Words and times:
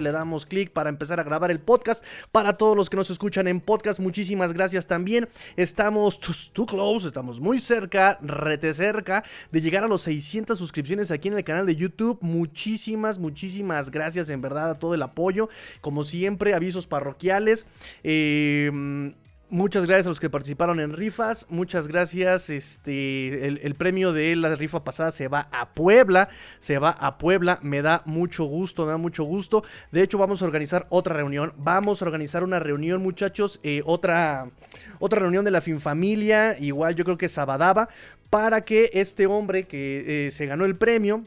20 0.00 0.02
le 0.02 0.12
damos 0.12 0.46
clic 0.46 0.70
para 0.72 0.88
empezar 0.88 1.20
a 1.20 1.22
grabar 1.22 1.50
el 1.50 1.60
podcast. 1.60 2.04
Para 2.32 2.56
todos 2.56 2.76
los 2.76 2.90
que 2.90 2.96
nos 2.96 3.10
escuchan 3.10 3.48
en 3.48 3.60
podcast, 3.60 4.00
muchísimas 4.00 4.52
gracias 4.52 4.86
también. 4.86 5.28
Estamos 5.56 6.18
too 6.18 6.66
close, 6.66 7.06
estamos 7.06 7.40
muy 7.40 7.58
cerca, 7.58 8.18
rete 8.22 8.72
cerca 8.74 9.24
de 9.50 9.60
llegar 9.60 9.84
a 9.84 9.88
los 9.88 10.02
600 10.02 10.56
suscripciones 10.56 11.10
aquí 11.10 11.28
en 11.28 11.36
el 11.36 11.44
canal 11.44 11.66
de 11.66 11.76
YouTube. 11.76 12.18
Muchísimas, 12.20 13.18
muchísimas 13.18 13.90
gracias 13.90 14.30
en 14.30 14.40
verdad 14.40 14.70
a 14.70 14.78
todo 14.78 14.94
el 14.94 15.02
apoyo. 15.02 15.48
Como 15.80 16.04
siempre, 16.04 16.54
avisos 16.54 16.86
parroquiales. 16.86 17.66
Eh, 18.02 19.12
Muchas 19.52 19.84
gracias 19.84 20.06
a 20.06 20.10
los 20.10 20.20
que 20.20 20.30
participaron 20.30 20.78
en 20.78 20.92
rifas. 20.92 21.46
Muchas 21.50 21.88
gracias. 21.88 22.50
Este, 22.50 23.48
el, 23.48 23.74
premio 23.74 24.12
de 24.12 24.36
la 24.36 24.54
rifa 24.54 24.84
pasada 24.84 25.10
se 25.10 25.26
va 25.26 25.48
a 25.50 25.70
Puebla. 25.70 26.28
Se 26.60 26.78
va 26.78 26.90
a 26.90 27.18
Puebla. 27.18 27.58
Me 27.60 27.82
da 27.82 28.02
mucho 28.04 28.44
gusto, 28.44 28.84
me 28.84 28.92
da 28.92 28.96
mucho 28.96 29.24
gusto. 29.24 29.64
De 29.90 30.04
hecho, 30.04 30.18
vamos 30.18 30.40
a 30.40 30.44
organizar 30.44 30.86
otra 30.88 31.16
reunión. 31.16 31.52
Vamos 31.56 32.00
a 32.00 32.04
organizar 32.04 32.44
una 32.44 32.60
reunión, 32.60 33.02
muchachos. 33.02 33.58
Eh, 33.64 33.82
otra, 33.86 34.48
otra 35.00 35.18
reunión 35.18 35.44
de 35.44 35.50
la 35.50 35.62
Finfamilia. 35.62 36.56
Igual 36.56 36.94
yo 36.94 37.04
creo 37.04 37.18
que 37.18 37.28
Sabadaba. 37.28 37.88
Para 38.30 38.60
que 38.60 38.90
este 38.92 39.26
hombre 39.26 39.66
que 39.66 40.26
eh, 40.28 40.30
se 40.30 40.46
ganó 40.46 40.64
el 40.64 40.76
premio 40.76 41.24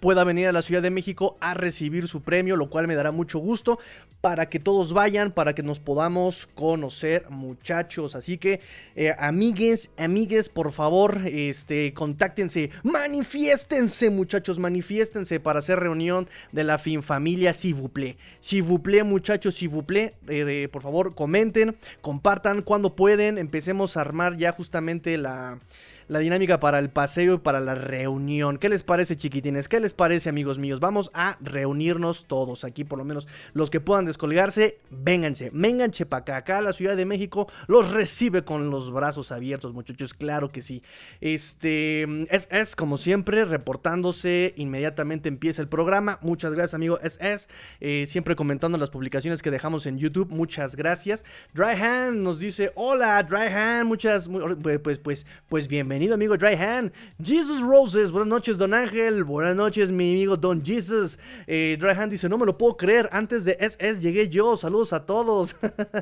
pueda 0.00 0.24
venir 0.24 0.48
a 0.48 0.52
la 0.52 0.62
Ciudad 0.62 0.82
de 0.82 0.90
México 0.90 1.36
a 1.40 1.54
recibir 1.54 2.08
su 2.08 2.22
premio, 2.22 2.56
lo 2.56 2.70
cual 2.70 2.86
me 2.86 2.94
dará 2.94 3.12
mucho 3.12 3.38
gusto 3.38 3.78
para 4.26 4.48
que 4.48 4.58
todos 4.58 4.92
vayan, 4.92 5.30
para 5.30 5.54
que 5.54 5.62
nos 5.62 5.78
podamos 5.78 6.48
conocer, 6.48 7.30
muchachos. 7.30 8.16
Así 8.16 8.38
que, 8.38 8.58
eh, 8.96 9.14
amigues, 9.20 9.90
amigues, 9.96 10.48
por 10.48 10.72
favor, 10.72 11.20
este, 11.26 11.94
contáctense, 11.94 12.70
manifiéstense, 12.82 14.10
muchachos, 14.10 14.58
manifiéstense 14.58 15.38
para 15.38 15.60
hacer 15.60 15.78
reunión 15.78 16.28
de 16.50 16.64
la 16.64 16.78
fin 16.78 17.04
familia, 17.04 17.52
si 17.52 17.72
vous 17.72 17.88
plaît. 17.88 18.16
Si 18.40 18.60
vous 18.60 18.80
plaît, 18.80 19.04
muchachos, 19.04 19.54
si 19.54 19.68
vous 19.68 19.84
plaît, 19.84 20.14
eh, 20.26 20.68
por 20.72 20.82
favor, 20.82 21.14
comenten, 21.14 21.76
compartan 22.00 22.62
cuando 22.62 22.96
pueden, 22.96 23.38
empecemos 23.38 23.96
a 23.96 24.00
armar 24.00 24.36
ya 24.36 24.50
justamente 24.50 25.18
la 25.18 25.60
la 26.08 26.20
dinámica 26.20 26.60
para 26.60 26.78
el 26.78 26.90
paseo 26.90 27.34
y 27.34 27.38
para 27.38 27.60
la 27.60 27.74
reunión. 27.74 28.58
¿Qué 28.58 28.68
les 28.68 28.82
parece, 28.82 29.16
chiquitines? 29.16 29.68
¿Qué 29.68 29.80
les 29.80 29.92
parece, 29.92 30.28
amigos 30.28 30.58
míos? 30.58 30.78
Vamos 30.78 31.10
a 31.14 31.36
reunirnos 31.40 32.26
todos 32.26 32.64
aquí, 32.64 32.84
por 32.84 32.98
lo 32.98 33.04
menos 33.04 33.26
los 33.54 33.70
que 33.70 33.80
puedan 33.80 34.04
descolgarse, 34.04 34.78
vénganse, 34.90 35.50
vénganse 35.52 36.06
para 36.06 36.20
acá. 36.20 36.36
Acá 36.36 36.60
la 36.60 36.72
Ciudad 36.72 36.96
de 36.96 37.06
México 37.06 37.48
los 37.66 37.90
recibe 37.90 38.44
con 38.44 38.70
los 38.70 38.92
brazos 38.92 39.32
abiertos, 39.32 39.72
muchachos, 39.72 40.14
claro 40.14 40.50
que 40.50 40.62
sí. 40.62 40.82
Este 41.20 42.06
es, 42.30 42.76
como 42.76 42.98
siempre, 42.98 43.44
reportándose, 43.44 44.54
inmediatamente 44.56 45.28
empieza 45.28 45.60
el 45.62 45.68
programa. 45.68 46.18
Muchas 46.22 46.52
gracias, 46.52 46.74
amigo 46.74 47.00
SS. 47.02 47.48
Eh, 47.80 48.04
siempre 48.06 48.36
comentando 48.36 48.78
las 48.78 48.90
publicaciones 48.90 49.42
que 49.42 49.50
dejamos 49.50 49.86
en 49.86 49.98
YouTube. 49.98 50.30
Muchas 50.30 50.76
gracias. 50.76 51.24
Dryhand 51.54 52.18
nos 52.18 52.38
dice: 52.38 52.70
Hola, 52.76 53.22
Dryhand, 53.24 53.86
muchas, 53.86 54.28
pues, 54.62 54.78
pues, 54.78 54.98
pues, 54.98 55.26
pues 55.48 55.66
bienvenido 55.66 55.95
Bienvenido, 55.96 56.16
amigo 56.16 56.36
Dry 56.36 56.52
Hand. 56.52 56.92
Jesus 57.24 57.62
Roses, 57.62 58.10
buenas 58.10 58.28
noches, 58.28 58.58
Don 58.58 58.74
Ángel. 58.74 59.24
Buenas 59.24 59.56
noches, 59.56 59.90
mi 59.90 60.12
amigo 60.12 60.36
Don 60.36 60.62
Jesus. 60.62 61.18
Eh, 61.46 61.78
dice: 62.10 62.28
No 62.28 62.36
me 62.36 62.44
lo 62.44 62.58
puedo 62.58 62.76
creer. 62.76 63.08
Antes 63.12 63.46
de 63.46 63.56
SS 63.58 64.02
llegué 64.02 64.28
yo. 64.28 64.58
Saludos 64.58 64.92
a 64.92 65.06
todos. 65.06 65.56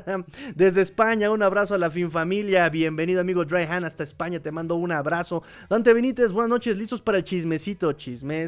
Desde 0.55 0.81
España, 0.81 1.31
un 1.31 1.41
abrazo 1.41 1.75
a 1.75 1.77
la 1.77 1.89
fin 1.89 2.11
familia. 2.11 2.67
Bienvenido, 2.67 3.21
amigo 3.21 3.45
Dry 3.45 3.63
Hand, 3.63 3.85
hasta 3.85 4.03
España. 4.03 4.41
Te 4.41 4.51
mando 4.51 4.75
un 4.75 4.91
abrazo. 4.91 5.43
Dante 5.69 5.93
Benítez, 5.93 6.33
buenas 6.33 6.49
noches. 6.49 6.75
Listos 6.75 7.01
para 7.01 7.19
el 7.19 7.23
chismecito. 7.23 7.93
Chisme 7.93 8.47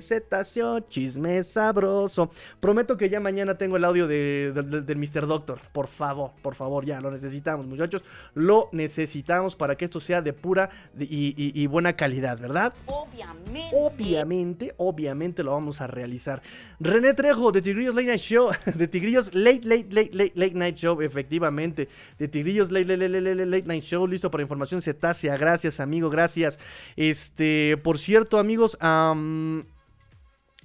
chisme 0.89 1.43
sabroso. 1.45 2.29
Prometo 2.59 2.97
que 2.97 3.07
ya 3.07 3.21
mañana 3.21 3.57
tengo 3.57 3.77
el 3.77 3.85
audio 3.85 4.05
de, 4.05 4.51
del 4.53 4.97
Mr. 4.97 5.25
Doctor. 5.25 5.61
Por 5.71 5.87
favor, 5.87 6.31
por 6.41 6.55
favor, 6.55 6.83
ya 6.83 6.99
lo 6.99 7.09
necesitamos, 7.09 7.65
muchachos. 7.65 8.03
Lo 8.33 8.67
necesitamos 8.73 9.55
para 9.55 9.77
que 9.77 9.85
esto 9.85 10.01
sea 10.01 10.21
de 10.21 10.33
pura 10.33 10.69
y, 10.99 11.36
y, 11.37 11.67
buena 11.67 11.93
calidad, 11.93 12.39
¿verdad? 12.39 12.73
Obviamente. 12.87 13.69
Obviamente, 13.73 14.73
obviamente 14.77 15.43
lo 15.43 15.51
vamos 15.51 15.81
a 15.81 15.87
realizar. 15.87 16.41
René 16.79 17.13
Trejo, 17.13 17.51
de 17.51 17.61
Tigrillos 17.61 17.95
Late 17.95 18.07
Night 18.07 18.19
Show, 18.19 18.49
de 18.75 18.87
Tigrillos 18.87 19.33
Late, 19.33 19.61
Late, 19.63 19.87
Late, 19.91 20.09
Late, 20.13 20.33
Late 20.35 20.53
Night 20.55 20.75
Show, 20.75 21.01
efectivamente. 21.01 21.87
De 22.17 22.27
Tigrillos 22.27 22.71
Late, 22.71 22.85
Late, 22.85 23.09
Late, 23.09 23.21
Late, 23.21 23.45
Late 23.45 23.67
Night 23.67 23.83
Show, 23.83 24.07
listo 24.07 24.31
para 24.31 24.41
información 24.41 24.81
cetácea. 24.81 25.37
Gracias, 25.37 25.79
amigo, 25.79 26.09
gracias. 26.09 26.59
Este, 26.95 27.77
por 27.83 27.99
cierto, 27.99 28.39
amigos, 28.39 28.77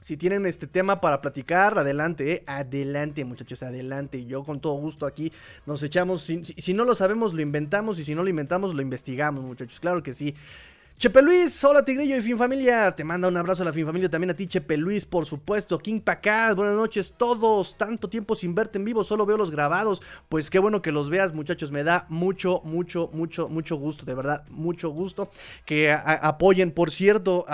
si 0.02 0.16
tienen 0.16 0.46
este 0.46 0.66
tema 0.66 1.00
para 1.00 1.20
platicar, 1.20 1.78
adelante, 1.78 2.32
eh. 2.32 2.42
adelante 2.46 3.24
muchachos, 3.24 3.62
adelante. 3.62 4.24
Yo 4.26 4.42
con 4.42 4.60
todo 4.60 4.74
gusto 4.74 5.06
aquí 5.06 5.32
nos 5.64 5.80
echamos, 5.84 6.22
si, 6.22 6.74
no 6.74 6.84
lo 6.84 6.96
sabemos 6.96 7.32
lo 7.32 7.40
inventamos 7.40 8.00
y 8.00 8.04
si 8.04 8.14
no 8.14 8.24
lo 8.24 8.28
inventamos 8.28 8.74
lo 8.74 8.82
investigamos 8.82 9.44
muchachos, 9.44 9.78
claro 9.78 10.02
que 10.02 10.12
sí. 10.12 10.34
Chepe 11.02 11.20
Luis, 11.20 11.64
hola 11.64 11.84
Tigrillo 11.84 12.16
y 12.16 12.22
Fin 12.22 12.38
Familia. 12.38 12.94
Te 12.94 13.02
manda 13.02 13.26
un 13.26 13.36
abrazo 13.36 13.62
a 13.62 13.64
la 13.64 13.72
Fin 13.72 13.84
Familia, 13.84 14.08
también 14.08 14.30
a 14.30 14.36
ti 14.36 14.46
Chepe 14.46 14.76
Luis, 14.76 15.04
por 15.04 15.26
supuesto. 15.26 15.76
King 15.80 15.98
Pacad, 15.98 16.54
buenas 16.54 16.76
noches 16.76 17.14
todos. 17.18 17.76
Tanto 17.76 18.08
tiempo 18.08 18.36
sin 18.36 18.54
verte 18.54 18.78
en 18.78 18.84
vivo, 18.84 19.02
solo 19.02 19.26
veo 19.26 19.36
los 19.36 19.50
grabados. 19.50 20.00
Pues 20.28 20.48
qué 20.48 20.60
bueno 20.60 20.80
que 20.80 20.92
los 20.92 21.10
veas, 21.10 21.34
muchachos. 21.34 21.72
Me 21.72 21.82
da 21.82 22.06
mucho, 22.08 22.60
mucho, 22.62 23.10
mucho, 23.12 23.48
mucho 23.48 23.74
gusto, 23.74 24.04
de 24.04 24.14
verdad, 24.14 24.44
mucho 24.48 24.90
gusto 24.90 25.28
que 25.66 25.90
apoyen. 25.90 26.70
Por 26.70 26.92
cierto, 26.92 27.46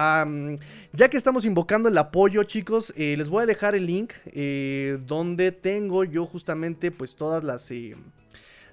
ya 0.92 1.08
que 1.08 1.16
estamos 1.16 1.46
invocando 1.46 1.88
el 1.88 1.96
apoyo, 1.96 2.42
chicos, 2.44 2.92
eh, 2.98 3.14
les 3.16 3.30
voy 3.30 3.44
a 3.44 3.46
dejar 3.46 3.74
el 3.74 3.86
link 3.86 4.12
eh, 4.26 4.98
donde 5.06 5.52
tengo 5.52 6.04
yo 6.04 6.26
justamente 6.26 6.90
pues 6.90 7.16
todas 7.16 7.42
las... 7.42 7.70
Eh, 7.70 7.96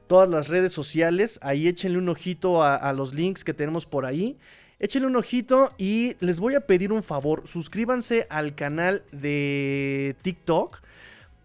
todas 0.07 0.29
las 0.29 0.47
redes 0.47 0.71
sociales. 0.71 1.39
Ahí 1.41 1.67
échenle 1.67 1.97
un 1.97 2.09
ojito 2.09 2.63
a, 2.63 2.91
los 2.93 3.13
links 3.13 3.43
que 3.43 3.53
tenemos 3.53 3.85
por 3.85 4.05
ahí. 4.05 4.37
Échenle 4.79 5.07
un 5.07 5.15
ojito 5.15 5.71
y 5.77 6.15
les 6.19 6.39
voy 6.39 6.55
a 6.55 6.61
pedir 6.61 6.91
un 6.91 7.01
favor. 7.01 7.47
Suscríbanse 7.47 8.27
al 8.29 8.55
canal 8.55 9.03
de 9.11 10.15
TikTok. 10.21 10.81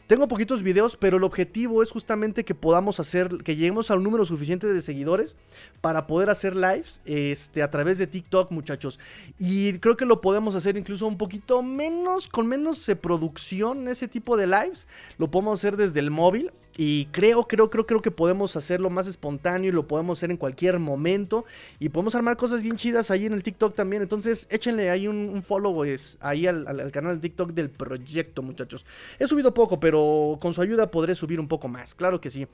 Tengo 0.08 0.26
poquitos 0.26 0.64
videos, 0.64 0.96
pero 0.96 1.18
el 1.18 1.22
objetivo 1.22 1.84
es 1.84 1.92
justamente 1.92 2.44
que 2.44 2.56
podamos 2.56 2.98
hacer, 2.98 3.28
que 3.44 3.54
lleguemos 3.54 3.92
al 3.92 4.02
número 4.02 4.24
suficiente 4.24 4.66
de 4.66 4.82
seguidores 4.82 5.36
para 5.80 6.08
poder 6.08 6.30
hacer 6.30 6.56
lives 6.56 7.00
este, 7.04 7.62
a 7.62 7.70
través 7.70 7.98
de 7.98 8.08
TikTok, 8.08 8.50
muchachos. 8.50 8.98
Y 9.38 9.74
creo 9.74 9.96
que 9.96 10.06
lo 10.06 10.20
podemos 10.20 10.56
hacer 10.56 10.76
incluso 10.76 11.06
un 11.06 11.16
poquito 11.16 11.62
menos, 11.62 12.26
con 12.26 12.48
menos 12.48 12.90
producción, 13.00 13.86
ese 13.86 14.08
tipo 14.08 14.36
de 14.36 14.48
lives. 14.48 14.88
Lo 15.16 15.30
podemos 15.30 15.60
hacer 15.60 15.76
desde 15.76 16.00
el 16.00 16.10
móvil. 16.10 16.50
Y 16.82 17.08
creo, 17.12 17.46
creo, 17.46 17.68
creo, 17.68 17.84
creo 17.84 18.00
que 18.00 18.10
podemos 18.10 18.56
hacerlo 18.56 18.88
más 18.88 19.06
espontáneo 19.06 19.68
y 19.68 19.72
lo 19.72 19.86
podemos 19.86 20.18
hacer 20.18 20.30
en 20.30 20.38
cualquier 20.38 20.78
momento. 20.78 21.44
Y 21.78 21.90
podemos 21.90 22.14
armar 22.14 22.38
cosas 22.38 22.62
bien 22.62 22.78
chidas 22.78 23.10
ahí 23.10 23.26
en 23.26 23.34
el 23.34 23.42
TikTok 23.42 23.74
también. 23.74 24.00
Entonces 24.00 24.46
échenle 24.50 24.88
ahí 24.88 25.06
un, 25.06 25.42
follow 25.42 25.74
pues, 25.74 26.16
ahí 26.22 26.46
al, 26.46 26.90
canal 26.90 27.16
de 27.16 27.28
TikTok 27.28 27.50
del 27.50 27.68
proyecto, 27.68 28.40
muchachos. 28.40 28.86
He 29.18 29.28
subido 29.28 29.52
poco, 29.52 29.78
pero 29.78 30.38
con 30.40 30.54
su 30.54 30.62
ayuda 30.62 30.90
podré 30.90 31.14
subir 31.14 31.38
un 31.38 31.48
poco 31.48 31.68
más. 31.68 31.94
Claro 31.94 32.18
que 32.18 32.30
sí. 32.30 32.46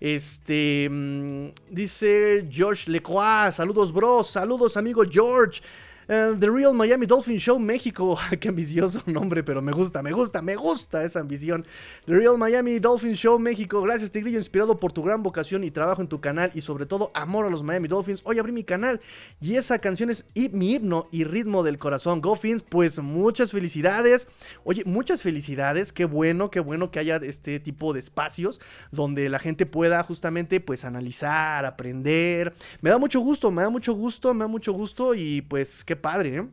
Este 0.00 0.88
mm, 0.90 1.48
dice 1.68 2.48
George 2.50 2.90
Lecroix. 2.90 3.54
Saludos, 3.54 3.92
bros. 3.92 4.30
Saludos, 4.30 4.78
amigo 4.78 5.02
George. 5.06 5.60
Eh, 6.08 6.34
The 6.38 6.50
Real 6.50 6.74
Miami 6.74 7.06
Dolphin 7.06 7.38
Show 7.38 7.58
México. 7.58 8.18
Qué 8.40 8.48
ambicioso 8.48 9.02
nombre, 9.06 9.42
pero 9.42 9.62
me 9.62 9.72
gusta, 9.72 10.02
me 10.02 10.12
gusta, 10.12 10.42
me 10.42 10.56
gusta 10.56 11.04
esa 11.04 11.20
ambición. 11.20 11.66
The 12.06 12.14
Real 12.14 12.36
Miami 12.36 12.78
Dolphin 12.78 13.14
Show 13.14 13.38
México. 13.38 13.80
Gracias, 13.82 14.10
Tigrillo, 14.10 14.38
inspirado 14.38 14.78
por 14.78 14.92
tu 14.92 15.02
gran 15.02 15.22
vocación 15.22 15.64
y 15.64 15.70
trabajo 15.70 16.02
en 16.02 16.08
tu 16.08 16.20
canal 16.20 16.50
y 16.54 16.60
sobre 16.60 16.86
todo 16.86 17.10
amor 17.14 17.46
a 17.46 17.50
los 17.50 17.62
Miami 17.62 17.88
Dolphins. 17.88 18.20
Hoy 18.24 18.38
abrí 18.38 18.52
mi 18.52 18.64
canal 18.64 19.00
y 19.40 19.56
esa 19.56 19.78
canción 19.78 20.10
es 20.10 20.26
mi 20.52 20.74
himno 20.74 21.08
y 21.10 21.24
ritmo 21.24 21.62
del 21.62 21.78
corazón. 21.78 22.20
Go 22.20 22.38
pues 22.68 22.98
muchas 22.98 23.52
felicidades. 23.52 24.28
Oye, 24.64 24.82
muchas 24.84 25.22
felicidades. 25.22 25.92
Qué 25.92 26.04
bueno, 26.04 26.50
qué 26.50 26.60
bueno 26.60 26.90
que 26.90 26.98
haya 26.98 27.16
este 27.16 27.60
tipo 27.60 27.92
de 27.92 28.00
espacios 28.00 28.60
donde 28.90 29.28
la 29.28 29.38
gente 29.38 29.66
pueda 29.66 30.02
justamente 30.02 30.60
pues 30.60 30.84
analizar, 30.84 31.64
aprender. 31.64 32.52
Me 32.80 32.90
da 32.90 32.98
mucho 32.98 33.20
gusto, 33.20 33.50
me 33.50 33.62
da 33.62 33.70
mucho 33.70 33.94
gusto, 33.94 34.34
me 34.34 34.44
da 34.44 34.48
mucho 34.48 34.72
gusto 34.72 35.14
y 35.14 35.42
pues 35.42 35.84
padre, 35.96 36.36
¿eh? 36.36 36.48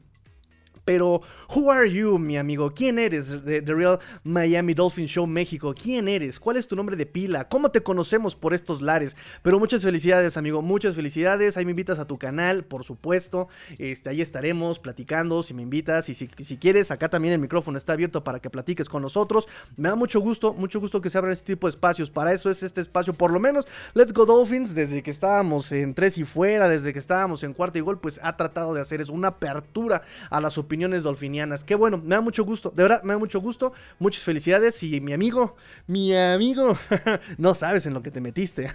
Pero, 0.84 1.22
who 1.56 1.70
are 1.70 1.90
you, 1.90 2.18
mi 2.18 2.38
amigo? 2.38 2.74
¿Quién 2.74 2.98
eres 2.98 3.38
The 3.46 3.62
Real 3.62 4.00
Miami 4.24 4.74
Dolphin 4.74 5.08
Show 5.08 5.28
México? 5.28 5.76
¿Quién 5.80 6.08
eres? 6.08 6.40
¿Cuál 6.40 6.58
es 6.58 6.68
tu 6.68 6.76
nombre 6.76 6.96
de 6.96 7.06
pila? 7.06 7.48
¿Cómo 7.48 7.70
te 7.70 7.82
conocemos 7.82 8.36
por 8.36 8.54
estos 8.54 8.82
lares? 8.82 9.16
Pero 9.44 9.60
muchas 9.60 9.84
felicidades, 9.84 10.38
amigo, 10.38 10.62
muchas 10.64 10.96
felicidades. 10.96 11.56
Ahí 11.56 11.66
me 11.66 11.72
invitas 11.72 12.00
a 12.00 12.06
tu 12.06 12.18
canal, 12.18 12.64
por 12.64 12.84
supuesto. 12.84 13.48
Este, 13.78 14.10
ahí 14.10 14.22
estaremos 14.22 14.80
platicando 14.80 15.44
si 15.44 15.54
me 15.54 15.62
invitas 15.62 16.10
y 16.10 16.16
si, 16.16 16.30
si 16.40 16.58
quieres, 16.58 16.90
acá 16.90 17.10
también 17.10 17.36
el 17.36 17.40
micrófono 17.40 17.78
está 17.78 17.94
abierto 17.94 18.24
para 18.24 18.40
que 18.40 18.50
platiques 18.50 18.90
con 18.90 19.04
nosotros. 19.04 19.48
Me 19.78 19.90
da 19.90 19.96
mucho 19.96 20.20
gusto, 20.20 20.54
mucho 20.54 20.80
gusto 20.80 21.00
que 21.00 21.12
se 21.12 21.18
abran 21.18 21.34
este 21.34 21.54
tipo 21.54 21.68
de 21.68 21.72
espacios. 21.72 22.10
Para 22.10 22.34
eso 22.34 22.50
es 22.50 22.64
este 22.64 22.82
espacio, 22.82 23.14
por 23.14 23.32
lo 23.32 23.40
menos 23.40 23.68
Let's 23.94 24.14
Go 24.14 24.26
Dolphins, 24.26 24.74
desde 24.74 25.04
que 25.04 25.12
estábamos 25.12 25.72
en 25.72 25.94
tres 25.94 26.18
y 26.18 26.24
fuera, 26.24 26.68
desde 26.68 26.92
que 26.92 27.00
estábamos 27.00 27.44
en 27.44 27.54
cuarto 27.54 27.78
y 27.78 27.82
gol, 27.82 28.00
pues 28.00 28.20
ha 28.24 28.36
tratado 28.36 28.74
de 28.74 28.82
hacer 28.82 29.00
es 29.00 29.10
una 29.10 29.30
apertura 29.30 30.02
a 30.30 30.42
las 30.42 30.58
opiniones 30.58 30.71
opiniones 30.72 31.04
dolfinianas. 31.04 31.66
Qué 31.66 31.76
bueno, 31.76 31.98
me 31.98 32.16
da 32.16 32.22
mucho 32.22 32.46
gusto, 32.46 32.72
de 32.74 32.84
verdad, 32.84 33.04
me 33.04 33.12
da 33.12 33.20
mucho 33.20 33.42
gusto. 33.42 33.74
Muchas 34.00 34.24
felicidades 34.24 34.82
y 34.84 35.02
mi 35.02 35.12
amigo, 35.12 35.58
mi 35.86 36.16
amigo, 36.16 36.78
no 37.38 37.54
sabes 37.56 37.86
en 37.88 37.94
lo 37.94 38.02
que 38.02 38.10
te 38.10 38.22
metiste. 38.22 38.72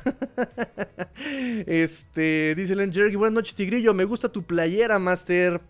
este, 1.67 2.55
dice 2.55 2.77
Len 2.77 2.93
Jerry, 2.93 3.17
buenas 3.17 3.33
noches, 3.33 3.55
Tigrillo, 3.55 3.95
me 3.95 4.05
gusta 4.05 4.29
tu 4.29 4.43
playera, 4.43 4.99
Master. 4.99 5.63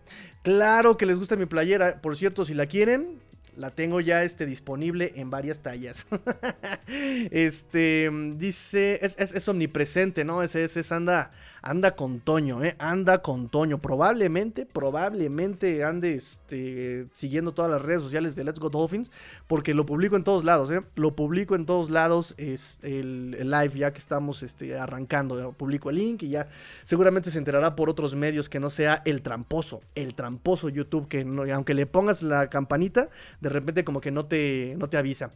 Claro 0.43 0.97
que 0.97 1.05
les 1.05 1.17
gusta 1.17 1.37
mi 1.37 1.45
playera. 1.45 2.01
Por 2.01 2.17
cierto, 2.17 2.43
si 2.43 2.53
la 2.53 2.65
quieren, 2.65 3.21
la 3.57 3.71
tengo 3.71 3.99
ya 3.99 4.23
este, 4.23 4.45
disponible 4.45 5.13
en 5.15 5.29
varias 5.29 5.61
tallas. 5.61 6.05
este, 6.87 8.09
dice, 8.35 8.99
es, 9.01 9.17
es, 9.17 9.47
omnipresente, 9.47 10.23
¿no? 10.23 10.43
Ese, 10.43 10.63
ese 10.63 10.81
anda, 10.93 11.31
anda 11.63 11.95
con 11.95 12.19
Toño, 12.19 12.63
¿eh? 12.63 12.75
Anda 12.77 13.23
con 13.23 13.49
Toño. 13.49 13.79
Probablemente, 13.79 14.65
probablemente 14.65 15.83
ande 15.83 16.13
este, 16.13 17.07
siguiendo 17.13 17.53
todas 17.53 17.71
las 17.71 17.81
redes 17.81 18.03
sociales 18.03 18.35
de 18.35 18.43
Let's 18.43 18.59
Go 18.59 18.69
Dolphins, 18.69 19.11
porque 19.47 19.73
lo 19.73 19.85
publico 19.85 20.15
en 20.15 20.23
todos 20.23 20.43
lados, 20.43 20.69
¿eh? 20.69 20.81
Lo 20.95 21.15
publico 21.15 21.55
en 21.55 21.65
todos 21.65 21.89
lados, 21.89 22.35
es 22.37 22.79
el, 22.83 23.31
live 23.31 23.71
ya 23.75 23.91
que 23.91 23.99
estamos 23.99 24.43
este, 24.43 24.77
arrancando. 24.77 25.53
Publico 25.53 25.89
el 25.89 25.95
link 25.95 26.23
y 26.23 26.29
ya 26.29 26.47
seguramente 26.83 27.31
se 27.31 27.39
enterará 27.39 27.75
por 27.75 27.89
otros 27.89 28.13
medios 28.13 28.49
que 28.49 28.59
no 28.59 28.69
sea 28.69 29.01
el 29.05 29.23
tramposo, 29.23 29.81
el 29.95 30.13
tramposo 30.13 30.69
YouTube, 30.69 31.07
que 31.07 31.21
aunque 31.51 31.73
le 31.73 31.87
pongas 31.87 32.21
la 32.21 32.49
campanita, 32.49 33.09
repente 33.49 33.83
como 33.83 34.01
que 34.01 34.11
no 34.11 34.25
te, 34.25 34.75
no 34.77 34.89
te 34.89 34.97
avisa. 34.97 35.31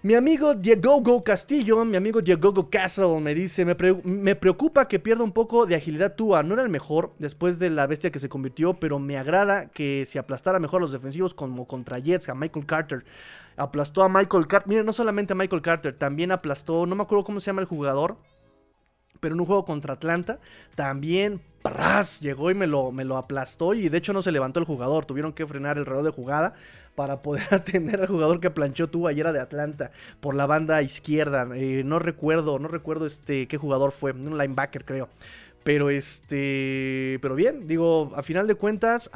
Mi 0.00 0.14
amigo 0.14 0.54
Diego 0.54 1.24
Castillo, 1.24 1.84
mi 1.84 1.96
amigo 1.96 2.22
Diego 2.22 2.70
Castle 2.70 3.20
me 3.20 3.34
dice, 3.34 3.64
me, 3.64 3.74
me, 4.04 4.36
preocupa 4.36 4.86
que 4.86 5.00
pierda 5.00 5.24
un 5.24 5.32
poco 5.32 5.66
de 5.66 5.74
agilidad 5.74 6.14
Tua, 6.14 6.44
no 6.44 6.54
era 6.54 6.62
el 6.62 6.68
mejor 6.68 7.14
después 7.18 7.58
de 7.58 7.68
la 7.68 7.84
bestia 7.88 8.12
que 8.12 8.20
se 8.20 8.28
convirtió, 8.28 8.74
pero 8.74 9.00
me 9.00 9.18
agrada 9.18 9.70
que 9.70 10.04
se 10.06 10.20
aplastara 10.20 10.60
mejor 10.60 10.78
a 10.78 10.82
los 10.82 10.92
defensivos 10.92 11.34
como 11.34 11.66
contra 11.66 11.98
Jets, 11.98 12.28
a 12.28 12.36
Michael 12.36 12.64
Carter. 12.64 13.04
Aplastó 13.56 14.04
a 14.04 14.08
Michael 14.08 14.46
Carter, 14.46 14.68
miren, 14.68 14.86
no 14.86 14.92
solamente 14.92 15.32
a 15.32 15.36
Michael 15.36 15.62
Carter, 15.62 15.92
también 15.98 16.30
aplastó, 16.30 16.86
no 16.86 16.94
me 16.94 17.02
acuerdo 17.02 17.24
cómo 17.24 17.40
se 17.40 17.46
llama 17.46 17.62
el 17.62 17.66
jugador, 17.66 18.18
pero 19.18 19.34
en 19.34 19.40
un 19.40 19.46
juego 19.46 19.64
contra 19.64 19.94
Atlanta 19.94 20.38
también 20.76 21.42
llegó 22.20 22.50
y 22.50 22.54
me 22.54 22.66
lo, 22.66 22.92
me 22.92 23.04
lo 23.04 23.16
aplastó 23.16 23.74
y 23.74 23.88
de 23.88 23.98
hecho 23.98 24.12
no 24.12 24.22
se 24.22 24.32
levantó 24.32 24.60
el 24.60 24.66
jugador, 24.66 25.06
tuvieron 25.06 25.32
que 25.32 25.46
frenar 25.46 25.76
el 25.76 25.86
reloj 25.86 26.04
de 26.04 26.10
jugada 26.10 26.54
para 26.94 27.22
poder 27.22 27.46
atender 27.54 28.00
al 28.00 28.08
jugador 28.08 28.40
que 28.40 28.50
planchó 28.50 28.88
tú 28.88 29.08
ayer 29.08 29.30
de 29.32 29.40
Atlanta 29.40 29.90
por 30.20 30.34
la 30.34 30.46
banda 30.46 30.82
izquierda. 30.82 31.48
Eh, 31.54 31.82
no 31.84 31.98
recuerdo, 31.98 32.58
no 32.58 32.68
recuerdo 32.68 33.06
este 33.06 33.46
qué 33.48 33.56
jugador 33.56 33.92
fue, 33.92 34.12
un 34.12 34.38
linebacker 34.38 34.84
creo. 34.84 35.08
Pero 35.64 35.90
este, 35.90 37.18
pero 37.20 37.34
bien, 37.34 37.66
digo, 37.66 38.12
a 38.14 38.22
final 38.22 38.46
de 38.46 38.54
cuentas, 38.54 39.10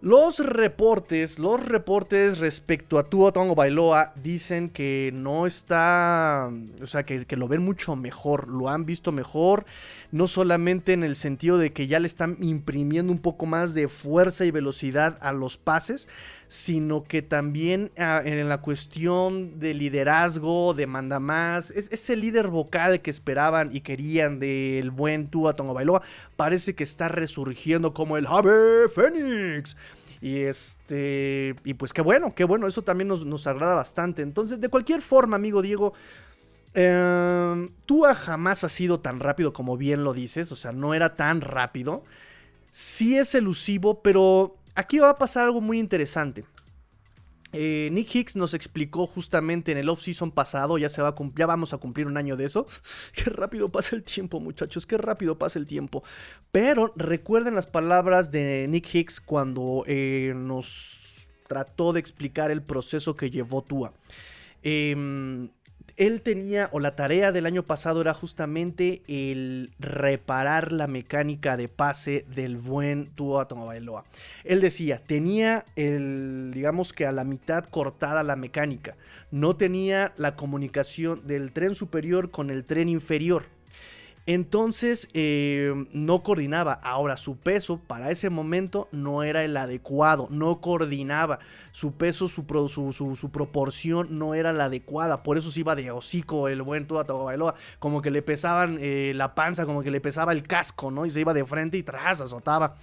los 0.00 0.38
reportes, 0.38 1.38
los 1.38 1.64
reportes 1.64 2.38
respecto 2.38 2.98
a 2.98 3.04
Tua 3.04 3.30
Tongo 3.30 3.54
Bailoa 3.54 4.14
dicen 4.22 4.70
que 4.70 5.10
no 5.12 5.46
está, 5.46 6.50
o 6.82 6.86
sea, 6.86 7.04
que, 7.04 7.26
que, 7.26 7.36
lo 7.36 7.46
ven 7.46 7.62
mucho 7.62 7.94
mejor, 7.94 8.48
lo 8.48 8.68
han 8.68 8.86
visto 8.86 9.12
mejor, 9.12 9.66
no 10.12 10.26
solamente 10.26 10.92
en 10.92 11.02
el 11.02 11.16
sentido 11.16 11.58
de 11.58 11.72
que 11.72 11.86
ya 11.86 11.98
le 11.98 12.06
están 12.06 12.36
imprimiendo 12.42 13.10
un 13.10 13.18
poco 13.18 13.46
más 13.46 13.74
de 13.74 13.88
fuerza 13.88 14.44
y 14.44 14.50
velocidad 14.50 15.18
a 15.22 15.32
los 15.32 15.56
pases, 15.56 16.06
sino 16.48 17.02
que 17.02 17.22
también 17.22 17.90
ah, 17.96 18.20
en 18.22 18.46
la 18.46 18.60
cuestión 18.60 19.58
de 19.58 19.72
liderazgo, 19.72 20.74
de 20.74 20.86
manda 20.86 21.18
más, 21.18 21.70
es, 21.70 21.90
ese 21.90 22.14
líder 22.14 22.48
vocal 22.48 23.00
que 23.00 23.10
esperaban 23.10 23.74
y 23.74 23.80
querían 23.80 24.38
del 24.38 24.90
buen 24.90 25.28
Tua 25.28 25.56
Tongo 25.56 25.72
Bailoa, 25.72 26.02
parece 26.36 26.74
que 26.74 26.84
está 26.84 27.08
resurgiendo 27.08 27.94
como 27.94 28.18
el 28.18 28.26
Ave 28.26 28.90
Fénix. 28.94 29.76
Y 30.20 30.42
este. 30.42 31.56
Y 31.64 31.74
pues 31.74 31.92
qué 31.92 32.00
bueno, 32.00 32.32
qué 32.32 32.44
bueno. 32.44 32.68
Eso 32.68 32.82
también 32.82 33.08
nos, 33.08 33.46
agrada 33.48 33.74
bastante. 33.74 34.22
Entonces, 34.22 34.60
de 34.60 34.68
cualquier 34.68 35.02
forma, 35.02 35.34
amigo 35.34 35.62
Diego. 35.62 35.94
Eh, 36.74 37.68
Tua 37.86 38.14
jamás 38.14 38.64
ha 38.64 38.68
sido 38.68 39.00
tan 39.00 39.20
rápido 39.20 39.52
como 39.52 39.76
bien 39.76 40.04
lo 40.04 40.12
dices. 40.12 40.52
O 40.52 40.56
sea, 40.56 40.72
no 40.72 40.94
era 40.94 41.16
tan 41.16 41.40
rápido. 41.40 42.04
Sí 42.70 43.16
es 43.16 43.34
elusivo, 43.34 44.02
pero 44.02 44.56
aquí 44.74 44.98
va 44.98 45.10
a 45.10 45.16
pasar 45.16 45.44
algo 45.44 45.60
muy 45.60 45.78
interesante. 45.78 46.44
Eh, 47.54 47.90
Nick 47.92 48.14
Hicks 48.14 48.34
nos 48.34 48.54
explicó 48.54 49.06
justamente 49.06 49.72
en 49.72 49.78
el 49.78 49.90
off-season 49.90 50.30
pasado, 50.30 50.78
ya, 50.78 50.88
se 50.88 51.02
va 51.02 51.14
ya 51.36 51.46
vamos 51.46 51.74
a 51.74 51.78
cumplir 51.78 52.06
un 52.06 52.16
año 52.16 52.36
de 52.36 52.46
eso. 52.46 52.66
Qué 53.14 53.24
rápido 53.24 53.68
pasa 53.70 53.94
el 53.94 54.02
tiempo, 54.02 54.40
muchachos, 54.40 54.86
qué 54.86 54.96
rápido 54.96 55.38
pasa 55.38 55.58
el 55.58 55.66
tiempo. 55.66 56.02
Pero 56.50 56.92
recuerden 56.96 57.54
las 57.54 57.66
palabras 57.66 58.30
de 58.30 58.66
Nick 58.68 58.94
Hicks 58.94 59.20
cuando 59.20 59.84
eh, 59.86 60.32
nos 60.34 61.28
trató 61.46 61.92
de 61.92 62.00
explicar 62.00 62.50
el 62.50 62.62
proceso 62.62 63.16
que 63.16 63.30
llevó 63.30 63.62
Tua. 63.62 63.92
Eh, 64.62 65.50
él 65.96 66.22
tenía, 66.22 66.68
o 66.72 66.80
la 66.80 66.96
tarea 66.96 67.32
del 67.32 67.46
año 67.46 67.62
pasado 67.62 68.00
era 68.00 68.14
justamente 68.14 69.02
el 69.08 69.72
reparar 69.78 70.72
la 70.72 70.86
mecánica 70.86 71.56
de 71.56 71.68
pase 71.68 72.24
del 72.34 72.56
buen 72.56 73.06
Tua 73.14 73.48
Tagovailoa. 73.48 74.04
Él 74.44 74.60
decía, 74.60 75.02
tenía 75.06 75.64
el, 75.76 76.50
digamos 76.52 76.92
que 76.92 77.06
a 77.06 77.12
la 77.12 77.24
mitad 77.24 77.64
cortada 77.64 78.22
la 78.22 78.36
mecánica. 78.36 78.96
No 79.30 79.56
tenía 79.56 80.12
la 80.16 80.36
comunicación 80.36 81.26
del 81.26 81.52
tren 81.52 81.74
superior 81.74 82.30
con 82.30 82.50
el 82.50 82.64
tren 82.64 82.88
inferior. 82.88 83.44
Entonces 84.26 85.08
eh, 85.14 85.86
no 85.92 86.22
coordinaba. 86.22 86.74
Ahora 86.74 87.16
su 87.16 87.36
peso 87.36 87.80
para 87.86 88.10
ese 88.10 88.30
momento 88.30 88.88
no 88.92 89.24
era 89.24 89.44
el 89.44 89.56
adecuado, 89.56 90.28
no 90.30 90.60
coordinaba. 90.60 91.40
Su 91.72 91.92
peso, 91.92 92.28
su, 92.28 92.44
su, 92.92 93.30
proporción 93.30 94.18
no 94.18 94.34
era 94.34 94.52
la 94.52 94.66
adecuada. 94.66 95.22
Por 95.22 95.38
eso 95.38 95.50
se 95.50 95.60
iba 95.60 95.74
de 95.74 95.90
hocico 95.90 96.48
el 96.48 96.62
buen 96.62 96.86
Tua 96.86 97.02
Bailoa. 97.02 97.54
Como 97.78 98.00
que 98.00 98.10
le 98.10 98.22
pesaban 98.22 98.78
eh, 98.80 99.12
la 99.14 99.34
panza, 99.34 99.66
como 99.66 99.82
que 99.82 99.90
le 99.90 100.00
pesaba 100.00 100.32
el 100.32 100.44
casco, 100.44 100.90
¿no? 100.90 101.04
Y 101.04 101.10
se 101.10 101.20
iba 101.20 101.34
de 101.34 101.44
frente 101.44 101.76
y 101.78 101.82
tras 101.82 102.20
azotaba. 102.20 102.76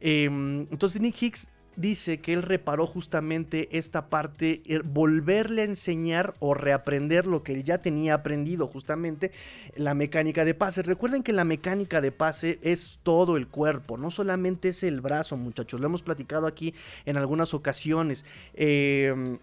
Em, 0.00 0.62
entonces 0.70 1.00
Nick 1.00 1.22
Hicks 1.22 1.50
dice 1.76 2.18
que 2.18 2.32
él 2.32 2.42
reparó 2.42 2.86
justamente 2.86 3.68
esta 3.72 4.08
parte, 4.08 4.62
volverle 4.84 5.62
a 5.62 5.66
enseñar 5.66 6.34
o 6.38 6.54
reaprender 6.54 7.26
lo 7.26 7.42
que 7.42 7.52
él 7.52 7.64
ya 7.64 7.78
tenía 7.78 8.14
aprendido, 8.14 8.66
justamente 8.66 9.32
la 9.76 9.94
mecánica 9.94 10.44
de 10.44 10.54
pase. 10.54 10.82
Recuerden 10.82 11.22
que 11.22 11.32
la 11.32 11.44
mecánica 11.44 12.00
de 12.00 12.12
pase 12.12 12.58
es 12.62 12.98
todo 13.02 13.36
el 13.36 13.48
cuerpo, 13.48 13.96
no 13.96 14.10
solamente 14.10 14.70
es 14.70 14.82
el 14.82 15.00
brazo, 15.00 15.36
muchachos. 15.36 15.80
Lo 15.80 15.86
hemos 15.86 16.02
platicado 16.02 16.46
aquí 16.46 16.74
en 17.06 17.16
algunas 17.16 17.54
ocasiones. 17.54 18.24
Em, 18.54 19.38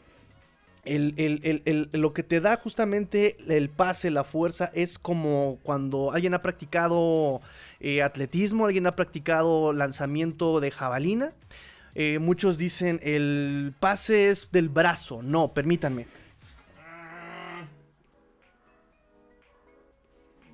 lo 1.91 2.13
que 2.13 2.24
te 2.24 2.39
da 2.39 2.55
justamente 2.55 3.38
el 3.48 3.69
pase, 3.69 4.10
la 4.10 4.24
fuerza, 4.24 4.72
es 4.74 4.98
como 4.98 5.60
cuando 5.63 6.12
alguien 6.13 6.34
ha 6.34 6.41
practicado 6.41 7.41
eh, 7.79 8.01
atletismo, 8.01 8.65
alguien 8.65 8.88
ha 8.88 8.96
practicado 8.96 9.74
lanzamiento 9.74 10.60
de 10.60 10.72
jabalina. 10.72 11.34
Eh, 12.00 12.20
muchos 12.20 12.60
dicen 12.60 13.00
el 13.01 13.74
pase 13.80 14.30
es 14.30 14.51
del 14.51 14.70
brazo. 14.70 15.24
No, 15.24 15.51
permítanme. 15.51 16.06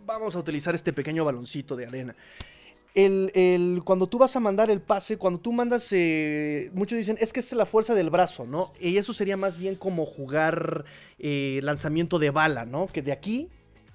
Vamos 0.06 0.38
a 0.38 0.40
utilizar 0.40 0.74
este 0.74 0.94
pequeño 0.94 1.26
baloncito 1.26 1.76
de 1.76 1.86
arena. 1.86 2.16
El, 2.96 3.82
cuando 3.84 4.08
tú 4.08 4.20
vas 4.20 4.34
a 4.38 4.40
mandar 4.40 4.72
el 4.72 4.80
pase, 4.80 5.18
cuando 5.18 5.42
tú 5.42 5.52
mandas, 5.52 5.90
eh, 5.92 6.72
muchos 6.74 6.98
dicen, 6.98 7.18
es 7.20 7.34
que 7.34 7.42
es 7.42 7.52
la 7.52 7.66
fuerza 7.66 7.94
del 7.94 8.10
brazo, 8.10 8.46
¿no? 8.46 8.72
Y 8.80 8.96
eso 8.96 9.12
sería 9.12 9.36
más 9.36 9.58
bien 9.58 9.76
como 9.76 10.06
jugar 10.06 10.86
eh, 11.20 11.60
lanzamiento 11.62 12.20
de 12.20 12.30
bala, 12.30 12.64
¿no? 12.64 12.88
Que 12.88 13.02
de 13.02 13.12
aquí 13.12 13.50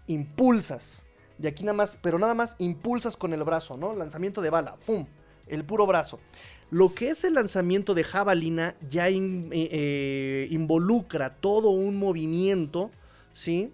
impulsas, 0.07 1.07
de 1.39 1.49
aquí 1.49 1.65
nada 1.65 1.79
más, 1.79 1.99
pero 2.03 2.19
nada 2.19 2.35
más 2.35 2.57
impulsas 2.59 3.17
con 3.17 3.33
el 3.33 3.43
brazo, 3.43 3.79
¿no? 3.79 3.95
Lanzamiento 3.95 4.43
de 4.43 4.51
bala, 4.51 4.77
¡fum! 4.81 5.07
El 5.47 5.65
puro 5.65 5.87
brazo. 5.87 6.21
Lo 6.71 6.95
que 6.95 7.11
es 7.11 7.25
el 7.25 7.35
lanzamiento 7.35 7.95
de 7.95 8.05
jabalina 8.05 8.75
ya 8.91 9.09
eh, 9.09 9.17
eh, 9.53 10.49
involucra 10.51 11.35
todo 11.35 11.71
un 11.71 11.97
movimiento, 11.97 12.91
¿sí? 13.33 13.73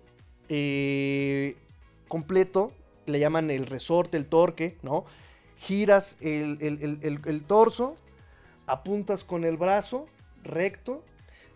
Eh, 0.49 1.57
completo, 2.07 2.73
le 3.07 3.19
llaman 3.19 3.51
el 3.51 3.67
resorte, 3.67 4.17
el 4.17 4.27
torque, 4.27 4.77
¿no? 4.83 5.05
Giras 5.59 6.17
el, 6.21 7.43
torso, 7.47 7.97
apuntas 8.67 9.25
con 9.25 9.45
el 9.45 9.57
brazo 9.57 10.07
recto, 10.45 11.03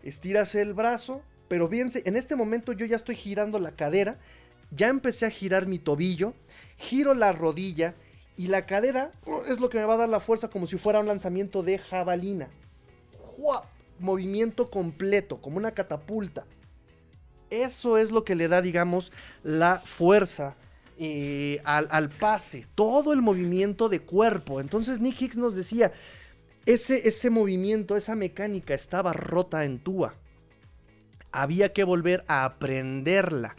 estiras 0.03 0.55
el 0.55 0.75
brazo, 0.75 1.23
pero 1.47 1.69
bien, 1.69 1.89
en 1.95 2.17
este 2.17 2.35
momento 2.35 2.73
yo 2.73 2.87
ya 2.87 2.97
estoy 2.97 3.15
girando 3.15 3.61
la 3.61 3.73
cadera, 3.73 4.19
ya 4.71 4.89
empecé 4.89 5.27
a 5.27 5.31
girar 5.31 5.67
mi 5.67 5.79
tobillo, 5.79 6.35
giro 6.79 7.15
la 7.15 7.33
rodilla, 7.33 7.95
y 8.39 8.47
la 8.47 8.67
cadera 8.67 9.11
oh, 9.27 9.43
es 9.47 9.59
lo 9.59 9.69
que 9.69 9.79
me 9.79 9.85
va 9.85 9.95
a 9.95 9.99
dar 9.99 10.09
la 10.09 10.21
fuerza 10.21 10.49
como 10.49 10.67
si 10.67 10.79
fuera 10.79 11.01
un 11.01 11.07
lanzamiento 11.07 11.63
de 11.63 11.79
jabalina. 11.79 12.49
Movimiento 13.99 14.71
completo, 14.71 15.41
como 15.41 15.57
una 15.57 15.73
catapulta. 15.73 16.45
Eso 17.51 17.99
es 17.99 18.11
lo 18.11 18.25
que 18.25 18.37
le 18.37 18.47
da, 18.47 18.63
digamos, 18.63 19.13
la 19.43 19.81
fuerza 19.85 20.55
eh, 20.99 21.61
al, 21.65 21.89
al, 21.91 22.09
pase. 22.09 22.67
Todo 22.75 23.13
el 23.13 23.23
movimiento 23.23 23.89
de 23.89 24.01
cuerpo. 24.01 24.61
Entonces 24.61 25.01
Nick 25.01 25.21
Hicks 25.21 25.37
nos 25.37 25.55
decía, 25.55 25.93
ese, 26.65 27.09
ese 27.09 27.31
movimiento, 27.31 27.97
esa 27.97 28.15
mecánica 28.15 28.75
estaba 28.75 29.13
rota 29.13 29.65
en 29.65 29.79
Tua. 29.81 30.15
Había 31.33 31.73
que 31.73 31.83
volver 31.83 32.25
a 32.29 32.45
aprenderla. 32.45 33.57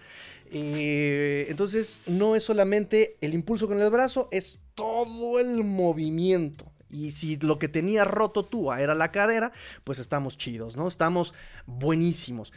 Eh, 0.51 1.45
entonces 1.50 2.01
no 2.07 2.36
es 2.36 2.43
solamente 2.43 3.17
el 3.21 3.33
impulso 3.33 3.67
con 3.67 3.79
el 3.79 3.89
brazo, 3.89 4.29
es 4.31 4.59
todo 4.79 5.39
el 5.39 5.63
movimiento. 5.65 6.71
Y 6.89 7.12
si 7.12 7.38
lo 7.38 7.59
que 7.59 7.67
tenía 7.67 8.05
roto 8.05 8.43
Tua 8.43 8.81
era 8.81 8.95
la 8.95 9.12
cadera, 9.12 9.51
pues 9.83 10.00
estamos 10.00 10.38
chidos, 10.38 10.77
¿no? 10.77 10.88
Estamos 10.88 11.33
buenísimos. 11.67 12.51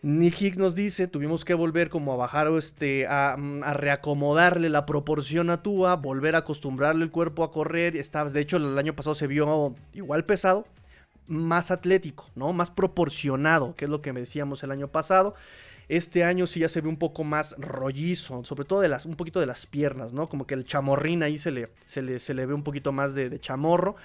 Nick 0.00 0.40
Hicks 0.40 0.58
nos 0.58 0.74
dice, 0.74 1.06
tuvimos 1.06 1.44
que 1.44 1.54
volver 1.54 1.88
como 1.88 2.12
a 2.12 2.16
bajar 2.16 2.48
este, 2.58 3.06
a, 3.06 3.36
mm, 3.38 3.62
a, 3.62 3.72
reacomodarle 3.74 4.68
la 4.68 4.84
proporción 4.84 5.48
a 5.50 5.62
Tua, 5.62 5.94
volver 5.94 6.34
a 6.34 6.38
acostumbrarle 6.38 7.04
el 7.04 7.12
cuerpo 7.12 7.44
a 7.44 7.52
correr. 7.52 7.96
Está, 7.96 8.24
de 8.24 8.40
hecho, 8.40 8.56
el 8.56 8.76
año 8.78 8.96
pasado 8.96 9.14
se 9.14 9.28
vio 9.28 9.76
igual 9.92 10.24
pesado, 10.24 10.66
más 11.28 11.70
atlético, 11.70 12.30
¿no? 12.34 12.52
Más 12.52 12.70
proporcionado, 12.70 13.76
que 13.76 13.84
es 13.84 13.90
lo 13.90 14.02
que 14.02 14.12
me 14.12 14.20
decíamos 14.20 14.64
el 14.64 14.72
año 14.72 14.88
pasado. 14.88 15.34
Este 15.92 16.24
año 16.24 16.46
sí 16.46 16.60
ya 16.60 16.70
se 16.70 16.80
ve 16.80 16.88
un 16.88 16.96
poco 16.96 17.22
más 17.22 17.54
rollizo, 17.58 18.42
sobre 18.44 18.64
todo 18.64 18.80
de 18.80 18.88
las, 18.88 19.04
un 19.04 19.14
poquito 19.14 19.40
de 19.40 19.46
las 19.46 19.66
piernas, 19.66 20.14
¿no? 20.14 20.26
Como 20.26 20.46
que 20.46 20.54
el 20.54 20.64
chamorrín 20.64 21.22
ahí 21.22 21.36
se 21.36 21.50
le, 21.50 21.68
se 21.84 22.00
le, 22.00 22.18
se 22.18 22.32
le 22.32 22.46
ve 22.46 22.54
un 22.54 22.62
poquito 22.62 22.92
más 22.92 23.14
de, 23.14 23.28
de 23.28 23.38
chamorro. 23.38 23.96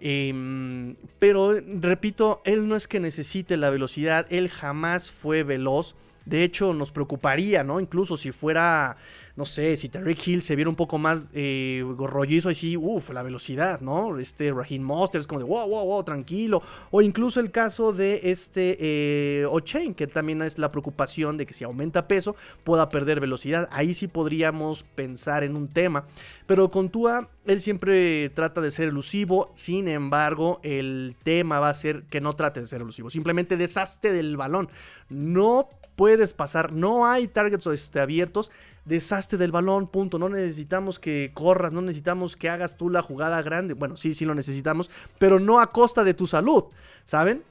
Eh, 0.00 0.94
pero 1.18 1.52
repito, 1.78 2.40
él 2.46 2.66
no 2.66 2.74
es 2.74 2.88
que 2.88 3.00
necesite 3.00 3.58
la 3.58 3.68
velocidad, 3.68 4.26
él 4.30 4.48
jamás 4.48 5.10
fue 5.10 5.42
veloz. 5.42 5.94
De 6.24 6.42
hecho, 6.42 6.72
nos 6.72 6.90
preocuparía, 6.90 7.62
¿no? 7.62 7.80
Incluso 7.80 8.16
si 8.16 8.32
fuera 8.32 8.96
no 9.36 9.44
sé, 9.44 9.76
si 9.76 9.90
Tariq 9.90 10.26
Hill 10.26 10.40
se 10.42 10.56
viera 10.56 10.70
un 10.70 10.76
poco 10.76 10.96
más 10.96 11.26
eh, 11.34 11.84
rollizo, 11.98 12.48
así, 12.48 12.74
uff, 12.74 13.10
la 13.10 13.22
velocidad, 13.22 13.82
¿no? 13.82 14.18
Este 14.18 14.50
Raheem 14.50 14.82
Monster 14.82 15.20
es 15.20 15.26
como 15.26 15.40
de 15.40 15.44
wow, 15.44 15.68
wow, 15.68 15.84
wow, 15.84 16.04
tranquilo. 16.04 16.62
O 16.90 17.02
incluso 17.02 17.38
el 17.40 17.50
caso 17.50 17.92
de 17.92 18.20
este 18.24 18.78
eh, 18.80 19.46
O'Chain, 19.46 19.94
que 19.94 20.06
también 20.06 20.40
es 20.40 20.56
la 20.58 20.72
preocupación 20.72 21.36
de 21.36 21.44
que 21.44 21.52
si 21.52 21.64
aumenta 21.64 22.08
peso 22.08 22.34
pueda 22.64 22.88
perder 22.88 23.20
velocidad. 23.20 23.68
Ahí 23.72 23.92
sí 23.92 24.08
podríamos 24.08 24.84
pensar 24.94 25.44
en 25.44 25.54
un 25.54 25.68
tema. 25.68 26.06
Pero 26.46 26.70
con 26.70 26.88
Tua, 26.88 27.28
él 27.44 27.60
siempre 27.60 28.30
trata 28.30 28.62
de 28.62 28.70
ser 28.70 28.88
elusivo. 28.88 29.50
Sin 29.52 29.86
embargo, 29.88 30.60
el 30.62 31.14
tema 31.22 31.60
va 31.60 31.68
a 31.68 31.74
ser 31.74 32.04
que 32.04 32.22
no 32.22 32.32
trate 32.32 32.60
de 32.60 32.66
ser 32.66 32.80
elusivo. 32.80 33.10
Simplemente 33.10 33.58
deshazte 33.58 34.12
del 34.12 34.38
balón. 34.38 34.70
No 35.10 35.68
puedes 35.94 36.32
pasar, 36.32 36.72
no 36.72 37.06
hay 37.06 37.26
targets 37.26 37.66
este, 37.66 38.00
abiertos 38.00 38.50
deshazte 38.86 39.36
del 39.36 39.52
balón, 39.52 39.88
punto. 39.88 40.18
No 40.18 40.28
necesitamos 40.28 40.98
que 40.98 41.32
corras, 41.34 41.72
no 41.72 41.82
necesitamos 41.82 42.36
que 42.36 42.48
hagas 42.48 42.76
tú 42.76 42.88
la 42.88 43.02
jugada 43.02 43.42
grande. 43.42 43.74
Bueno, 43.74 43.96
sí, 43.96 44.14
sí 44.14 44.24
lo 44.24 44.34
necesitamos, 44.34 44.90
pero 45.18 45.38
no 45.38 45.60
a 45.60 45.72
costa 45.72 46.04
de 46.04 46.14
tu 46.14 46.26
salud, 46.26 46.64
¿saben? 47.04 47.42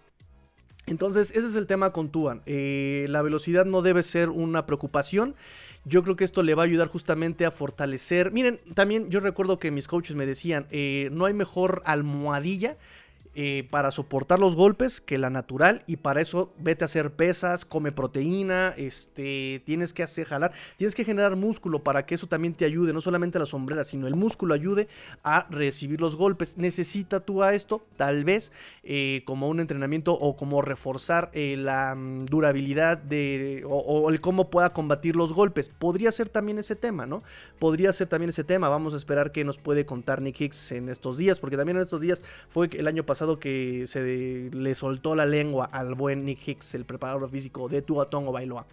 Entonces, 0.88 1.32
ese 1.32 1.48
es 1.48 1.56
el 1.56 1.68
tema 1.68 1.92
con 1.92 2.10
Tuan. 2.10 2.42
Eh, 2.46 3.06
la 3.10 3.22
velocidad 3.22 3.66
no 3.66 3.82
debe 3.82 4.04
ser 4.04 4.30
una 4.30 4.66
preocupación. 4.66 5.36
Yo 5.84 6.04
creo 6.04 6.16
que 6.16 6.24
esto 6.24 6.42
le 6.42 6.56
va 6.56 6.64
a 6.64 6.66
ayudar 6.66 6.88
justamente 6.88 7.46
a 7.46 7.52
fortalecer. 7.52 8.32
Miren, 8.32 8.60
también 8.74 9.10
yo 9.10 9.20
recuerdo 9.20 9.60
que 9.60 9.72
mis 9.72 9.88
coaches 9.88 10.16
me 10.16 10.26
decían, 10.26 10.68
eh, 10.72 11.10
no 11.12 11.26
hay 11.26 11.34
mejor 11.34 11.82
almohadilla 11.86 12.78
eh, 13.38 13.68
para 13.70 13.92
soportar 13.92 14.40
los 14.40 14.56
golpes 14.56 15.02
que 15.02 15.18
la 15.18 15.30
natural 15.30 15.84
y 15.88 15.98
para 15.98 16.22
eso 16.22 16.54
vete 16.58 16.84
a 16.84 16.86
hacer 16.86 17.12
pesas, 17.12 17.66
come 17.66 17.92
proteína, 17.92 18.74
este, 18.78 19.62
tienes 19.66 19.92
que 19.92 20.04
hacer 20.04 20.26
jalar, 20.26 20.54
tienes 20.78 20.96
que 20.96 21.04
generar 21.04 21.36
músculo 21.36 21.84
para 21.84 22.06
que 22.06 22.16
eso 22.16 22.28
también 22.28 22.54
te 22.54 22.64
ayude, 22.64 22.94
no 22.94 23.02
solamente 23.02 23.38
la 23.38 23.46
sombrera, 23.46 23.84
sino 23.84 24.08
el 24.08 24.16
músculo 24.16 24.54
ayude 24.54 24.88
a 25.22 25.48
recibir 25.50 26.00
los 26.00 26.16
golpes. 26.16 26.58
Necesita 26.58 27.20
tú 27.20 27.44
a 27.44 27.54
esto, 27.54 27.86
tal 27.98 28.24
vez 28.24 28.54
eh, 28.84 29.24
como 29.26 29.50
un 29.50 29.60
entrenamiento 29.60 30.14
o 30.14 30.38
como 30.38 30.62
reforzar 30.62 31.30
eh, 31.34 31.58
la 31.58 31.94
mm, 31.94 32.28
durabilidad 32.28 32.98
de 32.98 33.64
o, 33.68 34.10
el 34.10 34.22
cómo 34.22 34.50
pueda 34.50 34.72
combatir 34.72 35.18
los 35.18 35.34
golpes. 35.34 35.68
Podría 35.68 36.14
ser 36.14 36.30
también 36.30 36.58
ese 36.58 36.78
tema, 36.78 37.06
¿no? 37.06 37.22
Podría 37.60 37.92
ser 37.92 38.08
también 38.08 38.30
ese 38.30 38.46
tema. 38.46 38.70
Vamos 38.70 38.94
a 38.94 38.98
esperar 38.98 39.34
que 39.34 39.44
nos 39.44 39.58
puede 39.58 39.86
contar 39.86 40.22
Nick 40.22 40.40
Hicks 40.40 40.72
en 40.72 40.88
estos 40.88 41.18
días, 41.18 41.42
porque 41.42 41.58
también 41.58 41.76
en 41.76 41.84
estos 41.84 42.00
días 42.00 42.24
fue 42.48 42.70
el 42.72 42.88
año 42.88 43.06
pasado 43.06 43.25
que 43.40 43.86
se 43.88 44.50
le 44.52 44.76
soltó 44.76 45.16
la 45.16 45.26
lengua 45.26 45.66
al 45.66 45.96
buen 45.96 46.26
Nick 46.26 46.48
Hicks, 46.48 46.76
el 46.76 46.86
preparador 46.86 47.30
físico 47.30 47.68
de 47.68 47.82
Tuatongo 47.82 48.32
Bailoa. 48.32 48.66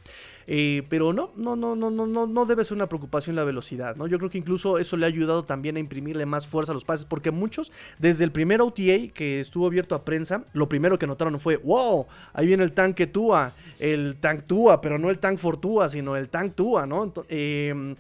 Eh, 0.47 0.83
pero 0.89 1.13
no, 1.13 1.31
no, 1.37 1.57
no, 1.57 1.77
no, 1.77 1.91
no, 1.91 2.27
no, 2.27 2.47
debe 2.47 2.65
ser 2.65 2.77
una 2.77 2.89
preocupación 2.89 3.37
la 3.37 3.45
velocidad, 3.45 3.97
¿no? 3.97 4.07
Yo 4.07 4.19
creo 4.19 4.31
que 4.31 4.39
incluso 4.39 4.79
eso 4.79 4.97
le 4.97 5.07
ha 5.07 5.09
ayudado 5.09 5.45
también 5.45 5.77
a 5.77 5.81
imprimirle 5.81 6.27
más 6.27 6.47
fuerza 6.47 6.73
a 6.73 6.75
los 6.75 6.85
pases, 6.85 7.07
porque 7.07 7.31
muchos, 7.31 7.71
desde 7.99 8.25
el 8.25 8.33
primer 8.33 8.61
OTA 8.61 9.09
que 9.15 9.41
estuvo 9.41 9.67
abierto 9.67 9.95
a 9.95 10.05
prensa, 10.05 10.45
lo 10.53 10.69
primero 10.69 10.99
que 10.99 11.07
notaron 11.07 11.39
fue, 11.39 11.57
wow, 11.57 12.07
ahí 12.33 12.47
viene 12.47 12.65
el 12.65 12.73
tanque 12.73 13.07
Tua, 13.07 13.53
el 13.79 14.17
tank 14.17 14.45
Tua, 14.47 14.81
pero 14.81 14.99
no 14.99 15.11
el 15.11 15.19
tank 15.19 15.39
Fortua, 15.39 15.89
sino 15.89 16.17
el 16.17 16.29
tank 16.29 16.55
Tua, 16.55 16.87
¿no? 16.87 17.13
Eh, 17.29 17.95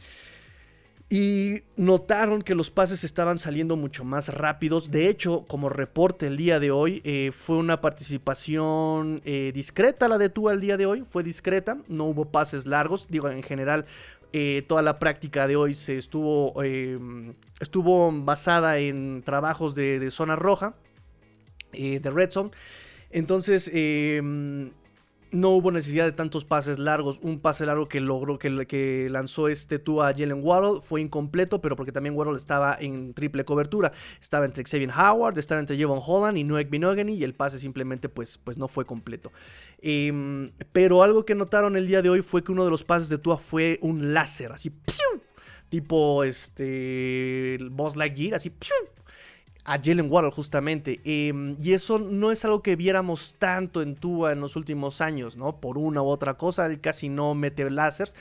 y 1.13 1.65
notaron 1.77 2.41
que 2.41 2.55
los 2.55 2.71
pases 2.71 3.05
estaban 3.05 3.39
saliendo 3.39 3.77
mucho 3.77 4.03
más 4.03 4.31
rápidos. 4.31 4.91
De 4.91 5.11
hecho, 5.11 5.45
como 5.47 5.69
reporte 5.69 6.27
el 6.27 6.39
día 6.39 6.59
de 6.59 6.71
hoy, 6.71 7.03
eh, 7.05 7.33
fue 7.35 7.57
una 7.59 7.83
participación 7.83 9.21
eh, 9.27 9.53
discreta 9.55 10.09
la 10.09 10.17
de 10.17 10.31
Tua 10.31 10.55
el 10.55 10.63
día 10.63 10.79
de 10.79 10.87
hoy. 10.87 11.05
Fue 11.07 11.23
discreta, 11.23 11.77
no 11.87 12.05
hubo 12.05 12.31
pases 12.31 12.65
largos. 12.65 13.09
Digo, 13.11 13.29
en 13.29 13.43
general, 13.43 13.85
eh, 14.33 14.65
toda 14.67 14.81
la 14.81 14.99
práctica 14.99 15.47
de 15.47 15.55
hoy 15.55 15.75
se 15.75 15.99
estuvo, 15.99 16.55
estuvo 17.61 18.11
basada 18.11 18.79
en 18.79 19.21
trabajos 19.23 19.75
de, 19.75 19.99
de 19.99 20.11
zona 20.11 20.35
roja, 20.35 20.77
de 21.73 22.11
red 22.11 22.31
zone. 22.31 22.53
Entonces, 23.11 23.71
no 25.33 25.51
hubo 25.51 25.71
necesidad 25.71 26.05
de 26.05 26.13
tantos 26.13 26.45
pases 26.45 26.79
largos. 26.79 27.19
Un 27.23 27.41
pase 27.41 27.67
largo 27.67 27.89
que 27.89 28.01
logró, 28.01 28.39
que, 28.39 29.09
lanzó 29.11 29.49
este 29.49 29.79
tú 29.79 30.03
a 30.03 30.13
Jalen 30.13 30.41
Waddle 30.43 30.81
fue 30.83 31.01
incompleto, 31.01 31.61
pero 31.61 31.77
porque 31.77 31.93
también 31.93 32.17
Waddle 32.17 32.37
estaba 32.37 32.77
en 32.79 33.15
triple 33.15 33.45
cobertura. 33.45 33.93
Estaba 34.21 34.45
entre 34.45 34.65
Xavier 34.65 34.91
Howard, 34.91 35.39
estaba 35.39 35.61
entre 35.61 35.77
Jevon 35.77 36.01
Holland 36.05 36.39
y 36.39 36.45
Noek 36.45 36.71
Binogany 36.71 37.15
y 37.15 37.25
el 37.25 37.35
pase 37.35 37.59
simplemente 37.59 38.09
pues, 38.09 38.39
pues 38.39 38.59
no 38.59 38.69
fue 38.69 38.85
completo. 38.85 39.33
Em, 39.81 40.53
pero 40.73 41.03
algo 41.03 41.25
que 41.25 41.35
notaron 41.35 41.77
el 41.77 41.87
día 41.87 42.03
de 42.03 42.11
hoy 42.11 42.23
fue 42.23 42.45
que 42.45 42.53
uno 42.53 42.65
de 42.65 42.71
los 42.71 42.85
pases 42.85 43.09
de 43.09 43.19
Tua 43.19 43.39
fue 43.39 43.79
un 43.83 44.15
láser, 44.15 44.53
así, 44.53 44.71
tipo 45.69 46.23
este, 46.23 47.59
Boss 47.71 47.97
Lightyear, 47.97 48.35
así, 48.35 48.53
a 49.65 49.79
Jalen 49.79 50.11
Waddle 50.11 50.31
justamente. 50.31 51.01
Em, 51.05 51.57
y 51.61 51.73
eso 51.73 51.99
no 51.99 52.31
es 52.31 52.45
algo 52.45 52.63
que 52.63 52.77
viéramos 52.77 53.37
tanto 53.39 53.83
en 53.83 53.95
Tua 53.95 54.33
en 54.33 54.41
los 54.41 54.57
últimos 54.57 55.01
años, 55.01 55.37
¿no? 55.37 55.61
Por 55.61 55.79
una 55.79 56.03
u 56.03 56.07
otra 56.07 56.35
cosa, 56.35 56.67
él 56.67 56.81
casi 56.81 57.09
no 57.09 57.35
mete 57.35 57.69
láseres. 57.71 58.17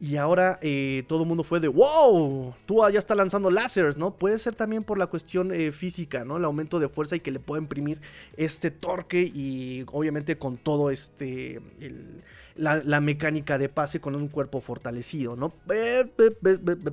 Y 0.00 0.16
ahora 0.16 0.58
eh, 0.62 1.04
todo 1.08 1.22
el 1.22 1.28
mundo 1.28 1.44
fue 1.44 1.60
de, 1.60 1.68
wow, 1.68 2.54
Tua 2.66 2.90
ya 2.90 2.98
está 2.98 3.14
lanzando 3.14 3.50
láseres, 3.50 3.96
¿no? 3.96 4.14
Puede 4.14 4.38
ser 4.38 4.54
también 4.54 4.84
por 4.84 4.98
la 4.98 5.08
cuestión 5.08 5.52
eh, 5.52 5.72
física, 5.72 6.24
¿no? 6.24 6.38
El 6.38 6.44
aumento 6.44 6.78
de 6.78 6.88
fuerza 6.88 7.16
y 7.16 7.20
que 7.20 7.30
le 7.30 7.40
pueda 7.40 7.60
imprimir 7.60 8.00
este 8.36 8.70
torque 8.70 9.20
y 9.22 9.84
obviamente 9.92 10.38
con 10.38 10.56
todo 10.56 10.90
este... 10.90 11.60
la, 12.56 13.00
mecánica 13.00 13.58
de 13.58 13.68
pase 13.68 14.00
con 14.00 14.14
un 14.14 14.28
cuerpo 14.28 14.60
fortalecido, 14.60 15.36
¿no? 15.36 15.52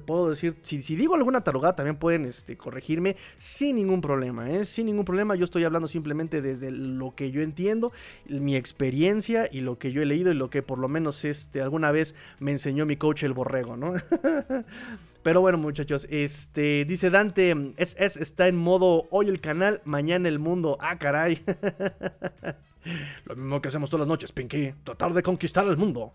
puedo 0.06 0.30
decir, 0.30 0.58
si, 0.62 0.80
digo 0.96 1.16
alguna 1.16 1.44
tarugada 1.44 1.76
también 1.76 1.98
pueden 1.98 2.26
este, 2.26 2.58
corregirme 2.58 3.16
sin 3.38 3.78
ningún 3.78 4.02
problema, 4.02 4.50
¿eh? 4.50 4.66
Sin 4.66 4.86
ningún 4.86 5.06
problema, 5.06 5.36
yo 5.36 5.46
estoy 5.46 5.64
hablando 5.64 5.88
simplemente 5.88 6.42
desde 6.42 6.72
lo 6.72 7.16
que 7.16 7.32
yo 7.32 7.42
entiendo, 7.42 7.92
mi 8.28 8.56
experiencia 8.56 9.48
y 9.52 9.62
lo 9.62 9.78
que 9.78 9.92
yo 9.92 10.02
he 10.02 10.06
leído 10.06 10.32
y 10.32 10.36
lo 10.36 10.50
que 10.50 10.62
por 10.62 10.80
lo 10.80 10.88
menos 10.88 11.24
este, 11.26 11.62
alguna 11.62 11.92
vez 11.92 12.16
me 12.40 12.52
enseñó 12.52 12.86
mi 12.86 12.98
coach 12.98 13.24
el 13.24 13.34
borrego, 13.34 13.78
¿no? 13.78 13.94
Pero 15.24 15.40
bueno, 15.40 15.58
muchachos, 15.58 16.06
este 16.10 16.84
dice 16.84 17.10
Dante, 17.10 17.56
es, 17.78 17.96
está 17.98 18.50
en 18.50 18.58
modo 18.58 19.08
hoy 19.10 19.30
el 19.30 19.40
canal, 19.40 19.82
mañana 19.86 20.28
el 20.28 20.38
mundo. 20.38 20.78
Ah, 20.82 20.98
caray. 20.98 21.42
Lo 23.26 23.36
mismo 23.36 23.62
que 23.62 23.68
hacemos 23.70 23.90
todas 23.90 24.02
las 24.02 24.08
noches, 24.08 24.32
Pinky. 24.32 24.74
Tratar 24.84 25.14
de 25.14 25.24
conquistar 25.24 25.66
el 25.68 25.78
mundo. 25.78 26.14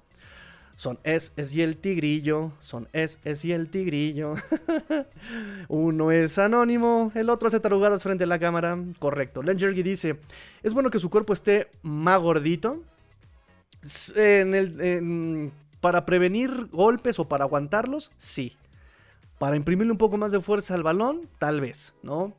Son 0.76 1.00
es, 1.02 1.32
es 1.36 1.52
y 1.54 1.62
el 1.62 1.76
tigrillo. 1.76 2.52
Son 2.60 2.88
es, 2.92 3.18
es 3.24 3.44
y 3.44 3.52
el 3.52 3.68
tigrillo. 3.68 4.34
Uno 5.68 6.12
es 6.12 6.38
anónimo, 6.38 7.10
el 7.16 7.30
otro 7.30 7.48
hace 7.48 7.58
tarugadas 7.58 8.04
frente 8.04 8.24
a 8.24 8.28
la 8.28 8.38
cámara. 8.38 8.78
Correcto. 9.00 9.42
Lenjergy 9.42 9.82
dice: 9.82 10.20
Es 10.62 10.74
bueno 10.74 10.90
que 10.90 11.00
su 11.00 11.10
cuerpo 11.10 11.32
esté 11.32 11.68
más 11.82 12.20
gordito. 12.20 12.82
Para 15.80 16.06
prevenir 16.06 16.66
golpes 16.70 17.18
o 17.18 17.28
para 17.28 17.44
aguantarlos, 17.44 18.12
sí. 18.16 18.56
Para 19.38 19.56
imprimirle 19.56 19.92
un 19.92 19.98
poco 19.98 20.16
más 20.16 20.32
de 20.32 20.40
fuerza 20.40 20.74
al 20.74 20.82
balón, 20.82 21.28
tal 21.38 21.60
vez, 21.60 21.94
¿no? 22.02 22.34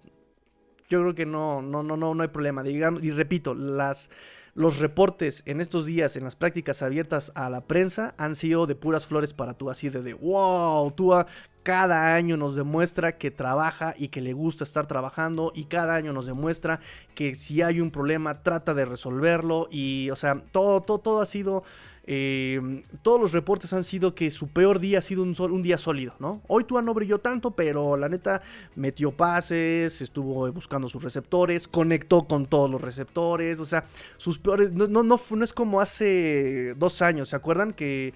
Yo 0.90 1.02
creo 1.02 1.14
que 1.14 1.26
no, 1.26 1.62
no, 1.62 1.84
no, 1.84 1.96
no, 1.96 2.16
no 2.16 2.24
hay 2.24 2.30
problema. 2.30 2.68
y 2.68 3.12
repito, 3.12 3.54
las, 3.54 4.10
los 4.56 4.80
reportes 4.80 5.44
en 5.46 5.62
estos 5.62 5.86
días 5.86 6.16
en 6.16 6.24
las 6.24 6.36
prácticas 6.36 6.82
abiertas 6.82 7.32
a 7.36 7.50
la 7.50 7.62
prensa 7.62 8.16
han 8.18 8.36
sido 8.36 8.66
de 8.66 8.74
puras 8.74 9.06
flores 9.06 9.32
para 9.32 9.54
tú, 9.54 9.70
así 9.70 9.90
de, 9.90 10.02
de 10.02 10.16
wow, 10.16 10.92
tú 10.92 11.14
cada 11.62 12.16
año 12.16 12.38
nos 12.38 12.56
demuestra 12.56 13.18
que 13.18 13.30
trabaja 13.30 13.94
y 13.98 14.08
que 14.08 14.22
le 14.22 14.34
gusta 14.34 14.64
estar 14.64 14.88
trabajando 14.88 15.52
y 15.54 15.66
cada 15.66 15.94
año 15.94 16.12
nos 16.12 16.26
demuestra 16.26 16.80
que 17.14 17.36
si 17.36 17.62
hay 17.62 17.80
un 17.80 17.92
problema 17.92 18.42
trata 18.42 18.74
de 18.74 18.86
resolverlo 18.86 19.68
y 19.70 20.10
o 20.10 20.16
sea, 20.16 20.42
todo, 20.52 20.82
todo, 20.82 20.98
todo 20.98 21.22
ha 21.22 21.28
sido 21.28 21.64
eh, 22.12 22.82
todos 23.04 23.22
los 23.22 23.34
reportes 23.34 23.72
han 23.72 23.84
sido 23.84 24.16
que 24.16 24.32
su 24.32 24.48
peor 24.48 24.80
día 24.80 24.98
ha 24.98 25.02
sido 25.04 25.22
un, 25.22 25.62
día 25.62 25.78
sólido, 25.78 26.16
¿no? 26.18 26.42
Hoy 26.48 26.64
Tua 26.64 26.82
no 26.82 26.96
brilló 26.96 27.20
tanto, 27.20 27.52
pero 27.52 27.98
la 27.98 28.10
neta 28.10 28.42
metió 28.76 29.12
pases, 29.12 30.02
estuvo 30.02 30.52
buscando 30.52 30.90
sus 30.90 31.04
receptores, 31.04 31.68
conectó 31.68 32.24
con 32.24 32.48
todos 32.48 32.68
los 32.68 32.82
receptores, 32.82 33.60
o 33.60 33.66
sea, 33.66 33.84
sus 34.18 34.40
peores, 34.40 34.74
no 34.74 35.44
es 35.44 35.54
como 35.54 35.82
hace 35.82 36.74
dos 36.78 37.04
años, 37.04 37.30
¿se 37.30 37.36
acuerdan? 37.36 37.74
Que 37.74 38.16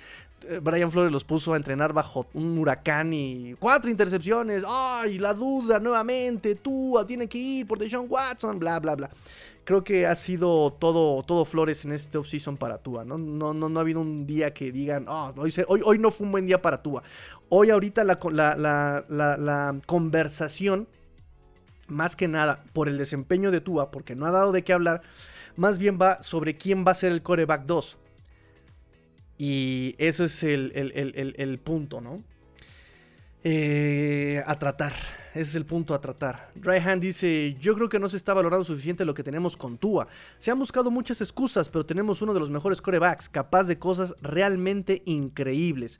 eh, 0.49 0.59
Brian 0.59 0.91
Flores 0.91 1.11
los 1.11 1.23
puso 1.23 1.53
a 1.53 1.57
entrenar 1.57 1.93
bajo 1.93 2.25
un 2.33 2.57
huracán 2.57 3.13
y 3.13 3.53
cuatro 3.59 3.91
intercepciones. 3.91 4.63
¡Ay! 4.67 5.19
La 5.19 5.35
duda 5.35 5.79
nuevamente. 5.79 6.55
Tua 6.55 7.05
tiene 7.05 7.27
que 7.27 7.37
ir 7.37 7.67
por 7.67 7.77
Deshaun 7.77 8.07
Watson. 8.09 8.57
Bla, 8.59 8.79
bla, 8.79 8.95
bla 8.95 9.09
creo 9.63 9.83
que 9.83 10.05
ha 10.05 10.15
sido 10.15 10.73
todo, 10.73 11.23
todo 11.23 11.45
flores 11.45 11.85
en 11.85 11.93
este 11.93 12.17
offseason 12.17 12.57
para 12.57 12.77
Tua, 12.79 13.05
¿no? 13.05 13.17
No, 13.17 13.53
no, 13.53 13.79
ha 13.79 13.81
habido 13.81 14.01
un 14.01 14.25
día 14.25 14.53
que 14.53 14.71
digan, 14.71 15.05
oh, 15.07 15.33
hoy, 15.37 15.53
hoy, 15.67 15.99
no 15.99 16.11
fue 16.11 16.25
un 16.25 16.31
buen 16.31 16.45
día 16.45 16.61
para 16.61 16.81
Tua. 16.81 17.03
Hoy 17.49 17.69
ahorita 17.69 18.03
la, 18.03 19.81
conversación, 19.85 20.87
más 21.87 22.15
que 22.15 22.27
nada 22.27 22.63
por 22.73 22.87
el 22.87 22.97
desempeño 22.97 23.51
de 23.51 23.61
Tua, 23.61 23.91
porque 23.91 24.15
no 24.15 24.25
ha 24.25 24.31
dado 24.31 24.51
de 24.51 24.63
qué 24.63 24.73
hablar, 24.73 25.01
más 25.55 25.77
bien 25.77 25.97
va 26.01 26.21
sobre 26.21 26.57
quién 26.57 26.85
va 26.85 26.91
a 26.91 26.95
ser 26.95 27.11
el 27.11 27.21
coreback 27.21 27.65
2. 27.65 27.97
Y 29.37 29.95
ese 29.97 30.25
es 30.25 30.43
el, 30.43 30.71
el, 30.75 31.33
el 31.37 31.59
punto, 31.59 32.01
¿no? 32.01 32.23
Eh, 33.43 34.41
a 34.45 34.57
tratar. 34.57 34.93
Ese 35.33 35.49
es 35.49 35.55
el 35.55 35.65
punto 35.65 35.95
a 35.95 36.01
tratar. 36.01 36.51
Dryhand 36.53 37.01
dice, 37.01 37.57
yo 37.59 37.73
creo 37.73 37.89
que 37.89 37.97
no 37.99 38.07
se 38.07 38.17
está 38.17 38.35
valorando 38.35 38.63
suficiente 38.63 39.03
lo 39.03 39.15
que 39.15 39.23
tenemos 39.23 39.57
con 39.57 39.79
Tua. 39.79 40.07
Se 40.37 40.51
han 40.51 40.59
buscado 40.59 40.91
muchas 40.91 41.21
excusas, 41.21 41.69
pero 41.69 41.85
tenemos 41.85 42.21
uno 42.21 42.35
de 42.35 42.39
los 42.39 42.51
mejores 42.51 42.81
corebacks, 42.81 43.29
capaz 43.29 43.63
de 43.63 43.79
cosas 43.79 44.15
realmente 44.21 45.01
increíbles. 45.05 45.99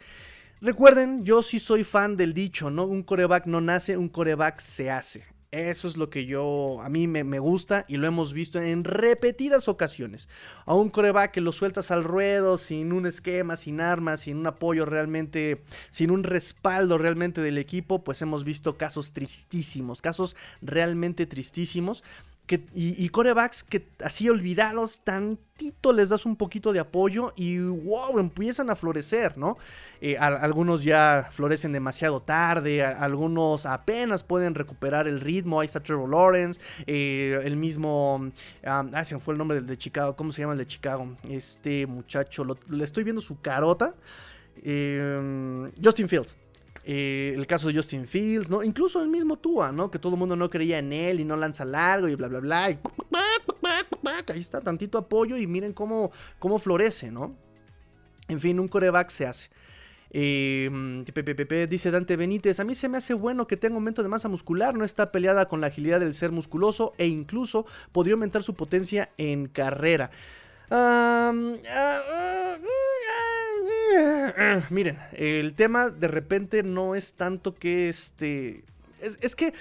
Recuerden, 0.62 1.26
yo 1.26 1.42
sí 1.42 1.58
soy 1.58 1.84
fan 1.84 2.16
del 2.16 2.36
dicho, 2.36 2.70
¿no? 2.70 2.86
Un 2.86 3.02
coreback 3.02 3.48
no 3.48 3.60
nace, 3.60 3.98
un 3.98 4.08
coreback 4.08 4.60
se 4.60 4.92
hace. 4.92 5.33
Eso 5.54 5.88
es 5.88 5.98
lo 5.98 6.10
que 6.10 6.26
yo, 6.26 6.82
a 6.82 6.90
mí 6.90 7.08
me, 7.08 7.38
gusta 7.38 7.86
y 7.88 7.98
lo 7.98 8.08
hemos 8.08 8.34
visto 8.34 8.60
en 8.60 8.84
repetidas 8.84 9.68
ocasiones. 9.68 10.28
A 10.66 10.74
un 10.74 10.90
coreback 10.90 11.30
que 11.30 11.42
lo 11.42 11.52
sueltas 11.52 11.92
al 11.92 12.04
ruedo 12.04 12.58
sin 12.58 12.92
un 12.92 13.06
esquema, 13.06 13.56
sin 13.56 13.80
armas, 13.80 14.22
sin 14.22 14.38
un 14.38 14.48
apoyo 14.48 14.84
realmente, 14.84 15.62
sin 15.92 16.10
un 16.10 16.24
respaldo 16.24 16.98
realmente 16.98 17.40
del 17.42 17.60
equipo, 17.60 18.04
pues 18.04 18.20
hemos 18.24 18.44
visto 18.44 18.80
casos 18.80 19.14
tristísimos, 19.14 20.02
casos 20.02 20.36
realmente 20.64 21.28
tristísimos 21.28 22.04
y, 22.74 23.10
corebacks 23.10 23.64
que 23.64 23.88
así 24.04 24.30
olvidados, 24.30 25.02
tantito 25.02 25.94
les 25.94 26.10
das 26.10 26.26
un 26.26 26.36
poquito 26.36 26.74
de 26.74 26.80
apoyo 26.80 27.34
y 27.38 27.58
wow, 27.58 28.20
empiezan 28.20 28.70
a 28.70 28.76
florecer, 28.76 29.38
¿no? 29.38 29.58
Eh, 30.02 30.18
algunos 30.18 30.84
ya 30.84 31.30
florecen 31.32 31.72
demasiado 31.72 32.22
tarde, 32.22 32.84
algunos 32.84 33.66
apenas 33.66 34.24
pueden 34.24 34.56
recuperar 34.56 35.08
el 35.08 35.22
ritmo. 35.22 35.62
Ahí 35.62 35.66
está 35.68 35.80
Trevor 35.80 36.10
Lawrence, 36.10 36.60
eh, 36.86 37.40
el 37.44 37.56
mismo. 37.56 38.30
ah, 38.66 39.06
se 39.06 39.16
me 39.16 39.22
fue 39.22 39.34
el 39.34 39.38
nombre 39.38 39.58
del 39.58 39.66
de 39.66 39.78
Chicago. 39.78 40.16
¿Cómo 40.16 40.34
se 40.34 40.42
llama 40.42 40.54
el 40.54 40.60
de 40.60 40.68
Chicago? 40.68 41.16
Este 41.30 41.88
muchacho, 41.88 42.46
le 42.70 42.84
estoy 42.84 43.06
viendo 43.06 43.22
su 43.22 43.40
carota. 43.40 43.96
Eh, 44.62 45.72
Justin 45.82 46.10
Fields. 46.10 46.36
Eh, 46.86 47.34
el 47.36 47.48
caso 47.48 47.68
de 47.68 47.76
Justin 47.76 48.06
Fields, 48.06 48.50
¿no? 48.50 48.62
Incluso 48.62 49.02
el 49.02 49.08
mismo 49.08 49.38
Tua, 49.38 49.72
¿no? 49.72 49.90
Que 49.90 50.00
todo 50.00 50.14
el 50.14 50.20
mundo 50.20 50.36
no 50.36 50.50
creía 50.50 50.80
en 50.80 50.92
él 50.92 51.22
y 51.22 51.24
no 51.26 51.38
lanza 51.38 51.64
largo 51.64 52.10
y 52.10 52.16
bla, 52.16 52.28
bla, 52.28 52.40
bla. 52.40 52.64
Ahí 52.66 54.40
está, 54.40 54.60
tantito 54.62 54.98
apoyo 54.98 55.38
y 55.38 55.48
miren 55.48 55.74
cómo, 55.74 56.12
cómo 56.40 56.60
florece, 56.60 57.10
¿no? 57.10 57.36
En 58.28 58.40
fin, 58.40 58.60
un 58.60 58.68
coreback 58.68 59.10
se 59.10 59.26
hace. 59.26 59.50
Eh, 60.16 60.70
dice 61.68 61.90
Dante 61.90 62.16
Benítez, 62.16 62.60
a 62.60 62.64
mí 62.64 62.76
se 62.76 62.88
me 62.88 63.00
hace 63.00 63.16
bueno 63.16 63.48
que 63.48 63.58
tenga 63.58 63.76
aumento 63.76 64.04
de 64.04 64.10
masa 64.10 64.30
muscular, 64.30 64.76
no 64.76 64.86
está 64.86 65.12
peleada 65.12 65.48
con 65.48 65.60
la 65.60 65.68
agilidad 65.68 66.00
del 66.00 66.14
ser 66.14 66.32
musculoso 66.32 66.94
e 67.00 67.08
incluso 67.08 67.66
podría 67.92 68.14
aumentar 68.14 68.44
su 68.44 68.54
potencia 68.54 69.10
en 69.18 69.48
carrera. 69.48 70.12
Ah, 70.70 71.34
Miren, 74.70 75.00
el 75.14 75.54
tema 75.54 75.90
de 75.90 76.08
repente 76.08 76.64
no 76.64 76.96
es 76.96 77.16
tanto 77.16 77.56
que 77.56 77.90
este... 77.90 78.64
Es, 79.00 79.36
que 79.36 79.54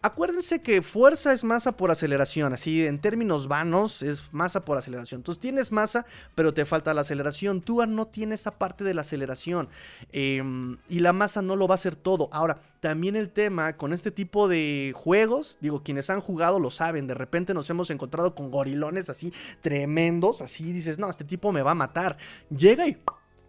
Acuérdense 0.00 0.62
que 0.62 0.80
fuerza 0.80 1.32
es 1.32 1.42
masa 1.42 1.72
por 1.72 1.90
aceleración, 1.90 2.52
así 2.52 2.86
en 2.86 2.98
términos 2.98 3.48
vanos 3.48 4.04
es 4.04 4.32
masa 4.32 4.64
por 4.64 4.78
aceleración. 4.78 5.18
Entonces 5.18 5.40
tienes 5.40 5.72
masa, 5.72 6.06
pero 6.36 6.54
te 6.54 6.64
falta 6.64 6.94
la 6.94 7.00
aceleración. 7.00 7.60
Tú 7.62 7.84
no 7.84 8.06
tiene 8.06 8.36
esa 8.36 8.58
parte 8.58 8.84
de 8.84 8.94
la 8.94 9.00
aceleración 9.00 9.68
em, 10.12 10.76
y 10.88 11.00
la 11.00 11.12
masa 11.12 11.42
no 11.42 11.56
lo 11.56 11.66
va 11.66 11.74
a 11.74 11.82
hacer 11.82 11.96
todo. 11.96 12.28
Ahora, 12.30 12.58
también 12.78 13.16
el 13.16 13.30
tema 13.30 13.76
con 13.76 13.92
este 13.92 14.12
tipo 14.12 14.46
de 14.46 14.92
juegos, 14.94 15.58
digo, 15.60 15.82
quienes 15.82 16.10
han 16.10 16.20
jugado 16.20 16.60
lo 16.60 16.70
saben, 16.70 17.08
de 17.08 17.14
repente 17.14 17.52
nos 17.52 17.68
hemos 17.68 17.90
encontrado 17.90 18.36
con 18.36 18.52
gorilones 18.52 19.10
así 19.10 19.32
tremendos, 19.62 20.42
así 20.42 20.72
dices, 20.72 21.00
no, 21.00 21.10
este 21.10 21.24
tipo 21.24 21.50
me 21.50 21.62
va 21.62 21.72
a 21.72 21.74
matar. 21.74 22.18
Llega 22.50 22.86
y 22.86 22.96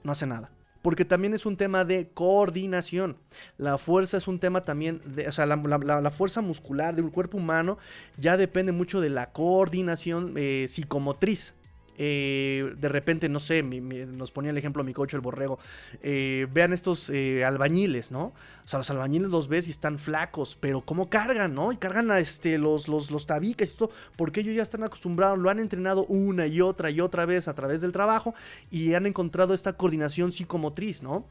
no 0.03 0.11
hace 0.11 0.25
nada. 0.25 0.51
Porque 0.81 1.03
también 1.03 1.33
es 1.33 1.45
un 1.45 1.57
tema 1.57 1.83
de 1.83 2.09
coordinación. 2.13 3.17
La 3.57 3.77
fuerza 3.77 4.15
es 4.15 4.27
un 4.27 4.39
tema 4.39 4.61
también, 4.61 5.01
de, 5.05 5.27
o 5.27 5.31
sea, 5.31 5.45
la, 5.45 6.11
fuerza 6.11 6.41
muscular 6.41 6.95
del 6.95 7.11
cuerpo 7.11 7.37
humano 7.37 7.77
ya 8.17 8.37
depende 8.37 8.71
mucho 8.71 9.01
de 9.01 9.09
la 9.09 9.31
coordinación 9.31 10.33
eh, 10.37 10.67
psicomotriz. 10.69 11.53
Eh, 12.01 12.75
de 12.77 12.87
repente, 12.87 13.27
no 13.27 13.41
sé, 13.41 13.61
nos 13.61 14.31
ponía 14.31 14.51
el 14.51 14.57
ejemplo 14.57 14.85
mi 14.85 14.93
coche, 14.93 15.17
el 15.17 15.21
borrego. 15.21 15.59
Eh, 16.01 16.47
vean 16.51 16.71
estos 16.71 17.09
eh, 17.09 17.43
albañiles, 17.43 18.09
¿no? 18.09 18.27
O 18.63 18.67
sea, 18.67 18.79
los 18.79 18.89
albañiles 18.89 19.29
los 19.29 19.49
ves 19.49 19.67
y 19.67 19.71
están 19.71 19.99
flacos, 19.99 20.57
pero 20.59 20.79
¿cómo 20.79 21.09
cargan, 21.09 21.53
no? 21.53 21.73
Y 21.73 21.77
cargan 21.77 22.09
a 22.09 22.19
este, 22.19 22.57
los, 22.57 22.87
los, 22.87 23.11
los 23.11 23.25
tabiques 23.25 23.73
y 23.73 23.75
todo, 23.75 23.91
porque 24.15 24.39
ellos 24.39 24.55
ya 24.55 24.63
están 24.63 24.83
acostumbrados, 24.83 25.37
lo 25.37 25.49
han 25.49 25.59
entrenado 25.59 26.05
una 26.05 26.47
y 26.47 26.61
otra 26.61 26.89
y 26.89 27.01
otra 27.01 27.25
vez 27.25 27.49
a 27.49 27.53
través 27.53 27.81
del 27.81 27.91
trabajo 27.91 28.33
y 28.71 28.93
han 28.93 29.05
encontrado 29.05 29.53
esta 29.53 29.73
coordinación 29.73 30.31
psicomotriz, 30.31 31.03
¿no? 31.03 31.25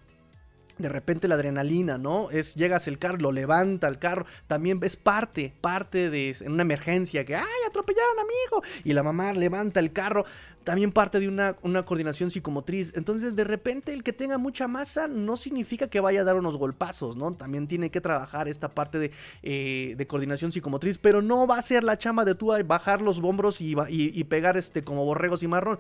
De 0.79 0.89
repente 0.89 1.29
la 1.29 1.35
adrenalina, 1.35 1.99
¿no? 1.99 2.31
Es 2.31 2.55
llegas 2.55 2.89
el 2.89 2.99
carro, 2.99 3.19
lo 3.19 3.33
levanta 3.33 3.89
el 3.89 3.99
carro, 3.99 4.27
también 4.47 4.79
es 4.83 4.97
parte, 4.97 5.55
parte 5.61 6.11
de 6.11 6.29
en 6.41 6.53
una 6.53 6.63
emergencia 6.63 7.25
que 7.25 7.37
ay, 7.37 7.45
atropellaron 7.67 8.19
a 8.19 8.25
mi 8.25 8.35
hijo 8.47 8.63
y 8.85 8.93
la 8.93 9.03
mamá 9.03 9.33
levanta 9.33 9.81
el 9.81 9.93
carro, 9.93 10.25
también 10.65 10.93
parte 10.93 11.21
de 11.21 11.29
una, 11.29 11.57
una, 11.63 11.85
coordinación 11.85 12.31
psicomotriz. 12.31 12.93
Entonces, 12.95 13.35
de 13.35 13.45
repente 13.45 13.93
el 13.93 14.03
que 14.03 14.13
tenga 14.13 14.37
mucha 14.37 14.69
masa 14.69 15.09
no 15.09 15.37
significa 15.37 15.89
que 15.89 16.01
vaya 16.01 16.21
a 16.21 16.25
dar 16.25 16.37
unos 16.37 16.59
golpazos, 16.59 17.17
¿no? 17.17 17.33
También 17.33 17.67
tiene 17.67 17.91
que 17.91 18.01
trabajar 18.01 18.49
esta 18.49 18.69
parte 18.75 18.99
de, 18.99 19.11
eh, 19.43 19.95
de 19.97 20.07
coordinación 20.07 20.53
psicomotriz, 20.53 20.99
pero 20.99 21.23
no 21.23 21.47
va 21.47 21.59
a 21.59 21.63
ser 21.63 21.85
la 21.85 21.97
chamba 21.97 22.25
de 22.25 22.35
tú 22.35 22.53
bajar 22.67 23.01
los 23.01 23.19
hombros 23.19 23.61
y, 23.61 23.73
y, 23.89 24.19
y 24.19 24.25
pegar 24.25 24.57
este 24.57 24.85
como 24.85 25.05
borregos 25.05 25.43
y 25.43 25.49
marrón. 25.49 25.79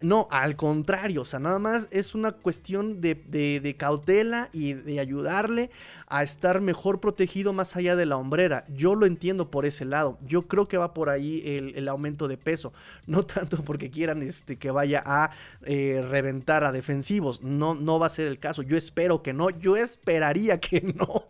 No, 0.00 0.28
al 0.30 0.54
contrario, 0.54 1.22
o 1.22 1.24
sea, 1.24 1.40
nada 1.40 1.58
más 1.58 1.88
es 1.90 2.14
una 2.14 2.30
cuestión 2.30 3.00
de, 3.00 3.76
cautela 3.76 4.48
y 4.52 4.74
de 4.74 5.00
ayudarle 5.00 5.70
a 6.06 6.22
estar 6.22 6.60
mejor 6.60 7.00
protegido 7.00 7.52
más 7.52 7.74
allá 7.74 7.96
de 7.96 8.06
la 8.06 8.16
hombrera. 8.16 8.64
Yo 8.68 8.94
lo 8.94 9.06
entiendo 9.06 9.50
por 9.50 9.66
ese 9.66 9.84
lado. 9.84 10.18
Yo 10.24 10.46
creo 10.46 10.66
que 10.66 10.78
va 10.78 10.94
por 10.94 11.10
ahí 11.10 11.42
el, 11.74 11.88
aumento 11.88 12.28
de 12.28 12.36
peso. 12.36 12.72
No 13.08 13.24
tanto 13.24 13.64
porque 13.64 13.90
quieran 13.90 14.22
este, 14.22 14.58
que 14.58 14.70
vaya 14.70 15.02
a 15.04 15.30
eh, 15.64 16.04
reventar 16.10 16.62
a 16.62 16.72
defensivos. 16.72 17.42
No, 17.42 17.74
no 17.74 17.98
va 17.98 18.06
a 18.06 18.10
ser 18.10 18.26
el 18.26 18.38
caso. 18.38 18.60
Yo 18.60 18.76
espero 18.76 19.22
que 19.22 19.32
no. 19.32 19.48
Yo 19.48 19.78
esperaría 19.78 20.60
que 20.60 20.82
no. 20.94 21.24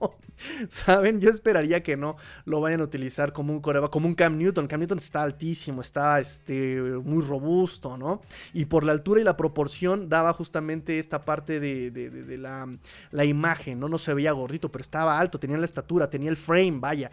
¿Saben? 0.68 1.20
Yo 1.20 1.31
esperaría 1.31 1.83
que 1.83 1.96
no 1.96 2.16
lo 2.44 2.61
vayan 2.61 2.81
a 2.81 2.85
utilizar 2.85 3.33
como 3.33 3.52
un 3.52 3.61
coreba, 3.61 3.90
como 3.90 4.07
un 4.07 4.14
Cam 4.14 4.37
Newton. 4.38 4.66
Cam 4.66 4.81
Newton 4.81 4.98
está 4.98 5.22
altísimo, 5.22 5.81
está 5.83 6.20
este, 6.20 6.81
muy 7.04 7.24
robusto, 7.24 7.96
¿no? 7.96 8.20
Por 8.66 8.85
la 8.85 8.92
altura 8.92 9.21
y 9.21 9.25
la 9.25 9.37
proporción 9.37 10.09
daba 10.09 10.33
justamente 10.33 10.99
esta 10.99 11.25
parte 11.25 11.61
de, 11.61 12.37
la, 12.38 12.66
la 13.11 13.25
imagen, 13.25 13.81
¿no? 13.81 13.88
No 13.88 13.99
se 13.99 14.14
veía 14.14 14.33
gordito 14.33 14.71
pero 14.71 14.83
estaba 14.83 15.18
alto, 15.18 15.38
tenía 15.38 15.59
la 15.59 15.64
estatura, 15.64 16.11
tenía 16.11 16.31
el 16.31 16.37
frame, 16.37 16.79
vaya. 16.81 17.11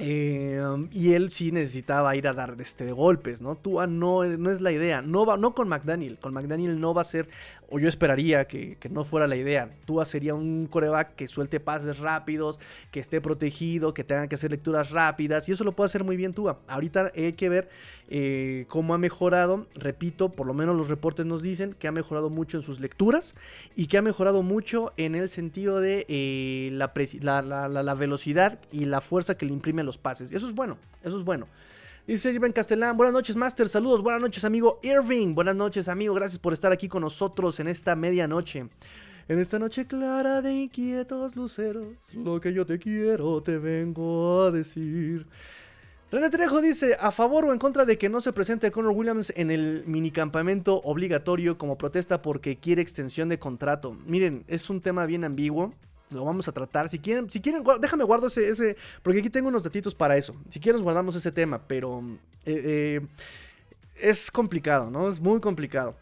Em, 0.00 0.88
y 0.92 1.14
él 1.14 1.32
sí 1.32 1.50
necesitaba 1.50 2.14
ir 2.14 2.28
a 2.28 2.32
dar 2.32 2.54
este, 2.60 2.92
golpes, 2.92 3.42
¿no? 3.42 3.56
Tua 3.56 3.88
no, 3.88 4.24
no 4.24 4.50
es 4.52 4.60
la 4.60 4.70
idea. 4.70 5.02
No, 5.02 5.26
va, 5.26 5.36
no 5.36 5.54
con 5.54 5.68
McDaniel. 5.68 6.18
Con 6.18 6.32
McDaniel 6.32 6.78
no 6.78 6.94
va 6.94 7.02
a 7.02 7.04
ser, 7.04 7.28
o 7.68 7.80
yo 7.80 7.88
esperaría 7.88 8.46
que, 8.46 8.76
que 8.76 8.88
no 8.88 9.02
fuera 9.04 9.26
la 9.26 9.34
idea. 9.34 9.70
Tua 9.86 10.04
sería 10.04 10.34
un 10.34 10.68
coreback 10.68 11.16
que 11.16 11.26
suelte 11.26 11.58
pases 11.58 11.98
rápidos, 11.98 12.60
que 12.92 13.00
esté 13.00 13.20
protegido, 13.20 13.92
que 13.92 14.04
tenga 14.04 14.28
que 14.28 14.36
hacer 14.36 14.52
lecturas 14.52 14.92
rápidas. 14.92 15.48
Y 15.48 15.52
eso 15.52 15.64
lo 15.64 15.72
puede 15.72 15.86
hacer 15.86 16.04
muy 16.04 16.16
bien 16.16 16.32
Tua. 16.32 16.60
Ahorita 16.68 17.10
hay 17.16 17.32
que 17.32 17.48
ver 17.48 17.68
eh, 18.08 18.66
cómo 18.68 18.94
ha 18.94 18.98
mejorado. 18.98 19.66
Repito, 19.74 20.28
por 20.28 20.46
lo 20.46 20.54
menos 20.54 20.76
los 20.76 20.88
reportes 20.88 21.26
nos 21.26 21.42
dicen 21.42 21.74
que 21.76 21.88
ha 21.88 21.92
mejorado 21.92 22.30
mucho 22.30 22.56
en 22.56 22.62
sus 22.62 22.78
lecturas 22.78 23.34
y 23.74 23.88
que 23.88 23.98
ha 23.98 24.02
mejorado 24.02 24.44
mucho 24.44 24.92
en 24.96 25.16
el 25.16 25.28
sentido 25.28 25.80
de 25.80 26.06
eh, 26.08 26.70
la, 26.72 26.92
la, 27.42 27.68
la, 27.68 27.82
la 27.82 27.94
velocidad 27.94 28.60
y 28.70 28.84
la 28.84 29.00
fuerza 29.00 29.36
que 29.36 29.44
le 29.44 29.52
imprime 29.52 29.87
los 29.88 29.98
pases. 29.98 30.32
Eso 30.32 30.46
es 30.46 30.54
bueno, 30.54 30.78
eso 31.02 31.18
es 31.18 31.24
bueno. 31.24 31.48
Dice 32.06 32.30
Irving 32.30 32.52
Castellán, 32.52 32.96
buenas 32.96 33.12
noches 33.12 33.36
Master, 33.36 33.68
saludos, 33.68 34.02
buenas 34.02 34.22
noches 34.22 34.42
amigo 34.44 34.80
Irving, 34.82 35.34
buenas 35.34 35.56
noches 35.56 35.88
amigo, 35.88 36.14
gracias 36.14 36.38
por 36.38 36.52
estar 36.52 36.72
aquí 36.72 36.88
con 36.88 37.02
nosotros 37.02 37.60
en 37.60 37.68
esta 37.68 37.96
medianoche. 37.96 38.68
En 39.28 39.38
esta 39.38 39.58
noche 39.58 39.86
clara 39.86 40.40
de 40.40 40.54
inquietos 40.54 41.36
luceros, 41.36 41.86
lo 42.14 42.40
que 42.40 42.54
yo 42.54 42.64
te 42.64 42.78
quiero 42.78 43.42
te 43.42 43.58
vengo 43.58 44.42
a 44.44 44.50
decir. 44.50 45.26
René 46.10 46.30
Trejo 46.30 46.62
dice, 46.62 46.96
a 46.98 47.12
favor 47.12 47.44
o 47.44 47.52
en 47.52 47.58
contra 47.58 47.84
de 47.84 47.98
que 47.98 48.08
no 48.08 48.22
se 48.22 48.32
presente 48.32 48.70
Conor 48.70 48.92
Williams 48.92 49.30
en 49.36 49.50
el 49.50 49.84
minicampamento 49.86 50.80
obligatorio 50.84 51.58
como 51.58 51.76
protesta 51.76 52.22
porque 52.22 52.56
quiere 52.56 52.80
extensión 52.80 53.28
de 53.28 53.38
contrato. 53.38 53.94
Miren, 54.06 54.44
es 54.48 54.70
un 54.70 54.80
tema 54.80 55.04
bien 55.04 55.24
ambiguo. 55.24 55.74
Lo 56.10 56.24
vamos 56.24 56.48
a 56.48 56.52
tratar. 56.52 56.88
Si 56.88 56.98
quieren, 56.98 57.28
si 57.30 57.40
quieren, 57.40 57.62
déjame 57.80 58.04
guardo 58.04 58.28
ese, 58.28 58.76
Porque 59.02 59.20
aquí 59.20 59.30
tengo 59.30 59.48
unos 59.48 59.62
datitos 59.62 59.94
para 59.94 60.16
eso. 60.16 60.34
Si 60.48 60.60
quieren, 60.60 60.82
guardamos 60.82 61.16
ese 61.16 61.32
tema. 61.32 61.60
Pero 61.66 62.02
eh, 62.44 63.00
eh, 63.00 63.06
es 64.00 64.30
complicado, 64.30 64.90
¿no? 64.90 65.08
Es 65.08 65.20
muy 65.20 65.40
complicado. 65.40 65.96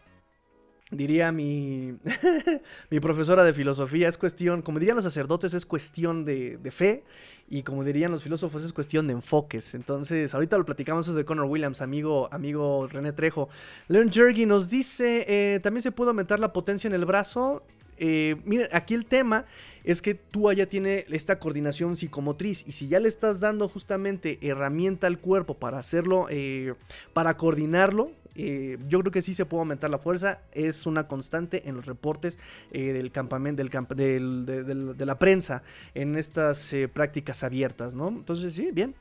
Diría 0.93 1.33
mi, 1.33 1.97
mi 2.91 3.01
profesora 3.01 3.43
de 3.43 3.53
filosofía, 3.53 4.09
es 4.09 4.17
cuestión, 4.17 4.63
como 4.63 4.79
dirían 4.79 4.95
los 4.95 5.05
sacerdotes, 5.05 5.53
es 5.53 5.67
cuestión 5.67 6.25
de, 6.25 6.61
fe. 6.71 7.03
Y 7.49 7.65
como 7.65 7.83
dirían 7.83 8.13
los 8.13 8.23
filósofos, 8.23 8.63
es 8.63 8.73
cuestión 8.73 9.09
de 9.09 9.15
enfoques. 9.15 9.75
Entonces, 9.75 10.33
ahorita 10.33 10.57
lo 10.57 10.65
platicamos 10.65 11.07
eso 11.07 11.17
de 11.17 11.25
Connor 11.25 11.47
Williams, 11.47 11.81
amigo, 11.81 12.29
amigo 12.33 12.87
René 12.87 13.13
Trejo. 13.13 13.49
Leon 13.89 14.13
Jergy 14.13 14.47
nos 14.47 14.69
dice, 14.69 15.25
eh, 15.27 15.61
también 15.61 15.83
se 15.83 15.91
puede 15.91 16.11
aumentar 16.11 16.39
la 16.39 16.53
potencia 16.53 16.87
en 16.87 16.95
el 16.95 17.05
brazo. 17.05 17.65
Eh, 17.99 18.37
aquí 18.73 18.95
el 18.95 19.07
tema 19.07 19.47
es 19.87 20.03
que 20.03 20.15
tú 20.15 20.53
ya 20.53 20.67
tiene 20.67 21.07
esta 21.09 21.39
coordinación 21.39 21.97
psicomotriz 21.97 22.65
y 22.67 22.73
si 22.73 22.89
ya 22.89 22.99
le 22.99 23.09
estás 23.09 23.39
dando 23.41 23.69
justamente 23.69 24.39
herramienta 24.43 25.07
al 25.07 25.21
cuerpo 25.21 25.55
para 25.55 25.79
hacerlo, 25.79 26.27
eh, 26.29 26.75
para 27.13 27.37
coordinarlo, 27.37 28.11
eh, 28.37 28.79
yo 28.89 29.01
creo 29.01 29.13
que 29.13 29.23
sí 29.23 29.35
se 29.35 29.45
puede 29.45 29.61
aumentar 29.61 29.91
la 29.91 29.99
fuerza. 29.99 30.41
Es 30.53 30.87
una 30.87 31.09
constante 31.09 31.69
en 31.69 31.77
los 31.77 31.87
reportes 31.87 32.39
del 32.71 33.11
campamento, 33.11 33.63
del, 33.95 34.47
de, 34.47 35.07
la 35.07 35.19
prensa 35.19 35.63
en 35.95 36.17
estas 36.17 36.75
prácticas 36.93 37.43
abiertas, 37.43 37.95
¿no? 37.95 38.09
Entonces, 38.09 38.53
sí, 38.53 38.71
bien. 38.73 38.95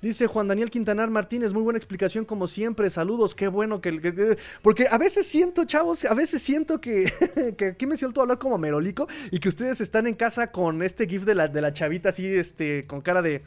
Dice 0.00 0.28
Juan 0.28 0.46
Daniel 0.46 0.70
Quintanar 0.70 1.10
Martínez, 1.10 1.52
muy 1.52 1.62
buena 1.62 1.76
explicación 1.76 2.24
como 2.24 2.46
siempre. 2.46 2.88
Saludos, 2.88 3.34
qué 3.34 3.48
bueno 3.48 3.80
que... 3.80 4.00
que 4.00 4.38
porque 4.62 4.86
a 4.88 4.96
veces 4.96 5.26
siento, 5.26 5.64
chavos, 5.64 6.04
a 6.04 6.14
veces 6.14 6.40
siento 6.40 6.80
que, 6.80 7.12
que 7.58 7.66
aquí 7.66 7.86
me 7.86 7.96
siento 7.96 8.20
hablar 8.20 8.38
como 8.38 8.58
merolico 8.58 9.08
y 9.32 9.40
que 9.40 9.48
ustedes 9.48 9.80
están 9.80 10.06
en 10.06 10.14
casa 10.14 10.52
con 10.52 10.82
este 10.82 11.08
gif 11.08 11.24
de 11.24 11.34
la, 11.34 11.48
de 11.48 11.60
la 11.60 11.72
chavita 11.72 12.10
así, 12.10 12.26
este, 12.26 12.86
con 12.86 13.00
cara 13.00 13.22
de... 13.22 13.42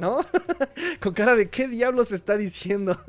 ¿no? 0.00 0.24
Con 1.00 1.12
cara 1.12 1.36
de 1.36 1.50
qué 1.50 1.68
diablos 1.68 2.10
está 2.12 2.36
diciendo. 2.36 3.00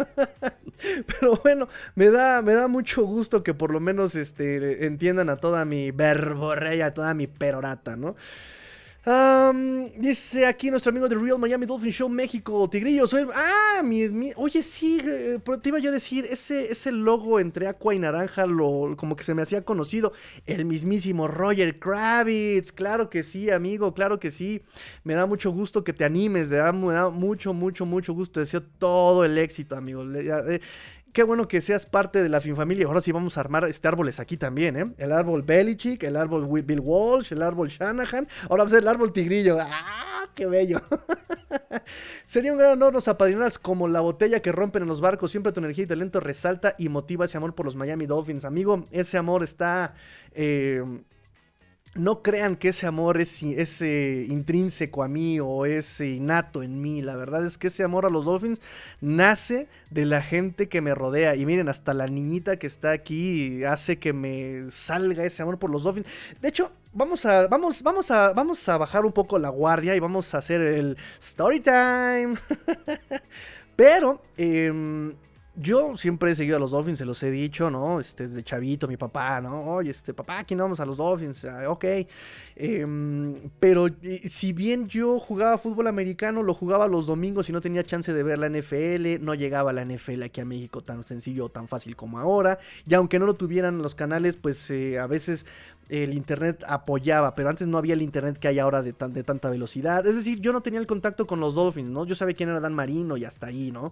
Pero 1.07 1.39
bueno, 1.43 1.67
me 1.95 2.09
da, 2.09 2.41
me 2.41 2.53
da 2.53 2.67
mucho 2.67 3.03
gusto 3.03 3.43
que 3.43 3.53
por 3.53 3.71
lo 3.71 3.79
menos 3.79 4.15
este, 4.15 4.85
entiendan 4.85 5.29
a 5.29 5.37
toda 5.37 5.65
mi 5.65 5.91
verborrea, 5.91 6.87
a 6.87 6.93
toda 6.93 7.13
mi 7.13 7.27
perorata, 7.27 7.95
¿no? 7.95 8.15
Dice 9.03 10.45
aquí 10.45 10.69
nuestro 10.69 10.91
amigo 10.91 11.09
de 11.09 11.15
Real 11.15 11.39
Miami 11.39 11.65
Dolphin 11.65 11.91
Show 11.91 12.07
México, 12.07 12.69
Tigrillo. 12.69 13.05
Ah, 13.33 13.81
mi, 13.83 14.31
oye, 14.35 14.61
sí, 14.61 14.99
eh, 15.03 15.39
te 15.61 15.69
iba 15.69 15.79
yo 15.79 15.89
a 15.89 15.93
decir, 15.93 16.27
ese, 16.29 16.71
ese 16.71 16.91
logo 16.91 17.39
entre 17.39 17.67
aqua 17.67 17.95
y 17.95 17.99
naranja, 17.99 18.45
lo, 18.45 18.95
como 18.97 19.15
que 19.15 19.23
se 19.23 19.33
me 19.33 19.41
hacía 19.41 19.65
conocido. 19.65 20.13
El 20.45 20.65
mismísimo 20.65 21.27
Roger 21.27 21.79
Kravitz. 21.79 22.71
Claro 22.71 23.09
que 23.09 23.23
sí, 23.23 23.49
amigo, 23.49 23.93
claro 23.93 24.19
que 24.19 24.29
sí. 24.29 24.61
Me 25.03 25.15
da 25.15 25.25
mucho 25.25 25.51
gusto 25.51 25.83
que 25.83 25.93
te 25.93 26.03
animes, 26.05 26.49
me 26.49 26.57
da, 26.57 26.71
mucho, 26.71 27.53
mucho, 27.53 27.85
mucho 27.85 28.13
gusto. 28.13 28.39
Deseo 28.39 28.61
todo 28.61 29.25
el 29.25 29.37
éxito, 29.37 29.75
amigo. 29.75 30.03
Eh, 30.13 30.61
Qué 31.13 31.23
bueno 31.23 31.47
que 31.49 31.59
seas 31.59 31.85
parte 31.85 32.23
de 32.23 32.29
la 32.29 32.39
FinFamilia. 32.39 32.85
Ahora 32.85 33.01
sí 33.01 33.11
vamos 33.11 33.37
a 33.37 33.41
armar 33.41 33.65
este 33.65 33.85
árboles 33.85 34.21
aquí 34.21 34.37
también, 34.37 34.77
¿eh? 34.77 34.93
El 34.97 35.11
árbol 35.11 35.41
Belichick, 35.41 36.03
el 36.03 36.15
árbol 36.15 36.47
Bill 36.63 36.79
Walsh, 36.79 37.33
el 37.33 37.41
árbol 37.41 37.67
Shanahan. 37.67 38.29
Ahora 38.49 38.63
va 38.63 38.67
a 38.67 38.69
ser 38.69 38.83
el 38.83 38.87
árbol 38.87 39.11
Tigrillo. 39.11 39.57
¡Ah, 39.59 40.29
qué 40.33 40.45
bello! 40.45 40.81
Sería 42.23 42.53
un 42.53 42.59
gran 42.59 42.71
honor 42.71 42.93
nos 42.93 43.09
apadrinas 43.09 43.59
como 43.59 43.89
la 43.89 43.99
botella 43.99 44.41
que 44.41 44.53
rompen 44.53 44.83
en 44.83 44.87
los 44.87 45.01
barcos. 45.01 45.31
Siempre 45.31 45.51
tu 45.51 45.59
energía 45.59 45.83
y 45.83 45.87
talento 45.87 46.21
resalta 46.21 46.75
y 46.77 46.87
motiva 46.87 47.25
ese 47.25 47.35
amor 47.35 47.55
por 47.55 47.65
los 47.65 47.75
Miami 47.75 48.05
Dolphins. 48.05 48.45
Amigo, 48.45 48.87
ese 48.91 49.17
amor 49.17 49.43
está... 49.43 49.95
Eh, 50.33 50.81
no 51.93 52.21
crean 52.21 52.55
que 52.55 52.69
ese 52.69 52.87
amor 52.87 53.19
es, 53.19 53.41
eh, 53.81 54.25
intrínseco 54.29 55.03
a 55.03 55.07
mí 55.07 55.39
o 55.39 55.65
es 55.65 55.99
innato 55.99 56.63
en 56.63 56.81
mí. 56.81 57.01
La 57.01 57.15
verdad 57.17 57.45
es 57.45 57.57
que 57.57 57.67
ese 57.67 57.83
amor 57.83 58.05
a 58.05 58.09
los 58.09 58.25
Dolphins 58.25 58.61
nace 59.01 59.67
de 59.89 60.05
la 60.05 60.21
gente 60.21 60.69
que 60.69 60.81
me 60.81 60.95
rodea. 60.95 61.35
Y 61.35 61.45
miren, 61.45 61.67
hasta 61.67 61.93
la 61.93 62.07
niñita 62.07 62.57
que 62.57 62.67
está 62.67 62.91
aquí 62.91 63.63
hace 63.65 63.99
que 63.99 64.13
me 64.13 64.71
salga 64.71 65.25
ese 65.25 65.41
amor 65.41 65.59
por 65.59 65.69
los 65.69 65.83
Dolphins. 65.83 66.07
De 66.41 66.47
hecho, 66.47 66.71
vamos 66.93 67.25
a, 67.25 67.47
vamos, 67.47 67.83
vamos 67.83 68.09
a, 68.09 68.31
vamos 68.33 68.69
a 68.69 68.77
bajar 68.77 69.05
un 69.05 69.11
poco 69.11 69.37
la 69.37 69.49
guardia 69.49 69.95
y 69.95 69.99
vamos 69.99 70.33
a 70.33 70.37
hacer 70.37 70.61
el 70.61 70.97
story 71.19 71.59
time. 71.59 72.35
Pero, 73.75 74.21
eh, 74.37 75.13
yo 75.55 75.97
siempre 75.97 76.31
he 76.31 76.35
seguido 76.35 76.55
a 76.55 76.59
los 76.59 76.71
Dolphins, 76.71 76.97
se 76.97 77.05
los 77.05 77.21
he 77.23 77.29
dicho, 77.29 77.69
¿no? 77.69 77.99
Este, 77.99 78.23
desde 78.23 78.41
chavito, 78.41 78.87
mi 78.87 78.95
papá, 78.95 79.41
¿no? 79.41 79.61
Oye, 79.65 79.91
este, 79.91 80.13
papá, 80.13 80.39
aquí 80.39 80.55
no 80.55 80.63
vamos 80.63 80.79
a 80.79 80.85
los 80.85 80.95
Dolphins, 80.95 81.45
ok. 81.67 81.85
Em, 82.55 83.35
pero 83.59 83.87
si 84.23 84.53
bien 84.53 84.87
yo 84.87 85.19
jugaba 85.19 85.57
fútbol 85.57 85.87
americano, 85.87 86.41
lo 86.41 86.53
jugaba 86.53 86.87
los 86.87 87.05
domingos 87.05 87.49
y 87.49 87.53
no 87.53 87.59
tenía 87.59 87.83
chance 87.83 88.13
de 88.13 88.23
ver 88.23 88.39
la 88.39 88.47
NFL, 88.47 89.23
no 89.23 89.33
llegaba 89.35 89.73
la 89.73 89.83
NFL 89.83 90.23
aquí 90.23 90.39
a 90.39 90.45
México 90.45 90.81
tan 90.83 91.05
sencillo 91.05 91.45
o 91.45 91.49
tan 91.49 91.67
fácil 91.67 91.97
como 91.97 92.19
ahora. 92.19 92.59
Y 92.87 92.93
aunque 92.93 93.19
no 93.19 93.25
lo 93.25 93.33
tuvieran 93.33 93.79
los 93.79 93.93
canales, 93.93 94.37
pues 94.37 94.71
eh, 94.71 94.99
a 94.99 95.07
veces 95.07 95.45
el 95.89 96.13
internet 96.13 96.63
apoyaba, 96.65 97.35
pero 97.35 97.49
antes 97.49 97.67
no 97.67 97.77
había 97.77 97.93
el 97.93 98.01
internet 98.01 98.37
que 98.37 98.47
hay 98.47 98.59
ahora 98.59 98.81
de, 98.81 98.93
de 98.93 99.23
tanta 99.23 99.49
velocidad. 99.49 100.07
Es 100.07 100.15
decir, 100.15 100.39
yo 100.39 100.53
no 100.53 100.61
tenía 100.61 100.79
el 100.79 100.87
contacto 100.87 101.27
con 101.27 101.41
los 101.41 101.55
Dolphins, 101.55 101.89
¿no? 101.89 102.05
Yo 102.05 102.15
sabía 102.15 102.35
quién 102.35 102.47
era 102.47 102.61
Dan 102.61 102.73
Marino 102.73 103.17
y 103.17 103.25
hasta 103.25 103.47
ahí, 103.47 103.71
¿no? 103.71 103.91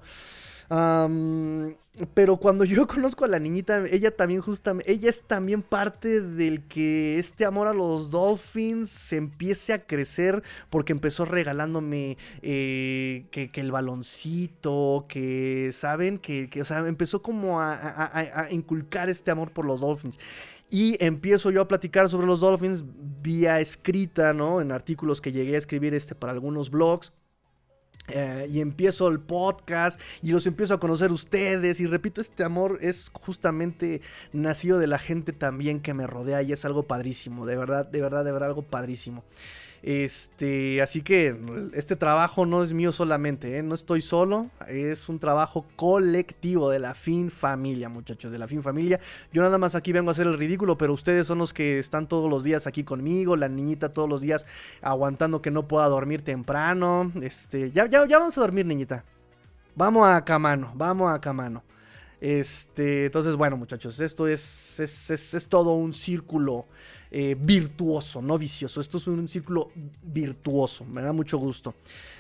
Pero 0.69 2.38
cuando 2.38 2.63
yo 2.63 2.88
conozco 2.88 3.25
a 3.25 3.27
la 3.27 3.39
niñita, 3.39 3.84
ella 3.89 4.15
también 4.15 4.41
justamente, 4.41 4.91
ella 4.91 5.10
es 5.10 5.23
también 5.23 5.62
parte 5.62 6.21
del 6.21 6.63
que 6.63 7.17
este 7.17 7.45
amor 7.45 7.67
a 7.67 7.73
los 7.73 8.12
Dolphins 8.12 8.89
se 8.89 9.17
empiece 9.17 9.73
a 9.73 9.86
crecer 9.86 10.43
porque 10.69 10.93
empezó 10.93 11.25
regalándome 11.25 12.17
eh, 12.41 13.25
que, 13.32 13.49
el 13.53 13.71
baloncito, 13.71 15.05
que, 15.10 15.71
¿saben? 15.73 16.19
Que, 16.19 16.49
o 16.62 16.65
sea, 16.65 16.88
empezó 16.88 17.21
como 17.21 17.60
a, 17.60 18.47
inculcar 18.51 19.10
este 19.10 19.32
amor 19.32 19.51
por 19.51 19.65
los 19.65 19.82
Dolphins. 19.82 20.19
Y 20.71 21.03
empiezo 21.03 21.49
yo 21.49 21.62
a 21.62 21.67
platicar 21.67 22.10
sobre 22.10 22.27
los 22.27 22.41
Dolphins 22.41 22.86
vía 23.23 23.60
escrita, 23.60 24.34
¿no? 24.34 24.62
En 24.62 24.71
artículos 24.71 25.19
que 25.19 25.32
llegué 25.32 25.55
a 25.55 25.58
escribir 25.58 25.95
este, 25.95 26.13
para 26.13 26.32
algunos 26.32 26.69
blogs. 26.69 27.12
Eh, 28.12 28.48
y 28.50 28.60
empiezo 28.62 29.08
el 29.08 29.19
podcast 29.19 30.00
y 30.22 30.32
los 30.32 30.48
empiezo 30.48 30.74
a 30.74 30.80
conocer 30.80 31.12
ustedes 31.12 31.80
y 31.80 31.86
repito, 31.86 32.22
este 32.22 32.43
amor 32.43 32.78
es 32.82 33.10
justamente 33.13 34.02
nacido 34.34 34.80
de 34.80 34.88
la 34.88 35.00
gente 35.00 35.34
también 35.34 35.80
que 35.80 35.93
me 35.93 36.08
rodea 36.08 36.41
y 36.41 36.52
es 36.52 36.65
algo 36.65 36.84
padrísimo, 36.84 37.45
de 37.45 37.56
verdad, 37.56 37.86
de 37.86 38.02
verdad, 38.02 38.26
de 38.26 38.32
verdad, 38.32 38.50
algo 38.50 38.63
padrísimo. 38.63 39.24
Este, 39.82 40.82
así 40.82 41.02
que 41.02 41.39
este 41.74 41.96
trabajo 41.96 42.46
no 42.46 42.62
es 42.63 42.74
mío 42.74 42.92
solamente, 42.92 43.58
¿eh? 43.58 43.63
no 43.63 43.76
estoy 43.76 44.02
solo, 44.02 44.50
es 44.68 45.08
un 45.08 45.20
trabajo 45.20 45.65
colectivo 45.76 46.70
de 46.70 46.80
la 46.80 46.94
Fin 46.94 47.32
Familia, 47.32 47.88
muchachos, 47.88 48.32
de 48.32 48.38
la 48.38 48.48
Fin 48.48 48.62
Familia. 48.62 49.00
Yo 49.32 49.42
nada 49.42 49.58
más 49.58 49.76
aquí 49.76 49.94
vengo 49.94 50.10
a 50.10 50.12
hacer 50.12 50.28
el 50.28 50.38
ridículo, 50.38 50.78
pero 50.78 50.94
ustedes 50.94 51.28
son 51.28 51.38
los 51.38 51.54
que 51.54 51.80
están 51.80 52.08
todos 52.08 52.30
los 52.30 52.44
días 52.44 52.68
aquí 52.68 52.84
conmigo, 52.84 53.36
la 53.36 53.48
niñita 53.48 53.94
todos 53.94 54.10
los 54.10 54.22
días 54.22 54.46
aguantando 54.82 55.42
que 55.42 55.52
no 55.52 55.68
pueda 55.68 55.88
dormir 55.88 56.24
temprano. 56.24 57.12
Este, 57.22 57.72
ya, 57.72 57.88
ya, 57.88 58.06
ya 58.06 58.20
vamos 58.20 58.38
a 58.38 58.42
dormir, 58.42 58.65
niñita. 58.65 59.06
Vamos 59.76 60.08
a 60.08 60.26
Camano, 60.26 60.74
vamos 60.76 61.10
a 61.10 61.22
Camano. 61.22 61.63
Este, 62.22 63.06
entonces, 63.06 63.36
bueno, 63.36 63.56
muchachos, 63.56 64.00
esto 64.02 64.28
es, 64.28 64.80
es, 64.80 65.48
todo 65.48 65.74
un 65.74 65.94
círculo 65.94 66.65
eh, 67.12 67.36
virtuoso, 67.39 68.22
no 68.22 68.38
vicioso. 68.38 68.82
Esto 68.82 68.98
es 68.98 69.08
un 69.08 69.28
círculo 69.28 69.72
virtuoso. 70.02 70.86
Me 70.86 71.02
da 71.02 71.13
mucho 71.13 71.38
gusto. 71.38 71.74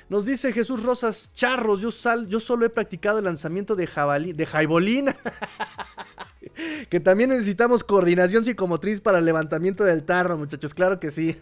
Nos 0.09 0.25
dice 0.25 0.51
Jesús 0.51 0.81
Rosas, 0.81 1.29
charros, 1.35 1.81
yo, 1.81 1.91
sal, 1.91 2.27
yo 2.27 2.39
solo 2.39 2.65
he 2.65 2.69
practicado 2.69 3.19
el 3.19 3.25
lanzamiento 3.25 3.75
de 3.75 3.85
jabalí, 3.85 4.33
de 4.33 4.45
jaibolín. 4.47 5.09
que 6.89 6.99
también 6.99 7.29
necesitamos 7.29 7.83
coordinación 7.83 8.45
psicomotriz 8.45 9.01
para 9.01 9.19
el 9.19 9.25
levantamiento 9.25 9.83
del 9.83 10.03
tarro, 10.03 10.37
muchachos. 10.37 10.73
Claro 10.73 10.99
que 10.99 11.11
sí. 11.11 11.37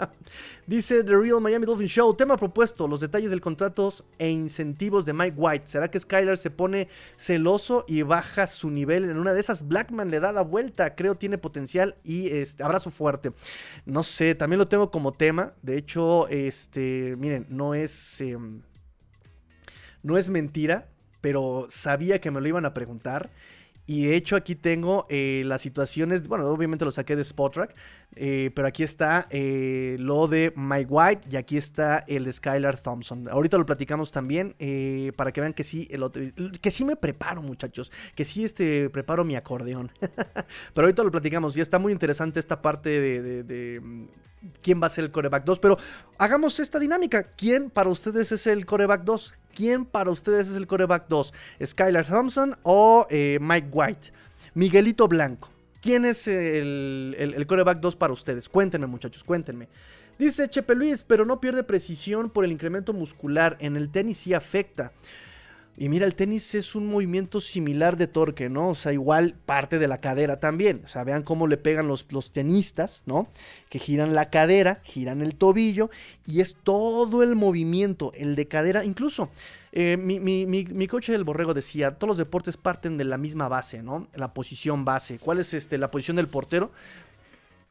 Dice 0.66 1.02
The 1.04 1.16
Real 1.16 1.40
Miami 1.40 1.66
Dolphin 1.66 1.88
Show. 1.88 2.14
Tema 2.14 2.36
propuesto: 2.36 2.86
los 2.88 3.00
detalles 3.00 3.30
del 3.30 3.40
contrato 3.40 3.92
e 4.18 4.28
incentivos 4.30 5.04
de 5.04 5.12
Mike 5.12 5.36
White. 5.36 5.66
¿Será 5.66 5.90
que 5.90 5.98
Skylar 5.98 6.38
se 6.38 6.50
pone 6.50 6.88
celoso 7.16 7.84
y 7.88 8.02
baja 8.02 8.46
su 8.46 8.70
nivel? 8.70 9.04
En 9.04 9.18
una 9.18 9.32
de 9.32 9.40
esas, 9.40 9.66
Blackman 9.66 10.10
le 10.10 10.20
da 10.20 10.32
la 10.32 10.42
vuelta. 10.42 10.94
Creo 10.94 11.16
tiene 11.16 11.38
potencial 11.38 11.96
y 12.04 12.28
este, 12.28 12.62
abrazo 12.62 12.90
fuerte. 12.90 13.32
No 13.86 14.02
sé, 14.02 14.34
también 14.34 14.58
lo 14.58 14.68
tengo 14.68 14.90
como 14.90 15.12
tema. 15.12 15.54
De 15.62 15.76
hecho, 15.76 16.28
este, 16.28 17.16
miren, 17.18 17.46
no 17.48 17.74
es. 17.74 18.20
Em, 18.20 18.62
no 20.02 20.16
es 20.16 20.30
mentira, 20.30 20.88
pero 21.20 21.66
sabía 21.68 22.20
que 22.20 22.30
me 22.30 22.40
lo 22.40 22.48
iban 22.48 22.64
a 22.64 22.74
preguntar. 22.74 23.30
Y 23.90 24.06
de 24.06 24.14
hecho 24.14 24.36
aquí 24.36 24.54
tengo 24.54 25.04
eh, 25.08 25.42
las 25.46 25.62
situaciones, 25.62 26.28
bueno, 26.28 26.46
obviamente 26.46 26.84
lo 26.84 26.92
saqué 26.92 27.16
de 27.16 27.22
Spotrack, 27.22 27.74
eh, 28.16 28.50
pero 28.54 28.66
aquí 28.68 28.82
está 28.82 29.26
eh, 29.30 29.96
lo 29.98 30.26
de 30.26 30.52
Mike 30.56 30.88
White 30.90 31.28
y 31.30 31.36
aquí 31.36 31.56
está 31.56 32.04
el 32.06 32.24
de 32.24 32.32
Skylar 32.32 32.78
Thompson. 32.78 33.28
Ahorita 33.28 33.56
lo 33.56 33.66
platicamos 33.66 34.12
también 34.12 34.54
para 35.16 35.32
que 35.32 35.40
vean 35.40 35.52
que 35.52 35.64
sí, 35.64 35.88
el 35.90 36.60
que 36.60 36.70
sí 36.70 36.84
me 36.84 36.96
preparo 36.96 37.42
muchachos, 37.42 37.92
que 38.14 38.24
sí 38.24 38.44
este, 38.44 38.90
preparo 38.90 39.24
mi 39.24 39.36
acordeón. 39.36 39.92
pero 40.74 40.86
ahorita 40.86 41.04
lo 41.04 41.10
platicamos, 41.10 41.54
ya 41.54 41.62
está 41.62 41.78
muy 41.78 41.92
interesante 41.92 42.40
esta 42.40 42.60
parte 42.60 42.88
de, 42.88 43.80
mm, 43.80 44.04
quién 44.62 44.82
va 44.82 44.86
a 44.86 44.90
ser 44.90 45.04
el 45.04 45.10
coreback 45.10 45.44
2, 45.44 45.58
pero 45.58 45.78
hagamos 46.18 46.58
esta 46.60 46.78
dinámica. 46.78 47.22
¿Quién 47.36 47.70
para 47.70 47.90
ustedes 47.90 48.32
es 48.32 48.46
el 48.46 48.66
coreback 48.66 49.04
2? 49.04 49.34
¿Quién 49.54 49.84
para 49.84 50.10
ustedes 50.10 50.48
es 50.48 50.56
el 50.56 50.66
coreback 50.66 51.08
2? 51.08 51.32
¿Skylar 51.64 52.06
Thompson 52.06 52.56
o 52.62 53.06
eh, 53.10 53.38
Mike 53.40 53.68
White? 53.72 54.12
Miguelito 54.54 55.06
Blanco. 55.08 55.48
¿Quién 55.80 56.04
es 56.04 56.28
el, 56.28 57.16
el, 57.18 57.46
coreback 57.46 57.80
2 57.80 57.96
para 57.96 58.12
ustedes? 58.12 58.48
Cuéntenme, 58.48 58.86
muchachos, 58.86 59.24
cuéntenme. 59.24 59.68
Dice 60.18 60.48
Chepe 60.48 60.74
Luis, 60.74 61.02
pero 61.02 61.24
no 61.24 61.40
pierde 61.40 61.64
precisión 61.64 62.28
por 62.28 62.44
el 62.44 62.52
incremento 62.52 62.92
muscular. 62.92 63.56
En 63.60 63.76
el 63.76 63.90
tenis 63.90 64.18
sí 64.18 64.34
afecta. 64.34 64.92
Y 65.78 65.88
mira, 65.88 66.04
el 66.04 66.14
tenis 66.14 66.54
es 66.54 66.74
un 66.74 66.86
movimiento 66.88 67.40
similar 67.40 67.96
de 67.96 68.06
torque, 68.06 68.50
¿no? 68.50 68.68
O 68.68 68.74
sea, 68.74 68.92
igual 68.92 69.36
parte 69.46 69.78
de 69.78 69.88
la 69.88 70.02
cadera 70.02 70.38
también. 70.38 70.82
O 70.84 70.88
sea, 70.88 71.04
vean 71.04 71.22
cómo 71.22 71.46
le 71.46 71.56
pegan 71.56 71.88
los, 71.88 72.06
los 72.10 72.32
tenistas, 72.32 73.02
¿no? 73.06 73.28
Que 73.70 73.78
giran 73.78 74.14
la 74.14 74.28
cadera, 74.28 74.80
giran 74.82 75.22
el 75.22 75.36
tobillo 75.36 75.88
y 76.26 76.42
es 76.42 76.54
todo 76.62 77.22
el 77.22 77.34
movimiento, 77.34 78.12
el 78.14 78.36
de 78.36 78.46
cadera. 78.46 78.84
Incluso 78.84 79.30
eh, 79.72 79.96
mi, 79.96 80.18
mi, 80.18 80.46
mi, 80.46 80.86
coche 80.88 81.12
del 81.12 81.24
borrego 81.24 81.54
decía, 81.54 81.94
todos 81.96 82.08
los 82.08 82.18
deportes 82.18 82.56
parten 82.56 82.98
de 82.98 83.04
la 83.04 83.18
misma 83.18 83.48
base, 83.48 83.82
¿no? 83.82 84.08
La 84.14 84.34
posición 84.34 84.84
base. 84.84 85.18
¿Cuál 85.18 85.38
es 85.38 85.54
este, 85.54 85.78
la 85.78 85.90
posición 85.90 86.16
del 86.16 86.26
portero? 86.26 86.72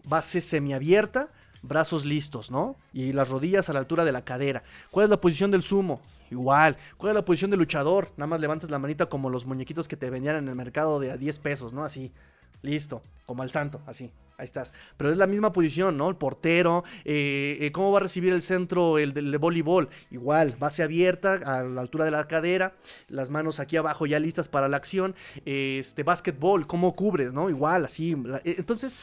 Base 0.05 0.39
semiabierta, 0.39 1.27
brazos 1.62 2.05
listos, 2.05 2.51
¿no? 2.51 2.77
Y 2.93 3.12
las 3.12 3.29
rodillas 3.29 3.69
a 3.69 3.73
la 3.73 3.79
altura 3.79 4.05
de 4.05 4.13
la 4.13 4.23
cadera. 4.23 4.63
¿Cuál 4.91 5.05
es 5.05 5.09
la 5.09 5.19
posición 5.19 5.51
del 5.51 5.62
sumo? 5.62 5.99
Igual. 6.31 6.77
¿Cuál 6.97 7.12
es 7.12 7.15
la 7.15 7.25
posición 7.25 7.51
del 7.51 7.59
luchador? 7.59 8.12
Nada 8.15 8.27
más 8.27 8.39
levantas 8.39 8.69
la 8.69 8.79
manita 8.79 9.07
como 9.07 9.29
los 9.29 9.45
muñequitos 9.45 9.88
que 9.88 9.97
te 9.97 10.09
vendían 10.09 10.38
en 10.38 10.47
el 10.47 10.55
mercado 10.55 10.99
de 10.99 11.12
a 11.12 11.17
10 11.17 11.39
pesos, 11.39 11.73
¿no? 11.73 11.83
Así. 11.83 12.13
Listo. 12.61 13.01
Como 13.25 13.43
al 13.43 13.51
santo, 13.51 13.81
así. 13.85 14.11
Ahí 14.37 14.45
estás. 14.45 14.73
Pero 14.95 15.11
es 15.11 15.17
la 15.17 15.27
misma 15.27 15.51
posición, 15.51 15.97
¿no? 15.97 16.09
El 16.09 16.15
portero. 16.15 16.83
Eh, 17.03 17.57
eh, 17.59 17.71
¿Cómo 17.73 17.91
va 17.91 17.99
a 17.99 18.01
recibir 18.01 18.31
el 18.31 18.41
centro, 18.41 18.97
el 18.97 19.13
de, 19.13 19.37
voleibol? 19.37 19.89
Igual, 20.11 20.55
base 20.57 20.81
abierta 20.81 21.33
a 21.33 21.63
la 21.63 21.81
altura 21.81 22.05
de 22.05 22.11
la 22.11 22.25
cadera. 22.27 22.73
Las 23.09 23.29
manos 23.29 23.59
aquí 23.59 23.75
abajo 23.75 24.05
ya 24.05 24.19
listas 24.19 24.47
para 24.47 24.69
la 24.69 24.77
acción. 24.77 25.13
este, 25.45 26.03
básquetbol, 26.03 26.67
¿cómo 26.67 26.95
cubres, 26.95 27.33
no? 27.33 27.49
Igual, 27.49 27.85
así. 27.85 28.15
Eh, 28.45 28.55
entonces, 28.57 28.95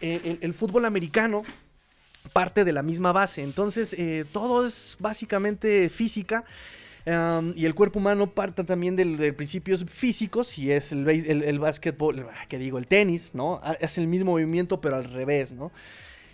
el 0.00 0.54
fútbol 0.54 0.84
americano 0.84 1.42
parte 2.32 2.64
de 2.64 2.72
la 2.72 2.82
misma 2.82 3.12
base. 3.12 3.42
Entonces, 3.42 3.94
eh, 3.98 4.24
todo 4.32 4.66
es 4.66 4.96
básicamente 4.98 5.88
física. 5.88 6.44
Y 7.06 7.66
el 7.66 7.74
cuerpo 7.74 7.98
humano 7.98 8.30
parte 8.30 8.64
también 8.64 8.96
de, 8.96 9.32
principios 9.32 9.84
físicos 9.84 10.58
y 10.58 10.72
es 10.72 10.92
el, 10.92 11.08
el, 11.08 11.42
el 11.42 11.58
básquetbol, 11.58 12.26
ah, 12.30 12.46
que 12.48 12.58
digo, 12.58 12.78
el 12.78 12.86
tenis, 12.86 13.32
¿no? 13.34 13.60
Ah, 13.62 13.76
es 13.80 13.98
el 13.98 14.06
mismo 14.06 14.32
movimiento 14.32 14.80
pero 14.80 14.96
al 14.96 15.04
revés, 15.04 15.52
¿no? 15.52 15.70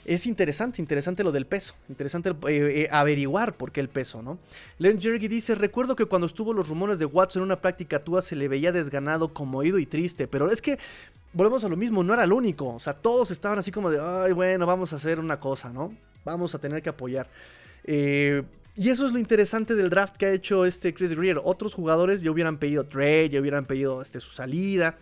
Es 0.04 0.26
interesante, 0.26 0.80
interesante 0.80 1.22
lo 1.22 1.30
del 1.30 1.46
peso. 1.46 1.74
Interesante 1.88 2.30
eh, 2.30 2.34
eh, 2.48 2.88
averiguar 2.90 3.56
por 3.56 3.70
qué 3.70 3.80
el 3.80 3.88
peso, 3.88 4.22
¿no? 4.22 4.38
Len 4.78 4.98
Jergy 5.00 5.28
dice: 5.28 5.54
Recuerdo 5.54 5.94
que 5.94 6.06
cuando 6.06 6.26
estuvo 6.26 6.54
los 6.54 6.68
rumores 6.68 6.98
de 6.98 7.04
Watson 7.04 7.42
en 7.42 7.44
una 7.44 7.60
práctica 7.60 8.02
Tua 8.02 8.22
se 8.22 8.34
le 8.34 8.48
veía 8.48 8.72
desganado, 8.72 9.34
conmovido 9.34 9.78
y 9.78 9.86
triste. 9.86 10.26
Pero 10.26 10.50
es 10.50 10.62
que 10.62 10.78
volvemos 11.34 11.64
a 11.64 11.68
lo 11.68 11.76
mismo, 11.76 12.02
no 12.02 12.14
era 12.14 12.24
el 12.24 12.32
único. 12.32 12.74
O 12.74 12.80
sea, 12.80 12.94
todos 12.94 13.30
estaban 13.30 13.58
así 13.58 13.70
como 13.70 13.90
de: 13.90 14.00
Ay, 14.00 14.32
bueno, 14.32 14.66
vamos 14.66 14.92
a 14.94 14.96
hacer 14.96 15.20
una 15.20 15.38
cosa, 15.38 15.70
¿no? 15.70 15.94
Vamos 16.24 16.54
a 16.54 16.58
tener 16.58 16.82
que 16.82 16.88
apoyar. 16.88 17.28
Eh, 17.84 18.42
y 18.76 18.90
eso 18.90 19.06
es 19.06 19.12
lo 19.12 19.18
interesante 19.18 19.74
del 19.74 19.90
draft 19.90 20.16
que 20.16 20.26
ha 20.26 20.32
hecho 20.32 20.64
este 20.64 20.94
Chris 20.94 21.12
Greer. 21.12 21.40
Otros 21.42 21.74
jugadores 21.74 22.22
ya 22.22 22.30
hubieran 22.30 22.58
pedido 22.58 22.84
trade, 22.84 23.30
ya 23.30 23.40
hubieran 23.40 23.66
pedido 23.66 24.00
este, 24.00 24.20
su 24.20 24.30
salida. 24.30 24.98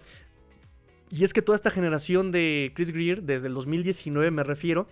Y 1.10 1.24
es 1.24 1.32
que 1.32 1.42
toda 1.42 1.56
esta 1.56 1.70
generación 1.70 2.32
de 2.32 2.72
Chris 2.74 2.90
Greer, 2.90 3.22
desde 3.22 3.48
el 3.48 3.54
2019 3.54 4.30
me 4.30 4.44
refiero, 4.44 4.86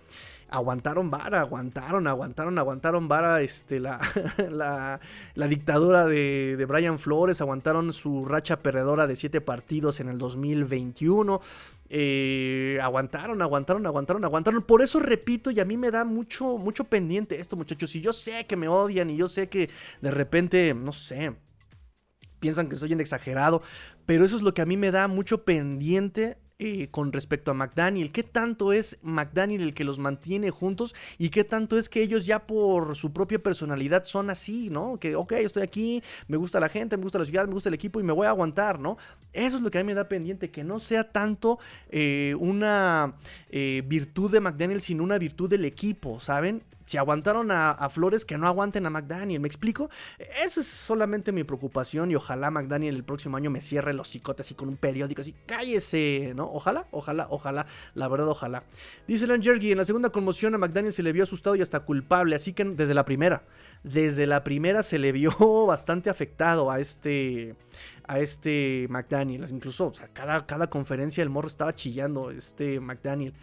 aguantaron 0.49 1.09
vara, 1.09 1.41
aguantaron, 1.41 2.07
aguantaron, 2.07 2.57
aguantaron 2.57 3.07
vara 3.07 3.41
este, 3.41 3.79
la, 4.49 4.99
la, 5.35 5.47
dictadura 5.47 6.05
de, 6.05 6.55
de, 6.57 6.65
Brian 6.65 6.99
Flores, 6.99 7.41
aguantaron 7.41 7.91
su 7.93 8.25
racha 8.25 8.61
perdedora 8.61 9.07
de 9.07 9.15
siete 9.15 9.41
partidos 9.41 9.99
en 9.99 10.09
el 10.09 10.17
2021. 10.17 11.41
Eh, 11.89 12.79
aguantaron, 12.81 13.41
aguantaron, 13.41 13.85
aguantaron, 13.85 14.25
aguantaron. 14.25 14.61
Por 14.61 14.81
eso 14.81 14.99
repito, 14.99 15.51
y 15.51 15.59
a 15.59 15.65
mí 15.65 15.77
me 15.77 15.91
da 15.91 16.03
mucho, 16.03 16.57
mucho 16.57 16.85
pendiente 16.85 17.39
esto, 17.39 17.55
muchachos. 17.55 17.95
Y 17.95 18.01
yo 18.01 18.13
sé 18.13 18.45
que 18.45 18.57
me 18.57 18.67
odian 18.67 19.09
y 19.09 19.17
yo 19.17 19.27
sé 19.27 19.49
que 19.49 19.69
de 20.01 20.11
repente, 20.11 20.73
no 20.73 20.91
sé, 20.91 21.33
piensan 22.39 22.69
que 22.69 22.75
soy 22.75 22.93
un 22.93 22.99
exagerado, 22.99 23.61
pero 24.05 24.25
eso 24.25 24.35
es 24.35 24.41
lo 24.41 24.53
que 24.53 24.61
a 24.61 24.65
mí 24.65 24.77
me 24.77 24.91
da 24.91 25.07
mucho 25.07 25.43
pendiente 25.43 26.37
eh, 26.59 26.87
con 26.89 27.13
respecto 27.13 27.51
a 27.51 27.53
McDaniel. 27.53 28.11
¿Qué 28.11 28.23
tanto 28.23 28.73
es 28.73 28.97
McDaniel 29.03 29.61
el 29.61 29.73
que 29.75 29.83
los 29.83 29.99
mantiene 29.99 30.49
juntos? 30.49 30.95
¿Y 31.19 31.29
qué 31.29 31.43
tanto 31.43 31.77
es 31.77 31.87
que 31.87 32.01
ellos 32.01 32.25
ya 32.25 32.47
por 32.47 32.95
su 32.95 33.13
propia 33.13 33.37
personalidad 33.37 34.05
son 34.05 34.31
así, 34.31 34.71
¿no? 34.71 34.97
Que, 34.99 35.15
ok, 35.15 35.33
estoy 35.33 35.61
aquí, 35.61 36.01
me 36.27 36.35
gusta 36.35 36.59
la 36.59 36.67
gente, 36.67 36.97
me 36.97 37.03
gusta 37.03 37.19
la 37.19 37.25
ciudad, 37.25 37.45
me 37.45 37.53
gusta 37.53 37.69
el 37.69 37.75
equipo 37.75 37.99
y 37.99 38.03
me 38.03 38.11
voy 38.11 38.25
a 38.25 38.31
aguantar, 38.31 38.79
¿no? 38.79 38.97
Eso 39.33 39.57
es 39.57 39.61
lo 39.61 39.69
que 39.69 39.77
a 39.77 39.83
mí 39.83 39.85
me 39.85 39.93
da 39.93 40.09
pendiente, 40.09 40.49
que 40.49 40.63
no 40.63 40.79
sea 40.79 41.11
tanto 41.11 41.59
eh, 41.89 42.35
una 42.39 43.13
eh, 43.51 43.83
virtud 43.85 44.31
de 44.31 44.39
McDaniel, 44.39 44.81
sino 44.81 45.03
una 45.03 45.19
virtud 45.19 45.47
del 45.47 45.63
equipo, 45.63 46.19
¿saben? 46.19 46.63
Si 46.87 46.95
aguantaron 46.95 47.51
a, 47.51 47.89
Flores, 47.89 48.23
que 48.23 48.37
no 48.37 48.47
aguanten 48.47 48.85
a 48.85 48.89
McDaniel. 48.89 49.41
¿Me 49.41 49.49
explico? 49.49 49.89
Esa 50.17 50.61
es 50.61 50.67
solamente 50.67 51.33
mi 51.33 51.43
preocupación 51.43 52.11
y 52.11 52.15
ojalá 52.15 52.49
McDaniel 52.49 52.95
el 52.95 53.03
próximo 53.03 53.35
año 53.35 53.49
me 53.49 53.59
cierre 53.59 53.93
los 53.93 54.09
cicotes 54.09 54.47
así 54.47 54.55
con 54.55 54.69
un 54.69 54.77
periódico 54.77 55.21
así. 55.21 55.35
Cállese, 55.45 56.31
¿no? 56.33 56.46
Ojalá, 56.51 56.87
ojalá, 56.91 57.27
ojalá. 57.29 57.65
La 57.93 58.07
verdad, 58.07 58.27
ojalá. 58.27 58.63
Dice 59.07 59.27
Jergy, 59.27 59.71
en 59.71 59.77
la 59.77 59.85
segunda 59.85 60.09
conmoción 60.09 60.55
a 60.55 60.57
McDaniel 60.57 60.93
se 60.93 61.03
le 61.03 61.11
vio 61.11 61.23
asustado 61.23 61.55
y 61.55 61.61
hasta 61.61 61.81
culpable. 61.81 62.35
Así 62.35 62.53
que 62.53 62.63
desde 62.63 62.93
la 62.93 63.05
primera, 63.05 63.43
desde 63.83 64.25
la 64.25 64.43
primera 64.43 64.83
se 64.83 64.99
le 64.99 65.11
vio 65.11 65.31
bastante 65.67 66.09
afectado 66.09 66.71
a 66.71 66.79
este 66.79 67.55
a 68.07 68.19
este 68.19 68.87
McDaniel. 68.89 69.45
Incluso, 69.49 69.87
o 69.87 69.93
sea, 69.93 70.07
cada, 70.13 70.45
cada 70.45 70.69
conferencia 70.69 71.21
el 71.21 71.29
morro 71.29 71.47
estaba 71.47 71.75
chillando, 71.75 72.31
este 72.31 72.79
McDaniel 72.79 73.33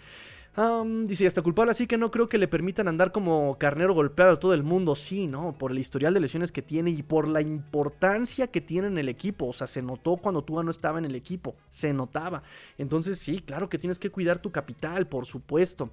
dice, 1.06 1.26
hasta 1.26 1.42
culpable, 1.42 1.72
así 1.72 1.86
que 1.86 1.98
no 1.98 2.10
creo 2.10 2.28
que 2.28 2.38
le 2.38 2.46
permitan 2.46 2.86
andar 2.86 3.10
como 3.10 3.56
carnero 3.58 3.92
golpeado 3.92 4.32
a 4.32 4.40
todo 4.40 4.54
el 4.54 4.62
mundo. 4.62 4.94
Sí, 4.94 5.26
¿no? 5.26 5.56
Por 5.58 5.72
el 5.72 5.78
historial 5.78 6.14
de 6.14 6.20
lesiones 6.20 6.52
que 6.52 6.62
tiene 6.62 6.90
y 6.90 7.02
por 7.02 7.26
la 7.26 7.40
importancia 7.40 8.46
que 8.46 8.60
tiene 8.60 8.88
en 8.88 8.98
el 8.98 9.08
equipo. 9.08 9.46
O 9.46 9.52
sea, 9.52 9.66
se 9.66 9.82
notó 9.82 10.16
cuando 10.16 10.42
Tua 10.42 10.62
no 10.62 10.70
estaba 10.70 10.98
en 10.98 11.06
el 11.06 11.14
equipo. 11.14 11.56
Se 11.70 11.92
notaba. 11.92 12.42
Entonces, 12.78 13.18
sí, 13.18 13.40
claro 13.40 13.68
que 13.68 13.78
tienes 13.78 13.98
que 13.98 14.10
cuidar 14.10 14.38
tu 14.38 14.52
capital, 14.52 15.08
por 15.08 15.26
supuesto. 15.26 15.90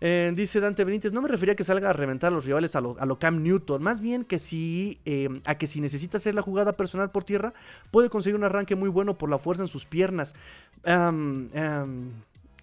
Eh, 0.00 0.32
dice 0.34 0.60
Dante 0.60 0.82
Benítez, 0.84 1.12
no 1.12 1.20
me 1.20 1.28
refería 1.28 1.52
a 1.52 1.56
que 1.56 1.64
salga 1.64 1.90
a 1.90 1.92
reventar 1.92 2.32
a 2.32 2.34
los 2.34 2.46
rivales 2.46 2.74
a 2.74 2.80
lo, 2.80 2.96
a 2.98 3.18
Cam 3.18 3.42
Newton, 3.42 3.82
más 3.82 4.00
bien 4.00 4.24
que 4.24 4.38
si, 4.38 4.98
em, 5.04 5.42
a 5.44 5.56
que 5.56 5.66
si 5.66 5.80
necesita 5.82 6.16
hacer 6.16 6.34
la 6.34 6.40
jugada 6.40 6.72
personal 6.72 7.10
por 7.10 7.24
tierra, 7.24 7.52
puede 7.90 8.08
conseguir 8.08 8.36
un 8.36 8.44
arranque 8.44 8.76
muy 8.76 8.88
bueno 8.88 9.18
por 9.18 9.28
la 9.28 9.38
fuerza 9.38 9.62
en 9.62 9.68
sus 9.68 9.84
piernas. 9.84 10.34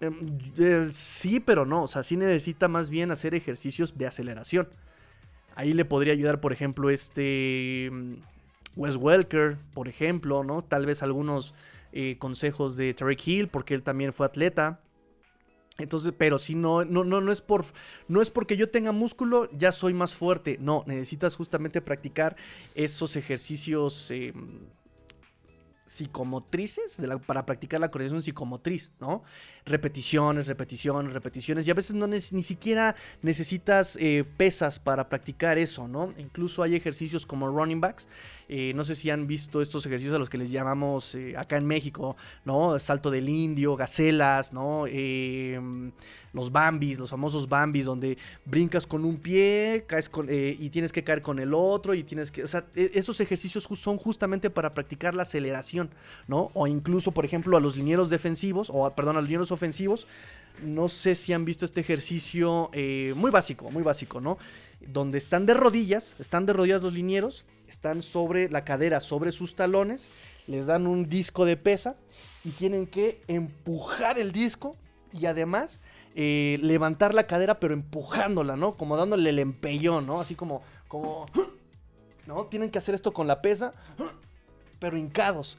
Em, 0.00 0.92
sí, 0.92 1.40
pero 1.40 1.64
no. 1.64 1.84
O 1.84 1.88
sea, 1.88 2.02
sí 2.02 2.16
necesita 2.16 2.68
más 2.68 2.90
bien 2.90 3.10
hacer 3.10 3.34
ejercicios 3.34 3.96
de 3.98 4.06
aceleración. 4.06 4.68
Ahí 5.54 5.72
le 5.72 5.84
podría 5.84 6.12
ayudar, 6.12 6.40
por 6.40 6.52
ejemplo, 6.52 6.90
este. 6.90 7.88
Mm, 7.90 8.14
Wes 8.76 8.96
Welker, 8.96 9.58
por 9.74 9.88
ejemplo, 9.88 10.44
¿no? 10.44 10.62
Tal 10.62 10.86
vez 10.86 11.02
algunos 11.02 11.52
eh, 11.92 12.16
consejos 12.18 12.76
de 12.76 12.94
Tarek 12.94 13.26
Hill, 13.26 13.48
porque 13.48 13.74
él 13.74 13.82
también 13.82 14.12
fue 14.12 14.26
atleta. 14.26 14.80
Entonces, 15.78 16.12
pero 16.16 16.38
si 16.38 16.54
no, 16.54 16.84
no, 16.84 17.04
no, 17.04 17.20
no 17.20 17.32
es 17.32 17.40
por, 17.40 17.64
no 18.08 18.20
es 18.20 18.30
porque 18.30 18.56
yo 18.56 18.68
tenga 18.68 18.92
músculo, 18.92 19.48
ya 19.52 19.72
soy 19.72 19.94
más 19.94 20.14
fuerte. 20.14 20.58
No, 20.60 20.84
necesitas 20.86 21.36
justamente 21.36 21.80
practicar 21.80 22.36
esos 22.74 23.16
ejercicios 23.16 24.12
psicomotrices 25.88 27.00
para 27.26 27.46
practicar 27.46 27.80
la 27.80 27.90
coordinación 27.90 28.22
psicomotriz, 28.22 28.92
¿no? 29.00 29.22
Repeticiones, 29.64 30.46
repeticiones, 30.46 31.14
repeticiones. 31.14 31.66
Y 31.66 31.70
a 31.70 31.74
veces 31.74 31.94
no 31.94 32.06
ni 32.06 32.20
siquiera 32.20 32.94
necesitas 33.22 33.96
eh, 33.96 34.24
pesas 34.36 34.78
para 34.78 35.08
practicar 35.08 35.56
eso, 35.56 35.88
¿no? 35.88 36.12
Incluso 36.18 36.62
hay 36.62 36.76
ejercicios 36.76 37.24
como 37.24 37.48
running 37.48 37.80
backs. 37.80 38.06
Eh, 38.48 38.72
no 38.74 38.84
sé 38.84 38.94
si 38.94 39.10
han 39.10 39.26
visto 39.26 39.60
estos 39.60 39.84
ejercicios 39.86 40.14
a 40.14 40.18
los 40.18 40.30
que 40.30 40.38
les 40.38 40.50
llamamos 40.50 41.14
eh, 41.14 41.34
acá 41.36 41.56
en 41.56 41.66
México, 41.66 42.16
¿no? 42.44 42.78
Salto 42.78 43.10
del 43.10 43.28
indio, 43.28 43.76
gacelas, 43.76 44.52
¿no? 44.52 44.86
los 46.32 46.52
bambis, 46.52 46.98
los 46.98 47.10
famosos 47.10 47.48
bambis, 47.48 47.84
donde 47.84 48.18
brincas 48.44 48.86
con 48.86 49.04
un 49.04 49.16
pie, 49.16 49.84
caes 49.86 50.08
con, 50.08 50.28
eh, 50.28 50.56
y 50.58 50.70
tienes 50.70 50.92
que 50.92 51.04
caer 51.04 51.22
con 51.22 51.38
el 51.38 51.54
otro, 51.54 51.94
y 51.94 52.04
tienes 52.04 52.30
que. 52.30 52.42
O 52.42 52.46
sea, 52.46 52.66
e, 52.74 52.92
esos 52.94 53.20
ejercicios 53.20 53.64
son 53.64 53.98
justamente 53.98 54.50
para 54.50 54.74
practicar 54.74 55.14
la 55.14 55.22
aceleración, 55.22 55.90
¿no? 56.26 56.50
O 56.54 56.66
incluso, 56.66 57.12
por 57.12 57.24
ejemplo, 57.24 57.56
a 57.56 57.60
los 57.60 57.76
linieros 57.76 58.10
defensivos, 58.10 58.70
o 58.72 58.88
perdón, 58.94 59.16
a 59.16 59.20
los 59.20 59.28
linieros 59.28 59.52
ofensivos. 59.52 60.06
No 60.62 60.88
sé 60.88 61.14
si 61.14 61.32
han 61.32 61.44
visto 61.44 61.64
este 61.64 61.80
ejercicio 61.80 62.70
eh, 62.72 63.12
muy 63.16 63.30
básico, 63.30 63.70
muy 63.70 63.84
básico, 63.84 64.20
¿no? 64.20 64.38
Donde 64.80 65.18
están 65.18 65.46
de 65.46 65.54
rodillas, 65.54 66.16
están 66.18 66.46
de 66.46 66.52
rodillas 66.52 66.82
los 66.82 66.92
linieros, 66.92 67.44
están 67.68 68.02
sobre 68.02 68.48
la 68.50 68.64
cadera, 68.64 69.00
sobre 69.00 69.32
sus 69.32 69.54
talones, 69.54 70.08
les 70.46 70.66
dan 70.66 70.86
un 70.86 71.08
disco 71.08 71.44
de 71.44 71.56
pesa 71.56 71.96
y 72.44 72.50
tienen 72.50 72.86
que 72.86 73.20
empujar 73.28 74.18
el 74.18 74.32
disco 74.32 74.76
y 75.12 75.26
además 75.26 75.80
eh, 76.14 76.58
levantar 76.62 77.14
la 77.14 77.26
cadera, 77.26 77.60
pero 77.60 77.74
empujándola, 77.74 78.56
¿no? 78.56 78.76
Como 78.76 78.96
dándole 78.96 79.30
el 79.30 79.38
empellón, 79.38 80.06
¿no? 80.06 80.20
Así 80.20 80.34
como, 80.34 80.62
como, 80.88 81.26
¿no? 82.26 82.46
Tienen 82.46 82.70
que 82.70 82.78
hacer 82.78 82.94
esto 82.94 83.12
con 83.12 83.26
la 83.26 83.42
pesa, 83.42 83.74
pero 84.78 84.96
hincados. 84.96 85.58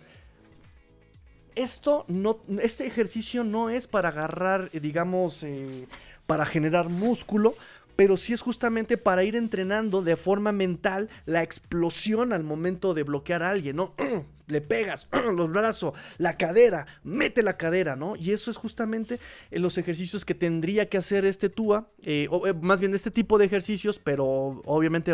Esto 1.55 2.05
no, 2.07 2.39
este 2.61 2.87
ejercicio 2.87 3.43
no 3.43 3.69
es 3.69 3.87
para 3.87 4.09
agarrar, 4.09 4.69
eh, 4.73 4.79
digamos, 4.79 5.43
eh, 5.43 5.87
para 6.25 6.45
generar 6.45 6.89
músculo, 6.89 7.55
pero 7.99 8.15
sí 8.15 8.31
es 8.31 8.39
justamente 8.39 8.97
para 8.97 9.25
ir 9.25 9.35
entrenando 9.35 10.01
de 10.01 10.15
forma 10.15 10.53
mental 10.53 11.09
la 11.25 11.43
explosión 11.43 12.31
al 12.31 12.45
momento 12.45 12.93
de 12.93 13.03
bloquear 13.03 13.43
a 13.43 13.49
alguien, 13.49 13.75
¿no? 13.75 13.93
Le 14.47 14.61
pegas 14.61 15.09
los 15.35 15.51
brazos, 15.51 15.95
la 16.17 16.37
cadera, 16.37 16.87
mete 17.03 17.43
la 17.43 17.57
cadera, 17.57 17.97
¿no? 17.97 18.15
Y 18.15 18.31
eso 18.31 18.51
es 18.51 18.55
justamente 18.55 19.19
eh, 19.51 19.59
los 19.59 19.77
ejercicios 19.77 20.23
que 20.23 20.33
tendría 20.33 20.87
que 20.87 20.97
hacer 20.97 21.25
este 21.25 21.49
TUA, 21.49 21.89
eh, 22.03 22.27
o, 22.31 22.47
eh, 22.47 22.53
más 22.53 22.79
bien 22.79 22.95
este 22.95 23.11
tipo 23.11 23.37
de 23.37 23.47
ejercicios, 23.47 23.99
pero 24.01 24.61
obviamente 24.63 25.11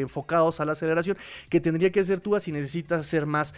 enfocados 0.00 0.58
a 0.60 0.64
la 0.64 0.72
aceleración, 0.72 1.18
que 1.50 1.60
tendría 1.60 1.92
que 1.92 2.00
hacer 2.00 2.20
TUA 2.20 2.40
si 2.40 2.50
necesitas 2.50 3.06
ser 3.06 3.26
más... 3.26 3.54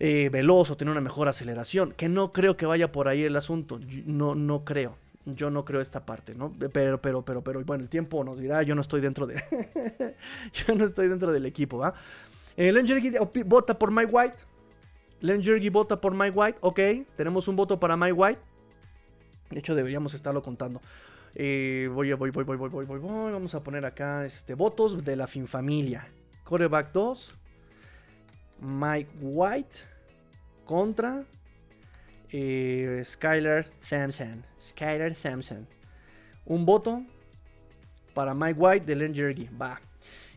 veloz 0.00 0.72
o 0.72 0.76
tener 0.76 0.90
una 0.90 1.00
mejor 1.00 1.28
aceleración, 1.28 1.92
que 1.92 2.08
no 2.08 2.32
creo 2.32 2.56
que 2.56 2.66
vaya 2.66 2.90
por 2.90 3.06
ahí 3.06 3.22
el 3.22 3.36
asunto, 3.36 3.78
no, 4.06 4.34
no 4.34 4.64
creo 4.64 4.96
yo 5.34 5.50
no 5.50 5.64
creo 5.64 5.80
esta 5.80 6.04
parte, 6.04 6.34
¿no? 6.34 6.52
Pero, 6.72 7.00
pero, 7.00 7.22
pero, 7.22 7.42
pero, 7.42 7.64
bueno, 7.64 7.82
el 7.82 7.88
tiempo 7.88 8.22
nos 8.24 8.38
dirá, 8.38 8.62
yo 8.62 8.74
no 8.74 8.80
estoy 8.80 9.00
dentro 9.00 9.26
de... 9.26 9.34
yo 10.52 10.74
no 10.74 10.84
estoy 10.84 11.08
dentro 11.08 11.32
del 11.32 11.46
equipo, 11.46 11.78
¿va? 11.78 11.94
Eh, 12.56 12.72
Len 12.72 12.86
vota 13.46 13.78
por 13.78 13.90
Mike 13.90 14.10
White. 14.10 14.36
Len 15.20 15.42
Jergy 15.42 15.68
vota 15.68 16.00
por 16.00 16.14
Mike 16.14 16.32
White, 16.36 16.58
ok. 16.60 16.80
Tenemos 17.16 17.48
un 17.48 17.56
voto 17.56 17.78
para 17.78 17.96
Mike 17.96 18.12
White. 18.12 18.40
De 19.50 19.58
hecho, 19.58 19.74
deberíamos 19.74 20.14
estarlo 20.14 20.42
contando. 20.42 20.80
Eh, 21.34 21.88
voy, 21.92 22.12
voy, 22.14 22.30
voy, 22.30 22.44
voy, 22.44 22.56
voy, 22.56 22.68
voy, 22.68 22.84
voy, 22.84 22.98
voy. 22.98 23.32
Vamos 23.32 23.54
a 23.54 23.62
poner 23.62 23.86
acá 23.86 24.24
este, 24.24 24.54
votos 24.54 25.04
de 25.04 25.16
la 25.16 25.26
FinFamilia. 25.26 26.08
Coreback 26.44 26.92
2. 26.92 27.36
Mike 28.60 29.10
White 29.20 29.78
contra 30.64 31.24
eh, 32.32 33.02
Skylar 33.04 33.66
Thompson. 33.88 34.44
Skylar 34.60 35.14
Thompson. 35.14 35.66
Un 36.44 36.64
voto 36.64 37.02
para 38.14 38.34
Mike 38.34 38.58
White 38.58 38.86
de 38.86 38.96
Len 38.96 39.14
Jergy. 39.14 39.48
Va. 39.60 39.80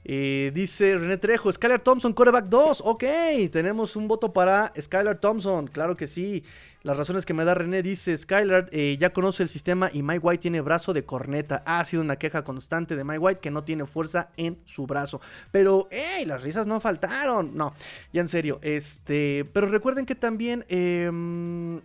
Dice 0.04 0.98
René 0.98 1.18
Trejo, 1.18 1.52
Skylar 1.52 1.80
Thompson, 1.80 2.12
coreback 2.12 2.46
2. 2.46 2.82
Ok, 2.86 3.04
tenemos 3.52 3.96
un 3.96 4.08
voto 4.08 4.34
para 4.34 4.74
Skylar 4.80 5.20
Thompson. 5.20 5.68
Claro 5.68 5.96
que 5.96 6.08
sí. 6.08 6.44
Las 6.84 6.98
razones 6.98 7.26
que 7.26 7.34
me 7.36 7.46
da 7.46 7.54
René 7.54 7.84
dice, 7.84 8.18
Skylar 8.18 8.68
eh, 8.72 8.98
ya 9.00 9.14
conoce 9.14 9.44
el 9.44 9.50
sistema 9.50 9.90
y 9.94 10.02
Mike 10.02 10.20
White 10.20 10.42
tiene 10.42 10.62
brazo 10.62 10.94
de 10.94 11.06
corneta. 11.06 11.62
Ha 11.66 11.86
sido 11.86 12.02
una 12.02 12.16
queja 12.16 12.44
constante 12.44 12.96
de 12.96 13.04
Mike 13.04 13.20
White 13.20 13.40
que 13.40 13.52
no 13.52 13.64
tiene 13.64 13.86
fuerza 13.86 14.30
en 14.36 14.58
su 14.66 14.88
brazo. 14.88 15.22
Pero, 15.52 15.88
hey, 15.92 16.26
las 16.26 16.42
risas 16.42 16.66
no 16.66 16.82
faltaron. 16.82 17.56
No, 17.56 17.76
ya 18.12 18.22
en 18.22 18.28
serio. 18.28 18.60
Este, 18.64 19.46
pero 19.54 19.68
recuerden 19.68 20.06
que 20.06 20.16
también... 20.16 20.66
Em, 20.70 21.82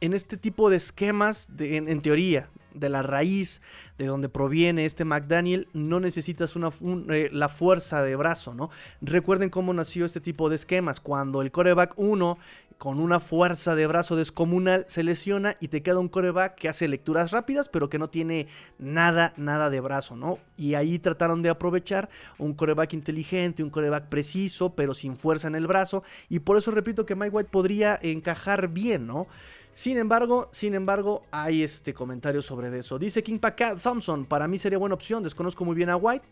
en 0.00 0.14
este 0.14 0.36
tipo 0.36 0.70
de 0.70 0.76
esquemas, 0.76 1.48
en, 1.58 2.00
teoría, 2.00 2.48
de 2.74 2.88
la 2.88 3.02
raíz 3.02 3.62
de 3.98 4.06
donde 4.06 4.28
proviene 4.28 4.84
este 4.84 5.04
McDaniel, 5.04 5.68
no 5.72 6.00
necesitas 6.00 6.56
una, 6.56 6.70
eh, 7.10 7.28
la 7.32 7.48
fuerza 7.48 8.02
de 8.02 8.16
brazo, 8.16 8.54
¿no? 8.54 8.70
Recuerden 9.00 9.50
cómo 9.50 9.74
nació 9.74 10.06
este 10.06 10.20
tipo 10.20 10.48
de 10.48 10.56
esquemas. 10.56 11.00
Cuando 11.00 11.42
el 11.42 11.50
coreback 11.50 11.94
1 11.96 12.38
con 12.80 12.98
una 12.98 13.20
fuerza 13.20 13.74
de 13.74 13.86
brazo 13.86 14.16
descomunal 14.16 14.86
se 14.88 15.02
lesiona 15.02 15.54
y 15.60 15.68
te 15.68 15.82
queda 15.82 15.98
un 15.98 16.08
coreback 16.08 16.54
que 16.54 16.70
hace 16.70 16.88
lecturas 16.88 17.30
rápidas, 17.30 17.68
pero 17.68 17.90
que 17.90 17.98
no 17.98 18.08
tiene 18.08 18.48
nada, 18.78 19.34
nada 19.36 19.68
de 19.68 19.80
brazo, 19.80 20.16
¿no? 20.16 20.38
Y 20.56 20.72
ahí 20.76 20.98
trataron 20.98 21.42
de 21.42 21.50
aprovechar 21.50 22.08
un 22.38 22.54
coreback 22.54 22.94
inteligente, 22.94 23.62
un 23.62 23.68
coreback 23.68 24.08
preciso, 24.08 24.74
pero 24.74 24.94
sin 24.94 25.18
fuerza 25.18 25.46
en 25.46 25.56
el 25.56 25.66
brazo. 25.66 26.04
Y 26.30 26.38
por 26.38 26.56
eso 26.56 26.70
repito 26.70 27.04
que 27.04 27.14
Mike 27.14 27.36
White 27.36 27.50
podría 27.52 27.98
encajar 28.00 28.68
bien, 28.68 29.06
¿no? 29.06 29.26
Sin 29.72 29.96
embargo, 29.96 30.48
sin 30.52 30.74
embargo, 30.74 31.22
hay 31.30 31.62
este 31.62 31.94
comentario 31.94 32.42
sobre 32.42 32.76
eso. 32.78 32.98
Dice 32.98 33.22
King 33.22 33.38
Pacat 33.38 33.80
Thompson, 33.80 34.26
para 34.26 34.48
mí 34.48 34.58
sería 34.58 34.78
buena 34.78 34.94
opción, 34.94 35.22
desconozco 35.22 35.64
muy 35.64 35.74
bien 35.74 35.90
a 35.90 35.96
White. 35.96 36.26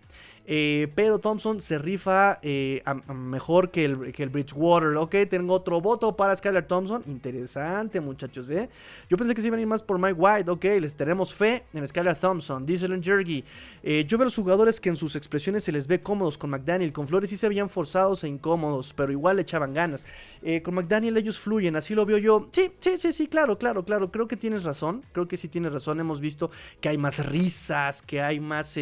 Eh, 0.51 0.91
pero 0.95 1.19
Thompson 1.19 1.61
se 1.61 1.77
rifa 1.77 2.39
eh, 2.41 2.83
mejor 3.15 3.71
que 3.71 3.85
el, 3.85 4.13
que 4.15 4.23
el, 4.23 4.31
Bridgewater. 4.31 4.97
Ok, 4.97 5.15
tengo 5.29 5.53
otro 5.53 5.79
voto 5.83 6.17
para 6.17 6.35
Skylar 6.35 6.67
Thompson. 6.67 7.03
Interesante, 7.07 8.01
muchachos, 8.01 8.49
¿eh? 8.49 8.71
Yo 9.11 9.19
pensé 9.19 9.35
que 9.35 9.43
se 9.43 9.49
iban 9.49 9.59
a 9.59 9.61
ir 9.63 9.69
más 9.69 9.83
por 9.83 9.99
Mike 9.99 10.15
White. 10.15 10.51
Ok, 10.51 10.65
les 10.81 10.95
tenemos 10.95 11.35
fe 11.35 11.65
en 11.75 11.87
Skylar 11.87 12.17
Thompson. 12.19 12.65
Diesel 12.65 12.99
Jergy. 13.05 13.45
Eh, 13.83 14.07
yo 14.09 14.17
veo 14.17 14.23
a 14.23 14.27
los 14.27 14.37
jugadores 14.37 14.81
que 14.81 14.89
en 14.89 14.97
sus 14.97 15.17
expresiones 15.17 15.65
se 15.65 15.71
les 15.71 15.87
ve 15.87 16.01
cómodos 16.01 16.39
con 16.39 16.49
McDaniel. 16.49 16.95
Con 16.95 17.07
Flores 17.07 17.29
sí 17.29 17.37
se 17.37 17.47
veían 17.47 17.69
forzados 17.69 18.25
e 18.25 18.29
incómodos, 18.29 18.95
pero 18.95 19.13
igual 19.13 19.37
le 19.37 19.43
echaban 19.43 19.75
ganas. 19.75 20.07
con 20.65 20.75
McDaniel 20.75 21.19
ellos 21.19 21.39
fluyen, 21.39 21.77
así 21.77 21.95
lo 21.95 22.07
veo 22.07 22.17
yo. 22.17 22.49
Sí, 22.53 22.73
sí, 22.81 22.97
sí, 22.97 23.13
sí, 23.13 23.27
claro, 23.27 23.59
claro, 23.59 23.85
claro. 23.85 24.11
Creo 24.11 24.27
que 24.27 24.39
tienes 24.39 24.65
razón. 24.65 25.05
Creo 25.13 25.29
que 25.29 25.37
sí 25.37 25.49
tienes 25.49 25.73
razón. 25.73 26.01
Hemos 26.01 26.23
visto 26.23 26.51
que 26.81 26.89
hay 26.89 26.97
más 26.97 27.27
risas, 27.27 28.01
que 28.01 28.23
hay 28.23 28.41
más, 28.41 28.79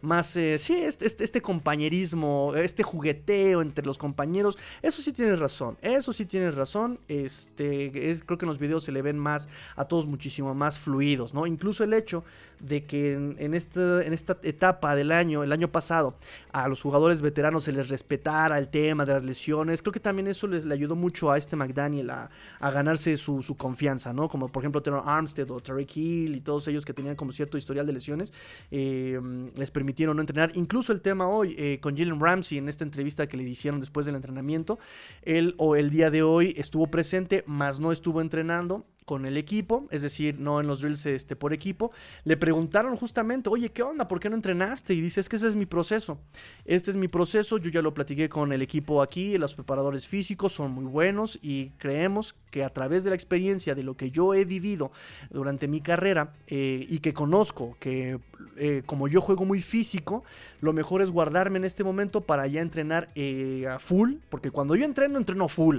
más, 0.00 0.26
sí, 0.56 0.93
este, 0.94 1.06
este, 1.06 1.24
este, 1.24 1.42
compañerismo, 1.42 2.52
este 2.54 2.84
jugueteo 2.84 3.62
entre 3.62 3.84
los 3.84 3.98
compañeros, 3.98 4.56
eso 4.80 5.02
sí 5.02 5.12
tienes 5.12 5.40
razón, 5.40 5.76
eso 5.82 6.12
sí 6.12 6.24
tienes 6.24 6.54
razón, 6.54 7.00
este, 7.08 7.90
creo 8.24 8.38
que 8.38 8.44
en 8.44 8.48
los 8.48 8.60
videos 8.60 8.84
se 8.84 8.92
le 8.92 9.02
ven 9.02 9.18
más 9.18 9.48
a 9.74 9.86
todos 9.86 10.06
muchísimo 10.06 10.54
más 10.54 10.78
fluidos, 10.78 11.34
¿no? 11.34 11.48
Incluso 11.48 11.82
el 11.82 11.94
hecho 11.94 12.22
de 12.60 12.84
que 12.84 13.14
en, 13.14 13.54
esta, 13.54 14.02
en 14.02 14.12
esta 14.12 14.38
etapa 14.42 14.94
del 14.94 15.12
año, 15.12 15.42
el 15.42 15.52
año 15.52 15.68
pasado, 15.68 16.16
a 16.52 16.68
los 16.68 16.82
jugadores 16.82 17.20
veteranos 17.20 17.64
se 17.64 17.72
les 17.72 17.88
respetara 17.88 18.58
el 18.58 18.68
tema 18.68 19.04
de 19.04 19.12
las 19.12 19.24
lesiones. 19.24 19.82
Creo 19.82 19.92
que 19.92 20.00
también 20.00 20.26
eso 20.26 20.46
les 20.46 20.64
le 20.64 20.74
ayudó 20.74 20.96
mucho 20.96 21.30
a 21.30 21.38
este 21.38 21.56
McDaniel 21.56 22.10
a, 22.10 22.30
ganarse 22.60 23.16
su, 23.16 23.42
confianza, 23.56 24.12
¿no? 24.12 24.28
Como 24.28 24.48
por 24.48 24.62
ejemplo 24.62 24.82
Taylor 24.82 25.02
Armstead 25.04 25.50
o 25.50 25.60
Tarek 25.60 25.96
Hill 25.96 26.36
y 26.36 26.40
todos 26.40 26.66
ellos 26.68 26.84
que 26.84 26.94
tenían 26.94 27.14
como 27.14 27.32
cierto 27.32 27.58
historial 27.58 27.86
de 27.86 27.92
lesiones, 27.92 28.32
eh, 28.70 29.20
les 29.54 29.70
permitieron 29.70 30.16
no 30.16 30.22
entrenar. 30.22 30.50
Incluso 30.54 30.92
el 30.92 31.00
tema 31.00 31.28
hoy 31.28 31.54
eh, 31.58 31.78
con 31.80 31.96
Jalen 31.96 32.20
Ramsey 32.20 32.58
en 32.58 32.68
esta 32.68 32.84
entrevista 32.84 33.26
que 33.26 33.36
le 33.36 33.44
hicieron 33.44 33.80
después 33.80 34.06
del 34.06 34.16
entrenamiento, 34.16 34.78
él 35.22 35.54
o 35.58 35.76
el 35.76 35.90
día 35.90 36.10
de 36.10 36.22
hoy 36.22 36.54
estuvo 36.56 36.86
presente, 36.86 37.44
más 37.46 37.80
no 37.80 37.92
estuvo 37.92 38.20
entrenando 38.20 38.84
con 39.04 39.26
el 39.26 39.36
equipo, 39.36 39.86
es 39.90 40.02
decir, 40.02 40.40
no 40.40 40.60
en 40.60 40.66
los 40.66 40.80
drills 40.80 41.04
este, 41.06 41.36
por 41.36 41.52
equipo, 41.52 41.92
le 42.24 42.36
preguntaron 42.36 42.96
justamente, 42.96 43.50
oye, 43.50 43.70
¿qué 43.70 43.82
onda? 43.82 44.08
¿Por 44.08 44.18
qué 44.18 44.30
no 44.30 44.36
entrenaste? 44.36 44.94
Y 44.94 45.00
dice, 45.00 45.20
es 45.20 45.28
que 45.28 45.36
ese 45.36 45.48
es 45.48 45.56
mi 45.56 45.66
proceso. 45.66 46.18
Este 46.64 46.90
es 46.90 46.96
mi 46.96 47.08
proceso, 47.08 47.58
yo 47.58 47.70
ya 47.70 47.82
lo 47.82 47.92
platiqué 47.92 48.28
con 48.28 48.52
el 48.52 48.62
equipo 48.62 49.02
aquí, 49.02 49.36
los 49.36 49.54
preparadores 49.54 50.08
físicos 50.08 50.52
son 50.52 50.72
muy 50.72 50.84
buenos 50.84 51.38
y 51.42 51.70
creemos 51.78 52.34
que 52.50 52.64
a 52.64 52.70
través 52.70 53.04
de 53.04 53.10
la 53.10 53.16
experiencia 53.16 53.74
de 53.74 53.82
lo 53.82 53.96
que 53.96 54.10
yo 54.10 54.32
he 54.32 54.44
vivido 54.44 54.90
durante 55.30 55.68
mi 55.68 55.80
carrera 55.80 56.32
eh, 56.46 56.86
y 56.88 57.00
que 57.00 57.12
conozco 57.12 57.76
que 57.80 58.20
eh, 58.56 58.82
como 58.86 59.08
yo 59.08 59.20
juego 59.20 59.44
muy 59.44 59.60
físico, 59.60 60.24
lo 60.60 60.72
mejor 60.72 61.02
es 61.02 61.10
guardarme 61.10 61.58
en 61.58 61.64
este 61.64 61.84
momento 61.84 62.22
para 62.22 62.46
ya 62.46 62.62
entrenar 62.62 63.08
eh, 63.14 63.66
a 63.68 63.78
full, 63.78 64.14
porque 64.30 64.50
cuando 64.50 64.76
yo 64.76 64.84
entreno, 64.84 65.18
entreno 65.18 65.48
full. 65.48 65.78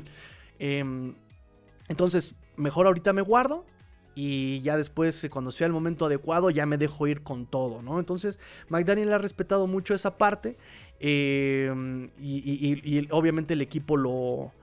Em, 0.60 1.16
Entonces, 1.88 2.36
mejor 2.58 2.88
ahorita 2.88 3.14
me 3.14 3.22
guardo 3.22 3.66
y 4.16 4.62
ya 4.62 4.78
después, 4.78 5.22
eh, 5.26 5.30
cuando 5.30 5.52
sea 5.52 5.68
el 5.68 5.74
momento 5.74 6.06
adecuado, 6.06 6.50
ya 6.50 6.66
me 6.66 6.78
dejo 6.78 7.06
ir 7.06 7.22
con 7.22 7.46
todo, 7.46 7.82
¿no? 7.82 8.00
Entonces, 8.00 8.40
McDaniel 8.70 9.12
ha 9.12 9.18
respetado 9.18 9.68
mucho 9.68 9.94
esa 9.94 10.18
parte 10.18 10.58
em, 11.02 12.10
y, 12.18 13.08
obviamente 13.12 13.54
el 13.54 13.62
equipo 13.62 13.98
lo, 13.98 14.54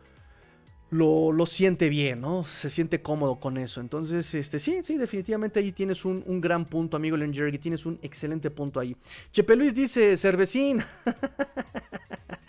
lo, 0.91 1.45
siente 1.45 1.91
bien, 1.91 2.23
¿no? 2.23 2.45
Se 2.45 2.71
siente 2.71 3.03
cómodo 3.03 3.39
con 3.41 3.59
eso. 3.59 3.83
Entonces, 3.83 4.35
este, 4.35 4.59
sí, 4.59 4.79
sí, 4.83 4.97
definitivamente 4.97 5.61
ahí 5.61 5.71
tienes 5.73 6.07
un, 6.07 6.41
gran 6.41 6.65
punto, 6.65 6.97
amigo 6.97 7.19
Len 7.19 7.35
Jerry, 7.35 7.59
tienes 7.59 7.85
un 7.85 7.99
excelente 8.01 8.51
punto 8.51 8.81
ahí. 8.81 8.97
Chepe 9.33 9.55
Luis 9.55 9.75
dice, 9.75 10.17
cervecín. 10.17 10.83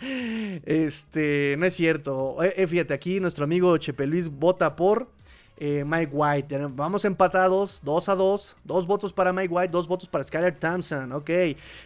este, 0.64 1.56
no 1.58 1.66
es 1.66 1.74
cierto. 1.74 2.42
Eh, 2.42 2.54
eh, 2.56 2.66
fíjate, 2.66 2.94
aquí 2.94 3.20
nuestro 3.20 3.44
amigo 3.44 3.76
Chepe 3.76 4.06
Luis 4.06 4.30
vota 4.30 4.74
por... 4.74 5.12
Eh, 5.56 5.84
Mike 5.86 6.10
White. 6.12 6.58
Vamos 6.70 7.04
empatados, 7.04 7.80
2 7.84 8.08
a 8.08 8.14
2. 8.14 8.56
Dos 8.64 8.86
votos 8.86 9.12
para 9.12 9.32
Mike 9.32 9.54
White, 9.54 9.70
dos 9.70 9.86
votos 9.86 10.08
para 10.08 10.24
Skyler 10.24 10.58
Thompson. 10.58 11.12
Ok. 11.12 11.30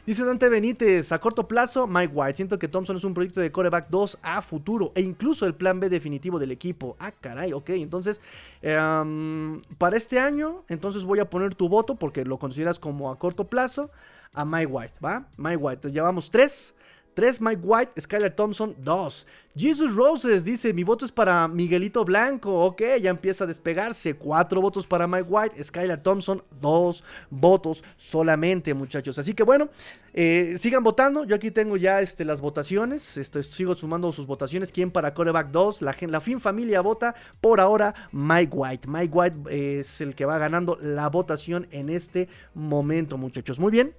Dice 0.06 0.24
Dante 0.24 0.48
Benítez, 0.48 1.12
a 1.12 1.18
corto 1.18 1.46
plazo, 1.46 1.86
Mike 1.86 2.12
White. 2.14 2.36
Siento 2.36 2.58
que 2.58 2.68
Thompson 2.68 2.96
es 2.96 3.04
un 3.04 3.12
proyecto 3.12 3.40
de 3.40 3.52
coreback 3.52 3.88
2 3.90 4.18
a 4.22 4.40
futuro 4.40 4.92
e 4.94 5.02
incluso 5.02 5.44
el 5.44 5.54
plan 5.54 5.80
B 5.80 5.90
definitivo 5.90 6.38
del 6.38 6.50
equipo. 6.50 6.96
Ah, 6.98 7.12
caray, 7.12 7.52
ok. 7.52 7.70
Entonces, 7.70 8.22
em, 8.62 9.60
para 9.76 9.96
este 9.96 10.18
año, 10.18 10.64
entonces 10.68 11.04
voy 11.04 11.18
a 11.18 11.28
poner 11.28 11.54
tu 11.54 11.68
voto 11.68 11.96
porque 11.96 12.24
lo 12.24 12.38
consideras 12.38 12.78
como 12.78 13.10
a 13.10 13.18
corto 13.18 13.44
plazo 13.44 13.90
a 14.32 14.44
Mike 14.44 14.66
White, 14.66 14.94
¿va? 15.04 15.26
Mike 15.36 15.56
White. 15.56 15.90
Llevamos 15.90 16.30
3. 16.30 16.74
3 17.18 17.40
Mike 17.40 17.62
White, 17.64 18.00
Skyler 18.00 18.30
Thompson 18.30 18.76
2. 18.78 19.26
Jesus 19.56 19.92
Roses 19.96 20.44
dice, 20.44 20.72
mi 20.72 20.84
voto 20.84 21.04
es 21.04 21.10
para 21.10 21.48
Miguelito 21.48 22.04
Blanco. 22.04 22.64
Ok, 22.64 22.80
ya 23.02 23.10
empieza 23.10 23.42
a 23.42 23.46
despegarse. 23.48 24.14
4 24.14 24.60
votos 24.60 24.86
para 24.86 25.08
Mike 25.08 25.26
White, 25.28 25.64
Skyler 25.64 26.00
Thompson 26.00 26.44
2 26.60 27.02
votos 27.28 27.82
solamente 27.96 28.72
muchachos. 28.72 29.18
Así 29.18 29.34
que 29.34 29.42
bueno, 29.42 29.68
eh, 30.14 30.54
sigan 30.58 30.84
votando. 30.84 31.24
Yo 31.24 31.34
aquí 31.34 31.50
tengo 31.50 31.76
ya 31.76 32.00
este, 32.00 32.24
las 32.24 32.40
votaciones. 32.40 33.16
Estoy, 33.16 33.42
sigo 33.42 33.74
sumando 33.74 34.12
sus 34.12 34.28
votaciones. 34.28 34.70
¿Quién 34.70 34.92
para 34.92 35.12
Coreback 35.12 35.50
2? 35.50 35.82
La, 35.82 35.96
la 36.02 36.20
fin 36.20 36.40
familia 36.40 36.82
vota 36.82 37.16
por 37.40 37.58
ahora 37.58 37.96
Mike 38.12 38.52
White. 38.54 38.88
Mike 38.88 39.12
White 39.12 39.36
eh, 39.50 39.78
es 39.80 40.00
el 40.00 40.14
que 40.14 40.24
va 40.24 40.38
ganando 40.38 40.78
la 40.80 41.08
votación 41.08 41.66
en 41.72 41.88
este 41.88 42.28
momento 42.54 43.18
muchachos. 43.18 43.58
Muy 43.58 43.72
bien. 43.72 43.92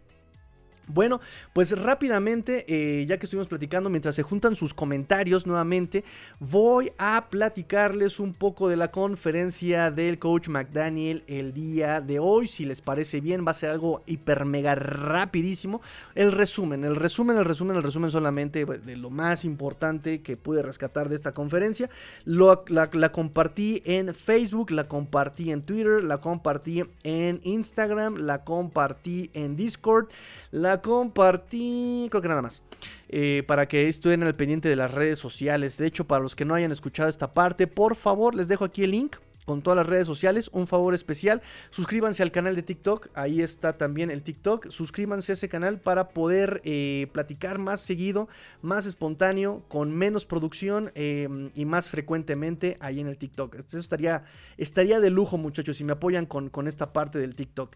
Bueno, 0.91 1.21
pues 1.53 1.79
rápidamente, 1.79 2.65
eh, 2.67 3.05
ya 3.05 3.19
que 3.19 3.27
estuvimos 3.27 3.47
platicando, 3.47 3.91
mientras 3.91 4.15
se 4.15 4.23
juntan 4.23 4.55
sus 4.55 4.73
comentarios 4.73 5.45
nuevamente, 5.45 6.03
voy 6.39 6.91
a 6.97 7.27
platicarles 7.29 8.19
un 8.19 8.33
poco 8.33 8.69
de 8.69 8.75
la 8.75 8.89
conferencia 8.89 9.91
del 9.91 10.17
coach 10.17 10.47
McDaniel 10.47 11.23
el 11.27 11.53
día 11.53 12.01
de 12.01 12.17
hoy. 12.17 12.47
Si 12.47 12.65
les 12.65 12.81
parece 12.81 13.21
bien, 13.21 13.45
va 13.45 13.51
a 13.51 13.53
ser 13.53 13.69
algo 13.69 14.01
hiper 14.07 14.45
mega 14.45 14.73
rapidísimo. 14.73 15.81
El 16.15 16.31
resumen, 16.31 16.83
el 16.83 16.95
resumen, 16.95 17.37
el 17.37 17.45
resumen, 17.45 17.77
el 17.77 17.83
resumen 17.83 18.09
solamente 18.09 18.65
de 18.65 18.97
lo 18.97 19.11
más 19.11 19.45
importante 19.45 20.23
que 20.23 20.37
pude 20.37 20.63
rescatar 20.63 21.07
de 21.07 21.15
esta 21.15 21.33
conferencia. 21.33 21.91
la, 22.25 22.89
la 22.93 23.11
compartí 23.11 23.83
en 23.85 24.15
Facebook, 24.15 24.71
la 24.71 24.87
compartí 24.87 25.51
en 25.51 25.61
Twitter, 25.61 26.03
la 26.03 26.19
compartí 26.19 26.83
en 27.03 27.41
Instagram, 27.43 28.15
la 28.15 28.43
compartí 28.43 29.29
en 29.33 29.55
Discord, 29.55 30.07
la 30.49 30.78
compartí, 30.81 32.07
creo 32.09 32.21
que 32.21 32.27
nada 32.27 32.41
más. 32.41 32.63
Eh, 33.09 33.43
para 33.47 33.67
que 33.67 33.87
estén 33.87 34.23
al 34.23 34.35
pendiente 34.35 34.69
de 34.69 34.75
las 34.75 34.91
redes 34.91 35.17
sociales. 35.17 35.77
De 35.77 35.87
hecho, 35.87 36.05
para 36.05 36.21
los 36.21 36.35
que 36.35 36.45
no 36.45 36.53
hayan 36.53 36.71
escuchado 36.71 37.09
esta 37.09 37.33
parte, 37.33 37.65
por 37.67 37.95
favor, 37.95 38.35
les 38.35 38.47
dejo 38.47 38.65
aquí 38.65 38.83
el 38.83 38.91
link 38.91 39.17
con 39.49 39.63
todas 39.63 39.77
las 39.77 39.87
redes 39.87 40.05
sociales. 40.05 40.47
Un 40.53 40.67
favor 40.67 40.93
especial, 40.93 41.41
suscríbanse 41.71 42.21
al 42.21 42.31
canal 42.31 42.55
de 42.55 42.61
TikTok, 42.61 43.07
ahí 43.15 43.41
está 43.41 43.77
también 43.77 44.11
el 44.11 44.21
TikTok. 44.21 44.69
Suscríbanse 44.69 45.31
a 45.31 45.33
ese 45.33 45.49
canal 45.49 45.79
para 45.79 46.09
poder 46.09 46.61
eh, 46.65 47.07
platicar 47.13 47.57
más 47.57 47.81
seguido, 47.81 48.29
más 48.61 48.85
espontáneo, 48.85 49.63
con 49.67 49.91
menos 49.91 50.27
producción 50.27 50.91
em, 50.93 51.49
y 51.55 51.65
más 51.65 51.89
frecuentemente 51.89 52.77
ahí 52.79 52.99
en 52.99 53.07
el 53.07 53.17
TikTok. 53.17 53.55
Eso 53.55 53.79
estaría, 53.79 54.23
estaría 54.57 54.99
de 54.99 55.09
lujo 55.09 55.39
muchachos 55.39 55.77
si 55.77 55.83
me 55.83 55.93
apoyan 55.93 56.27
con, 56.27 56.49
con 56.49 56.67
esta 56.67 56.93
parte 56.93 57.17
del 57.17 57.33
TikTok. 57.33 57.75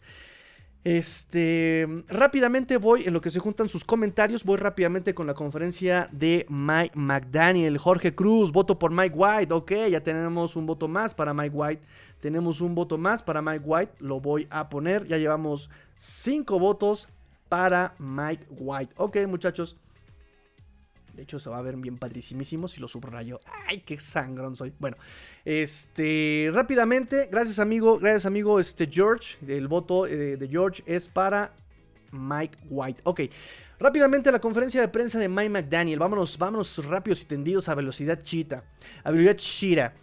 Este, 0.84 1.88
rápidamente 2.10 2.76
voy, 2.76 3.04
en 3.06 3.14
lo 3.14 3.22
que 3.22 3.30
se 3.30 3.40
juntan 3.40 3.70
sus 3.70 3.86
comentarios, 3.86 4.44
voy 4.44 4.58
rápidamente 4.58 5.14
con 5.14 5.26
la 5.26 5.34
conferencia 5.34 6.10
de 6.12 6.46
Mike 6.50 6.92
McDaniel, 6.96 7.78
Jorge 7.78 8.14
Cruz, 8.14 8.52
voto 8.52 8.78
por 8.78 8.92
Mike 8.92 9.16
White, 9.16 9.54
ok, 9.54 9.72
ya 9.90 10.02
tenemos 10.02 10.58
un 10.58 10.66
voto 10.66 10.90
más 10.90 11.14
para 11.14 11.34
Mike 11.34 11.56
White, 11.56 11.84
tenemos 12.20 12.60
un 12.60 12.76
voto 12.76 12.98
más 12.98 13.24
para 13.24 13.42
Mike 13.42 13.64
White, 13.66 13.94
lo 14.00 14.20
voy 14.20 14.46
a 14.50 14.68
poner, 14.68 15.08
ya 15.08 15.18
llevamos 15.18 15.70
cinco 15.96 16.60
votos 16.60 17.08
para 17.48 17.96
Mike 17.98 18.46
White, 18.50 18.94
ok 18.98 19.18
muchachos, 19.26 19.78
de 21.14 21.24
hecho, 21.24 21.40
se 21.40 21.50
va 21.50 21.60
a 21.60 21.62
ver 21.62 21.76
bien 21.78 21.98
padrísimo 21.98 22.68
si 22.68 22.80
lo 22.80 22.88
subrayo. 22.88 23.40
¡Ay, 23.68 23.82
qué 23.82 24.00
sangrón 24.00 24.56
soy! 24.56 24.74
Bueno, 24.80 24.98
este, 25.46 26.50
rápidamente, 26.52 27.30
gracias 27.32 27.60
amigo, 27.60 28.00
gracias 28.00 28.26
amigo 28.26 28.60
este, 28.60 28.88
George. 28.88 29.38
El 29.48 29.68
voto 29.68 30.08
eh, 30.08 30.38
de 30.38 30.48
George 30.48 30.84
es 30.86 31.08
para 31.08 31.54
Mike 32.12 32.58
White. 32.70 33.02
Ok, 33.04 33.22
rápidamente 33.80 34.32
la 34.32 34.40
conferencia 34.40 34.82
de 34.82 34.88
prensa 34.88 35.20
de 35.20 35.30
Mike 35.30 35.50
McDaniel. 35.50 36.00
Vámonos, 36.00 36.38
vámonos 36.38 36.84
rápidos 36.86 37.22
y 37.22 37.26
tendidos 37.26 37.70
a 37.70 37.76
velocidad 37.76 38.24
chita. 38.24 38.64
A 39.04 39.12
velocidad 39.12 39.36
chira. 39.36 39.94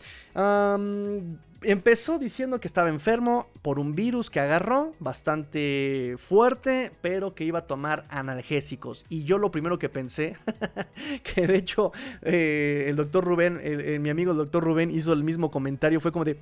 Empezó 1.62 2.18
diciendo 2.18 2.58
que 2.60 2.66
estaba 2.66 2.88
enfermo 2.88 3.48
por 3.62 3.78
un 3.78 3.94
virus 3.94 4.30
que 4.30 4.40
agarró 4.40 4.94
bastante 4.98 6.16
fuerte, 6.18 6.92
pero 7.02 7.34
que 7.34 7.44
iba 7.44 7.60
a 7.60 7.66
tomar 7.66 8.04
analgésicos. 8.08 9.04
Y 9.08 9.24
yo 9.24 9.38
lo 9.38 9.50
primero 9.50 9.78
que 9.78 9.88
pensé, 9.88 10.36
que 11.22 11.46
de 11.46 11.56
hecho 11.56 11.92
eh, 12.22 12.86
el 12.88 12.96
doctor 12.96 13.24
Rubén, 13.24 13.60
mi 14.02 14.10
amigo 14.10 14.32
el 14.32 14.38
doctor 14.38 14.64
Rubén 14.64 14.90
hizo 14.90 15.12
el 15.12 15.22
mismo 15.22 15.50
comentario, 15.50 16.00
fue 16.00 16.12
como 16.12 16.24
de, 16.24 16.38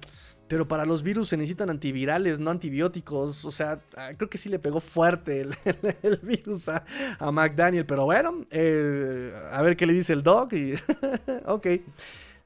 pero 0.48 0.66
para 0.66 0.86
los 0.86 1.02
virus 1.02 1.28
se 1.28 1.36
necesitan 1.36 1.70
antivirales, 1.70 2.40
no 2.40 2.50
antibióticos. 2.50 3.44
O 3.44 3.52
sea, 3.52 3.80
ah, 3.96 4.10
creo 4.16 4.30
que 4.30 4.38
sí 4.38 4.48
le 4.48 4.58
pegó 4.58 4.80
fuerte 4.80 5.42
el, 5.42 6.18
virus 6.22 6.68
a, 6.68 6.84
McDaniel, 7.30 7.86
pero 7.86 8.06
bueno, 8.06 8.44
eh, 8.50 9.32
a 9.52 9.62
ver 9.62 9.76
qué 9.76 9.86
le 9.86 9.92
dice 9.92 10.14
el 10.14 10.22
doc 10.22 10.52
y 10.54 10.74
ok 11.46 11.66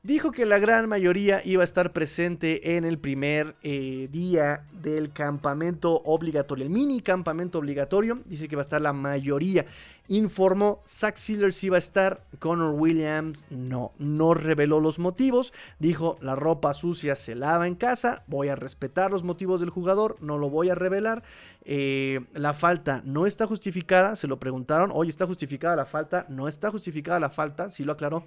dijo 0.03 0.33
que 0.33 0.47
la 0.47 0.59
gran 0.59 0.89
mayoría 0.89 1.41
iba 1.45 1.63
a 1.63 1.65
estar 1.65 1.93
presente 1.93 2.77
en 2.77 2.85
el 2.85 2.99
primer 2.99 3.55
eh, 3.63 4.09
día 4.11 4.65
del 4.73 5.13
campamento 5.13 6.03
obligatorio, 6.05 6.65
el 6.65 6.71
mini 6.71 7.01
campamento 7.01 7.59
obligatorio. 7.59 8.21
Dice 8.27 8.49
que 8.49 8.57
va 8.57 8.63
a 8.63 8.65
estar 8.65 8.81
la 8.81 8.93
mayoría. 8.93 9.67
Informó 10.09 10.83
Zach 10.87 11.17
Sealer 11.17 11.53
si 11.53 11.67
iba 11.67 11.77
a 11.77 11.79
estar, 11.79 12.25
Connor 12.39 12.75
Williams 12.75 13.47
no, 13.51 13.93
no 13.99 14.35
reveló 14.35 14.81
los 14.81 14.99
motivos. 14.99 15.53
Dijo 15.79 16.17
la 16.21 16.35
ropa 16.35 16.75
sucia 16.75 17.17
se 17.17 17.35
lava 17.35 17.67
en 17.67 17.77
casa, 17.77 18.25
voy 18.27 18.49
a 18.49 18.57
respetar 18.57 19.11
los 19.11 19.23
motivos 19.23 19.61
del 19.61 19.71
jugador, 19.71 20.17
no 20.21 20.39
lo 20.39 20.51
voy 20.51 20.71
a 20.71 20.75
revelar. 20.75 21.23
Eh, 21.65 22.21
la 22.35 22.55
falta 22.55 23.03
no 23.05 23.27
está 23.27 23.47
justificada, 23.47 24.17
se 24.17 24.27
lo 24.27 24.41
preguntaron, 24.41 24.91
oye, 24.93 25.11
¿está 25.11 25.27
justificada 25.27 25.77
la 25.77 25.87
falta? 25.87 26.27
No 26.29 26.49
está 26.49 26.71
justificada 26.71 27.21
la 27.21 27.31
falta, 27.31 27.71
sí 27.71 27.85
lo 27.85 27.93
aclaró, 27.93 28.25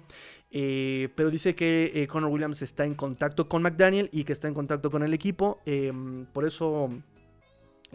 eh, 0.50 1.10
pero 1.14 1.30
dice 1.30 1.54
que 1.54 1.92
eh, 1.94 2.06
Connor 2.06 2.30
Williams 2.30 2.62
está 2.62 2.86
en 2.86 2.94
contacto 2.94 3.48
con 3.48 3.62
McDaniel 3.62 4.08
y 4.10 4.24
que 4.24 4.32
está 4.32 4.48
en 4.48 4.54
contacto 4.54 4.90
con 4.90 5.02
el 5.02 5.12
equipo, 5.12 5.60
por 6.32 6.46
eso... 6.46 6.90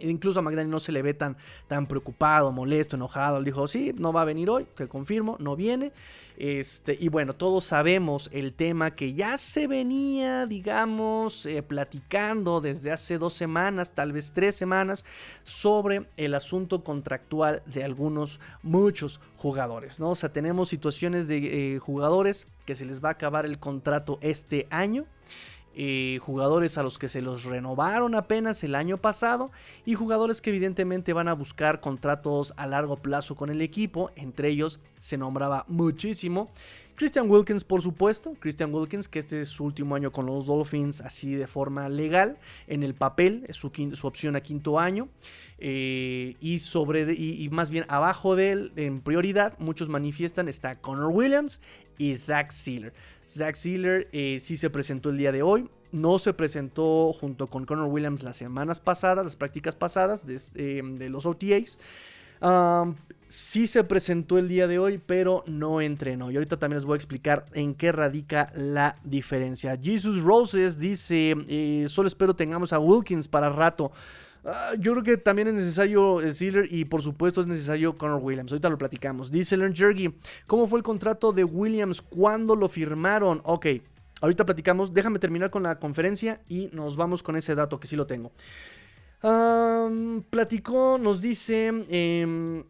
Incluso 0.02 0.40
a 0.40 0.42
McDaniel 0.42 0.70
no 0.70 0.80
se 0.80 0.92
le 0.92 1.02
ve 1.02 1.14
tan, 1.14 1.36
tan 1.68 1.86
preocupado, 1.86 2.52
molesto, 2.52 2.96
enojado. 2.96 3.38
Él 3.38 3.44
dijo, 3.44 3.66
sí, 3.66 3.92
no 3.96 4.12
va 4.12 4.22
a 4.22 4.24
venir 4.24 4.50
hoy, 4.50 4.66
que 4.76 4.88
confirmo, 4.88 5.36
no 5.38 5.56
viene. 5.56 5.92
Este, 6.36 6.96
y 6.98 7.08
bueno, 7.08 7.34
todos 7.34 7.64
sabemos 7.64 8.30
el 8.32 8.52
tema 8.54 8.92
que 8.92 9.14
ya 9.14 9.36
se 9.36 9.66
venía, 9.66 10.46
digamos, 10.46 11.46
eh, 11.46 11.62
platicando 11.62 12.60
desde 12.60 12.90
hace 12.90 13.18
dos 13.18 13.34
semanas, 13.34 13.92
tal 13.92 14.12
vez 14.12 14.32
tres 14.32 14.56
semanas, 14.56 15.04
sobre 15.42 16.06
el 16.16 16.34
asunto 16.34 16.82
contractual 16.82 17.62
de 17.66 17.84
algunos, 17.84 18.40
muchos 18.62 19.20
jugadores, 19.36 20.00
¿no? 20.00 20.10
O 20.10 20.14
sea, 20.14 20.32
tenemos 20.32 20.68
situaciones 20.68 21.28
de 21.28 21.74
eh, 21.74 21.78
jugadores 21.78 22.46
que 22.64 22.74
se 22.74 22.86
les 22.86 23.02
va 23.02 23.10
a 23.10 23.12
acabar 23.12 23.44
el 23.44 23.58
contrato 23.58 24.18
este 24.22 24.66
año. 24.70 25.06
Eh, 25.74 26.18
jugadores 26.20 26.76
a 26.76 26.82
los 26.82 26.98
que 26.98 27.08
se 27.08 27.22
los 27.22 27.44
renovaron 27.44 28.14
apenas 28.14 28.62
el 28.62 28.74
año 28.74 28.98
pasado 28.98 29.50
y 29.86 29.94
jugadores 29.94 30.42
que 30.42 30.50
evidentemente 30.50 31.14
van 31.14 31.28
a 31.28 31.32
buscar 31.32 31.80
contratos 31.80 32.52
a 32.58 32.66
largo 32.66 32.96
plazo 32.96 33.36
con 33.36 33.48
el 33.48 33.62
equipo, 33.62 34.10
entre 34.14 34.50
ellos 34.50 34.80
se 35.00 35.16
nombraba 35.16 35.64
muchísimo 35.68 36.50
Christian 37.02 37.28
Wilkins, 37.28 37.64
por 37.64 37.82
supuesto. 37.82 38.36
Christian 38.38 38.72
Wilkins, 38.72 39.08
que 39.08 39.18
este 39.18 39.40
es 39.40 39.48
su 39.48 39.64
último 39.64 39.96
año 39.96 40.12
con 40.12 40.24
los 40.24 40.46
Dolphins, 40.46 41.00
así 41.00 41.34
de 41.34 41.48
forma 41.48 41.88
legal, 41.88 42.38
en 42.68 42.84
el 42.84 42.94
papel, 42.94 43.44
es 43.48 43.56
su, 43.56 43.72
opción 44.06 44.36
a 44.36 44.40
quinto 44.40 44.78
año. 44.78 45.08
Eh, 45.58 46.36
y, 46.38 46.60
sobre, 46.60 47.12
y, 47.12 47.48
más 47.48 47.70
bien 47.70 47.86
abajo 47.88 48.36
de 48.36 48.52
él, 48.52 48.72
en 48.76 49.00
prioridad, 49.00 49.58
muchos 49.58 49.88
manifiestan, 49.88 50.46
está 50.46 50.76
Connor 50.76 51.10
Williams 51.12 51.60
y 51.98 52.14
Zach 52.14 52.52
Sealer. 52.52 52.92
Zach 53.28 53.56
Sealer 53.56 54.08
eh, 54.12 54.38
sí 54.40 54.56
se 54.56 54.70
presentó 54.70 55.10
el 55.10 55.16
día 55.16 55.32
de 55.32 55.42
hoy. 55.42 55.68
no 55.90 56.20
se 56.20 56.32
presentó 56.32 57.12
junto 57.12 57.48
con 57.48 57.66
Connor 57.66 57.88
Williams 57.88 58.22
las 58.22 58.36
semanas 58.36 58.78
pasadas, 58.78 59.24
las 59.24 59.34
prácticas 59.34 59.74
pasadas 59.74 60.24
de, 60.24 60.38
de 60.82 61.08
los 61.08 61.26
OTAs 61.26 61.78
sí 63.32 63.66
se 63.66 63.82
presentó 63.84 64.36
el 64.36 64.46
día 64.46 64.66
de 64.66 64.78
hoy, 64.78 64.98
pero 64.98 65.42
no 65.46 65.80
entrenó. 65.80 66.30
Y 66.30 66.36
ahorita 66.36 66.58
también 66.58 66.76
les 66.76 66.84
voy 66.84 66.94
a 66.94 66.96
explicar 66.96 67.46
en 67.54 67.74
qué 67.74 67.90
radica 67.90 68.52
la 68.54 68.96
diferencia. 69.04 69.78
Jesus 69.80 70.22
Roses 70.22 70.78
dice, 70.78 71.34
eh, 71.48 71.86
solo 71.88 72.08
espero 72.08 72.36
tengamos 72.36 72.74
a 72.74 72.78
Wilkins 72.78 73.28
para 73.28 73.48
rato. 73.48 73.90
Ah, 74.44 74.72
yo 74.78 74.92
creo 74.92 75.04
que 75.04 75.16
también 75.16 75.48
es 75.48 75.54
necesario 75.54 76.18
Sealer 76.32 76.66
y 76.70 76.84
por 76.84 77.00
supuesto 77.00 77.40
es 77.40 77.46
necesario 77.46 77.96
Connor 77.96 78.20
Williams. 78.22 78.52
Ahorita 78.52 78.68
lo 78.68 78.76
platicamos. 78.76 79.30
Dice 79.30 79.56
Lern 79.56 79.74
Jergy, 79.74 80.14
¿cómo 80.46 80.66
fue 80.66 80.78
el 80.78 80.82
contrato 80.82 81.32
de 81.32 81.44
Williams? 81.44 82.02
¿Cuándo 82.02 82.54
lo 82.54 82.68
firmaron? 82.68 83.40
Ok, 83.44 83.66
ahorita 84.20 84.44
platicamos. 84.44 84.92
Déjame 84.92 85.18
terminar 85.18 85.50
con 85.50 85.62
la 85.62 85.78
conferencia 85.78 86.42
y 86.48 86.68
nos 86.72 86.96
vamos 86.96 87.22
con 87.22 87.36
ese 87.36 87.54
dato 87.54 87.80
que 87.80 87.86
sí 87.86 87.96
lo 87.96 88.06
tengo 88.06 88.32
platicó, 90.30 90.98
nos 90.98 91.20
dice 91.20 91.68
em, 91.88 92.64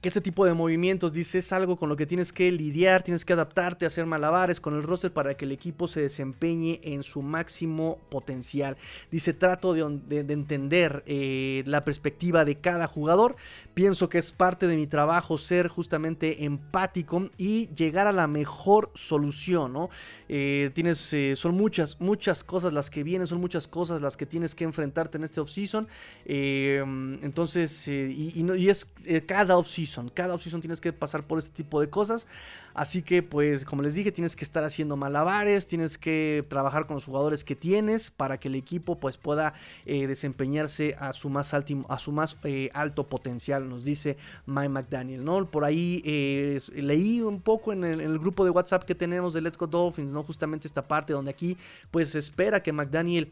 que 0.00 0.06
este 0.06 0.20
tipo 0.20 0.46
de 0.46 0.54
movimientos, 0.54 1.12
dice, 1.12 1.38
es 1.38 1.52
algo 1.52 1.76
con 1.76 1.88
lo 1.88 1.96
que 1.96 2.06
tienes 2.06 2.32
que 2.32 2.52
lidiar, 2.52 3.02
tienes 3.02 3.24
que 3.24 3.32
adaptarte, 3.32 3.84
hacer 3.84 4.06
malabares 4.06 4.60
con 4.60 4.76
el 4.76 4.84
roster 4.84 5.12
para 5.12 5.34
que 5.34 5.44
el 5.44 5.50
equipo 5.50 5.88
se 5.88 6.00
desempeñe 6.00 6.78
en 6.84 7.02
su 7.02 7.20
máximo 7.20 7.98
potencial. 8.08 8.76
Dice, 9.10 9.32
trato 9.32 9.74
de, 9.74 10.20
entender 10.20 11.02
eh, 11.06 11.64
la 11.66 11.84
perspectiva 11.84 12.44
de 12.44 12.60
cada 12.60 12.86
jugador. 12.86 13.34
Pienso 13.74 14.08
que 14.08 14.18
es 14.18 14.30
parte 14.30 14.68
de 14.68 14.76
mi 14.76 14.86
trabajo 14.86 15.36
ser 15.36 15.66
justamente 15.66 16.44
empático 16.44 17.28
y 17.36 17.66
llegar 17.74 18.06
a 18.06 18.12
la 18.12 18.28
mejor 18.28 18.92
solución, 18.94 19.72
¿no? 19.72 19.90
Eh, 20.28 20.70
tienes, 20.74 21.12
eh, 21.12 21.34
son 21.36 21.54
muchas, 21.54 22.00
muchas 22.00 22.44
cosas 22.44 22.72
las 22.72 22.90
que 22.90 23.02
vienen, 23.02 23.26
son 23.26 23.40
muchas 23.40 23.66
cosas 23.66 24.02
las 24.02 24.16
que 24.16 24.26
tienes 24.26 24.54
que 24.54 24.64
enfrentarte 24.64 25.18
en 25.18 25.24
este 25.24 25.40
offseason. 25.40 25.88
entonces, 26.26 27.88
y, 27.88 28.32
y, 28.34 28.68
es 28.68 28.86
cada 29.26 29.56
offseason 29.56 30.10
cada 30.10 30.34
opción 30.34 30.60
tienes 30.60 30.80
que 30.80 30.92
pasar 30.92 31.26
por 31.26 31.38
este 31.38 31.50
tipo 31.50 31.80
de 31.80 31.88
cosas. 31.88 32.26
Así 32.78 33.02
que, 33.02 33.24
pues, 33.24 33.64
como 33.64 33.82
les 33.82 33.94
dije, 33.94 34.12
tienes 34.12 34.36
que 34.36 34.44
estar 34.44 34.62
haciendo 34.62 34.96
malabares, 34.96 35.66
tienes 35.66 35.98
que 35.98 36.46
trabajar 36.48 36.86
con 36.86 36.94
los 36.94 37.06
jugadores 37.06 37.42
que 37.42 37.56
tienes 37.56 38.12
para 38.12 38.38
que 38.38 38.46
el 38.46 38.54
equipo, 38.54 39.00
pues, 39.00 39.18
pueda 39.18 39.54
eh, 39.84 40.06
desempeñarse 40.06 40.94
a 41.00 41.12
su 41.12 41.28
más, 41.28 41.52
eh, 42.44 42.70
alto 42.74 43.08
potencial, 43.08 43.68
nos 43.68 43.82
dice 43.82 44.16
Mike 44.46 44.68
McDaniel, 44.68 45.24
¿no? 45.24 45.50
Por 45.50 45.64
ahí 45.64 46.02
eh, 46.04 46.60
leí 46.72 47.20
un 47.20 47.40
poco 47.40 47.72
en 47.72 47.82
el, 47.82 48.00
en 48.00 48.12
el, 48.12 48.18
grupo 48.20 48.44
de 48.44 48.50
WhatsApp 48.50 48.84
que 48.84 48.94
tenemos 48.94 49.34
de 49.34 49.40
Let's 49.40 49.58
Go 49.58 49.66
Dolphins, 49.66 50.12
¿no? 50.12 50.22
Justamente 50.22 50.68
esta 50.68 50.86
parte 50.86 51.12
donde 51.12 51.32
aquí, 51.32 51.56
pues, 51.90 52.10
se 52.10 52.20
espera 52.20 52.62
que 52.62 52.72
McDaniel 52.72 53.28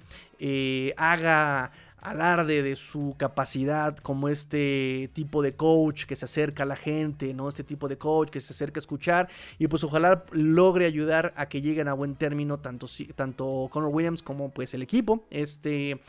haga 0.97 1.71
alarde 2.07 2.63
de 2.63 2.77
su 2.77 3.15
capacidad 3.19 3.97
como 3.97 4.29
este 4.29 5.11
tipo 5.13 5.43
de 5.43 5.55
coach 5.55 6.05
que 6.05 6.15
se 6.15 6.25
acerca 6.25 6.63
a 6.63 6.67
la 6.67 6.77
gente, 6.77 7.35
¿no? 7.35 7.49
Este 7.49 7.65
tipo 7.65 7.89
de 7.89 7.99
coach 7.99 8.31
que 8.31 8.41
se 8.41 8.53
acerca 8.53 8.79
a 8.79 8.83
escuchar 8.83 9.29
y 9.59 9.67
pues 9.67 9.83
ojalá 9.83 10.25
logre 10.31 10.87
ayudar 10.87 11.35
a 11.37 11.49
que 11.49 11.61
lleguen 11.61 11.89
a 11.89 11.95
buen 11.95 12.15
término 12.15 12.59
tanto, 12.59 12.87
tanto 13.17 13.69
Connor 13.71 13.91
Williams 13.93 14.23
como 14.23 14.51
pues 14.51 14.73
el 14.75 14.83
equipo, 14.83 15.25
este, 15.31 16.01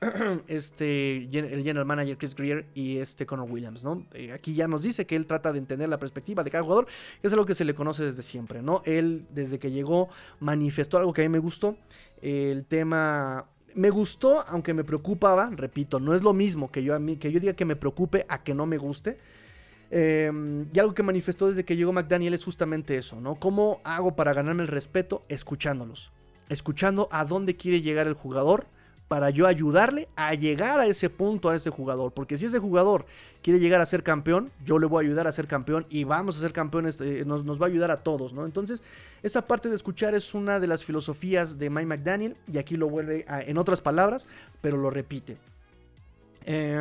este, 0.48 1.16
el 1.18 1.62
general 1.62 1.84
manager 1.84 2.16
Chris 2.16 2.34
Greer 2.34 2.64
y 2.74 2.98
este 2.98 3.26
Connor 3.26 3.50
Williams, 3.50 3.84
¿no? 3.84 4.06
Eh, 4.14 4.32
aquí 4.32 4.54
ya 4.54 4.68
nos 4.68 4.82
dice 4.82 5.06
que 5.06 5.16
él 5.16 5.26
trata 5.26 5.52
de 5.52 5.58
entender 5.58 5.88
la 5.90 5.98
perspectiva 5.98 6.42
de 6.42 6.50
cada 6.50 6.64
jugador, 6.64 6.86
que 7.20 7.26
es 7.26 7.32
algo 7.32 7.44
que 7.44 7.54
se 7.54 7.66
le 7.66 7.74
conoce 7.74 8.04
desde 8.04 8.22
siempre, 8.22 8.62
¿no? 8.62 8.80
Él 8.86 9.26
desde 9.30 9.58
que 9.58 9.70
llegó 9.70 10.08
manifestó 10.40 10.96
algo 10.96 11.12
que 11.12 11.20
a 11.20 11.24
mí 11.24 11.28
me 11.28 11.38
gustó, 11.40 11.76
el 12.22 12.64
tema 12.64 13.46
me 13.74 13.90
gustó, 13.90 14.44
aunque 14.46 14.74
me 14.74 14.84
preocupaba, 14.84 15.50
repito, 15.50 16.00
no 16.00 16.14
es 16.14 16.22
lo 16.22 16.32
mismo 16.32 16.70
que 16.70 16.82
yo, 16.82 16.94
a 16.94 16.98
mí, 16.98 17.16
que 17.16 17.30
yo 17.32 17.40
diga 17.40 17.52
que 17.54 17.64
me 17.64 17.76
preocupe 17.76 18.26
a 18.28 18.42
que 18.42 18.54
no 18.54 18.66
me 18.66 18.78
guste. 18.78 19.18
Em, 19.90 20.66
y 20.72 20.78
algo 20.78 20.94
que 20.94 21.02
manifestó 21.02 21.48
desde 21.48 21.64
que 21.64 21.76
llegó 21.76 21.92
McDaniel 21.92 22.32
es 22.32 22.44
justamente 22.44 22.96
eso, 22.96 23.20
¿no? 23.20 23.34
¿Cómo 23.34 23.80
hago 23.84 24.16
para 24.16 24.32
ganarme 24.32 24.62
el 24.62 24.68
respeto? 24.68 25.24
Escuchándolos. 25.28 26.12
Escuchando 26.48 27.08
a 27.12 27.24
dónde 27.24 27.56
quiere 27.56 27.82
llegar 27.82 28.06
el 28.06 28.14
jugador 28.14 28.66
para 29.12 29.28
yo 29.28 29.46
ayudarle 29.46 30.08
a 30.16 30.32
llegar 30.32 30.80
a 30.80 30.86
ese 30.86 31.10
punto 31.10 31.50
a 31.50 31.54
ese 31.54 31.68
jugador. 31.68 32.12
Porque 32.12 32.38
si 32.38 32.46
ese 32.46 32.58
jugador 32.58 33.04
quiere 33.42 33.60
llegar 33.60 33.82
a 33.82 33.84
ser 33.84 34.02
campeón, 34.02 34.50
yo 34.64 34.78
le 34.78 34.86
voy 34.86 35.04
a 35.04 35.06
ayudar 35.06 35.26
a 35.26 35.32
ser 35.32 35.46
campeón 35.46 35.84
y 35.90 36.04
vamos 36.04 36.38
a 36.38 36.40
ser 36.40 36.54
campeones, 36.54 36.98
eh, 36.98 37.24
nos, 37.26 37.60
va 37.60 37.66
a 37.66 37.68
ayudar 37.68 37.90
a 37.90 38.02
todos, 38.02 38.32
¿no? 38.32 38.46
Entonces, 38.46 38.82
esa 39.22 39.46
parte 39.46 39.68
de 39.68 39.76
escuchar 39.76 40.14
es 40.14 40.32
una 40.32 40.60
de 40.60 40.66
las 40.66 40.82
filosofías 40.82 41.58
de 41.58 41.68
Mike 41.68 41.88
McDaniel 41.88 42.38
y 42.50 42.56
aquí 42.56 42.78
lo 42.78 42.88
vuelve 42.88 43.26
en 43.28 43.58
otras 43.58 43.82
palabras, 43.82 44.26
pero 44.62 44.78
lo 44.78 44.88
repite. 44.88 45.36
Eh, 46.44 46.76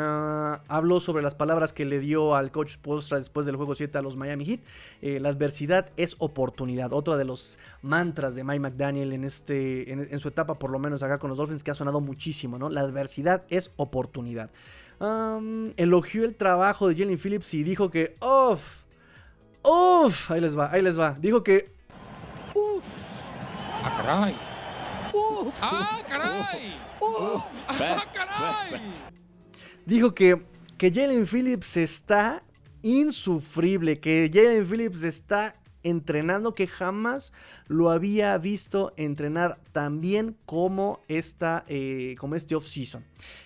habló 0.68 1.00
sobre 1.00 1.24
las 1.24 1.36
palabras 1.36 1.74
que 1.74 1.86
le 1.86 2.00
dio 2.00 2.36
al 2.36 2.52
coach 2.52 2.78
Postra 2.78 3.18
después 3.18 3.46
del 3.46 3.56
juego 3.56 3.76
7 3.76 3.98
a 3.98 4.02
los 4.02 4.16
Miami 4.16 4.46
Heat. 4.46 4.62
Eh, 5.02 5.20
la 5.20 5.30
adversidad 5.30 5.92
es 5.98 6.16
oportunidad. 6.20 6.94
Otro 6.94 7.18
de 7.18 7.26
los 7.26 7.58
mantras 7.82 8.36
de 8.36 8.44
Mike 8.44 8.60
McDaniel 8.60 9.14
en, 9.14 9.24
este, 9.24 9.92
en, 9.92 10.20
su 10.20 10.30
etapa, 10.30 10.56
por 10.56 10.72
lo 10.72 10.80
menos 10.80 11.04
acá 11.04 11.20
con 11.20 11.30
los 11.30 11.38
Dolphins, 11.38 11.64
que 11.64 11.72
ha 11.72 11.76
sonado 11.76 12.02
muchísimo, 12.02 12.58
¿no? 12.58 12.70
La 12.70 12.82
adversidad 12.82 13.44
es 13.50 13.72
oportunidad. 13.78 14.50
elogió 15.78 16.26
el 16.26 16.36
trabajo 16.36 16.88
de 16.88 16.96
Jalen 16.96 17.20
Phillips 17.20 17.54
y 17.54 17.64
dijo 17.64 17.90
que, 17.90 18.16
uff, 18.22 18.62
uff, 19.64 20.32
ahí 20.32 20.42
les 20.42 20.58
va, 20.58 20.72
ahí 20.72 20.82
les 20.82 21.00
va. 21.00 21.16
Dijo 21.20 21.44
que, 21.44 21.72
uff, 22.54 22.84
ah, 23.84 23.94
caray. 23.98 24.36
Uf, 25.14 25.56
ah, 25.62 26.00
caray. 26.08 26.76
Uf, 27.00 27.44
ah, 27.68 28.06
caray 28.14 29.21
dijo 29.86 30.14
que, 30.14 30.42
que 30.78 30.92
Jalen 30.92 31.28
Phillips 31.28 31.78
está 31.78 32.44
insufrible, 32.82 34.00
que 34.00 34.30
Jalen 34.34 34.66
Phillips 34.66 35.04
está 35.04 35.56
entrenando 35.84 36.54
que 36.54 36.68
jamás 36.68 37.34
lo 37.68 37.90
había 37.90 38.38
visto 38.38 38.94
entrenar 38.98 39.60
tan 39.72 40.02
bien 40.02 40.36
como, 40.46 41.02
esta, 41.08 41.64
eh, 41.68 42.16
como 42.20 42.36
este 42.36 42.56
off-season. 42.56 43.04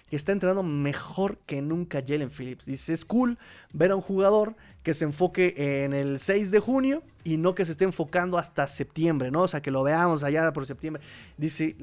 Que 0.09 0.15
está 0.15 0.31
entrenando 0.31 0.63
mejor 0.63 1.39
que 1.45 1.61
nunca 1.61 2.03
Jalen 2.05 2.29
Phillips. 2.29 2.65
Dice, 2.65 2.93
es 2.93 3.05
cool 3.05 3.38
ver 3.73 3.91
a 3.91 3.95
un 3.95 4.01
jugador 4.01 4.55
que 4.83 4.93
se 4.93 5.05
enfoque 5.05 5.55
en 5.57 5.93
el 5.93 6.19
6 6.19 6.51
de 6.51 6.59
junio 6.59 7.03
y 7.23 7.38
no 7.38 7.55
que 7.55 7.65
se 7.65 7.71
esté 7.71 7.86
enfocando 7.86 8.38
hasta 8.38 8.67
septiembre, 8.67 9.31
¿no? 9.31 9.43
O 9.43 9.47
sea, 9.47 9.61
que 9.61 9.71
lo 9.71 9.81
veamos 9.81 10.23
allá 10.23 10.53
por 10.53 10.65
septiembre. 10.67 11.01
Dice, 11.38 11.75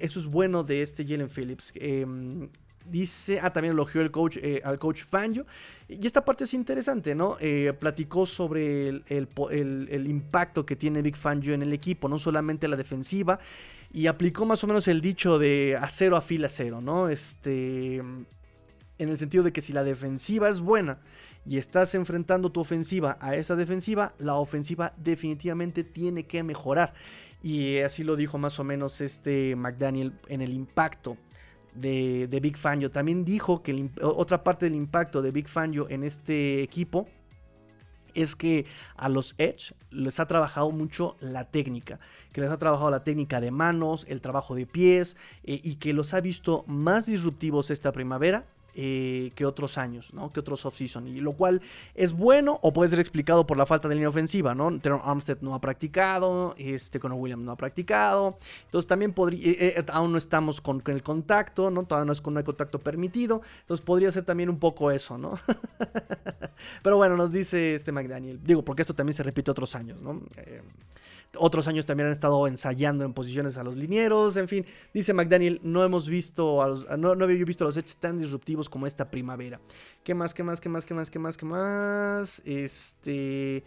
eso 0.00 0.20
es 0.20 0.26
bueno 0.26 0.62
de 0.62 0.82
este 0.82 1.04
Jalen 1.04 1.28
Phillips. 1.28 1.72
Em, 1.74 2.48
Dice, 2.88 3.40
ah, 3.42 3.52
también 3.52 3.72
elogió 3.72 4.00
el 4.00 4.10
coach, 4.10 4.36
eh, 4.40 4.60
al 4.64 4.78
coach 4.78 5.02
Fangio. 5.02 5.46
Y 5.88 6.06
esta 6.06 6.24
parte 6.24 6.44
es 6.44 6.54
interesante, 6.54 7.14
¿no? 7.14 7.36
Eh, 7.40 7.72
platicó 7.78 8.26
sobre 8.26 8.88
el, 8.88 10.06
impacto 10.06 10.64
que 10.64 10.76
tiene 10.76 11.02
Big 11.02 11.16
Fangio 11.16 11.54
en 11.54 11.62
el 11.62 11.72
equipo, 11.72 12.08
no 12.08 12.18
solamente 12.18 12.68
la 12.68 12.76
defensiva. 12.76 13.38
Y 13.92 14.06
aplicó 14.06 14.44
más 14.44 14.62
o 14.62 14.66
menos 14.66 14.88
el 14.88 15.00
dicho 15.00 15.38
de 15.38 15.76
acero 15.80 16.16
a 16.16 16.20
fila 16.20 16.48
cero, 16.48 16.80
¿no? 16.80 17.08
Este. 17.08 17.96
En 18.98 19.10
el 19.10 19.18
sentido 19.18 19.44
de 19.44 19.52
que 19.52 19.60
si 19.60 19.72
la 19.72 19.84
defensiva 19.84 20.48
es 20.48 20.60
buena 20.60 20.98
y 21.44 21.58
estás 21.58 21.94
enfrentando 21.94 22.50
tu 22.50 22.60
ofensiva 22.60 23.18
a 23.20 23.36
esa 23.36 23.54
defensiva, 23.54 24.14
la 24.18 24.36
ofensiva 24.36 24.94
definitivamente 24.96 25.84
tiene 25.84 26.26
que 26.26 26.42
mejorar. 26.42 26.94
Y 27.42 27.78
así 27.78 28.04
lo 28.04 28.16
dijo 28.16 28.38
más 28.38 28.58
o 28.58 28.64
menos 28.64 29.00
este 29.00 29.54
McDaniel 29.54 30.14
en 30.28 30.40
el 30.40 30.52
impacto 30.52 31.16
de, 31.76 32.38
Big 32.42 32.56
Fangio. 32.56 32.90
También 32.90 33.24
dijo 33.24 33.62
que 33.62 33.90
otra 34.02 34.42
parte 34.42 34.66
del 34.66 34.74
impacto 34.74 35.22
de 35.22 35.30
Big 35.30 35.48
Fangio 35.48 35.88
en 35.88 36.04
este 36.04 36.62
equipo 36.62 37.06
es 38.14 38.34
que 38.34 38.64
a 38.96 39.08
los 39.08 39.34
Edge 39.38 39.74
les 39.90 40.18
ha 40.20 40.26
trabajado 40.26 40.70
mucho 40.70 41.16
la 41.20 41.50
técnica, 41.50 42.00
que 42.32 42.40
les 42.40 42.50
ha 42.50 42.58
trabajado 42.58 42.90
la 42.90 43.04
técnica 43.04 43.40
de 43.40 43.50
manos, 43.50 44.06
el 44.08 44.20
trabajo 44.22 44.54
de 44.54 44.66
pies 44.66 45.16
eh, 45.44 45.60
y 45.62 45.76
que 45.76 45.92
los 45.92 46.14
ha 46.14 46.20
visto 46.20 46.64
más 46.66 47.06
disruptivos 47.06 47.70
esta 47.70 47.92
primavera 47.92 48.46
eh, 48.78 49.32
que 49.34 49.46
otros 49.46 49.78
años, 49.78 50.12
¿no? 50.12 50.30
Que 50.30 50.40
otros 50.40 50.66
off-season. 50.66 51.08
Y 51.08 51.20
lo 51.20 51.32
cual 51.32 51.62
es 51.94 52.12
bueno 52.12 52.58
o 52.62 52.74
puede 52.74 52.90
ser 52.90 53.00
explicado 53.00 53.46
por 53.46 53.56
la 53.56 53.64
falta 53.64 53.88
de 53.88 53.94
línea 53.94 54.10
ofensiva, 54.10 54.54
¿no? 54.54 54.78
Teron 54.80 55.00
Armstead 55.02 55.38
no 55.40 55.54
ha 55.54 55.62
practicado, 55.62 56.54
este 56.58 57.00
Conor 57.00 57.18
Williams 57.18 57.42
no 57.42 57.52
ha 57.52 57.56
practicado. 57.56 58.36
Entonces 58.66 58.86
también 58.86 59.14
podría, 59.14 59.50
eh, 59.50 59.74
eh, 59.78 59.84
aún 59.88 60.12
no 60.12 60.18
estamos 60.18 60.60
con, 60.60 60.82
el 60.88 61.02
contacto, 61.02 61.70
¿no? 61.70 61.84
Todavía 61.84 62.04
no 62.04 62.12
es 62.12 62.20
con 62.20 62.36
el 62.36 62.44
contacto 62.44 62.78
permitido. 62.78 63.40
Entonces 63.62 63.82
podría 63.82 64.12
ser 64.12 64.24
también 64.24 64.50
un 64.50 64.58
poco 64.58 64.90
eso, 64.90 65.16
¿no? 65.16 65.38
Pero 66.82 66.98
bueno, 66.98 67.16
nos 67.16 67.32
dice 67.32 67.74
este 67.74 67.92
McDaniel. 67.92 68.40
Digo, 68.44 68.62
porque 68.62 68.82
esto 68.82 68.94
también 68.94 69.14
se 69.14 69.22
repite 69.22 69.50
otros 69.50 69.74
años, 69.74 70.02
¿no? 70.02 70.20
Otros 71.38 71.68
años 71.68 71.86
también 71.86 72.06
han 72.06 72.12
estado 72.12 72.46
ensayando 72.46 73.04
en 73.04 73.12
posiciones 73.12 73.56
a 73.56 73.64
los 73.64 73.76
linieros. 73.76 74.36
En 74.36 74.48
fin, 74.48 74.66
dice 74.92 75.12
McDaniel, 75.12 75.60
no 75.62 75.84
hemos 75.84 76.08
visto, 76.08 76.62
no, 76.96 77.14
no 77.14 77.24
había 77.24 77.44
visto 77.44 77.64
los 77.64 77.76
hechos 77.76 77.96
tan 77.96 78.18
disruptivos 78.18 78.68
como 78.68 78.86
esta 78.86 79.10
primavera. 79.10 79.60
¿Qué 80.02 80.14
más, 80.14 80.34
qué 80.34 80.42
más, 80.42 80.60
qué 80.60 80.68
más, 80.68 80.84
qué 80.84 80.94
más, 80.94 81.10
qué 81.10 81.18
más, 81.18 81.36
qué 81.36 81.46
más? 81.46 82.42
Este... 82.44 83.64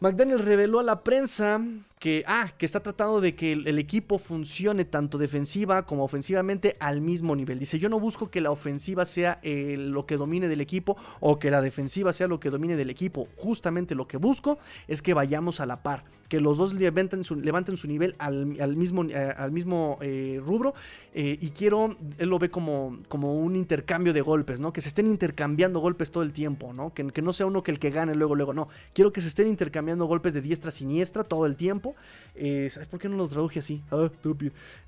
McDaniel 0.00 0.38
reveló 0.38 0.80
a 0.80 0.82
la 0.82 1.04
prensa 1.04 1.60
que, 2.00 2.24
ah, 2.26 2.50
que 2.56 2.64
está 2.64 2.80
tratando 2.80 3.20
de 3.20 3.34
que 3.34 3.52
el, 3.52 3.78
equipo 3.78 4.18
funcione 4.18 4.86
tanto 4.86 5.18
defensiva 5.18 5.84
como 5.84 6.02
ofensivamente 6.02 6.78
al 6.80 7.02
mismo 7.02 7.36
nivel. 7.36 7.58
Dice, 7.58 7.78
yo 7.78 7.90
no 7.90 8.00
busco 8.00 8.30
que 8.30 8.40
la 8.40 8.50
ofensiva 8.50 9.04
sea 9.04 9.38
eh, 9.42 9.76
lo 9.78 10.06
que 10.06 10.16
domine 10.16 10.48
del 10.48 10.62
equipo 10.62 10.96
o 11.20 11.38
que 11.38 11.50
la 11.50 11.60
defensiva 11.60 12.14
sea 12.14 12.26
lo 12.26 12.40
que 12.40 12.48
domine 12.48 12.74
del 12.74 12.88
equipo. 12.88 13.28
Justamente 13.36 13.94
lo 13.94 14.08
que 14.08 14.16
busco 14.16 14.58
es 14.88 15.02
que 15.02 15.12
vayamos 15.12 15.60
a 15.60 15.66
la 15.66 15.82
par, 15.82 16.04
que 16.30 16.40
los 16.40 16.56
dos 16.56 16.72
levanten 16.72 17.22
su, 17.22 17.36
levanten 17.36 17.76
su 17.76 17.86
nivel 17.86 18.16
al, 18.18 18.46
mismo, 18.46 19.04
eh, 19.04 19.34
al 19.36 19.52
mismo 19.52 19.98
eh, 20.00 20.40
rubro. 20.42 20.72
y 21.12 21.50
quiero, 21.50 21.96
él 22.16 22.30
lo 22.30 22.38
ve 22.38 22.50
como, 22.50 22.98
como 23.08 23.34
un 23.34 23.56
intercambio 23.56 24.14
de 24.14 24.22
golpes, 24.22 24.58
¿no? 24.58 24.72
Que 24.72 24.80
se 24.80 24.88
estén 24.88 25.06
intercambiando 25.06 25.80
golpes 25.80 26.10
todo 26.10 26.22
el 26.22 26.32
tiempo, 26.32 26.72
¿no? 26.72 26.94
Que, 26.94 27.06
que 27.08 27.20
no 27.20 27.34
sea 27.34 27.44
uno 27.44 27.62
que 27.62 27.72
el 27.72 27.78
que 27.78 27.90
gane 27.90 28.14
luego, 28.14 28.36
luego, 28.36 28.54
no. 28.54 28.68
Quiero 28.94 29.12
que 29.12 29.20
se 29.20 29.28
estén 29.28 29.48
intercambiando 29.48 30.06
golpes 30.06 30.32
de 30.32 30.40
diestra 30.40 30.70
a 30.70 30.72
siniestra 30.72 31.24
todo 31.24 31.44
el 31.44 31.56
tiempo 31.56 31.89
eh, 32.34 32.68
¿Sabes 32.70 32.88
por 32.88 33.00
qué 33.00 33.08
no 33.08 33.16
lo 33.16 33.28
traduje 33.28 33.58
así? 33.58 33.82
Ah, 33.90 34.08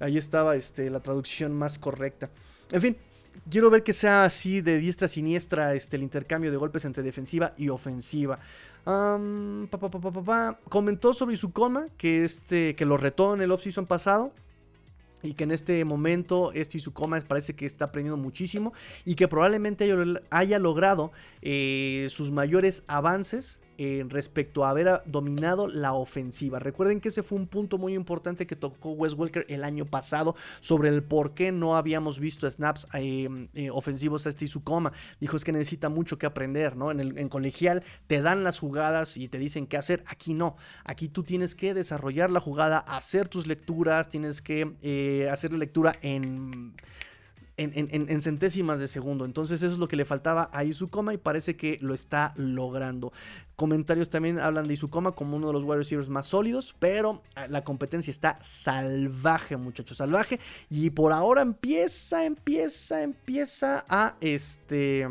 Ahí 0.01 0.19
estaba 0.19 0.57
este, 0.57 0.89
la 0.91 1.01
traducción 1.01 1.53
más 1.53 1.79
correcta. 1.79 2.31
En 2.71 2.81
fin, 2.81 2.97
quiero 3.51 3.71
ver 3.71 3.83
que 3.83 3.93
sea 3.93 4.25
así 4.25 4.61
de 4.61 4.79
diestra 4.79 5.07
a 5.07 5.09
siniestra 5.09 5.75
este, 5.75 5.97
el 5.97 6.03
intercambio 6.03 6.51
de 6.51 6.57
golpes 6.57 6.85
entre 6.85 7.03
defensiva 7.03 7.53
y 7.57 7.69
ofensiva. 7.69 8.39
Comentó 10.69 11.15
sobre 11.15 11.35
Izukoma 11.35 11.87
que, 11.97 12.25
este, 12.25 12.75
que 12.75 12.85
lo 12.85 12.97
retó 12.97 13.35
en 13.35 13.43
el 13.43 13.53
offseason 13.53 13.87
pasado 13.87 14.33
y 15.23 15.35
que 15.35 15.45
en 15.45 15.53
este 15.53 15.85
momento 15.85 16.53
este 16.53 16.79
Izukoma 16.79 17.21
parece 17.21 17.55
que 17.55 17.65
está 17.65 17.87
aprendiendo 17.87 18.17
muchísimo 18.17 18.73
y 19.05 19.15
que 19.15 19.29
probablemente 19.29 19.95
haya, 20.31 20.59
logrado 20.59 21.13
eh, 21.43 22.09
sus 22.11 22.33
mayores 22.33 22.83
avances 22.89 23.61
respecto 24.09 24.65
a 24.65 24.71
haber 24.71 25.03
dominado 25.07 25.67
la 25.67 25.93
ofensiva. 25.93 26.59
Recuerden 26.59 27.01
que 27.01 27.09
ese 27.09 27.23
fue 27.23 27.39
un 27.39 27.47
punto 27.47 27.79
muy 27.79 27.95
importante 27.95 28.47
que 28.47 28.57
tocó 28.57 28.91
Wes 28.93 29.15
Welker 29.15 29.47
el 29.49 29.65
año 29.65 29.87
pasado 29.87 30.35
sobre 30.61 30.89
el 30.89 31.03
por 31.03 31.35
qué 31.35 31.53
no 31.53 31.77
habíamos 31.77 32.21
visto 32.21 32.49
snaps 32.49 32.87
eh, 32.95 33.29
eh, 33.55 33.71
ofensivos 33.71 34.27
a 34.27 34.31
este 34.31 34.45
Izukoma. 34.45 34.93
Dijo 35.21 35.37
es 35.37 35.45
que 35.45 35.53
necesita 35.53 35.89
mucho 35.89 36.19
que 36.19 36.27
aprender, 36.27 36.77
¿no? 36.77 36.91
En, 36.91 37.01
el, 37.01 37.19
en 37.19 37.29
colegial 37.29 37.83
te 38.07 38.23
dan 38.23 38.45
las 38.45 38.59
jugadas 38.59 39.17
y 39.17 39.29
te 39.29 39.39
dicen 39.39 39.67
qué 39.67 39.77
hacer. 39.77 40.05
Aquí 40.07 40.35
no. 40.35 40.57
Aquí 40.85 41.09
tú 41.09 41.23
tienes 41.23 41.55
que 41.55 41.75
desarrollar 41.75 42.31
la 42.31 42.41
jugada, 42.41 42.79
hacer 42.79 43.29
tus 43.29 43.47
lecturas, 43.47 44.09
tienes 44.09 44.43
que 44.43 44.77
eh, 44.83 45.29
hacer 45.31 45.53
la 45.53 45.59
lectura 45.59 45.95
en 46.03 46.75
en, 47.57 48.23
centésimas 48.23 48.79
de 48.81 48.89
segundo. 48.89 49.25
Entonces 49.25 49.63
eso 49.63 49.73
es 49.73 49.79
lo 49.79 49.89
que 49.89 49.97
le 49.97 50.05
faltaba 50.05 50.51
a 50.53 50.65
Izukoma 50.65 51.15
y 51.15 51.19
parece 51.19 51.57
que 51.57 51.79
lo 51.81 51.95
está 51.95 52.33
logrando. 52.37 53.13
Comentarios 53.57 54.11
también 54.11 54.39
hablan 54.39 54.65
de 54.65 54.75
Izukoma 54.75 55.13
como 55.13 55.37
uno 55.37 55.49
de 55.49 55.53
los 55.53 55.65
wide 55.65 55.79
receivers 55.79 56.09
más 56.09 56.27
sólidos, 56.27 56.75
pero 56.79 57.23
eh, 57.37 57.47
la 57.49 57.65
competencia 57.65 58.11
está 58.11 58.39
salvaje, 58.41 59.57
muchachos, 59.57 59.99
salvaje. 59.99 60.41
Y 60.71 60.91
por 60.91 61.13
ahora 61.13 61.43
empieza, 61.43 62.25
empieza, 62.25 63.03
empieza 63.03 63.85
a 63.89 64.17
este 64.21 65.07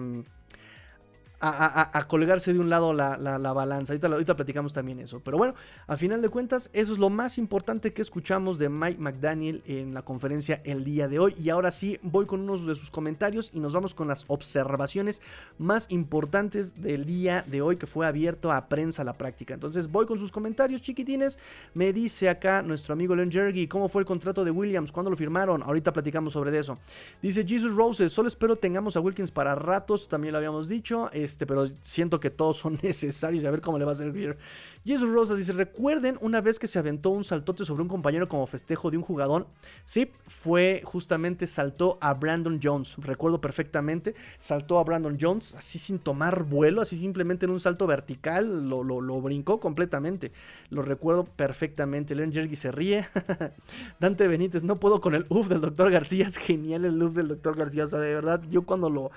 a, 1.42 2.06
colgarse 2.08 2.54
de 2.54 2.60
un 2.60 2.70
lado 2.70 2.94
la, 2.94 3.54
balanza. 3.54 3.94
Ahorita, 3.94 4.08
ahorita, 4.08 4.36
platicamos 4.36 4.74
también 4.74 5.00
eso. 5.00 5.20
Pero 5.20 5.38
bueno, 5.38 5.56
al 5.88 5.98
final 5.98 6.22
de 6.22 6.30
cuentas, 6.30 6.70
eso 6.74 6.94
es 6.94 7.00
lo 7.00 7.10
más 7.10 7.38
importante 7.38 7.94
que 7.94 8.02
escuchamos 8.02 8.60
de 8.60 8.70
Mike 8.70 9.00
McDaniel 9.00 9.64
en 9.66 9.94
la 9.94 10.04
conferencia 10.04 10.62
el 10.64 10.84
día 10.84 11.08
de 11.08 11.20
hoy. 11.20 11.36
Y 11.38 11.50
ahora 11.50 11.72
sí, 11.72 12.00
voy 12.04 12.26
con 12.26 12.42
unos 12.42 12.66
de 12.66 12.76
sus 12.76 12.92
comentarios 12.92 13.50
y 13.54 13.60
nos 13.60 13.74
vamos 13.74 13.96
con 13.96 14.08
las 14.08 14.26
observaciones 14.28 15.22
más 15.58 15.88
importantes 15.90 16.82
del 16.82 17.06
día 17.06 17.44
de 17.48 17.62
hoy 17.62 17.78
que 17.78 17.88
fue 17.88 18.06
abierto 18.06 18.52
a 18.52 18.68
prensa 18.68 19.04
la 19.04 19.14
práctica. 19.14 19.54
Entonces 19.54 19.92
voy 19.92 20.06
con 20.06 20.20
sus 20.20 20.32
comentarios, 20.32 20.82
chiquitines. 20.82 21.40
Me 21.74 21.94
dice 21.94 22.30
acá 22.30 22.62
nuestro 22.62 22.94
amigo 22.94 23.16
Len 23.16 23.32
Jergy, 23.32 23.68
¿cómo 23.68 23.90
fue 23.90 24.02
el 24.02 24.06
contrato 24.06 24.46
de 24.46 24.52
Williams? 24.52 24.92
¿Cuándo 24.92 25.10
lo 25.10 25.18
firmaron? 25.18 25.64
Ahorita 25.64 25.92
platicamos 25.92 26.34
sobre 26.34 26.58
eso. 26.58 26.78
Dice 27.22 27.46
Jesus 27.48 27.74
Roses, 27.76 28.12
solo 28.12 28.28
espero 28.28 28.56
tengamos 28.56 28.96
a 28.96 29.00
Wilkins 29.00 29.32
para 29.32 29.56
ratos, 29.56 30.08
también 30.08 30.34
lo 30.34 30.38
habíamos 30.38 30.68
dicho. 30.68 31.10
Este, 31.32 31.46
pero 31.46 31.66
siento 31.82 32.20
que 32.20 32.30
todos 32.30 32.58
son 32.58 32.78
necesarios 32.84 33.44
y 33.44 33.48
a 33.48 33.52
ver 33.52 33.62
cómo 33.62 33.80
le 33.80 33.86
va 33.86 33.94
a 33.94 33.96
servir. 33.96 34.38
Jesus 34.84 35.10
Rosas 35.10 35.38
dice, 35.38 35.54
recuerden 35.54 36.18
una 36.22 36.42
vez 36.42 36.58
que 36.58 36.68
se 36.68 36.80
aventó 36.80 37.12
un 37.12 37.24
saltote 37.24 37.64
sobre 37.66 37.84
un 37.84 37.88
compañero 37.88 38.28
como 38.28 38.48
festejo 38.48 38.90
de 38.90 38.98
un 38.98 39.04
jugador. 39.04 39.48
Sí, 39.86 40.12
fue 40.28 40.82
justamente 40.84 41.46
saltó 41.48 42.00
a 42.02 42.14
Brandon 42.16 42.60
Jones. 42.62 42.96
Recuerdo 42.98 43.40
perfectamente, 43.40 44.16
saltó 44.40 44.80
a 44.80 44.84
Brandon 44.84 45.18
Jones 45.22 45.56
así 45.56 45.78
sin 45.78 46.00
tomar 46.00 46.44
vuelo, 46.44 46.82
así 46.82 46.98
simplemente 46.98 47.46
en 47.46 47.52
un 47.52 47.60
salto 47.60 47.86
vertical, 47.88 48.68
lo, 48.70 48.84
lo, 48.84 49.22
brincó 49.22 49.60
completamente. 49.60 50.32
Lo 50.70 50.82
recuerdo 50.82 51.26
perfectamente. 51.26 52.16
Leon 52.16 52.32
Jergy 52.32 52.56
se 52.56 52.72
ríe. 52.72 53.06
Dante 54.00 54.28
Benítez, 54.28 54.64
no 54.64 54.80
puedo 54.80 55.00
con 55.00 55.14
el 55.14 55.26
uff 55.30 55.48
del 55.48 55.62
doctor 55.62 55.92
García. 55.92 56.26
Es 56.26 56.38
genial 56.38 56.86
el 56.86 57.02
uff 57.02 57.14
del 57.14 57.28
doctor 57.28 57.56
García. 57.56 57.86
O 57.86 57.88
sea, 57.88 58.00
de 58.00 58.16
verdad, 58.16 58.42
yo 58.50 58.64
cuando 58.64 58.90
lo 58.90 59.12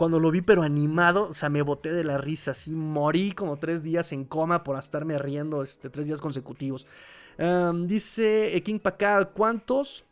cuando 0.00 0.18
lo 0.18 0.30
vi 0.30 0.40
pero 0.40 0.62
animado, 0.62 1.28
o 1.28 1.34
sea, 1.34 1.50
me 1.50 1.60
boté 1.60 1.92
de 1.92 2.04
la 2.04 2.16
risa, 2.16 2.52
así 2.52 2.70
morí 2.70 3.32
como 3.32 3.58
tres 3.58 3.82
días 3.82 4.12
en 4.12 4.24
coma 4.24 4.64
por 4.64 4.78
estarme 4.78 5.18
riendo 5.18 5.62
este, 5.62 5.90
tres 5.90 6.06
días 6.06 6.22
consecutivos. 6.22 6.86
dice 7.84 8.62
King 8.64 8.78
Pacal, 8.78 9.32
¿cuántos 9.32 10.06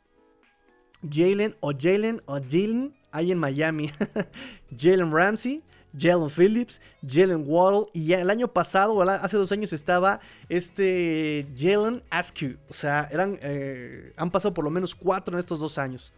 Jalen 1.10 1.56
o 1.60 1.72
Jalen 1.72 2.20
o 2.26 2.34
Jalen 2.34 2.94
hay 3.12 3.32
en 3.32 3.38
Miami? 3.38 3.90
Jalen 4.78 5.10
Ramsey, 5.10 5.62
Jalen 5.98 6.28
Phillips, 6.28 6.82
Jalen 7.02 7.44
Waddle 7.46 7.86
y 7.94 8.12
el 8.12 8.28
año 8.28 8.48
pasado, 8.48 9.00
hace 9.00 9.38
dos 9.38 9.52
años 9.52 9.72
estaba 9.72 10.20
este 10.50 11.46
Jalen 11.56 12.02
Askew. 12.10 12.58
O 12.68 12.74
sea, 12.74 13.08
eran, 13.10 13.38
eh, 13.40 14.12
han 14.18 14.30
pasado 14.30 14.52
por 14.52 14.64
lo 14.64 14.70
menos 14.70 14.94
cuatro 14.94 15.34
en 15.34 15.38
estos 15.38 15.60
dos 15.60 15.78
años. 15.78 16.12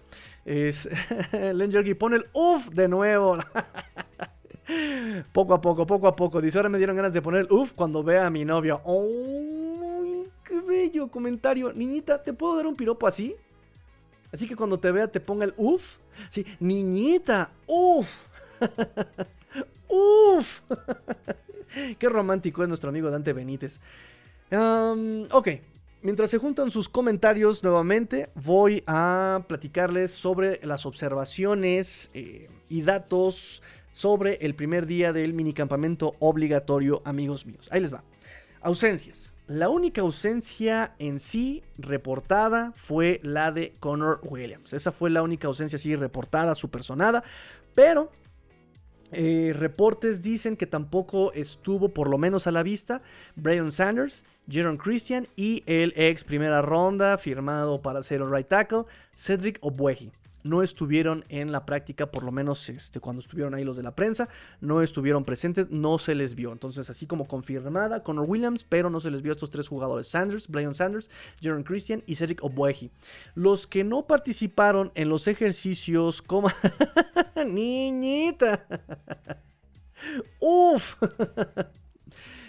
Es, 0.45 0.88
Len 1.32 1.70
Jerky 1.70 1.95
pone 1.95 2.16
el 2.16 2.26
uff 2.32 2.68
de 2.68 2.88
nuevo. 2.88 3.38
poco 5.32 5.55
a 5.55 5.61
poco, 5.61 5.86
poco 5.86 6.09
a 6.09 6.16
poco. 6.16 6.41
Dice, 6.41 6.59
ahora 6.59 6.68
me 6.68 6.78
dieron 6.78 6.97
ganas 6.97 7.12
de 7.12 7.22
poner 7.22 7.43
el 7.43 7.53
uff 7.53 7.72
cuando 7.72 8.03
vea 8.03 8.26
a 8.26 8.30
mi 8.30 8.45
novio. 8.45 8.80
¡Oh! 8.84 10.24
¡Qué 10.45 10.61
bello 10.61 11.09
comentario! 11.09 11.72
Niñita, 11.72 12.22
¿te 12.22 12.32
puedo 12.32 12.57
dar 12.57 12.66
un 12.66 12.76
piropo 12.76 13.07
así? 13.07 13.36
Así 14.32 14.47
que 14.47 14.57
cuando 14.57 14.78
te 14.78 14.91
vea 14.91 15.09
te 15.09 15.20
ponga 15.20 15.45
el 15.45 15.55
uff. 15.57 15.97
Sí, 16.28 16.45
niñita, 16.59 17.51
uff. 17.66 18.09
uff. 19.88 20.61
Qué 21.99 22.09
romántico 22.09 22.62
es 22.62 22.68
nuestro 22.68 22.91
amigo 22.91 23.11
Dante 23.11 23.32
Benítez. 23.32 23.80
ok, 24.51 25.49
Mientras 26.03 26.31
se 26.31 26.39
juntan 26.39 26.71
sus 26.71 26.89
comentarios 26.89 27.63
nuevamente, 27.63 28.31
voy 28.35 28.83
a 28.87 29.45
platicarles 29.47 30.11
sobre 30.11 30.59
las 30.65 30.87
observaciones 30.87 32.09
eh, 32.15 32.49
y 32.71 32.81
datos 32.81 33.63
sobre 33.91 34.37
el 34.37 34.55
primer 34.55 34.87
día 34.87 35.13
del 35.13 35.35
minicampamento 35.35 36.15
obligatorio, 36.19 37.03
amigos 37.05 37.45
míos. 37.45 37.69
Ahí 37.71 37.83
les 37.83 37.93
va. 37.93 38.03
Ausencias. 38.63 39.35
La 39.47 39.69
única 39.69 40.01
ausencia 40.01 40.95
en 40.99 41.21
sí 41.21 41.63
reportada 41.77 42.73
fue 42.77 43.21
la 43.23 43.53
de 43.53 43.75
Connor 43.79 44.21
Williams. 44.23 44.73
Esa 44.73 44.93
fue 44.93 45.11
la 45.11 45.23
única 45.23 45.49
ausencia 45.49 45.79
sí 45.79 45.95
reportada, 45.97 46.55
supersonada. 46.55 47.25
Pero 47.75 48.11
eh, 49.13 49.53
reportes 49.57 50.23
dicen 50.23 50.57
que 50.57 50.67
tampoco 50.67 51.33
estuvo, 51.33 51.89
por 51.89 52.09
lo 52.09 52.19
menos 52.19 52.47
a 52.47 52.53
la 52.53 52.63
vista, 52.63 53.03
Brian 53.37 53.73
Sanders, 53.73 54.25
Jaron 54.51 54.77
Christian 54.77 55.29
y 55.37 55.63
el 55.67 55.93
ex 55.97 56.25
primera 56.25 56.63
ronda 56.63 57.19
firmado 57.19 57.83
para 57.83 58.03
ser 58.03 58.23
un 58.23 58.33
right 58.33 58.49
tackle, 58.49 58.85
Cedric 59.15 59.59
Obueji 59.61 60.13
no 60.43 60.62
estuvieron 60.62 61.24
en 61.28 61.53
la 61.53 61.66
práctica, 61.66 62.11
por 62.11 62.22
lo 62.22 62.32
menos 62.32 62.68
este, 62.68 63.01
cuando 63.01 63.20
estuvieron 63.20 63.55
ahí 63.55 63.64
los 63.64 63.76
de 63.76 63.82
la 63.82 63.95
prensa, 63.95 64.28
no 64.61 64.82
estuvieron 64.82 65.24
presentes, 65.24 65.70
no 65.70 65.99
se 65.99 66.14
les 66.14 66.34
vio. 66.34 66.53
Entonces, 66.53 66.88
así 66.91 67.07
como 67.07 67.26
confirmada, 67.26 68.03
Connor 68.03 68.28
Williams, 68.28 68.64
pero 68.64 68.91
no 68.91 69.01
se 69.01 69.11
les 69.11 69.22
vio 69.22 69.32
a 69.32 69.34
estos 69.34 69.51
tres 69.51 69.68
jugadores: 69.68 70.09
Sanders, 70.09 70.49
Brian 70.49 70.74
Sanders, 70.74 71.11
Jaron 71.43 71.62
Christian 71.62 72.03
y 72.07 72.14
Cedric 72.14 72.43
Obueji. 72.43 72.91
Los 73.34 73.66
que 73.66 73.84
no 73.84 74.07
participaron 74.07 74.93
en 74.95 75.09
los 75.09 75.28
ejercicios 75.28 76.22
como. 76.22 76.49
¡Niñita! 77.47 78.66
¡Uf! 80.41 80.97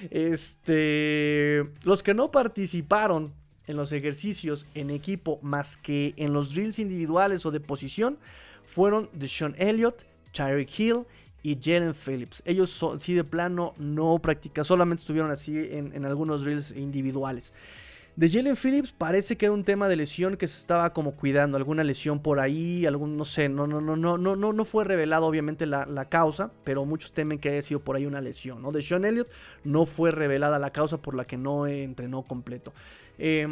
Este. 0.09 1.69
Los 1.83 2.01
que 2.01 2.15
no 2.15 2.31
participaron 2.31 3.35
en 3.68 3.78
los 3.78 3.91
ejercicios 3.91 4.66
en 4.74 4.89
equipo 4.89 5.39
más 5.41 5.78
que 5.78 6.14
en 6.18 6.34
los 6.34 6.53
drills 6.53 6.80
individuales 6.80 7.45
o 7.45 7.51
de 7.51 7.59
posición 7.59 8.18
fueron 8.66 9.09
de 9.14 9.28
Sean 9.28 9.55
Elliott, 9.57 10.05
Tyreek 10.32 10.80
Hill 10.80 11.05
y 11.43 11.57
Jalen 11.62 11.93
Phillips. 11.93 12.41
Ellos 12.45 12.86
sí 12.99 13.14
de 13.14 13.24
plano 13.24 13.74
no 13.78 14.20
practican, 14.20 14.64
solamente 14.66 15.01
estuvieron 15.01 15.32
así 15.32 15.57
en, 15.57 16.05
algunos 16.05 16.43
drills 16.43 16.72
individuales. 16.72 17.53
De 18.16 18.30
Jalen 18.30 18.57
Phillips 18.57 18.91
parece 18.91 19.38
que 19.38 19.45
era 19.45 19.53
un 19.53 19.64
tema 19.64 19.88
de 19.88 19.95
lesión 19.95 20.36
que 20.36 20.47
se 20.47 20.59
estaba 20.59 20.91
como 20.91 21.16
cuidando, 21.16 21.55
alguna 21.55 21.84
lesión 21.84 22.22
por 22.22 22.41
ahí, 22.41 22.86
algún, 22.86 23.16
no 23.16 23.24
sé, 23.24 23.47
no, 23.47 23.68
no, 23.68 23.80
no, 23.80 23.95
no, 23.95 24.18
no, 24.18 24.36
no, 24.36 24.51
no 24.51 24.66
fue 24.66 24.84
revelado 24.84 25.26
obviamente 25.26 25.66
la, 25.66 25.86
la 25.86 26.09
causa, 26.09 26.51
pero 26.66 26.84
muchos 26.84 27.14
temen 27.14 27.39
que 27.39 27.49
haya 27.49 27.62
sido 27.62 27.80
por 27.80 27.95
ahí 27.95 28.05
una 28.05 28.20
lesión. 28.20 28.70
De 28.74 28.82
Sean 28.82 29.05
Elliott 29.05 29.30
no 29.64 29.86
fue 29.86 30.12
revelada 30.12 30.59
la 30.59 30.72
causa 30.72 30.97
por 30.97 31.16
la 31.16 31.26
que 31.26 31.38
no 31.38 31.68
entrenó 31.68 32.24
completo. 32.24 32.74
Eh, 33.24 33.45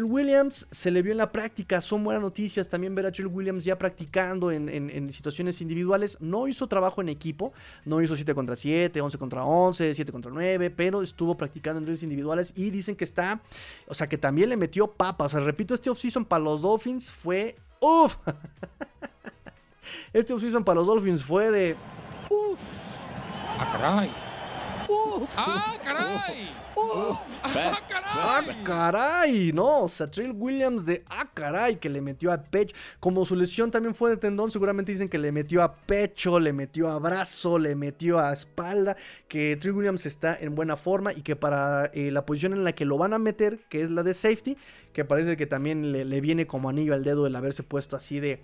Williams 0.00 0.68
se 0.70 0.92
le 0.92 1.02
vio 1.02 1.10
en 1.10 1.18
la 1.18 1.32
práctica, 1.32 1.80
son 1.80 2.04
buenas 2.04 2.22
noticias 2.22 2.68
también 2.68 2.94
ver 2.94 3.06
a 3.06 3.10
Trill 3.10 3.26
Williams 3.26 3.64
ya 3.64 3.76
practicando 3.76 4.52
en, 4.52 5.12
situaciones 5.12 5.60
individuales. 5.60 6.18
No 6.20 6.46
hizo 6.46 6.68
trabajo 6.68 7.00
en 7.00 7.08
equipo, 7.08 7.52
no 7.84 8.00
hizo 8.00 8.14
7 8.14 8.32
contra 8.32 8.54
7, 8.54 9.00
11 9.00 9.18
contra 9.18 9.44
11, 9.44 9.92
7 9.92 10.12
contra 10.12 10.30
9, 10.30 10.70
pero 10.70 11.02
estuvo 11.02 11.36
practicando 11.36 11.80
en 11.80 11.86
redes 11.86 12.04
individuales 12.04 12.52
y 12.54 12.70
dicen 12.70 12.94
que 12.94 13.02
está, 13.02 13.40
o 13.88 13.94
sea 13.94 14.08
que 14.08 14.18
también 14.18 14.50
le 14.50 14.56
metió 14.56 14.86
papas. 14.86 15.34
O 15.34 15.36
sea, 15.36 15.44
repito, 15.44 15.74
este 15.74 15.90
offseason 15.90 16.24
para 16.24 16.44
los 16.44 16.62
Dolphins 16.62 17.10
fue... 17.10 17.56
¡Uf! 17.80 18.16
este 20.12 20.32
offseason 20.32 20.62
para 20.62 20.76
los 20.76 20.86
Dolphins 20.86 21.24
fue 21.24 21.50
de... 21.50 21.74
¡Uf! 22.30 22.60
¡Ah, 23.58 23.68
caray! 23.72 24.10
¡Ah, 25.36 25.74
caray! 25.82 26.61
¡Ah, 27.44 27.80
caray! 27.88 28.12
¡Ah, 28.14 28.42
caray! 28.64 29.52
No, 29.52 29.84
o 29.84 29.88
sea, 29.88 30.10
Trill 30.10 30.32
Williams 30.32 30.84
de 30.84 31.04
¡ah, 31.08 31.28
caray! 31.32 31.76
Que 31.76 31.88
le 31.88 32.00
metió 32.00 32.32
a 32.32 32.42
pecho. 32.42 32.74
Como 33.00 33.24
su 33.24 33.36
lesión 33.36 33.70
también 33.70 33.94
fue 33.94 34.10
de 34.10 34.16
tendón, 34.16 34.50
seguramente 34.50 34.92
dicen 34.92 35.08
que 35.08 35.18
le 35.18 35.32
metió 35.32 35.62
a 35.62 35.74
pecho, 35.74 36.38
le 36.38 36.52
metió 36.52 36.88
a 36.88 36.98
brazo, 36.98 37.58
le 37.58 37.74
metió 37.74 38.18
a 38.18 38.32
espalda. 38.32 38.96
Que 39.28 39.56
Trill 39.56 39.74
Williams 39.74 40.06
está 40.06 40.36
en 40.40 40.54
buena 40.54 40.76
forma 40.76 41.12
y 41.12 41.22
que 41.22 41.36
para 41.36 41.86
eh, 41.86 42.10
la 42.10 42.24
posición 42.26 42.52
en 42.52 42.64
la 42.64 42.72
que 42.72 42.84
lo 42.84 42.98
van 42.98 43.12
a 43.12 43.18
meter, 43.18 43.60
que 43.68 43.82
es 43.82 43.90
la 43.90 44.02
de 44.02 44.14
safety, 44.14 44.56
que 44.92 45.04
parece 45.04 45.36
que 45.36 45.46
también 45.46 45.92
le, 45.92 46.20
viene 46.20 46.46
como 46.46 46.68
anillo 46.68 46.94
al 46.94 47.04
dedo 47.04 47.26
el 47.26 47.34
haberse 47.36 47.62
puesto 47.62 47.96
así 47.96 48.20
de, 48.20 48.42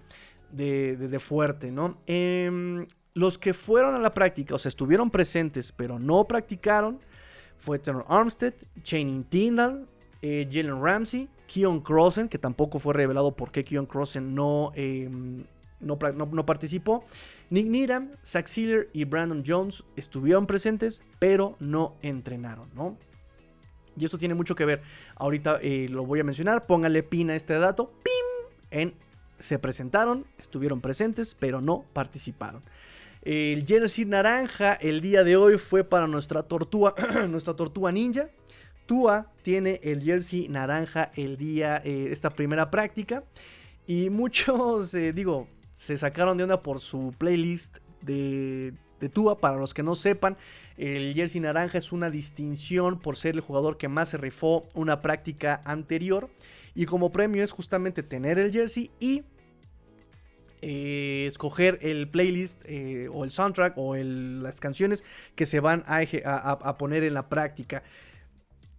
de, 0.51 0.97
de 0.97 1.19
fuerte, 1.19 1.71
¿no? 1.71 1.99
Eh, 2.07 2.87
los 3.19 3.37
que 3.37 3.53
fueron 3.53 3.97
a 3.97 3.99
la 3.99 4.15
práctica, 4.15 4.55
o 4.55 4.59
sea, 4.59 4.69
estuvieron 4.69 5.11
presentes, 5.11 5.73
pero 5.73 5.99
no 5.99 6.25
practicaron, 6.25 7.01
fue 7.59 7.79
Tanner 7.79 8.05
Armstead, 8.09 8.55
Channing 8.83 9.25
Tindall, 9.25 9.87
eh, 10.23 10.49
Jalen 10.51 10.83
Ramsey, 10.83 11.29
Keon 11.47 11.81
Crossen, 11.81 12.29
que 12.29 12.39
tampoco 12.39 12.79
fue 12.79 12.95
revelado 12.95 13.35
por 13.35 13.51
qué 13.51 13.65
Keon 13.65 13.87
Crossen 13.87 14.35
no, 14.35 14.73
em, 14.75 15.45
no, 15.81 15.99
participó. 16.47 17.05
Nick 17.51 17.67
Needham, 17.67 18.11
Zach 18.25 18.47
Sealer 18.47 18.91
y 18.93 19.05
Brandon 19.05 19.43
Jones 19.47 19.85
estuvieron 19.97 20.47
presentes, 20.47 21.03
pero 21.19 21.57
no 21.61 21.95
entrenaron, 22.03 22.69
¿no? 22.75 22.97
Y 23.97 24.05
esto 24.05 24.19
tiene 24.19 24.35
mucho 24.35 24.55
que 24.55 24.65
ver. 24.65 24.83
Ahorita 25.17 25.59
eh, 25.61 25.89
lo 25.89 26.05
voy 26.05 26.21
a 26.21 26.25
mencionar. 26.25 26.67
Póngale 26.67 27.03
pin 27.03 27.31
a 27.31 27.37
este 27.37 27.59
dato. 27.59 27.91
¡Pim! 28.05 28.13
En, 28.71 28.95
se 29.39 29.59
presentaron, 29.59 30.25
estuvieron 30.39 30.81
presentes, 30.81 31.35
pero 31.35 31.61
no 31.61 31.85
participaron. 31.93 32.63
El 33.31 33.67
jersey 33.67 34.07
naranja 34.07 34.73
el 34.73 35.03
día 35.03 35.23
de 35.23 35.37
hoy 35.37 35.59
fue 35.59 35.85
para 35.85 36.07
nuestra 36.07 36.45
tortuga, 36.45 36.95
nuestra 37.29 37.53
tortuga 37.53 37.93
ninja. 37.93 38.31
Tua 38.87 39.31
tiene 39.43 39.81
el 39.83 40.03
jersey 40.03 40.49
naranja 40.49 41.13
el 41.15 41.37
día, 41.37 41.77
eh, 41.85 42.09
esta 42.11 42.31
primera 42.31 42.71
práctica. 42.71 43.25
Y 43.87 44.09
muchos, 44.09 44.95
eh, 44.95 45.13
digo, 45.13 45.47
se 45.75 45.99
sacaron 45.99 46.39
de 46.39 46.45
onda 46.45 46.63
por 46.63 46.81
su 46.81 47.15
playlist 47.19 47.77
de, 48.01 48.73
de 48.99 49.09
Tua. 49.11 49.39
Para 49.39 49.59
los 49.59 49.75
que 49.75 49.83
no 49.83 49.95
sepan, 49.95 50.39
el 50.79 51.13
jersey 51.13 51.43
naranja 51.43 51.77
es 51.77 51.93
una 51.93 52.09
distinción 52.09 52.99
por 52.99 53.17
ser 53.17 53.35
el 53.35 53.43
jugador 53.43 53.77
que 53.77 53.89
más 53.89 54.09
se 54.09 54.17
rifó 54.17 54.67
una 54.73 55.03
práctica 55.03 55.61
anterior. 55.67 56.31
Y 56.75 56.87
como 56.87 57.13
premio 57.13 57.45
es 57.45 57.53
justamente 57.53 58.03
tener 58.03 58.39
el 58.39 58.51
jersey 58.51 58.91
y 58.99 59.25
eh, 60.63 61.27
escoger 61.27 61.79
el 61.83 62.09
playlist 62.09 62.63
eh, 62.65 63.09
o 63.13 63.25
el 63.25 63.31
soundtrack 63.31 63.75
o 63.77 63.97
las 63.97 64.61
canciones 64.61 65.05
que 65.35 65.47
se 65.47 65.61
van 65.61 65.85
a, 65.87 66.79
poner 66.79 67.05
en 67.05 67.15
la 67.15 67.29
práctica. 67.29 67.83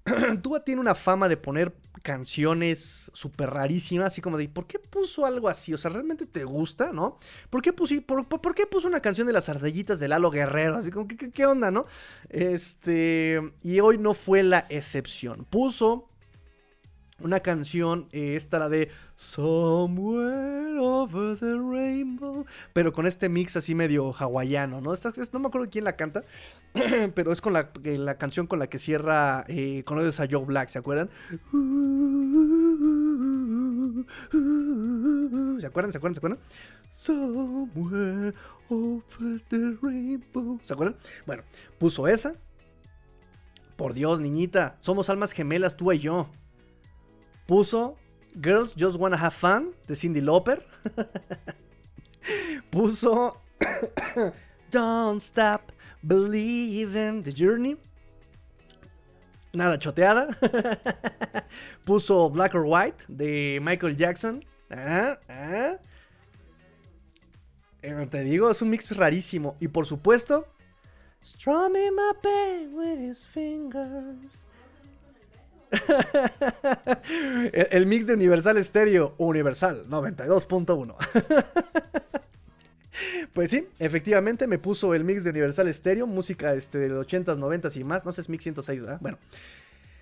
Tua 0.42 0.64
tiene 0.64 0.82
una 0.82 0.96
fama 0.96 1.30
de 1.30 1.38
poner 1.38 1.76
canciones 2.02 3.12
súper 3.14 3.50
rarísimas, 3.50 4.08
así 4.08 4.22
como 4.22 4.38
de, 4.38 4.48
¿por 4.48 4.66
qué 4.66 4.80
puso 4.80 5.26
algo 5.26 5.50
así? 5.50 5.74
O 5.74 5.78
sea, 5.78 5.92
¿realmente 5.92 6.26
te 6.26 6.44
gusta, 6.44 6.92
no? 6.94 7.20
¿Por 7.50 7.62
qué, 7.62 7.74
puso, 7.74 7.96
por, 8.02 8.56
qué 8.56 8.66
puso 8.66 8.88
una 8.88 9.02
canción 9.02 9.28
de 9.28 9.34
las 9.34 9.50
ardillitas 9.50 10.00
de 10.00 10.08
Lalo 10.08 10.32
Guerrero? 10.32 10.76
Así 10.76 10.92
como, 10.92 11.08
¿qué, 11.08 11.32
qué 11.32 11.46
onda, 11.46 11.72
no? 11.72 11.86
Este, 12.30 13.42
y 13.62 13.80
hoy 13.80 13.98
no 13.98 14.14
fue 14.14 14.44
la 14.44 14.66
excepción. 14.70 15.46
Puso 15.50 16.09
una 17.22 17.42
canción, 17.42 18.08
eh, 18.12 18.36
esta 18.36 18.60
la 18.60 18.70
de 18.70 18.90
Somewhere 19.16 20.78
Over 20.80 21.38
the 21.38 21.54
Rainbow, 21.54 22.46
pero 22.74 22.94
con 22.94 23.06
este 23.06 23.30
mix 23.30 23.56
así 23.58 23.76
medio 23.76 24.14
hawaiano, 24.14 24.82
¿no? 24.82 24.94
no 24.94 25.40
me 25.40 25.48
acuerdo 25.48 25.70
quién 25.70 25.84
la 25.84 25.96
canta, 25.96 26.24
pero 27.16 27.32
es 27.32 27.42
con 27.42 27.54
la, 27.54 27.70
la, 27.84 28.18
canción 28.18 28.48
con 28.48 28.60
la 28.60 28.68
que 28.68 28.80
cierra, 28.80 29.46
eh, 29.48 29.84
conoces 29.86 30.20
a 30.20 30.28
Joe 30.30 30.46
Black, 30.46 30.70
¿se 30.70 30.80
acuerdan? 30.80 31.10
¿Se 35.60 35.68
acuerdan? 35.68 35.92
¿Se 35.92 35.98
acuerdan? 35.98 36.16
¿Se 36.16 36.20
acuerdan? 36.20 36.40
Somewhere 36.94 38.34
over 38.70 39.42
the 39.50 39.78
rainbow. 39.82 40.60
¿Se 40.64 40.74
acuerdan? 40.74 40.98
Bueno, 41.26 41.44
puso 41.78 42.08
esa. 42.08 42.34
Por 43.76 43.94
Dios, 43.94 44.20
niñita, 44.20 44.76
somos 44.80 45.10
almas 45.10 45.32
gemelas 45.32 45.78
tú 45.78 45.92
y 45.94 46.00
yo 46.00 46.30
puso 47.50 47.98
Girls 48.40 48.76
Just 48.76 49.00
Wanna 49.00 49.18
Have 49.18 49.34
Fun 49.34 49.74
de 49.88 49.96
Cindy 49.96 50.22
Lauper. 50.22 50.64
puso 52.72 53.42
Don't 54.72 55.20
Stop 55.20 55.72
Believing 56.04 57.24
the 57.24 57.34
Journey. 57.34 57.76
Nada 59.52 59.80
choteada. 59.80 60.30
puso 61.86 62.30
Black 62.32 62.54
or 62.54 62.66
White 62.66 63.06
de 63.10 63.60
Michael 63.60 63.96
Jackson. 63.96 64.46
¿Ah? 64.70 65.18
¿Ah? 65.28 65.80
Eh, 67.82 68.08
te 68.12 68.24
digo, 68.26 68.52
es 68.52 68.62
un 68.62 68.70
mix 68.70 68.96
rarísimo. 68.96 69.58
Y 69.60 69.70
por 69.70 69.88
supuesto, 69.88 70.46
Strumming 71.24 71.96
my 71.96 72.14
pain 72.22 72.76
with 72.76 73.00
his 73.00 73.26
fingers. 73.26 74.46
El, 77.54 77.86
mix 77.86 78.08
de 78.08 78.14
Universal 78.14 78.64
Stereo, 78.64 79.16
Universal 79.18 79.86
92.1. 79.88 80.96
pues 83.34 83.52
sí, 83.52 83.68
efectivamente 83.78 84.48
me 84.48 84.58
puso 84.58 84.94
el 84.94 85.04
mix 85.04 85.24
de 85.24 85.30
Universal 85.30 85.74
Stereo, 85.74 86.08
música 86.08 86.54
este, 86.54 86.78
de 86.80 86.90
los 86.90 87.08
80s, 87.08 87.38
90s 87.38 87.78
y 87.78 87.84
más. 87.84 88.06
No 88.06 88.14
sé, 88.14 88.22
es 88.22 88.30
mix 88.30 88.44
106, 88.44 88.82
¿verdad? 88.82 88.98
Bueno. 89.02 89.18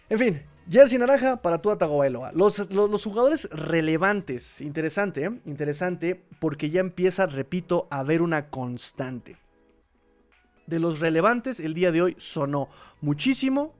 En 0.10 0.20
fin, 0.20 0.42
Jersey 0.70 0.98
Naranja 0.98 1.42
para 1.42 1.62
tu 1.62 1.76
Tagovailoa. 1.76 2.32
Los, 2.32 2.70
los, 2.70 3.04
jugadores 3.04 3.50
relevantes, 3.52 4.62
interesante, 4.62 5.26
¿eh? 5.26 5.32
interesante, 5.46 6.24
porque 6.40 6.70
ya 6.70 6.80
empieza, 6.80 7.26
repito, 7.26 7.88
a 7.92 8.00
haber 8.00 8.22
una 8.22 8.50
constante. 8.50 9.36
De 10.66 10.80
los 10.80 11.02
relevantes, 11.02 11.60
el 11.60 11.74
día 11.74 11.92
de 11.92 12.02
hoy 12.02 12.16
sonó 12.20 12.70
muchísimo 13.02 13.76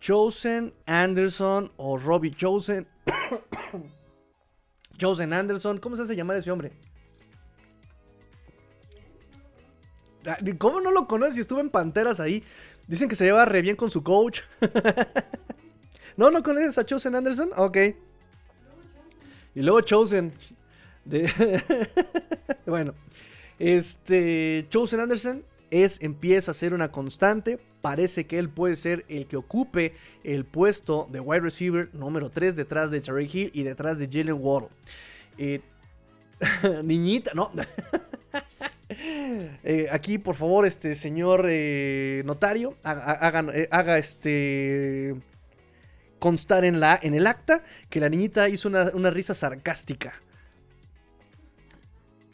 Chosen 0.00 0.72
Anderson 0.86 1.72
o 1.76 1.98
Robbie 1.98 2.34
Chosen. 2.34 2.86
Chosen 4.96 5.32
Anderson, 5.32 5.78
¿cómo 5.78 5.96
se 5.96 6.02
hace 6.02 6.16
llamar 6.16 6.36
ese 6.36 6.50
hombre? 6.50 6.72
Ah, 10.26 10.38
¿Cómo 10.58 10.80
no 10.80 10.90
lo 10.90 11.06
conoces 11.06 11.38
estuvo 11.38 11.60
en 11.60 11.70
Panteras 11.70 12.20
ahí? 12.20 12.44
Dicen 12.86 13.08
que 13.08 13.16
se 13.16 13.24
lleva 13.24 13.44
re 13.44 13.62
bien 13.62 13.76
con 13.76 13.90
su 13.90 14.02
coach. 14.02 14.40
¿No, 16.16 16.30
no 16.30 16.42
conoces 16.42 16.78
a 16.78 16.84
Chosen 16.84 17.14
Anderson? 17.14 17.50
Ok. 17.56 17.76
Y 19.54 19.62
luego 19.62 19.80
Chosen. 19.82 20.32
bueno. 22.66 22.94
Este. 23.58 24.66
Chosen 24.68 25.00
Anderson 25.00 25.44
es, 25.70 26.00
empieza 26.02 26.52
a 26.52 26.54
ser 26.54 26.74
una 26.74 26.90
constante. 26.90 27.58
Parece 27.80 28.26
que 28.26 28.38
él 28.38 28.48
puede 28.48 28.76
ser 28.76 29.04
el 29.08 29.26
que 29.26 29.36
ocupe 29.36 29.94
el 30.24 30.44
puesto 30.44 31.08
de 31.10 31.20
wide 31.20 31.40
receiver 31.40 31.90
número 31.94 32.30
3 32.30 32.56
detrás 32.56 32.90
de 32.90 33.00
Terry 33.00 33.30
Hill 33.32 33.50
y 33.54 33.62
detrás 33.62 33.98
de 33.98 34.08
Jalen 34.10 34.38
Waddle. 34.40 34.68
Eh, 35.38 35.60
niñita, 36.84 37.32
no. 37.34 37.50
Eh, 38.90 39.86
aquí, 39.92 40.16
por 40.16 40.34
favor, 40.34 40.64
este 40.64 40.94
señor 40.94 41.44
eh, 41.46 42.22
notario, 42.24 42.74
haga, 42.82 43.98
este 43.98 45.14
constar 46.18 46.64
en, 46.64 46.80
la, 46.80 46.98
en 47.00 47.14
el 47.14 47.26
acta 47.26 47.62
que 47.90 48.00
la 48.00 48.08
niñita 48.08 48.48
hizo 48.48 48.66
una, 48.66 48.90
una 48.94 49.10
risa 49.10 49.34
sarcástica. 49.34 50.14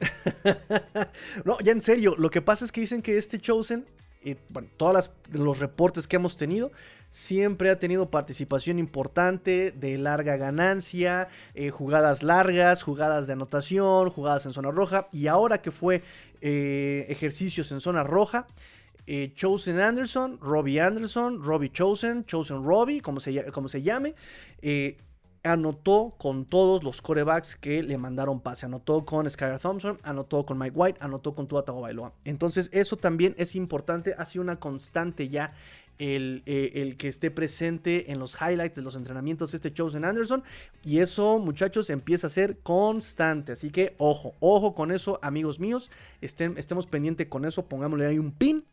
no, 1.45 1.59
ya 1.61 1.73
en 1.73 1.81
serio, 1.81 2.15
lo 2.19 2.31
que 2.31 2.43
pasa 2.43 2.65
es 2.65 2.73
que 2.73 2.81
dicen 2.81 3.03
que 3.03 3.19
este 3.19 3.39
Chosen 3.39 3.87
eh, 4.25 4.37
bueno, 4.49 4.69
todos 4.77 5.11
los 5.33 5.59
reportes 5.59 6.09
que 6.09 6.17
hemos 6.17 6.37
tenido, 6.37 6.73
siempre 7.11 7.71
ha 7.71 7.79
tenido 7.79 8.11
participación 8.11 8.79
importante 8.79 9.71
de 9.71 9.99
larga 9.99 10.37
ganancia, 10.37 11.29
eh, 11.55 11.71
jugadas 11.71 12.23
largas, 12.23 12.83
jugadas 12.83 13.27
de 13.27 13.35
anotación, 13.35 14.11
jugadas 14.11 14.47
en 14.47 14.53
zona 14.53 14.71
roja. 14.71 15.09
Y 15.13 15.27
ahora 15.27 15.61
que 15.61 15.71
fue 15.71 16.03
eh, 16.41 17.07
ejercicios 17.09 17.71
en 17.71 17.81
zona 17.81 18.03
roja, 18.03 18.47
eh, 19.07 19.33
Chosen 19.35 19.79
Anderson, 19.79 20.39
Robbie 20.41 20.81
Anderson, 20.81 21.45
Robbie 21.45 21.71
Chosen, 21.71 22.25
Chosen 22.25 22.65
Robbie, 22.65 23.03
como 23.03 23.21
se, 23.21 23.45
como 23.53 23.69
se 23.69 23.83
llame, 23.83 24.15
anotó 25.45 26.15
con 26.19 26.47
todos 26.47 26.83
los 26.83 27.03
corebacks 27.03 27.55
que 27.55 27.83
le 27.83 27.99
mandaron 27.99 28.41
pase. 28.41 28.67
Anotó 28.67 29.05
con 29.05 29.29
Skyler 29.29 29.59
Thompson, 29.59 29.99
anotó 30.03 30.45
con 30.45 30.59
Mike 30.59 30.77
White, 30.77 30.99
anotó 31.01 31.35
con 31.35 31.47
Tua 31.47 31.65
Tagovailoa. 31.65 32.13
Entonces 32.25 32.71
eso 32.73 32.97
también 32.97 33.35
es 33.39 33.55
importante, 33.55 34.15
ha 34.19 34.27
sido 34.27 34.43
una 34.43 34.59
constante 34.59 35.29
ya 35.29 35.53
el, 35.99 36.43
eh, 36.47 36.73
el, 36.75 36.97
que 36.97 37.09
esté 37.09 37.31
presente 37.31 38.11
en 38.11 38.19
los 38.19 38.37
highlights 38.41 38.75
de 38.75 38.83
los 38.83 38.97
entrenamientos 38.97 39.55
este 39.55 39.73
Chosen 39.73 40.05
Anderson. 40.05 40.43
Y 40.85 40.99
eso, 40.99 41.39
muchachos, 41.39 41.91
empieza 41.91 42.27
a 42.27 42.31
ser 42.31 42.59
constante. 42.59 43.53
Así 43.53 43.71
que 43.71 43.95
ojo, 43.99 44.35
ojo 44.41 44.75
con 44.75 44.91
eso, 44.91 45.19
amigos 45.23 45.61
míos. 45.61 45.91
Estén, 46.21 46.59
estemos 46.59 46.87
pendientes 46.87 47.29
con 47.29 47.45
eso. 47.45 47.67
Pongámosle 47.67 48.07
ahí 48.07 48.19
un 48.19 48.33
pin. 48.33 48.65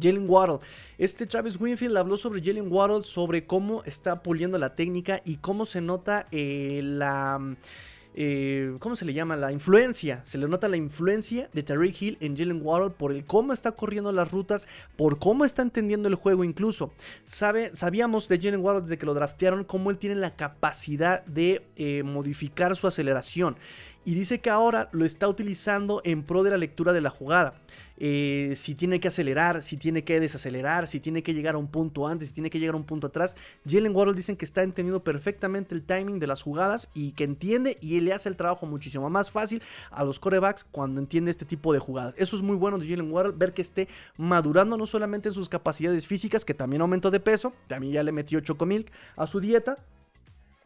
Jalen 0.00 0.28
Waddle. 0.28 0.58
Este 0.98 1.26
Travis 1.26 1.60
Winfield 1.60 1.96
habló 1.96 2.16
sobre 2.16 2.42
Jalen 2.42 2.70
Waddle, 2.70 3.02
sobre 3.02 3.46
cómo 3.46 3.82
está 3.84 4.22
puliendo 4.22 4.58
la 4.58 4.74
técnica 4.74 5.20
y 5.24 5.36
cómo 5.36 5.64
se 5.64 5.80
nota 5.80 6.26
eh, 6.30 6.80
la 6.82 7.56
eh, 8.14 8.76
¿cómo 8.78 8.94
se 8.94 9.04
le 9.04 9.14
llama? 9.14 9.36
La 9.36 9.52
influencia. 9.52 10.22
Se 10.24 10.38
le 10.38 10.48
nota 10.48 10.68
la 10.68 10.76
influencia 10.76 11.48
de 11.52 11.62
Tariq 11.62 12.02
Hill 12.02 12.16
en 12.20 12.36
Jalen 12.36 12.60
Waddle 12.62 12.90
por 12.90 13.12
el 13.12 13.24
cómo 13.24 13.52
está 13.52 13.72
corriendo 13.72 14.12
las 14.12 14.30
rutas, 14.30 14.66
por 14.96 15.18
cómo 15.18 15.44
está 15.44 15.62
entendiendo 15.62 16.08
el 16.08 16.14
juego 16.14 16.44
incluso. 16.44 16.92
Sabíamos 17.24 18.28
de 18.28 18.38
Jalen 18.38 18.60
Waddle 18.60 18.82
desde 18.82 18.98
que 18.98 19.06
lo 19.06 19.14
draftearon 19.14 19.64
cómo 19.64 19.90
él 19.90 19.98
tiene 19.98 20.16
la 20.16 20.36
capacidad 20.36 21.24
de 21.24 21.66
eh, 21.76 22.02
modificar 22.02 22.76
su 22.76 22.86
aceleración. 22.86 23.56
Y 24.04 24.14
dice 24.14 24.40
que 24.40 24.50
ahora 24.50 24.88
lo 24.92 25.04
está 25.04 25.28
utilizando 25.28 26.02
en 26.04 26.24
pro 26.24 26.42
de 26.42 26.50
la 26.50 26.56
lectura 26.56 26.92
de 26.92 27.00
la 27.00 27.10
jugada. 27.10 27.54
Eh, 28.04 28.54
si 28.56 28.74
tiene 28.74 28.98
que 28.98 29.06
acelerar, 29.06 29.62
si 29.62 29.76
tiene 29.76 30.02
que 30.02 30.18
desacelerar, 30.18 30.88
si 30.88 30.98
tiene 30.98 31.22
que 31.22 31.34
llegar 31.34 31.54
a 31.54 31.58
un 31.58 31.68
punto 31.68 32.08
antes, 32.08 32.26
si 32.26 32.34
tiene 32.34 32.50
que 32.50 32.58
llegar 32.58 32.74
a 32.74 32.76
un 32.76 32.82
punto 32.82 33.06
atrás. 33.06 33.36
Jalen 33.64 33.94
Waddle 33.94 34.14
dicen 34.14 34.34
que 34.34 34.44
está 34.44 34.64
entendiendo 34.64 35.04
perfectamente 35.04 35.72
el 35.72 35.84
timing 35.84 36.18
de 36.18 36.26
las 36.26 36.42
jugadas 36.42 36.88
y 36.94 37.12
que 37.12 37.22
entiende 37.22 37.78
y 37.80 38.00
le 38.00 38.12
hace 38.12 38.28
el 38.28 38.34
trabajo 38.34 38.66
muchísimo 38.66 39.08
más 39.08 39.30
fácil 39.30 39.62
a 39.92 40.02
los 40.02 40.18
corebacks 40.18 40.64
cuando 40.64 40.98
entiende 40.98 41.30
este 41.30 41.44
tipo 41.44 41.72
de 41.72 41.78
jugadas. 41.78 42.12
Eso 42.18 42.34
es 42.34 42.42
muy 42.42 42.56
bueno 42.56 42.76
de 42.76 42.88
Jalen 42.88 43.12
Waddle, 43.12 43.34
ver 43.36 43.54
que 43.54 43.62
esté 43.62 43.86
madurando 44.16 44.76
no 44.76 44.86
solamente 44.86 45.28
en 45.28 45.34
sus 45.34 45.48
capacidades 45.48 46.08
físicas, 46.08 46.44
que 46.44 46.54
también 46.54 46.82
aumentó 46.82 47.08
de 47.12 47.20
peso, 47.20 47.52
también 47.68 47.92
ya 47.92 48.02
le 48.02 48.10
metió 48.10 48.40
Chocomilk 48.40 48.90
a 49.14 49.28
su 49.28 49.38
dieta, 49.38 49.76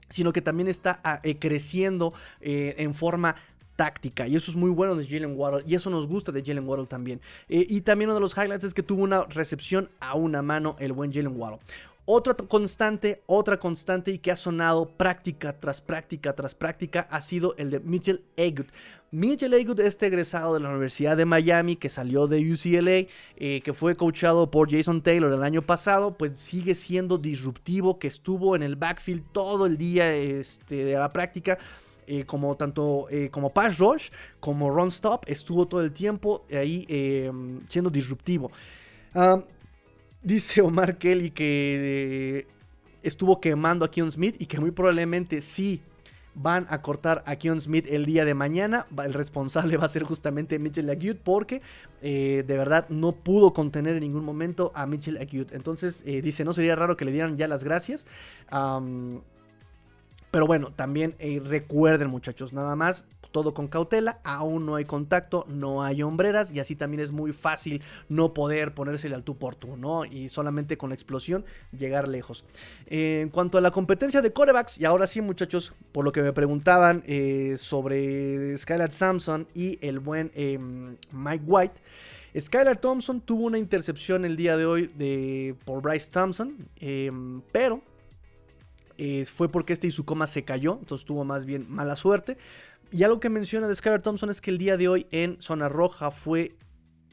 sino 0.09 0.33
que 0.33 0.41
también 0.41 0.69
está 0.69 1.01
eh, 1.23 1.39
creciendo 1.39 2.15
eh, 2.41 2.77
en 2.79 2.95
forma 2.95 3.37
táctica. 3.77 4.27
Y 4.27 4.35
eso 4.35 4.51
es 4.51 4.57
muy 4.57 4.71
bueno 4.71 4.97
de 4.97 5.07
Jalen 5.07 5.39
Waddle. 5.39 5.63
Y 5.67 5.75
eso 5.75 5.91
nos 5.91 6.07
gusta 6.07 6.33
de 6.33 6.43
Jalen 6.43 6.67
Waddle 6.67 6.87
también. 6.87 7.21
Eh, 7.49 7.67
y 7.69 7.83
también 7.83 8.11
uno 8.11 8.17
de 8.17 8.21
los 8.21 8.37
highlights 8.37 8.65
es 8.65 8.75
que 8.75 8.83
tuvo 8.83 9.05
una 9.05 9.25
recepción 9.25 9.91
a 10.01 10.17
una 10.17 10.43
mano 10.43 10.77
el 10.81 10.93
buen 10.93 11.13
Jalen 11.13 11.39
Waddle. 11.39 11.61
Otra 12.09 12.35
constante, 12.35 13.23
otra 13.27 13.59
constante 13.59 14.13
y 14.13 14.19
que 14.19 14.31
ha 14.31 14.37
sonado 14.37 14.89
práctica 14.89 15.59
tras 15.59 15.81
práctica 15.81 16.35
tras 16.35 16.55
práctica 16.55 17.09
ha 17.11 17.21
sido 17.21 17.57
el 17.59 17.71
de 17.73 17.81
Mitchell 17.81 18.23
Agut. 18.39 18.69
Mitchell 19.11 19.53
Agut, 19.55 19.81
este 19.81 20.07
egresado 20.07 20.55
de 20.55 20.61
la 20.61 20.69
Universidad 20.69 21.17
de 21.17 21.25
Miami 21.25 21.75
que 21.75 21.89
salió 21.89 22.29
de 22.29 22.53
UCLA, 22.53 23.09
eh, 23.37 23.61
que 23.61 23.73
fue 23.73 23.97
coachado 23.97 24.53
por 24.53 24.71
Jason 24.71 25.03
Taylor 25.03 25.33
el 25.33 25.43
año 25.43 25.63
pasado, 25.63 26.17
pues 26.17 26.39
sigue 26.39 26.77
siendo 26.77 27.19
disruptivo, 27.19 27.99
que 27.99 28.07
estuvo 28.07 28.55
en 28.55 28.63
el 28.63 28.77
backfield 28.77 29.25
todo 29.33 29.67
el 29.67 29.77
día 29.77 30.15
este, 30.15 30.85
de 30.85 30.95
la 30.95 31.13
práctica 31.13 31.59
eh, 32.07 32.25
como 32.25 32.57
tanto 32.57 33.09
eh, 33.11 33.31
como 33.31 33.53
pass 33.53 33.79
rush 33.79 34.11
como 34.39 34.71
run 34.71 34.89
stop 34.89 35.25
estuvo 35.27 35.67
todo 35.67 35.81
el 35.81 35.93
tiempo 35.93 36.47
ahí 36.53 36.87
em, 36.89 37.61
siendo 37.69 37.91
disruptivo. 37.91 38.51
dice 40.23 40.61
Omar 40.61 40.99
Kelly 40.99 41.31
que 41.33 42.39
eh, 42.39 42.47
estuvo 43.03 43.41
quemando 43.41 43.85
a 43.85 43.91
Keon 43.91 44.13
Smith 44.13 44.37
y 44.39 44.47
que 44.47 44.61
muy 44.61 44.71
probablemente 44.71 45.41
sí 45.41 45.83
van 46.35 46.67
a 46.69 46.81
cortar 46.81 47.25
a 47.27 47.37
Keon 47.37 47.61
Smith 47.61 47.87
el 47.89 48.05
día 48.05 48.25
de 48.25 48.35
mañana. 48.35 48.87
El 49.05 49.15
responsable 49.15 49.77
va 49.77 49.87
a 49.87 49.89
ser 49.89 50.05
justamente 50.05 50.59
Mitchell 50.59 50.91
Agut 50.91 51.19
porque 51.19 51.63
de 52.03 52.45
verdad 52.47 52.89
no 52.89 53.13
pudo 53.13 53.53
contener 53.53 53.95
en 53.95 54.01
ningún 54.01 54.25
momento 54.25 54.71
a 54.75 54.87
Mitchell 54.87 55.17
Agut. 55.17 55.53
Entonces 55.53 56.05
dice, 56.05 56.45
no 56.45 56.53
sería 56.53 56.77
raro 56.77 56.97
que 56.97 57.05
le 57.05 57.13
dieran 57.13 57.37
ya 57.37 57.49
las 57.49 57.65
gracias. 57.65 58.07
Pero 60.37 60.47
bueno, 60.47 60.71
también 60.71 61.15
eh, 61.19 61.41
recuerden 61.43 62.11
muchachos, 62.11 62.53
nada 62.53 62.77
más, 62.77 63.07
todo 63.31 63.55
con 63.55 63.69
cautela, 63.69 64.21
aún 64.23 64.67
no 64.67 64.75
hay 64.75 64.85
contacto, 64.85 65.47
no 65.49 65.83
hay 65.83 66.03
hombreras 66.03 66.51
y 66.51 66.61
así 66.61 66.77
también 66.77 67.01
es 67.01 67.11
muy 67.11 67.33
fácil 67.33 67.83
no 68.11 68.35
poder 68.35 68.75
ponérsele 68.75 69.15
al 69.15 69.25
tú 69.25 69.39
por 69.39 69.55
tú, 69.55 69.79
¿no? 69.79 70.05
Y 70.05 70.29
solamente 70.29 70.77
con 70.77 70.91
la 70.91 70.95
explosión 70.95 71.47
llegar 71.73 72.07
lejos. 72.07 72.45
en 72.85 73.31
cuanto 73.31 73.57
a 73.57 73.63
la 73.63 73.71
competencia 73.71 74.21
de 74.21 74.31
corebacks, 74.35 74.77
y 74.77 74.85
ahora 74.85 75.07
sí 75.07 75.23
muchachos, 75.23 75.73
por 75.91 76.05
lo 76.05 76.13
que 76.13 76.21
me 76.21 76.35
preguntaban 76.35 77.03
eh, 77.07 77.55
sobre 77.57 78.55
Skylar 78.59 78.91
Thompson 78.91 79.49
y 79.55 79.79
el 79.81 80.01
buen 80.01 80.33
em, 80.35 80.99
Mike 81.13 81.45
White. 81.47 81.81
Skylar 82.39 82.77
Thompson 82.77 83.23
tuvo 83.23 83.47
una 83.47 83.57
intercepción 83.57 84.27
el 84.27 84.37
día 84.37 84.59
de 84.59 84.67
hoy 84.67 84.91
de, 84.95 85.55
por 85.65 85.81
Bryce 85.81 86.11
Thompson, 86.11 86.59
em, 86.79 87.41
pero 87.53 87.81
eh, 88.99 89.25
fue 89.27 89.49
porque 89.49 89.73
este 89.73 89.87
Izukoma 89.87 90.27
se 90.27 90.45
cayó, 90.45 90.79
entonces 90.81 91.05
tuvo 91.05 91.25
más 91.25 91.45
bien 91.45 91.67
mala 91.69 91.97
suerte. 91.97 92.37
Y 92.93 93.03
algo 93.03 93.21
que 93.21 93.29
menciona 93.29 93.69
de 93.69 93.75
Skylar 93.75 94.03
Thompson 94.03 94.31
es 94.31 94.41
que 94.41 94.51
el 94.51 94.59
día 94.59 94.77
de 94.77 94.89
hoy 94.89 95.07
en 95.11 95.41
zona 95.41 95.69
roja 95.69 96.11
fue 96.11 96.57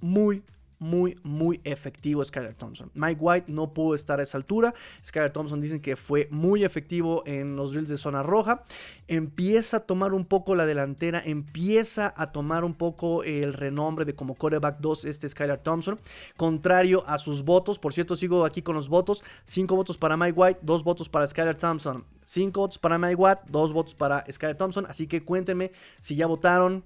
muy, 0.01 0.43
muy, 0.83 1.17
muy 1.23 1.61
efectivo 1.63 2.23
Skyler 2.23 2.53
Thompson. 2.55 2.91
Mike 2.93 3.19
White 3.21 3.51
no 3.51 3.73
pudo 3.73 3.95
estar 3.95 4.19
a 4.19 4.23
esa 4.23 4.37
altura. 4.37 4.73
Skyler 5.03 5.31
Thompson 5.31 5.61
dicen 5.61 5.79
que 5.79 5.95
fue 5.95 6.27
muy 6.29 6.63
efectivo 6.63 7.23
en 7.25 7.55
los 7.55 7.71
drills 7.71 7.89
de 7.89 7.97
zona 7.97 8.21
roja. 8.21 8.63
Empieza 9.07 9.77
a 9.77 9.79
tomar 9.79 10.13
un 10.13 10.25
poco 10.25 10.55
la 10.55 10.65
delantera, 10.65 11.21
empieza 11.23 12.13
a 12.17 12.31
tomar 12.31 12.65
un 12.65 12.73
poco 12.73 13.23
el 13.23 13.53
renombre 13.53 14.03
de 14.03 14.13
como 14.13 14.35
coreback 14.35 14.79
2 14.79 15.05
este 15.05 15.29
Skyler 15.29 15.59
Thompson. 15.59 15.99
Contrario 16.35 17.03
a 17.07 17.17
sus 17.17 17.43
votos, 17.43 17.79
por 17.79 17.93
cierto 17.93 18.15
sigo 18.15 18.45
aquí 18.45 18.61
con 18.61 18.75
los 18.75 18.89
votos. 18.89 19.23
5 19.45 19.75
votos 19.75 19.97
para 19.97 20.17
Mike 20.17 20.37
White, 20.37 20.59
2 20.63 20.83
votos 20.83 21.07
para 21.07 21.25
Skyler 21.25 21.57
Thompson. 21.57 22.03
5 22.25 22.59
votos 22.59 22.77
para 22.77 22.97
Mike 22.97 23.15
White, 23.15 23.41
2 23.49 23.73
votos 23.73 23.95
para 23.95 24.25
Skyler 24.29 24.57
Thompson. 24.57 24.85
Así 24.87 25.07
que 25.07 25.23
cuéntenme 25.23 25.71
si 26.01 26.15
ya 26.15 26.27
votaron, 26.27 26.83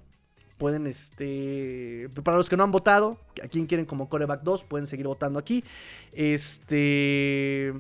pueden, 0.58 0.88
este, 0.88 2.10
para 2.24 2.38
los 2.38 2.50
que 2.50 2.58
no 2.58 2.64
han 2.64 2.72
votado, 2.72 3.18
a 3.44 3.48
quien 3.48 3.66
quieren 3.66 3.86
como 3.86 4.10
coreback 4.10 4.42
2, 4.44 4.64
pueden 4.64 4.88
seguir 4.88 5.08
votando 5.08 5.40
aquí. 5.40 5.64
Este... 6.14 7.74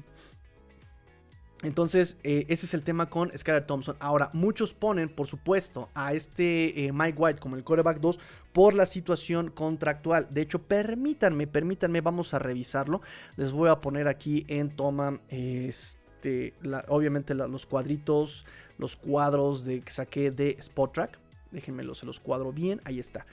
Entonces, 1.63 2.19
eh, 2.23 2.45
ese 2.49 2.67
es 2.67 2.73
el 2.75 2.83
tema 2.83 3.09
con 3.09 3.35
Skyler 3.35 3.65
Thompson. 3.65 3.95
Ahora, 3.99 4.29
muchos 4.33 4.75
ponen, 4.75 5.09
por 5.09 5.25
supuesto, 5.25 5.89
a 5.95 6.13
este 6.13 6.85
eh, 6.85 6.93
Mike 6.93 7.17
White 7.17 7.39
como 7.39 7.55
el 7.55 7.63
coreback 7.63 7.99
2 7.99 8.19
por 8.53 8.75
la 8.75 8.85
situación 8.85 9.49
contractual. 9.49 10.27
De 10.29 10.41
hecho, 10.41 10.61
permítanme, 10.61 11.47
permítanme, 11.47 12.01
vamos 12.01 12.35
a 12.35 12.39
revisarlo. 12.39 13.01
Les 13.37 13.51
voy 13.51 13.69
a 13.69 13.81
poner 13.81 14.07
aquí 14.07 14.45
en 14.47 14.69
toma, 14.69 15.19
este, 15.29 16.53
obviamente 16.89 17.33
los 17.33 17.65
cuadritos, 17.65 18.45
los 18.77 18.95
cuadros 18.95 19.65
de, 19.65 19.81
que 19.81 19.91
saqué 19.91 20.29
de 20.29 20.57
Spot 20.59 20.93
Track. 20.93 21.19
Déjenmelo, 21.57 21.95
se 21.95 22.05
los 22.05 22.19
cuadro 22.19 22.53
bien. 22.53 22.81
Ahí 22.83 22.99
está. 22.99 23.25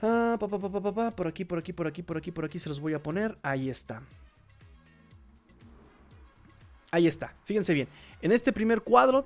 Ah, 0.00 0.38
por 0.40 1.26
aquí, 1.26 1.44
por 1.44 1.58
aquí, 1.58 1.74
por 1.74 1.86
aquí, 1.86 2.02
por 2.02 2.16
aquí, 2.16 2.32
por 2.32 2.44
aquí 2.46 2.58
se 2.58 2.70
los 2.70 2.80
voy 2.80 2.94
a 2.94 3.02
poner. 3.02 3.36
Ahí 3.42 3.68
está. 3.68 4.00
Ahí 6.96 7.06
está, 7.06 7.34
fíjense 7.44 7.74
bien. 7.74 7.88
En 8.22 8.32
este 8.32 8.54
primer 8.54 8.80
cuadro 8.80 9.24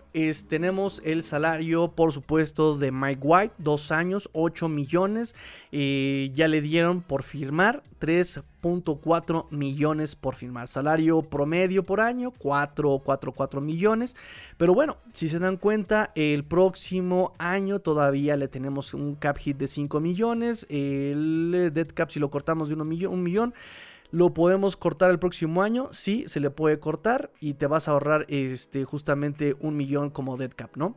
tenemos 0.49 1.01
el 1.05 1.23
salario, 1.23 1.93
por 1.93 2.13
supuesto, 2.13 2.77
de 2.77 2.91
Mike 2.91 3.21
White, 3.23 3.55
dos 3.59 3.93
años, 3.93 4.29
8 4.33 4.69
millones. 4.69 5.37
Eh, 5.71 6.33
ya 6.35 6.49
le 6.49 6.63
dieron 6.63 7.01
por 7.01 7.23
firmar 7.23 7.85
3.4 8.01 9.47
millones 9.51 10.17
por 10.17 10.35
firmar. 10.35 10.67
Salario 10.67 11.23
promedio 11.23 11.85
por 11.85 12.01
año, 12.01 12.33
4, 12.37 13.03
4, 13.05 13.31
4 13.31 13.61
millones. 13.61 14.17
Pero 14.57 14.75
bueno, 14.75 14.97
si 15.13 15.29
se 15.29 15.39
dan 15.39 15.57
cuenta, 15.57 16.11
el 16.17 16.43
próximo 16.43 17.35
año 17.39 17.79
todavía 17.79 18.37
le 18.37 18.49
tenemos 18.49 18.95
un 18.95 19.15
cap 19.15 19.39
hit 19.39 19.59
de 19.59 19.69
5 19.69 20.01
millones. 20.01 20.67
El 20.69 21.71
dead 21.73 21.87
cap, 21.95 22.11
si 22.11 22.19
lo 22.19 22.33
cortamos 22.33 22.69
de 22.69 22.75
1 22.75 22.85
millón, 22.85 23.13
un 23.13 23.23
millón 23.23 23.55
¿Lo 24.13 24.35
podemos 24.35 24.77
cortar 24.77 25.11
el 25.11 25.19
próximo 25.19 25.63
año? 25.63 25.89
Sí, 25.93 26.25
se 26.27 26.41
le 26.41 26.51
puede 26.51 26.81
cortar 26.81 27.31
y 27.41 27.55
te 27.55 27.67
vas 27.67 27.87
a 27.87 27.93
ahorrar 27.93 28.27
este, 28.29 28.85
justamente 28.85 29.57
un 29.61 29.77
millón 29.77 30.11
como 30.11 30.37
dead 30.37 30.51
cap, 30.55 30.77
¿no? 30.77 30.97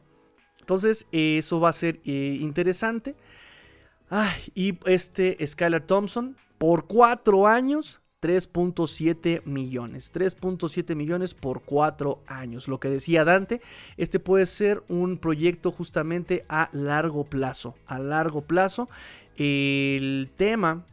Entonces, 0.60 1.08
eso 1.12 1.60
va 1.60 1.70
a 1.70 1.74
ser 1.74 2.00
eh, 2.06 2.38
interesante. 2.40 3.16
y 4.56 4.80
este 4.86 5.46
Skylar 5.46 5.86
Thompson, 5.86 6.38
Por 6.58 6.88
cuatro 6.88 7.46
años, 7.46 8.02
3.7 8.24 9.44
millones. 9.44 10.14
3.7 10.14 10.96
millones 10.96 11.34
por 11.34 11.62
4 11.64 12.24
años. 12.26 12.70
Lo 12.70 12.80
que 12.80 12.88
decía 12.88 13.26
Dante, 13.26 13.62
este 13.98 14.20
puede 14.22 14.46
ser 14.46 14.82
un 14.88 15.18
proyecto 15.18 15.74
justamente 15.74 16.46
a 16.48 16.70
largo 16.72 17.26
plazo. 17.26 17.76
A 17.86 18.00
largo 18.00 18.44
plazo. 18.44 18.88
El 19.36 20.32
tema 20.38 20.86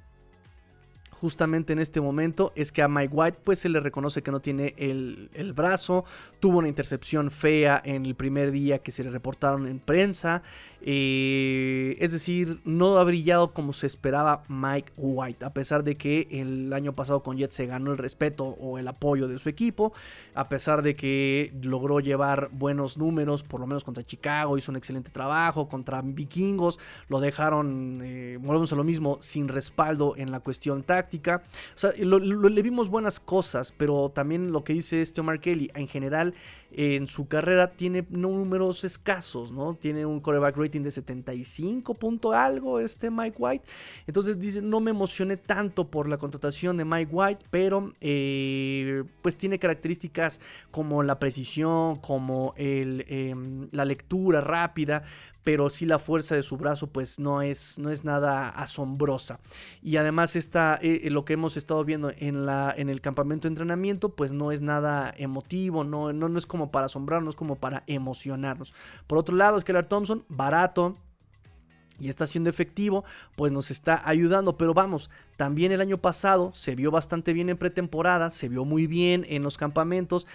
justamente 1.21 1.75
en 1.75 1.81
este 1.81 2.01
momento 2.01 2.51
es 2.57 2.73
que 2.73 2.81
a 2.81 2.89
Mike 2.89 3.15
White 3.15 3.39
pues 3.45 3.59
se 3.59 3.69
le 3.69 3.79
reconoce 3.79 4.23
que 4.23 4.31
no 4.31 4.41
tiene 4.41 4.75
el, 4.79 5.29
el, 5.35 5.53
brazo, 5.53 6.07
tuvo 6.41 6.59
una 6.59 6.69
intercepción 6.69 7.31
fea 7.31 7.83
en 7.85 8.07
el 8.07 8.15
primer 8.15 8.51
día 8.51 8.79
que 8.79 8.91
se 8.91 9.05
le 9.05 9.11
reportaron 9.11 9.67
en 9.67 9.81
prensa, 9.81 10.43
eh, 10.83 11.97
es 11.99 12.13
decir, 12.13 12.61
no 12.65 12.97
ha 12.99 13.05
brillado 13.05 13.53
como 13.53 13.73
se 13.73 13.87
esperaba 13.87 14.43
Mike 14.49 14.93
White, 14.97 15.45
a 15.45 15.53
pesar 15.53 15.85
de 15.85 15.97
que 15.97 16.27
el 16.31 16.73
año 16.73 16.95
pasado 16.95 17.23
con 17.23 17.37
Jets 17.37 17.55
se 17.55 17.67
ganó 17.67 17.93
el 17.93 17.99
respeto 17.99 18.45
o 18.45 18.79
el 18.79 18.89
apoyo 18.89 19.29
de 19.29 19.39
su 19.39 19.49
equipo, 19.49 19.93
a 20.35 20.49
pesar 20.49 20.83
de 20.83 20.97
que 20.97 21.53
logró 21.63 22.01
llevar 22.01 22.49
buenos 22.53 22.97
números, 22.97 23.43
por 23.43 23.61
lo 23.61 23.67
menos 23.67 23.85
contra 23.85 24.05
Chicago, 24.05 24.57
hizo 24.57 24.73
un 24.73 24.77
excelente 24.77 25.11
trabajo, 25.11 25.69
contra 25.69 26.01
Vikingos, 26.03 26.79
lo 27.09 27.21
dejaron, 27.21 28.01
eh, 28.03 28.39
volvemos 28.41 28.73
a 28.73 28.77
lo 28.77 28.85
mismo, 28.85 29.19
sin 29.21 29.49
respaldo 29.49 30.15
en 30.17 30.31
la 30.31 30.41
cuestión 30.41 30.83
táctica. 30.83 31.43
O 31.75 31.79
sea, 31.79 31.93
le 31.93 32.63
vimos 32.63 32.89
buenas 32.89 33.21
cosas, 33.21 33.75
pero 33.77 34.11
también 34.15 34.53
lo 34.53 34.65
que 34.65 34.73
dice 34.73 35.03
este 35.03 35.21
Omar 35.21 35.41
Kelly, 35.41 35.71
en 35.75 35.89
general, 35.89 36.35
en 36.73 37.09
su 37.09 37.27
carrera 37.27 37.73
tiene 37.73 38.07
números 38.11 38.85
escasos, 38.85 39.51
¿no? 39.51 39.75
Tiene 39.75 40.07
un 40.07 40.21
coreback 40.21 40.57
rating 40.71 40.83
de 40.83 40.91
75 40.91 41.95
punto 41.95 42.33
algo 42.33 42.79
este 42.79 43.11
Mike 43.11 43.37
White. 43.39 43.65
Entonces 44.07 44.39
dice, 44.39 44.63
no 44.63 44.81
me 44.81 44.91
emocioné 44.91 45.37
tanto 45.37 45.91
por 45.91 46.09
la 46.09 46.19
contratación 46.19 46.77
de 46.77 46.85
Mike 46.85 47.11
White, 47.13 47.47
pero 47.51 47.93
eh, 48.01 49.05
pues 49.23 49.37
tiene 49.37 49.59
características 49.59 50.41
como 50.71 51.03
la 51.03 51.19
precisión, 51.19 51.97
como 51.97 52.55
el, 52.57 53.05
em, 53.09 53.69
la 53.73 53.85
lectura 53.85 54.41
rápida, 54.41 55.03
pero 55.51 55.69
sí 55.69 55.85
la 55.85 55.99
fuerza 55.99 56.37
de 56.37 56.45
su 56.45 56.57
brazo 56.57 56.87
pues 56.87 57.19
no 57.19 57.43
es, 57.43 57.77
no 57.81 57.91
es 57.91 58.05
nada 58.05 58.51
asombrosa. 58.51 59.41
Y 59.83 59.97
además 59.97 60.37
está 60.37 60.79
eh, 60.81 61.11
lo 61.11 61.25
que 61.25 61.33
hemos 61.33 61.57
estado 61.57 61.85
viendo 61.85 62.13
en, 62.17 62.47
la, 62.47 62.73
en 62.77 62.89
el 62.89 63.01
campamento 63.01 63.49
de 63.49 63.55
entrenamiento 63.55 64.15
pues 64.15 64.31
no 64.31 64.53
es 64.53 64.61
nada 64.61 65.13
emotivo, 65.17 65.83
no, 65.83 66.13
no, 66.13 66.29
no 66.29 66.39
es 66.39 66.47
como 66.47 66.71
para 66.71 66.87
asombrarnos, 66.87 67.35
como 67.35 67.57
para 67.57 67.83
emocionarnos. 67.89 68.77
Por 69.09 69.19
otro 69.19 69.35
lado, 69.35 69.59
Skeller 69.59 69.87
Thompson, 69.87 70.25
barato, 70.29 70.97
y 72.01 72.09
está 72.09 72.27
siendo 72.27 72.49
efectivo, 72.49 73.05
pues 73.37 73.53
nos 73.53 73.71
está 73.71 74.01
ayudando. 74.09 74.57
Pero 74.57 74.73
vamos, 74.73 75.11
también 75.37 75.71
el 75.71 75.81
año 75.81 75.99
pasado 75.99 76.51
se 76.55 76.75
vio 76.75 76.91
bastante 76.91 77.33
bien 77.33 77.51
en 77.51 77.59
pretemporada, 77.59 78.31
se 78.31 78.49
vio 78.49 78.65
muy 78.65 78.87
bien 78.87 79.27
en 79.29 79.43
los 79.43 79.59
campamentos. 79.59 80.27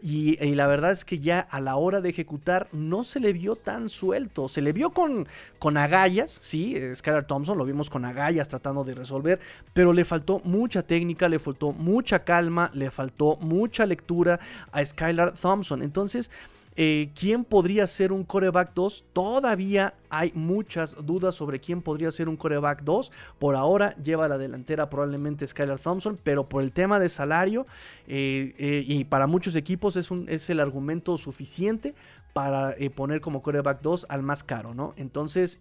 Y, 0.00 0.36
la 0.54 0.66
verdad 0.66 0.90
es 0.92 1.04
que 1.04 1.18
ya 1.18 1.40
a 1.40 1.60
la 1.60 1.76
hora 1.76 2.00
de 2.00 2.08
ejecutar 2.08 2.68
no 2.72 3.04
se 3.04 3.20
le 3.20 3.32
vio 3.32 3.56
tan 3.56 3.88
suelto. 3.88 4.48
Se 4.48 4.62
le 4.62 4.72
vio 4.72 4.90
con, 4.90 5.28
con 5.58 5.76
agallas, 5.76 6.38
sí, 6.40 6.76
Skylar 6.94 7.26
Thompson 7.26 7.58
lo 7.58 7.64
vimos 7.64 7.90
con 7.90 8.04
agallas 8.04 8.48
tratando 8.48 8.84
de 8.84 8.94
resolver, 8.94 9.38
pero 9.74 9.92
le 9.92 10.04
faltó 10.04 10.40
mucha 10.44 10.82
técnica, 10.82 11.28
le 11.28 11.38
faltó 11.38 11.72
mucha 11.72 12.24
calma, 12.24 12.70
le 12.74 12.90
faltó 12.90 13.36
mucha 13.40 13.84
lectura 13.84 14.40
a 14.72 14.84
Skylar 14.84 15.34
Thompson. 15.34 15.82
Entonces, 15.82 16.30
eh, 16.76 17.10
¿Quién 17.18 17.44
podría 17.44 17.86
ser 17.86 18.12
un 18.12 18.24
coreback 18.24 18.72
2? 18.74 19.04
Todavía 19.12 19.94
hay 20.08 20.32
muchas 20.34 20.96
dudas 21.04 21.34
sobre 21.34 21.60
quién 21.60 21.82
podría 21.82 22.10
ser 22.10 22.28
un 22.28 22.36
coreback 22.36 22.82
2. 22.82 23.12
Por 23.38 23.56
ahora 23.56 23.94
lleva 23.96 24.28
la 24.28 24.38
delantera 24.38 24.88
probablemente 24.88 25.46
Skylar 25.46 25.78
Thompson, 25.78 26.18
pero 26.22 26.48
por 26.48 26.62
el 26.62 26.72
tema 26.72 26.98
de 26.98 27.08
salario 27.08 27.66
eh, 28.06 28.54
eh, 28.58 28.84
y 28.86 29.04
para 29.04 29.26
muchos 29.26 29.54
equipos 29.54 29.96
es, 29.96 30.10
un, 30.10 30.26
el 30.28 30.60
argumento 30.60 31.16
suficiente 31.18 31.94
para 32.32 32.74
poner 32.94 33.20
como 33.20 33.42
coreback 33.42 33.82
2 33.82 34.06
al 34.08 34.22
más 34.22 34.42
caro, 34.42 34.74
¿no? 34.74 34.94
Entonces... 34.96 35.58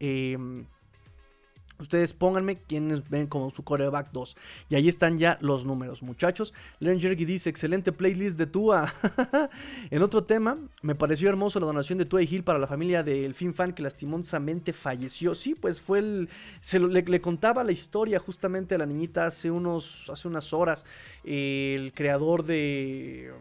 Ustedes 1.82 2.14
pónganme 2.14 2.62
quienes 2.62 3.10
ven 3.10 3.28
como 3.28 3.50
su 3.50 3.64
coreback 3.64 4.12
2. 4.12 4.38
Y 4.70 4.76
ahí 4.76 4.88
están 4.88 5.18
ya 5.18 5.38
los 5.42 5.66
números, 5.66 6.04
muchachos. 6.04 6.54
Len 6.80 7.00
dice: 7.00 7.50
excelente 7.50 7.92
playlist 7.92 8.38
de 8.38 8.46
Tua. 8.46 8.94
en 9.90 10.02
otro 10.02 10.24
tema, 10.24 10.58
me 10.82 10.96
pareció 10.96 11.30
hermoso 11.30 11.60
la 11.60 11.66
donación 11.66 11.98
de 11.98 12.06
Tua 12.06 12.22
y 12.22 12.30
Hill 12.32 12.44
para 12.44 12.60
la 12.60 12.68
familia 12.68 13.04
del 13.04 13.34
Fin 13.34 13.54
Fan 13.54 13.74
que 13.74 13.82
lastimosamente 13.82 14.74
falleció. 14.74 15.36
Sí, 15.36 15.56
pues 15.56 15.82
fue 15.82 16.00
el. 16.00 16.30
Le, 16.72 17.22
contaba 17.22 17.64
la 17.64 17.72
historia 17.72 18.20
justamente 18.20 18.76
a 18.76 18.78
la 18.78 18.86
niñita 18.86 19.26
hace, 19.26 19.50
unos, 19.50 20.10
hace 20.10 20.28
unas 20.28 20.54
horas. 20.54 20.86
el 21.24 21.92
creador 21.94 22.44
de. 22.44 23.34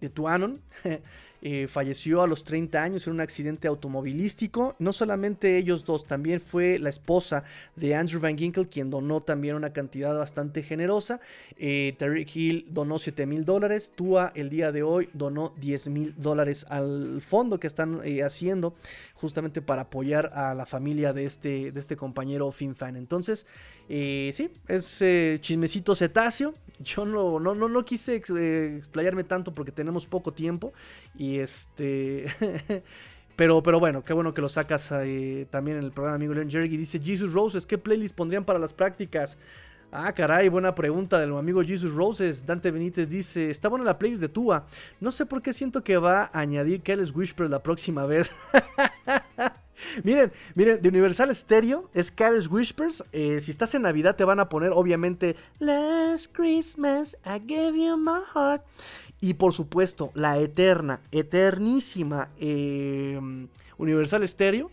de 0.00 0.10
Tuanon. 0.10 0.60
Eh, 1.42 1.68
falleció 1.68 2.22
a 2.22 2.26
los 2.26 2.44
30 2.44 2.82
años 2.82 3.06
en 3.06 3.14
un 3.14 3.20
accidente 3.20 3.66
automovilístico. 3.68 4.76
No 4.78 4.92
solamente 4.92 5.56
ellos 5.56 5.84
dos, 5.84 6.04
también 6.04 6.40
fue 6.40 6.78
la 6.78 6.90
esposa 6.90 7.44
de 7.76 7.94
Andrew 7.94 8.20
Van 8.20 8.36
Ginkle 8.36 8.68
quien 8.68 8.90
donó 8.90 9.22
también 9.22 9.56
una 9.56 9.72
cantidad 9.72 10.16
bastante 10.16 10.62
generosa. 10.62 11.20
Eh, 11.56 11.96
Hill 12.32 12.66
donó 12.70 12.98
7 12.98 13.26
mil 13.26 13.44
dólares. 13.44 13.92
Tua 13.94 14.32
el 14.34 14.50
día 14.50 14.72
de 14.72 14.82
hoy 14.82 15.08
donó 15.12 15.54
10 15.60 15.88
mil 15.88 16.14
dólares 16.16 16.66
al 16.68 17.22
fondo 17.22 17.58
que 17.58 17.66
están 17.66 18.00
eh, 18.04 18.22
haciendo 18.22 18.74
justamente 19.20 19.60
para 19.62 19.82
apoyar 19.82 20.30
a 20.34 20.54
la 20.54 20.66
familia 20.66 21.12
de 21.12 21.26
este, 21.26 21.72
de 21.72 21.80
este 21.80 21.96
compañero 21.96 22.50
FinFan. 22.50 22.96
Entonces, 22.96 23.46
sí, 23.88 24.50
es 24.66 25.04
chismecito 25.40 25.94
cetáceo. 25.94 26.54
Yo 26.80 27.04
no, 27.04 27.38
no, 27.38 27.54
no, 27.54 27.68
no 27.68 27.84
quise 27.84 28.16
explayarme 28.16 29.24
tanto 29.24 29.52
porque 29.52 29.72
tenemos 29.72 30.06
poco 30.06 30.32
tiempo. 30.32 30.72
Y 31.14 31.38
este. 31.38 32.26
pero, 33.36 33.62
pero 33.62 33.78
bueno, 33.78 34.02
qué 34.02 34.12
bueno 34.12 34.32
que 34.32 34.40
lo 34.40 34.48
sacas 34.48 34.88
también 35.50 35.76
en 35.78 35.84
el 35.84 35.92
programa, 35.92 36.16
amigo 36.16 36.34
Leon 36.34 36.50
Jerry. 36.50 36.76
Dice 36.76 36.98
Jesus 36.98 37.32
Roses, 37.32 37.66
¿qué 37.66 37.78
playlist 37.78 38.16
pondrían 38.16 38.44
para 38.44 38.58
las 38.58 38.72
prácticas? 38.72 39.36
Ah, 39.92 40.12
caray, 40.12 40.48
buena 40.48 40.72
pregunta 40.72 41.18
del 41.18 41.36
amigo 41.36 41.64
Jesus 41.64 41.92
Roses. 41.92 42.46
Dante 42.46 42.70
Benítez 42.70 43.08
dice: 43.08 43.50
Está 43.50 43.68
buena 43.68 43.84
la 43.84 43.98
playlist 43.98 44.20
de 44.20 44.28
Tua. 44.28 44.64
No 45.00 45.10
sé 45.10 45.26
por 45.26 45.42
qué 45.42 45.52
siento 45.52 45.82
que 45.82 45.96
va 45.96 46.30
a 46.32 46.38
añadir 46.38 46.82
Kelly's 46.82 47.12
Whisper 47.12 47.50
la 47.50 47.60
próxima 47.60 48.06
vez. 48.06 48.30
miren, 50.04 50.30
miren, 50.54 50.80
de 50.80 50.88
Universal 50.88 51.34
Stereo 51.34 51.90
es 51.92 52.12
Carel's 52.12 52.48
Whispers. 52.48 53.02
Eh, 53.10 53.40
si 53.40 53.50
estás 53.50 53.74
en 53.74 53.82
Navidad, 53.82 54.14
te 54.14 54.22
van 54.22 54.38
a 54.38 54.48
poner, 54.48 54.70
obviamente, 54.72 55.34
Last 55.58 56.36
Christmas 56.36 57.16
I 57.24 57.40
gave 57.44 57.76
you 57.76 57.96
my 57.96 58.20
heart. 58.32 58.62
Y 59.20 59.34
por 59.34 59.52
supuesto, 59.52 60.12
la 60.14 60.38
eterna, 60.38 61.00
eternísima 61.10 62.30
em, 62.38 63.48
Universal 63.76 64.26
Stereo, 64.28 64.70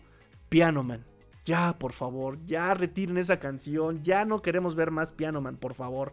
Piano 0.48 0.84
Man. 0.84 1.04
Ya, 1.48 1.78
por 1.78 1.94
favor, 1.94 2.36
ya 2.46 2.74
retiren 2.74 3.16
esa 3.16 3.40
canción. 3.40 4.02
Ya 4.02 4.26
no 4.26 4.42
queremos 4.42 4.74
ver 4.74 4.90
más 4.90 5.12
Piano 5.12 5.40
Man, 5.40 5.56
por 5.56 5.72
favor. 5.72 6.12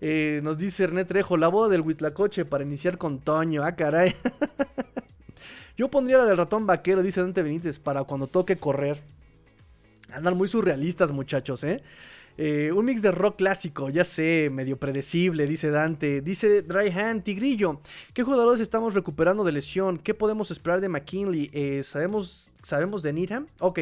Eh, 0.00 0.40
nos 0.42 0.58
dice 0.58 0.88
René 0.88 1.04
Trejo, 1.04 1.36
la 1.36 1.46
boda 1.46 1.68
del 1.68 1.82
Huitlacoche 1.82 2.44
para 2.44 2.64
iniciar 2.64 2.98
con 2.98 3.20
Toño. 3.20 3.62
Ah, 3.62 3.76
caray. 3.76 4.16
Yo 5.78 5.92
pondría 5.92 6.18
la 6.18 6.24
del 6.24 6.36
ratón 6.36 6.66
vaquero, 6.66 7.04
dice 7.04 7.20
Dante 7.20 7.44
Benítez, 7.44 7.78
para 7.78 8.02
cuando 8.02 8.26
toque 8.26 8.56
correr. 8.56 9.00
Andan 10.12 10.36
muy 10.36 10.48
surrealistas, 10.48 11.12
muchachos, 11.12 11.62
¿eh? 11.62 11.80
Eh, 12.36 12.72
un 12.74 12.84
mix 12.84 13.00
de 13.00 13.12
rock 13.12 13.36
clásico, 13.36 13.90
ya 13.90 14.02
sé, 14.02 14.50
medio 14.50 14.76
predecible, 14.76 15.46
dice 15.46 15.70
Dante. 15.70 16.20
Dice 16.20 16.62
Dry 16.62 16.88
Hand, 16.88 17.22
Tigrillo. 17.22 17.80
¿Qué 18.12 18.24
jugadores 18.24 18.60
estamos 18.60 18.94
recuperando 18.94 19.44
de 19.44 19.52
lesión? 19.52 19.98
¿Qué 19.98 20.14
podemos 20.14 20.50
esperar 20.50 20.80
de 20.80 20.88
McKinley? 20.88 21.48
Eh, 21.52 21.84
¿sabemos, 21.84 22.50
¿Sabemos 22.64 23.04
de 23.04 23.12
Needham? 23.12 23.46
Ok. 23.60 23.78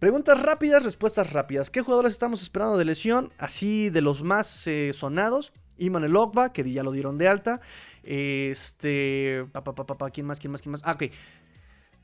Preguntas 0.00 0.40
rápidas, 0.40 0.82
respuestas 0.82 1.30
rápidas. 1.30 1.68
¿Qué 1.68 1.82
jugadores 1.82 2.14
estamos 2.14 2.40
esperando 2.40 2.78
de 2.78 2.86
lesión? 2.86 3.34
Así 3.36 3.90
de 3.90 4.00
los 4.00 4.22
más 4.22 4.66
eh, 4.66 4.92
sonados. 4.94 5.52
Iman 5.76 6.04
el 6.04 6.14
que 6.54 6.72
ya 6.72 6.82
lo 6.82 6.90
dieron 6.90 7.18
de 7.18 7.28
alta. 7.28 7.60
Este. 8.02 9.44
Pa, 9.52 9.62
pa, 9.62 10.10
¿Quién 10.10 10.26
más? 10.26 10.40
¿Quién 10.40 10.52
más? 10.52 10.62
¿Quién 10.62 10.72
más? 10.72 10.80
Ah, 10.86 10.92
ok. 10.92 11.12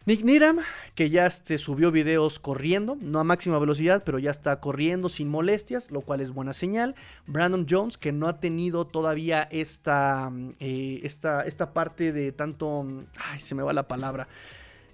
Nick 0.04 0.24
Niram, 0.24 0.58
que 0.94 1.08
ya 1.08 1.30
se 1.30 1.56
subió 1.56 1.90
videos 1.90 2.38
corriendo, 2.38 2.98
no 3.00 3.18
a 3.18 3.24
máxima 3.24 3.58
velocidad, 3.58 4.02
pero 4.04 4.18
ya 4.18 4.30
está 4.30 4.60
corriendo 4.60 5.08
sin 5.08 5.28
molestias, 5.28 5.90
lo 5.90 6.02
cual 6.02 6.20
es 6.20 6.30
buena 6.30 6.52
señal. 6.52 6.94
Brandon 7.26 7.66
Jones, 7.68 7.96
que 7.96 8.12
no 8.12 8.28
ha 8.28 8.38
tenido 8.40 8.86
todavía 8.86 9.48
esta, 9.50 10.30
eh, 10.60 11.00
esta, 11.02 11.46
esta 11.46 11.72
parte 11.72 12.12
de 12.12 12.30
tanto... 12.32 12.86
Ay, 13.16 13.40
se 13.40 13.54
me 13.54 13.62
va 13.62 13.72
la 13.72 13.88
palabra. 13.88 14.28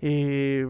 Eh, 0.00 0.68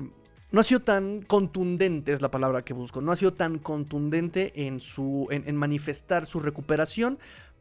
no 0.53 0.61
ha 0.61 0.65
sido 0.65 0.81
tan 0.81 1.23
contundente, 1.23 2.13
es 2.13 2.21
la 2.21 2.31
palabra 2.31 2.63
que 2.63 2.75
busco, 2.75 3.01
no 3.01 3.11
ha 3.11 3.17
sido 3.17 3.33
tan 3.33 3.59
contundente 3.59 4.67
en, 4.67 4.81
su, 4.81 5.27
en, 5.31 5.57
manifestar 5.57 6.27
su 6.27 6.41
recuperación, 6.41 7.19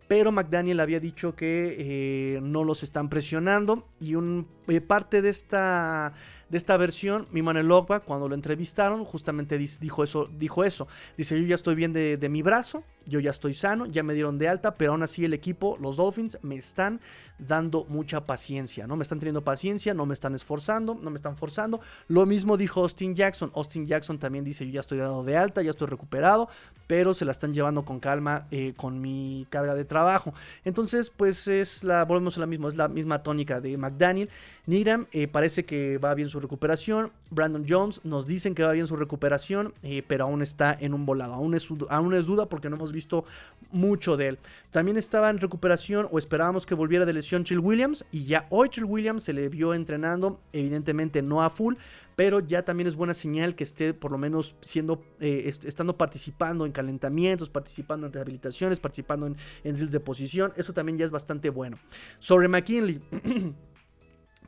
pero 0.07 0.33
McDaniel 0.33 0.81
había 0.81 0.99
dicho 0.99 1.35
que 1.35 1.75
eh, 1.79 2.39
no 2.41 2.65
los 2.65 2.83
están 2.83 3.09
presionando 3.09 3.87
y 4.01 4.15
un, 4.15 4.45
parte 4.87 5.21
de 5.21 5.29
esta 5.29 6.13
de 6.49 6.57
esta 6.57 6.75
versión, 6.75 7.27
mi 7.31 7.41
Logba, 7.41 8.01
cuando 8.01 8.27
lo 8.27 8.35
entrevistaron, 8.35 9.05
justamente 9.05 9.57
dijo 9.57 10.03
eso, 10.03 10.29
dijo 10.37 10.65
eso. 10.65 10.85
Dice, 11.17 11.39
yo 11.39 11.47
ya 11.47 11.55
estoy 11.55 11.75
bien 11.75 11.93
de, 11.93 12.17
de 12.17 12.27
mi 12.27 12.41
brazo, 12.41 12.83
yo 13.05 13.19
ya 13.19 13.31
estoy 13.31 13.53
sano, 13.53 13.85
ya 13.85 14.03
me 14.03 14.13
dieron 14.13 14.37
de 14.37 14.47
alta, 14.47 14.75
pero 14.75 14.91
aún 14.91 15.03
así 15.03 15.25
el 15.25 15.33
equipo, 15.33 15.77
los 15.79 15.97
Dolphins, 15.97 16.37
me 16.41 16.55
están 16.55 17.01
dando 17.37 17.85
mucha 17.89 18.25
paciencia, 18.25 18.85
¿no? 18.87 18.95
Me 18.95 19.03
están 19.03 19.19
teniendo 19.19 19.43
paciencia, 19.43 19.93
no 19.93 20.05
me 20.05 20.13
están 20.13 20.35
esforzando, 20.35 20.95
no 21.01 21.09
me 21.09 21.15
están 21.15 21.35
forzando. 21.35 21.81
Lo 22.07 22.25
mismo 22.25 22.55
dijo 22.55 22.81
Austin 22.81 23.15
Jackson. 23.15 23.51
Austin 23.55 23.87
Jackson 23.87 24.19
también 24.19 24.45
dice, 24.45 24.65
yo 24.65 24.73
ya 24.73 24.79
estoy 24.81 24.99
dado 24.99 25.23
de 25.23 25.37
alta, 25.37 25.61
ya 25.61 25.71
estoy 25.71 25.87
recuperado, 25.87 26.49
pero 26.87 27.13
se 27.13 27.25
la 27.25 27.31
están 27.31 27.53
llevando 27.53 27.83
con 27.83 27.99
calma 27.99 28.47
eh, 28.51 28.73
con 28.77 29.01
mi 29.01 29.47
carga 29.49 29.73
de 29.73 29.85
trabajo. 29.85 30.33
Entonces, 30.63 31.09
pues 31.09 31.47
es 31.47 31.83
la, 31.83 32.05
volvemos 32.05 32.37
a 32.37 32.41
la 32.41 32.45
misma, 32.45 32.67
es 32.67 32.75
la 32.75 32.87
misma 32.87 33.23
tónica 33.23 33.59
de 33.59 33.77
McDaniel. 33.77 34.29
Niram 34.67 35.07
eh, 35.11 35.27
parece 35.27 35.65
que 35.65 35.97
va 35.97 36.13
bien 36.13 36.29
su 36.29 36.39
recuperación. 36.39 37.11
Brandon 37.31 37.65
Jones 37.67 38.01
nos 38.03 38.27
dicen 38.27 38.53
que 38.53 38.63
va 38.63 38.73
bien 38.73 38.87
su 38.87 38.95
recuperación, 38.95 39.73
eh, 39.81 40.03
pero 40.05 40.25
aún 40.25 40.41
está 40.41 40.77
en 40.79 40.93
un 40.93 41.05
volado. 41.05 41.33
Aún 41.33 41.55
es, 41.55 41.67
es 41.71 42.25
duda 42.25 42.45
porque 42.47 42.69
no 42.69 42.75
hemos 42.75 42.91
visto 42.91 43.25
mucho 43.71 44.17
de 44.17 44.27
él. 44.27 44.39
También 44.69 44.97
estaba 44.97 45.29
en 45.29 45.39
recuperación 45.39 46.07
o 46.11 46.19
esperábamos 46.19 46.65
que 46.65 46.75
volviera 46.75 47.05
de 47.05 47.13
lesión 47.13 47.43
Chill 47.43 47.59
Williams 47.59 48.05
y 48.11 48.25
ya 48.25 48.47
hoy 48.49 48.69
Chill 48.69 48.83
Williams 48.83 49.23
se 49.23 49.33
le 49.33 49.49
vio 49.49 49.73
entrenando, 49.73 50.39
evidentemente 50.51 51.21
no 51.21 51.41
a 51.41 51.49
full, 51.49 51.75
pero 52.17 52.41
ya 52.41 52.63
también 52.63 52.87
es 52.87 52.95
buena 52.95 53.13
señal 53.13 53.55
que 53.55 53.63
esté 53.63 53.93
por 53.93 54.11
lo 54.11 54.17
menos 54.17 54.55
siendo, 54.61 55.01
eh, 55.21 55.51
estando 55.63 55.97
participando 55.97 56.65
en 56.65 56.73
calentamientos, 56.73 57.49
participando 57.49 58.07
en 58.07 58.13
rehabilitaciones, 58.13 58.79
participando 58.79 59.25
en, 59.25 59.37
en 59.63 59.75
drills 59.75 59.93
de 59.93 59.99
posición, 60.01 60.53
eso 60.57 60.73
también 60.73 60.97
ya 60.97 61.05
es 61.05 61.11
bastante 61.11 61.49
bueno. 61.49 61.77
Sobre 62.19 62.47
McKinley. 62.47 63.01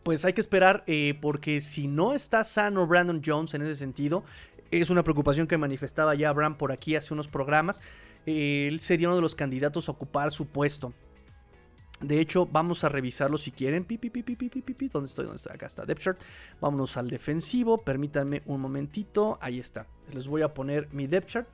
pues 0.03 0.25
hay 0.25 0.33
que 0.33 0.41
esperar 0.41 0.83
eh, 0.87 1.17
porque 1.21 1.61
si 1.61 1.87
no 1.87 2.13
está 2.13 2.43
sano 2.43 2.85
Brandon 2.85 3.21
Jones 3.25 3.53
en 3.53 3.61
ese 3.63 3.75
sentido, 3.75 4.23
es 4.71 4.89
una 4.89 5.03
preocupación 5.03 5.47
que 5.47 5.57
manifestaba 5.57 6.15
ya 6.15 6.29
Abraham 6.29 6.57
por 6.57 6.71
aquí 6.71 6.95
hace 6.95 7.13
unos 7.13 7.27
programas, 7.27 7.81
eh, 8.25 8.67
él 8.69 8.79
sería 8.79 9.07
uno 9.07 9.15
de 9.15 9.21
los 9.21 9.35
candidatos 9.35 9.87
a 9.87 9.91
ocupar 9.91 10.31
su 10.31 10.47
puesto. 10.47 10.93
De 12.01 12.19
hecho, 12.19 12.45
vamos 12.45 12.83
a 12.83 12.89
revisarlo 12.89 13.37
si 13.37 13.51
quieren. 13.51 13.85
Pi, 13.85 13.97
pi, 13.97 14.09
pi, 14.09 14.87
¿Dónde 14.89 15.07
estoy? 15.07 15.25
¿Dónde 15.25 15.37
estoy? 15.37 15.53
Acá 15.53 15.67
está 15.67 15.85
Depth. 15.85 16.17
Vámonos 16.59 16.97
al 16.97 17.09
defensivo. 17.09 17.77
Permítanme 17.77 18.41
un 18.45 18.59
momentito. 18.59 19.37
Ahí 19.39 19.59
está. 19.59 19.87
Les 20.13 20.27
voy 20.27 20.41
a 20.41 20.53
poner 20.53 20.89
mi 20.91 21.07
Depth. 21.07 21.45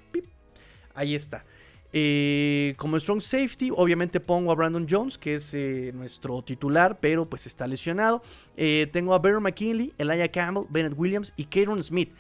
Ahí 0.96 1.14
está. 1.14 1.46
Eh, 1.92 2.76
como 2.78 3.00
strong 3.00 3.22
safety, 3.22 3.72
obviamente 3.76 4.20
pongo 4.20 4.52
a 4.52 4.56
Brandon 4.56 4.86
Jones, 4.88 5.18
que 5.18 5.36
es 5.36 5.54
eh, 5.54 5.92
nuestro 5.96 6.42
titular, 6.44 7.00
pero 7.00 7.28
pues 7.28 7.48
está 7.48 7.66
lesionado. 7.66 8.22
Eh, 8.58 8.88
tengo 8.92 9.14
a 9.14 9.20
Baron 9.20 9.44
McKinley, 9.44 9.94
Elijah 9.98 10.28
Campbell, 10.28 10.66
Bennett 10.70 10.94
Williams 10.98 11.34
y 11.36 11.46
Kieron 11.46 11.82
Smith. 11.82 12.12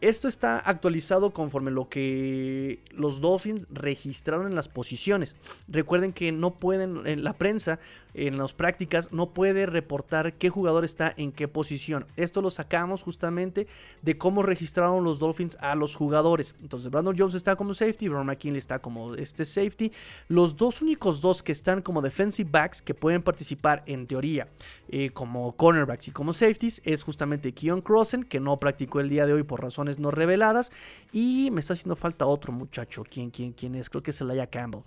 Esto 0.00 0.28
está 0.28 0.58
actualizado 0.58 1.30
conforme 1.30 1.70
lo 1.70 1.88
que 1.88 2.80
los 2.90 3.22
Dolphins 3.22 3.66
registraron 3.70 4.46
en 4.46 4.54
las 4.54 4.68
posiciones. 4.68 5.34
Recuerden 5.66 6.12
que 6.12 6.30
no 6.30 6.56
pueden, 6.56 7.06
en 7.06 7.24
la 7.24 7.32
prensa 7.32 7.78
en 8.14 8.38
las 8.38 8.54
prácticas 8.54 9.12
no 9.12 9.30
puede 9.30 9.66
reportar 9.66 10.34
qué 10.34 10.48
jugador 10.48 10.84
está 10.84 11.12
en 11.16 11.32
qué 11.32 11.48
posición. 11.48 12.06
Esto 12.16 12.40
lo 12.40 12.50
sacamos 12.50 13.02
justamente 13.02 13.66
de 14.02 14.16
cómo 14.16 14.42
registraron 14.42 15.04
los 15.04 15.18
Dolphins 15.18 15.58
a 15.60 15.74
los 15.74 15.96
jugadores. 15.96 16.54
Entonces 16.62 16.90
Brandon 16.90 17.16
Jones 17.18 17.34
está 17.34 17.56
como 17.56 17.74
safety, 17.74 18.08
Ron 18.08 18.26
McKinley 18.26 18.58
está 18.58 18.78
como 18.78 19.14
este 19.14 19.44
safety. 19.44 19.92
Los 20.28 20.56
dos 20.56 20.80
únicos 20.80 21.20
dos 21.20 21.42
que 21.42 21.52
están 21.52 21.82
como 21.82 22.02
defensive 22.02 22.48
backs 22.50 22.80
que 22.80 22.94
pueden 22.94 23.22
participar 23.22 23.82
en 23.86 24.06
teoría 24.06 24.48
eh, 24.88 25.10
como 25.10 25.56
cornerbacks 25.56 26.08
y 26.08 26.10
como 26.12 26.32
safeties 26.32 26.80
es 26.84 27.02
justamente 27.02 27.52
Keon 27.52 27.80
Crossen, 27.80 28.24
que 28.24 28.40
no 28.40 28.58
practicó 28.58 29.00
el 29.00 29.08
día 29.08 29.26
de 29.26 29.32
hoy 29.32 29.42
por 29.42 29.62
razones 29.62 29.98
no 29.98 30.10
reveladas. 30.10 30.70
Y 31.12 31.50
me 31.50 31.60
está 31.60 31.72
haciendo 31.74 31.96
falta 31.96 32.26
otro 32.26 32.52
muchacho. 32.52 33.04
¿Quién, 33.08 33.30
quién, 33.30 33.52
quién 33.52 33.74
es? 33.74 33.90
Creo 33.90 34.02
que 34.02 34.10
es 34.10 34.20
Elijah 34.20 34.46
Campbell 34.46 34.82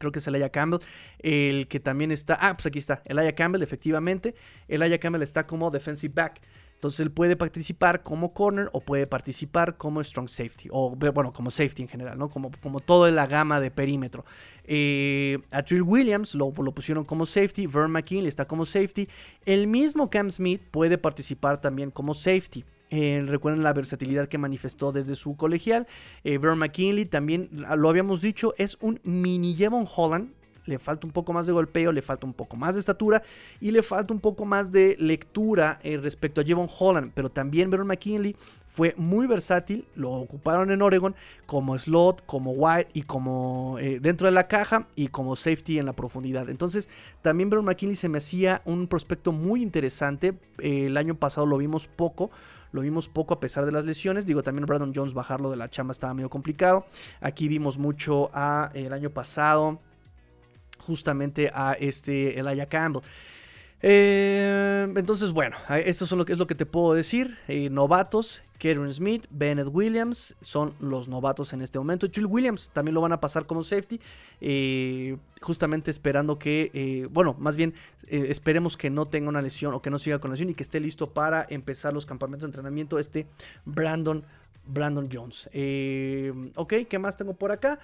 creo 0.00 0.10
que 0.10 0.18
es 0.18 0.26
Elijah 0.26 0.48
Campbell, 0.48 0.80
el 1.20 1.68
que 1.68 1.78
también 1.78 2.10
está, 2.10 2.36
ah, 2.40 2.56
pues 2.56 2.66
aquí 2.66 2.78
está, 2.78 3.02
Elijah 3.04 3.34
Campbell, 3.34 3.62
efectivamente, 3.62 4.34
Elijah 4.66 4.98
Campbell 4.98 5.22
está 5.22 5.46
como 5.46 5.70
defensive 5.70 6.12
back, 6.12 6.40
entonces 6.74 7.00
él 7.00 7.10
puede 7.10 7.36
participar 7.36 8.02
como 8.02 8.32
corner 8.32 8.70
o 8.72 8.80
puede 8.80 9.06
participar 9.06 9.76
como 9.76 10.02
strong 10.02 10.28
safety, 10.28 10.70
o 10.72 10.96
bueno, 10.96 11.30
como 11.30 11.50
safety 11.50 11.82
en 11.82 11.88
general, 11.88 12.18
¿no? 12.18 12.30
Como, 12.30 12.50
como 12.62 12.80
toda 12.80 13.10
la 13.10 13.26
gama 13.26 13.60
de 13.60 13.70
perímetro. 13.70 14.24
Eh, 14.64 15.38
a 15.50 15.62
Trill 15.62 15.82
Williams 15.82 16.34
lo, 16.34 16.50
lo, 16.56 16.72
pusieron 16.72 17.04
como 17.04 17.26
safety, 17.26 17.66
Vern 17.66 17.90
McKinley 17.90 18.28
está 18.28 18.46
como 18.46 18.64
safety, 18.64 19.08
el 19.44 19.66
mismo 19.66 20.08
Cam 20.08 20.30
Smith 20.30 20.62
puede 20.70 20.96
participar 20.96 21.60
también 21.60 21.90
como 21.90 22.14
safety. 22.14 22.64
Eh, 22.90 23.24
recuerden 23.26 23.62
la 23.62 23.72
versatilidad 23.72 24.28
que 24.28 24.38
manifestó 24.38 24.92
desde 24.92 25.14
su 25.14 25.36
colegial. 25.36 25.86
Eh, 26.24 26.38
McKinley 26.38 27.06
también, 27.06 27.48
lo 27.76 27.88
habíamos 27.88 28.20
dicho, 28.20 28.54
es 28.58 28.76
un 28.80 29.00
mini 29.04 29.54
Jevon 29.54 29.86
Holland. 29.94 30.32
Le 30.66 30.78
falta 30.78 31.06
un 31.06 31.12
poco 31.12 31.32
más 31.32 31.46
de 31.46 31.52
golpeo, 31.52 31.90
le 31.90 32.02
falta 32.02 32.26
un 32.26 32.34
poco 32.34 32.56
más 32.56 32.74
de 32.74 32.80
estatura 32.80 33.22
y 33.60 33.70
le 33.70 33.82
falta 33.82 34.12
un 34.12 34.20
poco 34.20 34.44
más 34.44 34.70
de 34.70 34.94
lectura 35.00 35.80
eh, 35.82 35.96
respecto 35.96 36.40
a 36.40 36.44
Jevon 36.44 36.68
Holland. 36.78 37.12
Pero 37.14 37.30
también 37.30 37.70
Baron 37.70 37.88
McKinley 37.88 38.36
fue 38.68 38.94
muy 38.96 39.26
versátil, 39.26 39.86
lo 39.96 40.12
ocuparon 40.12 40.70
en 40.70 40.82
Oregon 40.82 41.16
como 41.46 41.76
slot, 41.76 42.24
como 42.24 42.52
wide 42.52 42.88
y 42.92 43.02
como 43.02 43.78
eh, 43.80 43.98
dentro 44.00 44.26
de 44.26 44.32
la 44.32 44.46
caja 44.46 44.86
y 44.94 45.08
como 45.08 45.34
safety 45.34 45.78
en 45.78 45.86
la 45.86 45.94
profundidad. 45.94 46.48
Entonces 46.48 46.88
también 47.20 47.50
Baron 47.50 47.64
McKinley 47.64 47.96
se 47.96 48.08
me 48.08 48.18
hacía 48.18 48.62
un 48.64 48.86
prospecto 48.86 49.32
muy 49.32 49.62
interesante. 49.62 50.34
el 50.58 50.96
año 50.96 51.16
pasado 51.16 51.46
lo 51.46 51.56
vimos 51.58 51.88
poco 51.88 52.30
lo 52.72 52.80
vimos 52.80 53.08
poco 53.08 53.34
a 53.34 53.40
pesar 53.40 53.66
de 53.66 53.72
las 53.72 53.84
lesiones. 53.84 54.26
Digo, 54.26 54.42
también 54.42 54.66
Brandon 54.66 54.92
Jones 54.94 55.14
bajarlo 55.14 55.50
de 55.50 55.56
la 55.56 55.68
chamba 55.68 55.92
estaba 55.92 56.14
medio 56.14 56.30
complicado. 56.30 56.86
Aquí 57.20 57.48
vimos 57.48 57.78
mucho 57.78 58.30
a 58.32 58.70
el 58.74 58.92
año 58.92 59.10
pasado, 59.10 59.80
justamente 60.78 61.50
a 61.54 61.72
este 61.72 62.38
Elijah 62.38 62.66
Campbell. 62.66 63.02
Eh, 63.82 64.92
entonces, 64.94 65.32
bueno, 65.32 65.56
esto 65.84 66.04
es 66.04 66.12
lo 66.12 66.24
que, 66.24 66.32
es 66.32 66.38
lo 66.38 66.46
que 66.46 66.54
te 66.54 66.66
puedo 66.66 66.94
decir. 66.94 67.38
Eh, 67.48 67.70
novatos, 67.70 68.42
Karen 68.58 68.92
Smith, 68.92 69.24
Bennett 69.30 69.68
Williams 69.72 70.36
son 70.40 70.74
los 70.80 71.08
novatos 71.08 71.52
en 71.52 71.62
este 71.62 71.78
momento. 71.78 72.06
Chill 72.08 72.26
Williams 72.26 72.70
también 72.72 72.94
lo 72.94 73.00
van 73.00 73.12
a 73.12 73.20
pasar 73.20 73.46
como 73.46 73.62
safety. 73.62 74.00
Eh, 74.40 75.16
justamente 75.40 75.90
esperando 75.90 76.38
que, 76.38 77.08
bueno, 77.10 77.34
más 77.38 77.56
bien 77.56 77.74
esperemos 78.06 78.76
que 78.76 78.90
no 78.90 79.06
tenga 79.06 79.28
una 79.28 79.40
lesión 79.40 79.72
o 79.72 79.80
que 79.80 79.90
no 79.90 79.98
siga 79.98 80.18
con 80.18 80.30
lesión 80.30 80.50
y 80.50 80.54
que 80.54 80.62
esté 80.62 80.80
listo 80.80 81.10
para 81.10 81.46
empezar 81.48 81.94
los 81.94 82.04
campamentos 82.04 82.42
de 82.42 82.48
entrenamiento. 82.48 82.98
Este 82.98 83.26
Brandon, 83.64 84.24
Brandon 84.66 85.08
Jones. 85.10 85.46
ok, 86.56 86.74
¿qué 86.88 86.98
más 86.98 87.16
tengo 87.16 87.34
por 87.34 87.52
acá? 87.52 87.78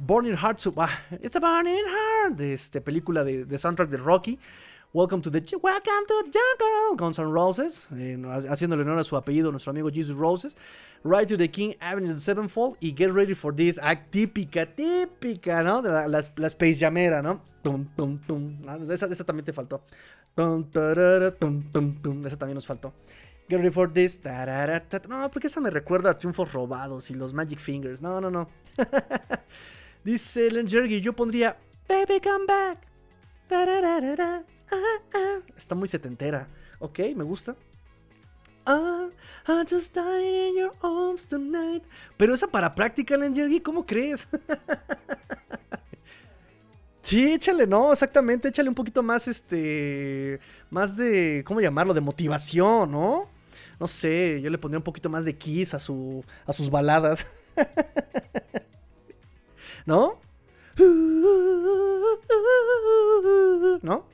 Burning 0.00 0.36
Heart, 0.36 0.60
ah, 0.76 1.00
it's 1.20 1.34
a 1.34 1.40
Burning 1.40 1.74
Heart, 1.74 2.36
de 2.36 2.54
esta 2.54 2.80
película 2.80 3.24
de 3.24 3.58
soundtrack 3.58 3.88
de 3.88 3.96
Rocky. 3.96 4.38
Welcome 4.94 5.20
to 5.20 5.28
the 5.28 5.40
Welcome 5.62 6.06
to 6.08 6.22
the 6.24 6.32
Jungle, 6.32 6.96
Guns 6.96 7.18
N' 7.18 7.30
Roses, 7.30 7.86
eh, 7.92 8.16
haciéndole 8.48 8.80
honor 8.80 8.98
a 8.98 9.04
su 9.04 9.18
apellido, 9.18 9.50
nuestro 9.50 9.70
amigo 9.70 9.90
Jesus 9.90 10.16
Roses. 10.16 10.56
Ride 11.04 11.26
to 11.26 11.36
the 11.36 11.50
King, 11.50 11.74
Avenue 11.78 12.18
Sevenfold 12.18 12.78
y 12.80 12.94
Get 12.96 13.12
Ready 13.12 13.34
for 13.34 13.54
This, 13.54 13.78
ah, 13.82 13.94
típica, 13.94 14.64
típica, 14.64 15.62
¿no? 15.62 15.82
De 15.82 15.90
la, 15.90 16.08
la, 16.08 16.46
Space 16.46 16.78
Jamera, 16.78 17.20
¿no? 17.20 17.42
Tum, 17.62 17.84
tum, 17.94 18.18
tum. 18.26 18.56
Ah, 18.66 18.78
esa, 18.88 19.04
esa, 19.08 19.24
también 19.24 19.44
te 19.44 19.52
faltó. 19.52 19.82
Tum, 20.34 20.64
tum, 20.70 21.62
tum, 21.70 22.02
tum. 22.02 22.26
Esa 22.26 22.38
también 22.38 22.54
nos 22.54 22.66
faltó. 22.66 22.94
Get 23.46 23.58
Ready 23.58 23.70
for 23.70 23.92
This. 23.92 24.18
No, 25.06 25.30
porque 25.30 25.48
esa 25.48 25.60
me 25.60 25.68
recuerda 25.68 26.12
a 26.12 26.18
Triunfos 26.18 26.50
Robados 26.50 27.10
y 27.10 27.14
los 27.14 27.34
Magic 27.34 27.58
Fingers. 27.58 28.00
No, 28.00 28.22
no, 28.22 28.30
no. 28.30 28.48
Dice 30.02 30.50
Len 30.50 30.66
Jergy, 30.66 31.02
yo 31.02 31.12
pondría 31.12 31.58
Baby 31.86 32.22
Come 32.22 32.46
Back. 32.46 32.88
Está 35.56 35.74
muy 35.74 35.88
setentera. 35.88 36.48
Ok, 36.78 37.00
me 37.14 37.24
gusta. 37.24 37.56
Just 39.68 39.96
in 39.96 40.56
your 40.56 40.74
arms 40.82 41.26
tonight. 41.26 41.82
Pero 42.16 42.34
esa 42.34 42.46
para 42.46 42.74
práctica, 42.74 43.16
Jerry, 43.34 43.60
¿cómo 43.60 43.86
crees? 43.86 44.28
sí, 47.02 47.32
échale, 47.32 47.66
no, 47.66 47.92
exactamente, 47.92 48.48
échale 48.48 48.68
un 48.68 48.74
poquito 48.74 49.02
más, 49.02 49.26
este, 49.26 50.38
más 50.70 50.96
de, 50.96 51.42
¿cómo 51.46 51.60
llamarlo? 51.60 51.94
De 51.94 52.00
motivación, 52.00 52.90
¿no? 52.90 53.28
No 53.80 53.86
sé, 53.86 54.40
yo 54.42 54.50
le 54.50 54.58
pondría 54.58 54.78
un 54.78 54.84
poquito 54.84 55.08
más 55.08 55.24
de 55.24 55.36
kiss 55.36 55.72
a, 55.72 55.78
su, 55.78 56.24
a 56.46 56.52
sus 56.52 56.68
baladas. 56.68 57.26
¿No? 59.86 60.20
¿No? 63.80 64.04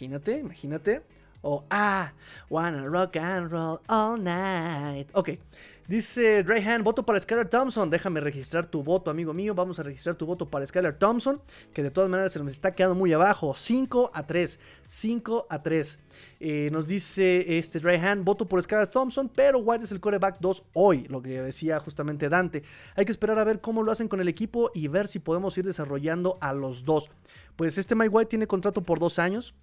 Imagínate, 0.00 0.38
imagínate. 0.38 1.02
O 1.42 1.64
ah, 1.70 2.12
wanna 2.48 2.88
rock 2.88 3.16
and 3.16 3.50
roll 3.50 3.80
all 3.86 4.16
night. 4.16 5.08
Ok. 5.12 5.38
Dice 5.86 6.42
Rayhan, 6.42 6.82
voto 6.84 7.04
para 7.04 7.20
Skylar 7.20 7.50
Thompson. 7.50 7.90
Déjame 7.90 8.20
registrar 8.20 8.64
tu 8.66 8.82
voto, 8.82 9.10
amigo 9.10 9.34
mío. 9.34 9.54
Vamos 9.54 9.78
a 9.78 9.82
registrar 9.82 10.14
tu 10.14 10.24
voto 10.24 10.48
para 10.48 10.64
Skylar 10.64 10.98
Thompson, 10.98 11.42
que 11.74 11.82
de 11.82 11.90
todas 11.90 12.08
maneras 12.08 12.32
se 12.32 12.38
nos 12.38 12.52
está 12.52 12.74
quedando 12.74 12.94
muy 12.94 13.12
abajo. 13.12 13.54
5 13.54 14.10
a 14.14 14.26
3. 14.26 14.58
5 14.86 15.46
a 15.50 15.62
3. 15.62 15.98
Eh, 16.38 16.70
nos 16.72 16.86
dice 16.86 17.58
este 17.58 17.78
Rayhan, 17.80 18.24
voto 18.24 18.46
por 18.48 18.62
Skylar 18.62 18.88
Thompson, 18.88 19.28
pero 19.28 19.58
White 19.58 19.84
es 19.84 19.92
el 19.92 20.00
coreback 20.00 20.38
2 20.40 20.68
hoy, 20.72 21.08
lo 21.08 21.20
que 21.20 21.42
decía 21.42 21.78
justamente 21.80 22.30
Dante. 22.30 22.62
Hay 22.96 23.04
que 23.04 23.12
esperar 23.12 23.38
a 23.38 23.44
ver 23.44 23.60
cómo 23.60 23.82
lo 23.82 23.92
hacen 23.92 24.08
con 24.08 24.20
el 24.20 24.28
equipo 24.28 24.70
y 24.72 24.88
ver 24.88 25.08
si 25.08 25.18
podemos 25.18 25.58
ir 25.58 25.64
desarrollando 25.64 26.38
a 26.40 26.54
los 26.54 26.86
dos. 26.86 27.10
Pues 27.56 27.76
este 27.76 27.94
Mike 27.94 28.08
White 28.08 28.30
tiene 28.30 28.46
contrato 28.46 28.82
por 28.82 28.98
dos 28.98 29.18
años. 29.18 29.54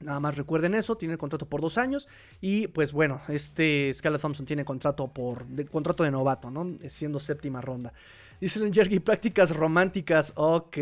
Nada 0.00 0.20
más 0.20 0.36
recuerden 0.36 0.74
eso, 0.74 0.96
tiene 0.96 1.16
contrato 1.16 1.46
por 1.46 1.60
dos 1.60 1.78
años. 1.78 2.06
Y 2.40 2.68
pues 2.68 2.92
bueno, 2.92 3.20
este 3.28 3.92
Scarlett 3.94 4.20
Thompson 4.20 4.44
tiene 4.44 4.64
contrato 4.64 5.08
por 5.08 5.46
de, 5.46 5.64
contrato 5.64 6.04
de 6.04 6.10
novato, 6.10 6.50
¿no? 6.50 6.78
Siendo 6.88 7.18
séptima 7.18 7.60
ronda. 7.60 7.92
Dice 8.40 8.62
el 8.62 8.72
Jergy, 8.72 9.00
prácticas 9.00 9.56
románticas. 9.56 10.34
Ok, 10.36 10.76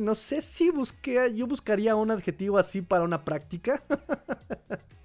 no 0.00 0.14
sé 0.14 0.40
si 0.40 0.70
busqué. 0.70 1.34
Yo 1.34 1.46
buscaría 1.46 1.94
un 1.94 2.10
adjetivo 2.10 2.56
así 2.58 2.80
para 2.82 3.04
una 3.04 3.24
práctica. 3.24 3.82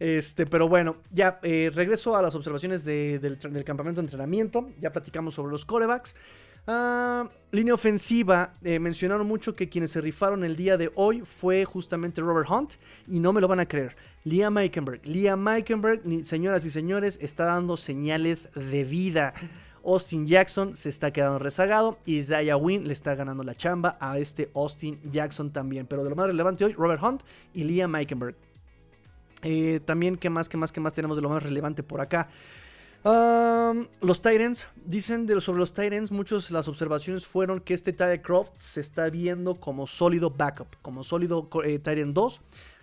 Este, 0.00 0.46
pero 0.46 0.66
bueno, 0.66 0.96
ya 1.12 1.40
eh, 1.42 1.70
regreso 1.74 2.16
a 2.16 2.22
las 2.22 2.34
observaciones 2.34 2.86
de, 2.86 3.18
del, 3.18 3.38
del, 3.38 3.64
campamento 3.64 4.00
de 4.00 4.06
entrenamiento. 4.06 4.70
Ya 4.78 4.92
platicamos 4.92 5.34
sobre 5.34 5.52
los 5.52 5.66
corebacks. 5.66 6.14
Uh, 6.66 7.28
línea 7.50 7.74
ofensiva, 7.74 8.54
eh, 8.62 8.78
mencionaron 8.78 9.26
mucho 9.26 9.56
que 9.56 9.68
quienes 9.68 9.90
se 9.90 10.00
rifaron 10.00 10.44
el 10.44 10.56
día 10.56 10.76
de 10.76 10.92
hoy 10.94 11.22
fue 11.22 11.64
justamente 11.64 12.20
Robert 12.20 12.48
Hunt 12.48 12.74
y 13.08 13.18
no 13.18 13.32
me 13.32 13.40
lo 13.40 13.48
van 13.48 13.60
a 13.60 13.66
creer. 13.66 13.96
Liam 14.24 14.54
Meikenberg. 14.54 15.04
Liam 15.04 15.40
Meikenberg, 15.40 16.02
señoras 16.24 16.64
y 16.64 16.70
señores, 16.70 17.18
está 17.22 17.44
dando 17.44 17.76
señales 17.76 18.50
de 18.54 18.84
vida. 18.84 19.34
Austin 19.84 20.26
Jackson 20.26 20.76
se 20.76 20.90
está 20.90 21.10
quedando 21.10 21.38
rezagado 21.38 21.98
y 22.04 22.18
Isaiah 22.18 22.56
Wynn 22.56 22.86
le 22.86 22.92
está 22.92 23.14
ganando 23.14 23.42
la 23.42 23.54
chamba 23.54 23.96
a 23.98 24.18
este 24.18 24.50
Austin 24.54 25.00
Jackson 25.10 25.50
también. 25.50 25.86
Pero 25.86 26.04
de 26.04 26.10
lo 26.10 26.16
más 26.16 26.26
relevante 26.26 26.64
hoy, 26.64 26.74
Robert 26.74 27.02
Hunt 27.02 27.22
y 27.54 27.64
Liam 27.64 27.90
Meikenberg. 27.90 28.36
Eh, 29.42 29.80
también, 29.84 30.16
¿qué 30.16 30.28
más, 30.28 30.48
qué 30.48 30.58
más, 30.58 30.70
qué 30.70 30.80
más 30.80 30.92
tenemos 30.92 31.16
de 31.16 31.22
lo 31.22 31.30
más 31.30 31.42
relevante 31.42 31.82
por 31.82 32.00
acá? 32.00 32.28
Los 33.02 34.20
Titans, 34.20 34.66
dicen 34.84 35.26
sobre 35.40 35.60
los 35.60 35.72
Titans, 35.72 36.10
muchas 36.10 36.50
las 36.50 36.68
observaciones 36.68 37.26
fueron 37.26 37.60
que 37.60 37.74
este 37.74 37.92
Titan 37.92 38.18
Croft 38.18 38.52
se 38.58 38.80
está 38.80 39.08
viendo 39.08 39.54
como 39.54 39.86
sólido 39.86 40.30
backup, 40.30 40.68
como 40.82 41.02
sólido 41.04 41.48
eh, 41.64 41.78
Titan 41.78 42.12
2. 42.12 42.40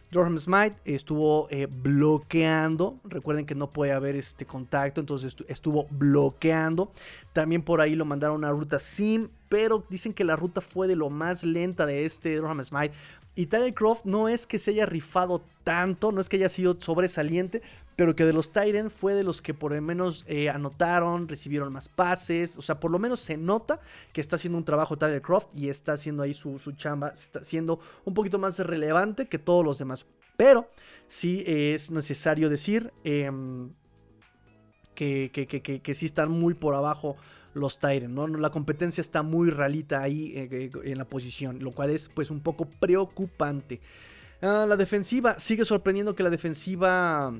Durham 0.09 0.39
Smite 0.39 0.77
estuvo 0.85 1.47
eh, 1.49 1.67
bloqueando. 1.69 2.97
Recuerden 3.03 3.45
que 3.45 3.55
no 3.55 3.71
puede 3.71 3.91
haber 3.91 4.15
este 4.15 4.45
contacto, 4.45 5.01
entonces 5.01 5.35
estuvo 5.49 5.85
bloqueando. 5.89 6.91
También 7.33 7.61
por 7.61 7.81
ahí 7.81 7.93
lo 7.95 8.05
mandaron 8.05 8.45
a 8.45 8.51
ruta 8.51 8.79
sim, 8.79 9.27
pero 9.49 9.83
dicen 9.89 10.13
que 10.13 10.23
la 10.23 10.37
ruta 10.37 10.61
fue 10.61 10.87
de 10.87 10.95
lo 10.95 11.09
más 11.09 11.43
lenta 11.43 11.85
de 11.85 12.05
este 12.05 12.35
Durham 12.37 12.63
Smite. 12.63 12.93
Y 13.35 13.47
Tyler 13.47 13.73
Croft 13.73 14.05
no 14.05 14.29
es 14.29 14.47
que 14.47 14.57
se 14.57 14.71
haya 14.71 14.85
rifado 14.85 15.43
tanto, 15.63 16.11
no 16.11 16.21
es 16.21 16.29
que 16.29 16.37
haya 16.37 16.49
sido 16.49 16.77
sobresaliente, 16.79 17.61
pero 17.97 18.15
que 18.15 18.25
de 18.25 18.31
los 18.31 18.53
Tyrants 18.53 18.93
fue 18.93 19.15
de 19.15 19.23
los 19.23 19.41
que 19.41 19.53
por 19.53 19.73
lo 19.73 19.81
menos 19.81 20.23
eh, 20.27 20.49
anotaron, 20.49 21.27
recibieron 21.27 21.73
más 21.73 21.89
pases, 21.89 22.57
o 22.57 22.61
sea, 22.61 22.79
por 22.79 22.91
lo 22.91 22.99
menos 22.99 23.19
se 23.19 23.35
nota 23.35 23.81
que 24.13 24.21
está 24.21 24.37
haciendo 24.37 24.57
un 24.57 24.63
trabajo 24.63 24.97
Tyler 24.97 25.21
Croft 25.21 25.47
y 25.53 25.67
está 25.67 25.93
haciendo 25.93 26.21
ahí 26.21 26.35
su, 26.35 26.57
chamba, 26.77 27.09
está 27.09 27.43
siendo 27.43 27.79
un 28.05 28.13
poquito 28.13 28.37
más 28.37 28.59
relevante 28.59 29.27
que 29.27 29.39
todos 29.39 29.65
los 29.65 29.79
demás. 29.79 30.05
Pero 30.37 30.69
sí 31.07 31.43
es 31.47 31.89
necesario 31.89 32.49
decir 32.49 32.93
em, 33.03 33.71
que, 34.93 35.31
que, 35.33 35.47
que, 35.47 35.81
que 35.81 35.93
sí 35.95 36.05
están 36.05 36.29
muy 36.29 36.53
por 36.53 36.75
abajo 36.75 37.17
los 37.55 37.79
Tyrants, 37.79 38.09
¿no? 38.09 38.27
La 38.27 38.51
competencia 38.51 39.01
está 39.01 39.23
muy 39.23 39.49
ralita 39.49 40.03
ahí 40.03 40.33
eh, 40.35 40.47
eh, 40.51 40.71
en 40.83 40.99
la 40.99 41.05
posición, 41.05 41.63
lo 41.63 41.71
cual 41.71 41.89
es 41.89 42.09
pues 42.13 42.29
un 42.29 42.41
poco 42.41 42.65
preocupante. 42.65 43.81
Ah, 44.41 44.65
la 44.67 44.77
defensiva, 44.77 45.39
sigue 45.39 45.65
sorprendiendo 45.65 46.13
que 46.13 46.21
la 46.21 46.29
defensiva 46.29 47.33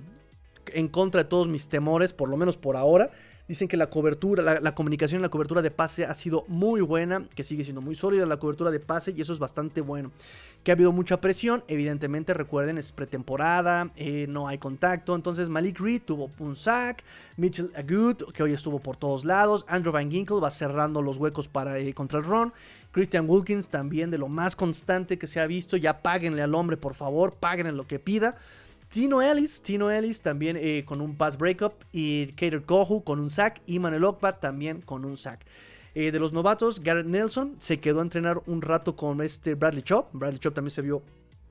en 0.74 0.88
contra 0.88 1.24
de 1.24 1.30
todos 1.30 1.48
mis 1.48 1.70
temores, 1.70 2.14
por 2.14 2.30
lo 2.30 2.38
menos 2.38 2.58
por 2.58 2.76
ahora. 2.76 3.12
Dicen 3.48 3.70
que 3.70 3.78
la 3.78 3.90
cobertura, 3.90 4.60
la, 4.60 4.76
comunicación 4.76 5.22
la 5.22 5.30
cobertura 5.30 5.62
de 5.62 5.72
pase 5.72 6.04
ha 6.04 6.14
sido 6.14 6.44
muy 6.50 6.82
buena, 6.82 7.26
que 7.34 7.46
sigue 7.46 7.64
siendo 7.64 7.80
muy 7.80 7.96
sólida 7.96 8.26
la 8.26 8.38
cobertura 8.38 8.72
de 8.72 8.82
pase 8.82 9.14
y 9.16 9.22
eso 9.22 9.32
es 9.32 9.40
bastante 9.40 9.80
bueno. 9.80 10.12
Que 10.64 10.72
ha 10.72 10.74
habido 10.74 10.92
mucha 10.92 11.22
presión, 11.22 11.64
evidentemente 11.70 12.34
recuerden 12.34 12.78
es 12.78 12.92
pretemporada, 12.92 13.92
eh, 13.96 14.26
no 14.28 14.50
hay 14.50 14.58
contacto, 14.58 15.16
entonces 15.16 15.48
Malik 15.48 15.80
Reed 15.80 16.02
tuvo 16.02 16.30
un 16.40 16.58
sack, 16.58 17.06
Mitchell 17.38 17.72
Agut 17.74 18.34
que 18.34 18.44
hoy 18.44 18.52
estuvo 18.52 18.80
por 18.80 18.98
todos 18.98 19.24
lados, 19.24 19.64
Andrew 19.70 19.94
Van 19.94 20.12
Ginkle 20.12 20.42
va 20.42 20.52
cerrando 20.52 21.02
los 21.02 21.16
huecos 21.16 21.48
para 21.48 21.80
eh, 21.80 21.94
contra 21.94 22.20
el 22.20 22.26
run, 22.26 22.52
Christian 22.92 23.30
Wilkins 23.30 23.70
también 23.70 24.12
de 24.12 24.18
lo 24.18 24.28
más 24.28 24.58
constante 24.58 25.18
que 25.18 25.28
se 25.28 25.40
ha 25.40 25.48
visto, 25.48 25.78
ya 25.78 26.02
páguenle 26.02 26.42
al 26.42 26.54
hombre 26.54 26.76
por 26.76 26.96
favor, 26.96 27.36
páguenle 27.36 27.72
lo 27.72 27.88
que 27.88 27.98
pida. 27.98 28.36
Tino 28.90 29.22
Ellis, 29.22 29.62
Tino 29.62 29.92
Ellis 29.92 30.22
también 30.22 30.58
eh, 30.58 30.84
con 30.86 31.02
un 31.02 31.16
pass 31.16 31.38
breakup 31.38 31.74
y 31.92 32.28
Kater 32.28 32.64
Kohu 32.64 33.04
con 33.04 33.20
un 33.20 33.30
sack 33.30 33.62
y 33.66 33.80
Manuel 33.80 34.06
Okbat 34.06 34.40
también 34.40 34.82
con 34.82 35.04
un 35.04 35.18
sack. 35.18 35.46
Eh, 35.94 36.12
de 36.12 36.20
los 36.20 36.32
novatos, 36.32 36.82
Garrett 36.82 37.08
Nelson 37.08 37.58
se 37.60 37.80
quedó 37.80 38.00
a 38.00 38.04
entrenar 38.04 38.42
un 38.46 38.62
rato 38.62 38.96
con 38.96 39.22
este 39.22 39.56
Bradley 39.56 39.84
Chop. 39.84 40.10
Bradley 40.14 40.40
Chop 40.40 40.54
también 40.54 40.72
se 40.72 40.82
vio 40.82 41.02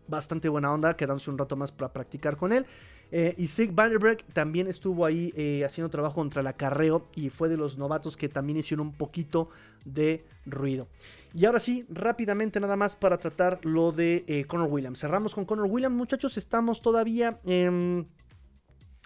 bastante 0.08 0.48
buena 0.48 0.72
onda, 0.72 0.96
quedándose 0.96 1.30
un 1.30 1.36
rato 1.36 1.56
más 1.56 1.72
para 1.72 1.92
practicar 1.92 2.36
con 2.36 2.52
él. 2.52 2.64
Eh, 3.12 3.34
y 3.36 3.48
Sig 3.48 3.72
Vanderberg 3.72 4.24
también 4.32 4.66
estuvo 4.66 5.04
ahí 5.04 5.62
haciendo 5.64 5.90
trabajo 5.90 6.14
contra 6.16 6.40
el 6.40 6.46
acarreo 6.46 7.06
y 7.14 7.28
fue 7.28 7.48
de 7.48 7.56
los 7.56 7.76
novatos 7.76 8.16
que 8.16 8.28
también 8.28 8.58
hicieron 8.58 8.86
un 8.86 8.92
poquito 8.94 9.50
de 9.84 10.24
ruido. 10.46 10.88
Y 11.36 11.44
ahora 11.44 11.60
sí, 11.60 11.84
rápidamente 11.90 12.60
nada 12.60 12.76
más 12.76 12.96
para 12.96 13.18
tratar 13.18 13.60
lo 13.62 13.92
de 13.92 14.24
eh, 14.26 14.46
Connor 14.46 14.68
Williams. 14.70 14.98
Cerramos 14.98 15.34
con 15.34 15.44
Connor 15.44 15.66
Williams, 15.66 15.94
muchachos. 15.94 16.38
Estamos 16.38 16.80
todavía 16.80 17.40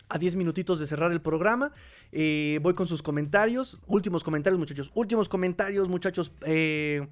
a 0.09 0.19
10 0.19 0.37
minutitos 0.37 0.79
de 0.79 0.87
cerrar 0.87 1.11
el 1.11 1.21
programa. 1.21 1.73
Eh, 2.13 2.61
voy 2.63 2.75
con 2.75 2.87
sus 2.87 3.03
comentarios. 3.03 3.81
Últimos 3.89 4.23
comentarios, 4.23 4.61
muchachos. 4.61 4.93
Últimos 4.95 5.29
comentarios, 5.29 5.89
muchachos. 5.89 6.31
Eh, 6.43 7.05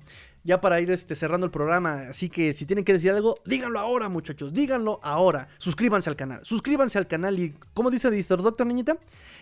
ya 0.45 0.61
para 0.61 0.81
ir 0.81 0.93
este, 0.93 1.17
cerrando 1.17 1.47
el 1.47 1.51
programa. 1.51 2.03
Así 2.11 2.31
que 2.31 2.53
si 2.53 2.65
tienen 2.65 2.85
que 2.85 2.93
decir 2.93 3.11
algo, 3.11 3.41
díganlo 3.45 3.81
ahora, 3.81 4.09
muchachos. 4.09 4.53
Díganlo 4.53 5.01
ahora. 5.03 5.49
Suscríbanse 5.59 6.09
al 6.11 6.15
canal. 6.15 6.43
Suscríbanse 6.45 6.97
al 6.97 7.09
canal 7.09 7.41
y, 7.41 7.57
¿cómo 7.75 7.91
dice 7.91 8.07
el 8.07 8.25
Doctor 8.25 8.69
Niñita? 8.69 8.97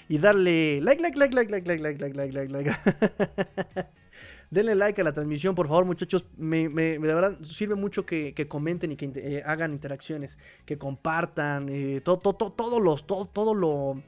Y 0.08 0.16
darle 0.16 0.80
like, 0.80 1.02
like, 1.02 1.18
like, 1.18 1.34
like, 1.34 1.52
like, 1.52 1.68
like, 1.68 1.82
like, 1.82 2.16
like, 2.16 2.32
like, 2.32 2.48
like, 2.48 2.50
like. 2.50 3.86
Denle 4.56 4.74
like 4.74 4.98
a 5.02 5.04
la 5.04 5.12
transmisión, 5.12 5.54
por 5.54 5.68
favor, 5.68 5.84
muchachos. 5.84 6.24
Me, 6.38 6.70
de 6.70 6.98
verdad 6.98 7.36
sirve 7.42 7.74
mucho 7.74 8.06
que, 8.06 8.32
comenten 8.48 8.92
y 8.92 8.96
que 8.96 9.12
eh, 9.16 9.42
hagan 9.44 9.72
interacciones, 9.72 10.38
que 10.64 10.78
compartan. 10.78 11.68
Eh, 11.68 12.00
todo, 12.02 12.16
todo, 12.16 12.52
todo, 12.52 12.80
los, 12.80 13.06
todo, 13.06 13.26
todo 13.26 13.52
lo, 13.52 14.02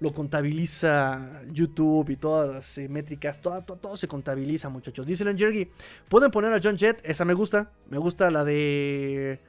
lo 0.00 0.14
contabiliza 0.14 1.42
YouTube 1.52 2.08
y 2.08 2.16
todas 2.16 2.54
las 2.54 2.78
eh, 2.78 2.88
métricas. 2.88 3.42
Todo, 3.42 3.60
todo, 3.60 3.98
se 3.98 4.08
contabiliza, 4.08 4.70
muchachos. 4.70 5.04
Dice 5.04 5.26
Jergy. 5.36 5.68
Pueden 6.08 6.30
poner 6.30 6.54
a 6.54 6.60
John 6.62 6.78
Jett. 6.78 7.02
Esa 7.04 7.26
me 7.26 7.34
gusta. 7.34 7.70
Me 7.90 7.98
gusta 7.98 8.30
la 8.30 8.44
de. 8.44 9.40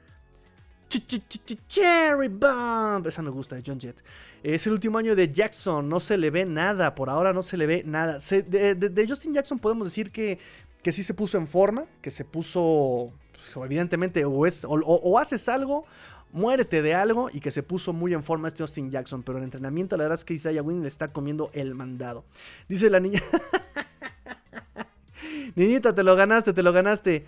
Cherry 1.68 2.28
Bomb. 2.28 3.08
Esa 3.08 3.22
me 3.22 3.30
gusta 3.30 3.56
de 3.56 3.64
John 3.66 3.80
Jett. 3.80 4.04
Es 4.44 4.68
el 4.68 4.74
último 4.74 4.98
año 4.98 5.16
de 5.16 5.32
Jackson, 5.32 5.88
no 5.88 6.00
se 6.00 6.18
le 6.18 6.30
ve 6.30 6.46
nada, 6.46 6.96
por 6.96 7.10
ahora 7.10 7.32
no 7.32 7.44
se 7.44 7.56
le 7.56 7.66
ve 7.66 7.84
nada. 7.86 8.18
de, 8.18 9.06
Justin 9.08 9.34
Jackson 9.34 9.58
podemos 9.58 9.88
decir 9.88 10.12
que, 10.12 10.38
que 10.82 10.92
sí 10.92 11.04
se 11.04 11.14
puso 11.14 11.38
en 11.38 11.48
forma, 11.48 11.86
que 12.02 12.12
se 12.12 12.26
puso, 12.26 13.14
pues, 13.32 13.66
evidentemente, 13.66 14.26
o, 14.26 14.46
es, 14.46 14.66
o, 14.68 15.18
haces 15.18 15.48
algo, 15.48 15.86
muérete 16.34 16.82
de 16.82 16.94
algo, 16.94 17.30
y 17.32 17.40
que 17.40 17.52
se 17.52 17.64
puso 17.64 17.94
muy 17.94 18.14
en 18.14 18.22
forma 18.22 18.50
este 18.50 18.64
Justin 18.64 18.92
Jackson. 18.92 19.24
Pero 19.24 19.38
en 19.38 19.46
entrenamiento, 19.46 19.96
la 19.96 20.04
verdad 20.04 20.20
es 20.20 20.26
que 20.26 20.34
Isaiah 20.34 20.62
Wynn 20.62 20.82
le 20.82 20.90
está 20.90 21.14
comiendo 21.14 21.50
el 21.54 21.74
mandado. 21.74 22.26
Dice 22.68 22.90
la 22.90 23.00
niña. 23.00 23.22
Niñita, 25.56 25.96
te 25.96 26.04
lo 26.04 26.18
ganaste, 26.18 26.52
te 26.52 26.64
lo 26.64 26.74
ganaste. 26.74 27.26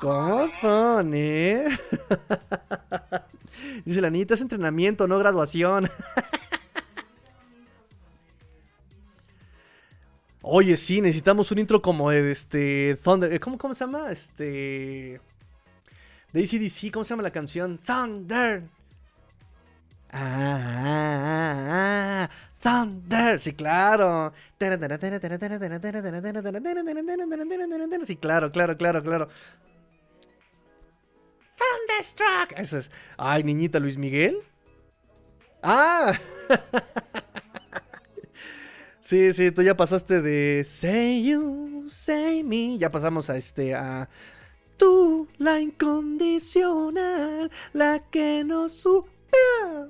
¿Cómo 0.00 0.48
son, 0.60 1.12
eh? 1.14 1.66
Dice 3.84 4.00
la 4.00 4.10
niñita, 4.10 4.34
es 4.34 4.40
entrenamiento, 4.40 5.06
no 5.08 5.18
graduación. 5.18 5.88
Oye, 10.42 10.76
sí, 10.76 11.00
necesitamos 11.00 11.50
un 11.50 11.58
intro 11.58 11.82
como 11.82 12.12
este 12.12 12.96
Thunder. 13.02 13.32
Eh, 13.32 13.40
¿Cómo, 13.40 13.58
cómo 13.58 13.74
se 13.74 13.84
llama? 13.84 14.12
Este. 14.12 15.20
De 16.32 16.42
ACDC, 16.42 16.92
¿cómo 16.92 17.04
se 17.04 17.10
llama 17.10 17.24
la 17.24 17.32
canción? 17.32 17.78
Thunder. 17.78 18.62
Ah, 20.12 20.68
ah, 20.86 22.28
ah, 22.28 22.30
Thunder. 22.62 23.40
Sí, 23.40 23.54
claro. 23.54 24.32
Sí, 28.06 28.16
claro, 28.16 28.52
claro, 28.52 28.76
claro, 28.76 29.02
claro. 29.02 29.28
Thunderstruck. 31.56 32.58
Eso 32.58 32.78
es. 32.78 32.90
Ay, 33.16 33.42
niñita 33.44 33.78
Luis 33.80 33.96
Miguel. 33.96 34.38
Ah. 35.62 36.18
Sí, 39.06 39.32
sí, 39.32 39.52
tú 39.52 39.62
ya 39.62 39.76
pasaste 39.76 40.20
de 40.20 40.64
Say 40.64 41.22
You, 41.22 41.84
Say 41.88 42.42
Me. 42.42 42.76
Ya 42.76 42.90
pasamos 42.90 43.30
a 43.30 43.36
este, 43.36 43.72
a 43.72 44.08
Tú, 44.76 45.28
la 45.38 45.60
incondicional, 45.60 47.52
la 47.72 48.02
que 48.10 48.42
no 48.44 48.68
supera. 48.68 49.88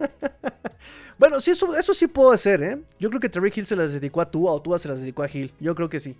bueno, 1.18 1.40
sí, 1.40 1.52
eso, 1.52 1.76
eso 1.76 1.94
sí 1.94 2.08
puedo 2.08 2.32
hacer, 2.32 2.60
¿eh? 2.60 2.82
Yo 2.98 3.08
creo 3.08 3.20
que 3.20 3.28
Terry 3.28 3.52
Hill 3.54 3.66
se 3.66 3.76
las 3.76 3.92
dedicó 3.92 4.20
a 4.20 4.32
Tua 4.32 4.50
o 4.50 4.60
Tua 4.60 4.80
se 4.80 4.88
las 4.88 4.98
dedicó 4.98 5.22
a 5.22 5.30
Hill. 5.32 5.54
Yo 5.60 5.76
creo 5.76 5.88
que 5.88 6.00
sí. 6.00 6.16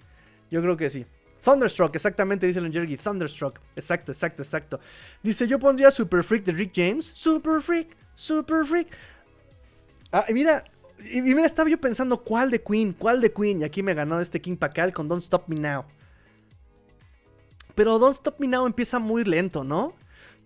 Yo 0.52 0.62
creo 0.62 0.76
que 0.76 0.88
sí. 0.88 1.04
Thunderstruck, 1.46 1.94
exactamente, 1.94 2.44
dice 2.44 2.60
Jerry. 2.72 2.96
Thunderstruck. 2.96 3.60
Exacto, 3.76 4.10
exacto, 4.10 4.42
exacto. 4.42 4.80
Dice, 5.22 5.46
yo 5.46 5.60
pondría 5.60 5.92
Super 5.92 6.24
Freak 6.24 6.42
de 6.42 6.50
Rick 6.50 6.72
James. 6.74 7.06
Super 7.14 7.62
Freak, 7.62 7.96
Super 8.16 8.66
Freak. 8.66 8.88
Ah, 10.10 10.24
y 10.28 10.34
mira, 10.34 10.64
y 10.98 11.22
mira, 11.22 11.46
estaba 11.46 11.70
yo 11.70 11.80
pensando 11.80 12.24
cuál 12.24 12.50
de 12.50 12.60
Queen, 12.60 12.92
cuál 12.92 13.20
de 13.20 13.32
Queen. 13.32 13.60
Y 13.60 13.64
aquí 13.64 13.80
me 13.80 13.94
ganó 13.94 14.18
este 14.18 14.40
King 14.40 14.56
Pacal 14.56 14.92
con 14.92 15.06
Don't 15.06 15.22
Stop 15.22 15.44
Me 15.46 15.54
Now. 15.54 15.84
Pero 17.76 17.96
Don't 18.00 18.14
Stop 18.14 18.40
Me 18.40 18.48
Now 18.48 18.66
empieza 18.66 18.98
muy 18.98 19.22
lento, 19.22 19.62
¿no? 19.62 19.94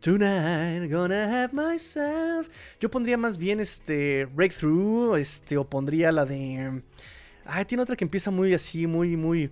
Tonight, 0.00 0.90
gonna 0.92 1.44
have 1.44 1.54
myself. 1.54 2.50
Yo 2.78 2.90
pondría 2.90 3.16
más 3.16 3.38
bien 3.38 3.58
este 3.58 4.26
Breakthrough, 4.26 5.16
este, 5.16 5.56
o 5.56 5.64
pondría 5.64 6.12
la 6.12 6.26
de. 6.26 6.82
Ah, 7.46 7.64
tiene 7.64 7.82
otra 7.82 7.96
que 7.96 8.04
empieza 8.04 8.30
muy 8.30 8.52
así, 8.52 8.86
muy, 8.86 9.16
muy. 9.16 9.50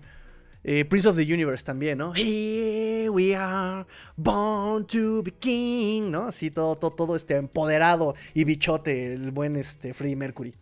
Eh, 0.70 0.84
Prince 0.84 1.08
of 1.08 1.16
the 1.16 1.22
Universe 1.22 1.64
también, 1.64 1.96
¿no? 1.96 2.12
Here 2.14 3.08
we 3.08 3.34
are, 3.34 3.86
born 4.18 4.86
to 4.88 5.22
be 5.22 5.30
king, 5.30 6.10
¿no? 6.10 6.26
Así 6.26 6.50
todo, 6.50 6.76
todo, 6.76 6.90
todo 6.90 7.16
este 7.16 7.36
empoderado 7.36 8.14
y 8.34 8.44
bichote, 8.44 9.14
el 9.14 9.30
buen 9.30 9.56
este, 9.56 9.94
Freddie 9.94 10.16
Mercury. 10.16 10.54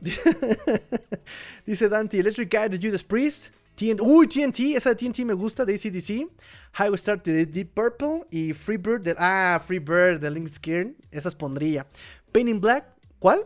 Dice 1.66 1.88
Dante, 1.88 2.20
Electric 2.20 2.48
Guy 2.48 2.68
de 2.68 2.78
Judas 2.78 3.02
Priest. 3.02 3.52
TNT, 3.74 4.00
uy, 4.02 4.28
TNT, 4.28 4.76
esa 4.76 4.90
de 4.90 4.94
TNT 4.94 5.24
me 5.24 5.34
gusta, 5.34 5.64
de 5.64 5.74
ACDC. 5.74 6.30
Highway 6.78 6.98
Start 6.98 7.26
de 7.26 7.44
Deep 7.44 7.74
Purple 7.74 8.24
y 8.30 8.52
Freebird 8.52 9.02
de, 9.02 9.16
ah, 9.18 9.60
Freebird 9.66 10.20
de 10.20 10.30
Link 10.30 10.46
Skirn. 10.46 10.94
Esas 11.10 11.34
pondría. 11.34 11.88
Pain 12.30 12.46
in 12.46 12.60
Black, 12.60 12.84
¿cuál? 13.18 13.40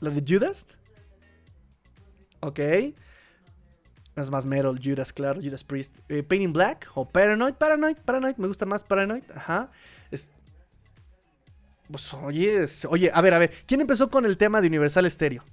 ¿La 0.00 0.10
de 0.10 0.20
Judas? 0.26 0.66
Ok. 2.40 2.58
Es 4.14 4.28
más 4.28 4.44
metal, 4.44 4.78
Judas, 4.82 5.12
claro, 5.12 5.40
Judas 5.42 5.64
Priest. 5.64 5.98
Eh, 6.08 6.22
Pain 6.22 6.42
in 6.42 6.52
Black 6.52 6.88
o 6.94 7.08
Paranoid, 7.08 7.54
Paranoid, 7.54 7.96
Paranoid, 7.96 8.36
me 8.36 8.46
gusta 8.46 8.66
más 8.66 8.84
Paranoid, 8.84 9.24
ajá. 9.34 9.70
Pues 11.92 12.14
oye, 12.14 12.64
oye, 12.88 13.10
a 13.12 13.20
ver, 13.20 13.34
a 13.34 13.38
ver, 13.38 13.52
¿quién 13.66 13.82
empezó 13.82 14.08
con 14.08 14.24
el 14.24 14.38
tema 14.38 14.62
de 14.62 14.68
Universal 14.68 15.10
Stereo? 15.10 15.44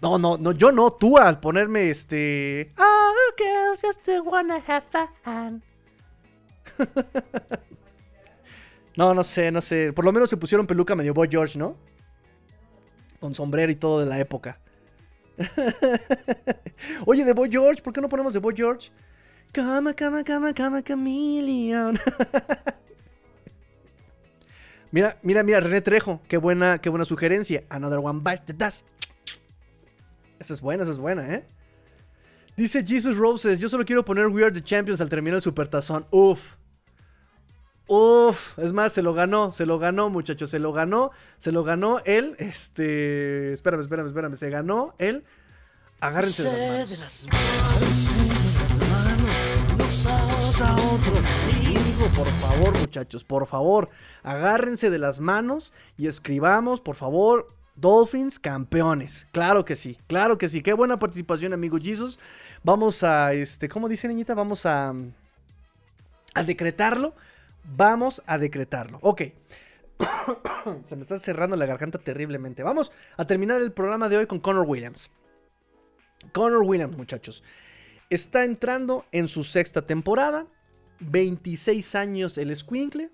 No, 0.00 0.18
no, 0.18 0.36
no, 0.36 0.52
yo 0.52 0.70
no, 0.70 0.92
tú 0.92 1.18
al 1.18 1.40
ponerme 1.40 1.90
este. 1.90 2.72
Oh, 2.78 3.12
girls 3.36 3.80
just 3.82 4.08
wanna 4.24 4.62
have 4.66 4.84
fun. 5.22 5.62
no, 8.96 9.14
no 9.14 9.24
sé, 9.24 9.50
no 9.50 9.60
sé. 9.60 9.92
Por 9.92 10.04
lo 10.04 10.12
menos 10.12 10.30
se 10.30 10.36
pusieron 10.36 10.66
peluca 10.66 10.94
medio 10.94 11.12
Boy 11.12 11.28
George, 11.28 11.58
¿no? 11.58 11.76
Con 13.18 13.34
sombrero 13.34 13.72
y 13.72 13.76
todo 13.76 14.00
de 14.00 14.06
la 14.06 14.20
época. 14.20 14.60
Oye, 17.06 17.24
de 17.24 17.32
Boy 17.32 17.50
George, 17.50 17.82
¿por 17.82 17.92
qué 17.92 18.00
no 18.00 18.08
ponemos 18.08 18.32
de 18.32 18.38
Boy 18.38 18.54
George? 18.56 18.90
Cama, 19.52 19.94
cama, 19.94 20.24
cama, 20.24 20.54
cama, 20.54 20.82
chameleon. 20.82 21.98
mira, 24.90 25.18
mira, 25.22 25.42
mira, 25.42 25.60
René 25.60 25.80
Trejo, 25.80 26.20
qué 26.28 26.36
buena, 26.36 26.78
qué 26.78 26.88
buena 26.88 27.04
sugerencia. 27.04 27.64
Another 27.68 27.98
one 27.98 28.20
bites 28.20 28.44
the 28.46 28.52
dust. 28.52 28.88
Esa 30.38 30.54
es 30.54 30.60
buena, 30.60 30.82
esa 30.82 30.92
es 30.92 30.98
buena, 30.98 31.34
¿eh? 31.34 31.46
Dice 32.56 32.84
Jesus 32.84 33.16
Roses, 33.16 33.58
yo 33.58 33.68
solo 33.68 33.84
quiero 33.84 34.04
poner 34.04 34.28
We 34.28 34.44
Are 34.44 34.52
the 34.52 34.62
Champions 34.62 35.00
al 35.00 35.08
terminar 35.08 35.36
el 35.36 35.42
supertazón. 35.42 36.06
Uf. 36.10 36.54
Uf, 37.86 38.58
es 38.58 38.72
más, 38.72 38.94
se 38.94 39.02
lo 39.02 39.12
ganó, 39.12 39.52
se 39.52 39.66
lo 39.66 39.78
ganó, 39.78 40.08
muchachos, 40.08 40.50
se 40.50 40.58
lo 40.58 40.72
ganó, 40.72 41.10
se 41.36 41.52
lo 41.52 41.64
ganó 41.64 42.00
él, 42.06 42.34
este, 42.38 43.52
espérame, 43.52 43.80
espérame, 43.80 44.06
espérame, 44.06 44.36
se 44.36 44.48
ganó 44.48 44.94
él. 44.98 45.24
Agárrense 46.00 46.48
de 46.48 46.96
las 46.96 47.26
manos. 47.30 47.44
por 52.16 52.26
favor, 52.26 52.78
muchachos, 52.78 53.24
por 53.24 53.46
favor, 53.46 53.90
agárrense 54.22 54.88
de 54.88 54.98
las 54.98 55.20
manos 55.20 55.72
y 55.98 56.06
escribamos, 56.06 56.80
por 56.80 56.96
favor, 56.96 57.54
Dolphins 57.76 58.38
campeones. 58.38 59.26
Claro 59.32 59.64
que 59.64 59.76
sí, 59.76 59.98
claro 60.06 60.38
que 60.38 60.48
sí. 60.48 60.62
Qué 60.62 60.72
buena 60.72 60.98
participación, 60.98 61.52
amigo 61.52 61.78
Jesus. 61.78 62.18
Vamos 62.62 63.02
a, 63.02 63.34
este, 63.34 63.68
¿cómo 63.68 63.88
dice 63.88 64.08
niñita? 64.08 64.34
Vamos 64.34 64.64
a, 64.64 64.94
a 66.34 66.44
decretarlo. 66.44 67.14
Vamos 67.64 68.22
a 68.26 68.38
decretarlo. 68.38 68.98
Ok. 69.02 69.22
Se 70.88 70.96
me 70.96 71.02
está 71.02 71.18
cerrando 71.18 71.56
la 71.56 71.66
garganta 71.66 71.98
terriblemente. 71.98 72.62
Vamos 72.62 72.92
a 73.16 73.26
terminar 73.26 73.60
el 73.60 73.72
programa 73.72 74.08
de 74.08 74.18
hoy 74.18 74.26
con 74.26 74.40
Connor 74.40 74.66
Williams. 74.66 75.10
Connor 76.32 76.62
Williams, 76.62 76.96
muchachos. 76.96 77.42
Está 78.10 78.44
entrando 78.44 79.04
en 79.12 79.28
su 79.28 79.44
sexta 79.44 79.82
temporada. 79.82 80.46
26 81.00 81.94
años 81.94 82.38
el 82.38 82.54
Squinkle. 82.56 83.10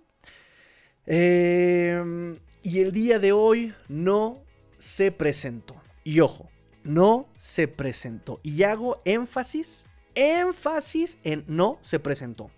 Eh, 1.07 2.37
y 2.63 2.81
el 2.81 2.93
día 2.93 3.19
de 3.19 3.33
hoy 3.33 3.75
no 3.89 4.43
se 4.79 5.13
presentó. 5.13 5.81
Y 6.05 6.21
ojo, 6.21 6.51
no 6.83 7.29
se 7.39 7.69
presentó. 7.69 8.41
Y 8.43 8.63
hago 8.63 9.01
énfasis, 9.05 9.89
énfasis 10.15 11.19
en 11.25 11.45
no 11.47 11.79
se 11.83 11.99
presentó. 11.99 12.51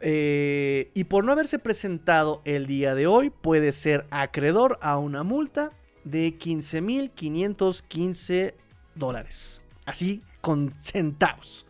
Eh, 0.00 0.90
y 0.94 1.04
por 1.04 1.24
no 1.24 1.30
haberse 1.32 1.58
presentado 1.58 2.40
el 2.44 2.66
día 2.66 2.94
de 2.94 3.06
hoy, 3.06 3.30
puede 3.30 3.72
ser 3.72 4.06
acreedor 4.10 4.78
a 4.82 4.98
una 4.98 5.22
multa 5.22 5.70
de 6.04 6.38
15.515 6.38 8.52
dólares. 8.94 9.62
Así 9.84 10.22
con 10.40 10.74
centavos. 10.80 11.66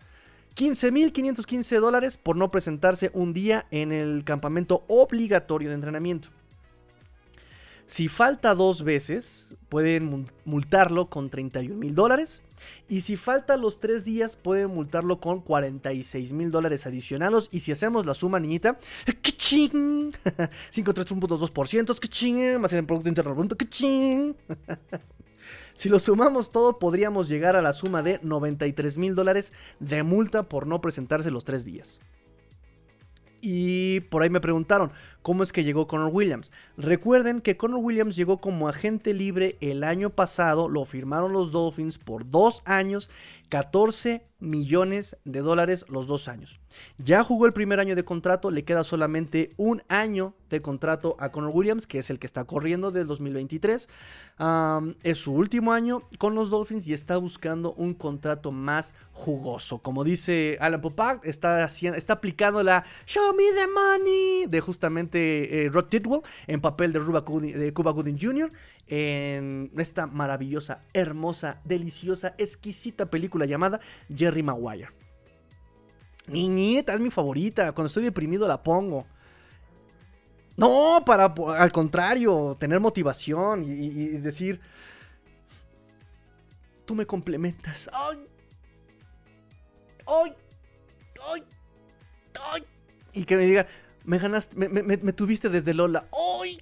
15.515 0.56 1.80
dólares 1.80 2.16
por 2.16 2.36
no 2.36 2.50
presentarse 2.50 3.10
un 3.12 3.34
día 3.34 3.66
en 3.70 3.92
el 3.92 4.24
campamento 4.24 4.84
obligatorio 4.88 5.68
de 5.68 5.74
entrenamiento. 5.74 6.30
Si 7.86 8.08
falta 8.08 8.54
dos 8.54 8.82
veces, 8.82 9.54
pueden 9.68 10.26
multarlo 10.44 11.08
con 11.08 11.30
31 11.30 11.76
mil 11.76 11.94
dólares. 11.94 12.42
Y 12.88 13.00
si 13.02 13.16
falta 13.16 13.56
los 13.56 13.80
tres 13.80 14.04
días, 14.04 14.36
pueden 14.36 14.70
multarlo 14.70 15.20
con 15.20 15.40
46 15.40 16.32
mil 16.32 16.50
dólares 16.50 16.86
adicionales. 16.86 17.48
Y 17.50 17.60
si 17.60 17.72
hacemos 17.72 18.06
la 18.06 18.14
suma, 18.14 18.40
niñita, 18.40 18.78
¡Kaching! 19.04 20.12
531.2%, 20.70 22.58
más 22.60 22.72
el 22.72 22.86
Producto 22.86 23.08
Interno 23.08 23.34
Bruto, 23.34 23.56
Si 25.74 25.90
lo 25.90 26.00
sumamos 26.00 26.52
todo, 26.52 26.78
podríamos 26.78 27.28
llegar 27.28 27.54
a 27.54 27.62
la 27.62 27.74
suma 27.74 28.02
de 28.02 28.18
93 28.22 28.96
mil 28.96 29.14
dólares 29.14 29.52
de 29.78 30.02
multa 30.02 30.44
por 30.44 30.66
no 30.66 30.80
presentarse 30.80 31.30
los 31.30 31.44
tres 31.44 31.66
días. 31.66 32.00
Y 33.42 34.00
por 34.00 34.22
ahí 34.22 34.30
me 34.30 34.40
preguntaron, 34.40 34.90
¿cómo 35.26 35.42
es 35.42 35.52
que 35.52 35.64
llegó 35.64 35.88
Connor 35.88 36.12
Williams? 36.12 36.52
Recuerden 36.76 37.40
que 37.40 37.56
Connor 37.56 37.80
Williams 37.80 38.14
llegó 38.14 38.38
como 38.40 38.68
agente 38.68 39.12
libre 39.12 39.58
el 39.60 39.82
año 39.82 40.10
pasado, 40.10 40.68
lo 40.68 40.84
firmaron 40.84 41.32
los 41.32 41.50
Dolphins 41.50 41.98
por 41.98 42.30
dos 42.30 42.62
años, 42.64 43.10
14 43.48 44.24
millones 44.38 45.16
de 45.24 45.40
dólares 45.40 45.84
los 45.88 46.06
dos 46.06 46.28
años. 46.28 46.60
Ya 46.98 47.24
jugó 47.24 47.46
el 47.46 47.52
primer 47.52 47.80
año 47.80 47.96
de 47.96 48.04
contrato, 48.04 48.50
le 48.50 48.64
queda 48.64 48.84
solamente 48.84 49.54
un 49.56 49.82
año 49.88 50.34
de 50.50 50.60
contrato 50.60 51.16
a 51.18 51.32
Connor 51.32 51.50
Williams, 51.54 51.86
que 51.86 51.98
es 51.98 52.10
el 52.10 52.18
que 52.18 52.26
está 52.26 52.44
corriendo 52.44 52.92
del 52.92 53.06
2023. 53.06 53.88
es 55.02 55.18
su 55.18 55.32
último 55.32 55.72
año 55.72 56.02
con 56.18 56.34
los 56.34 56.50
Dolphins 56.50 56.86
y 56.86 56.92
está 56.92 57.16
buscando 57.16 57.72
un 57.74 57.94
contrato 57.94 58.52
más 58.52 58.94
jugoso. 59.12 59.78
Como 59.78 60.04
dice 60.04 60.58
Alan 60.60 60.80
Popak, 60.80 61.24
está, 61.24 61.64
está 61.64 62.12
aplicando 62.12 62.62
la 62.62 62.84
Show 63.06 63.34
me 63.34 63.44
the 63.54 63.66
money 63.66 64.46
de 64.46 64.60
justamente 64.60 65.15
eh, 65.18 65.68
Rod 65.68 65.86
Tidwell 65.86 66.22
en 66.46 66.60
papel 66.60 66.92
de, 66.92 67.00
de 67.00 67.72
Cuba 67.72 67.92
Gooding 67.92 68.18
Jr. 68.20 68.52
en 68.86 69.70
esta 69.76 70.06
maravillosa, 70.06 70.82
hermosa, 70.92 71.60
deliciosa, 71.64 72.34
exquisita 72.38 73.10
película 73.10 73.46
llamada 73.46 73.80
Jerry 74.14 74.42
Maguire. 74.42 74.88
Niñita, 76.26 76.94
es 76.94 77.00
mi 77.00 77.10
favorita. 77.10 77.72
Cuando 77.72 77.86
estoy 77.86 78.04
deprimido 78.04 78.48
la 78.48 78.62
pongo. 78.62 79.06
No, 80.56 81.02
para 81.04 81.26
al 81.58 81.70
contrario, 81.70 82.56
tener 82.58 82.80
motivación 82.80 83.62
y, 83.62 84.08
decir, 84.18 84.60
tú 86.86 86.94
me 86.94 87.04
complementas. 87.04 87.90
¡Ay! 87.92 88.26
¡Ay! 90.06 90.34
¡Ay! 92.52 92.64
Y 93.12 93.24
que 93.24 93.36
me 93.36 93.44
diga, 93.44 93.66
me 94.06 94.18
ganaste, 94.18 94.56
me, 94.56 94.82
me 94.82 95.12
tuviste 95.12 95.50
desde 95.50 95.74
Lola. 95.74 96.08
¡Ay! 96.42 96.58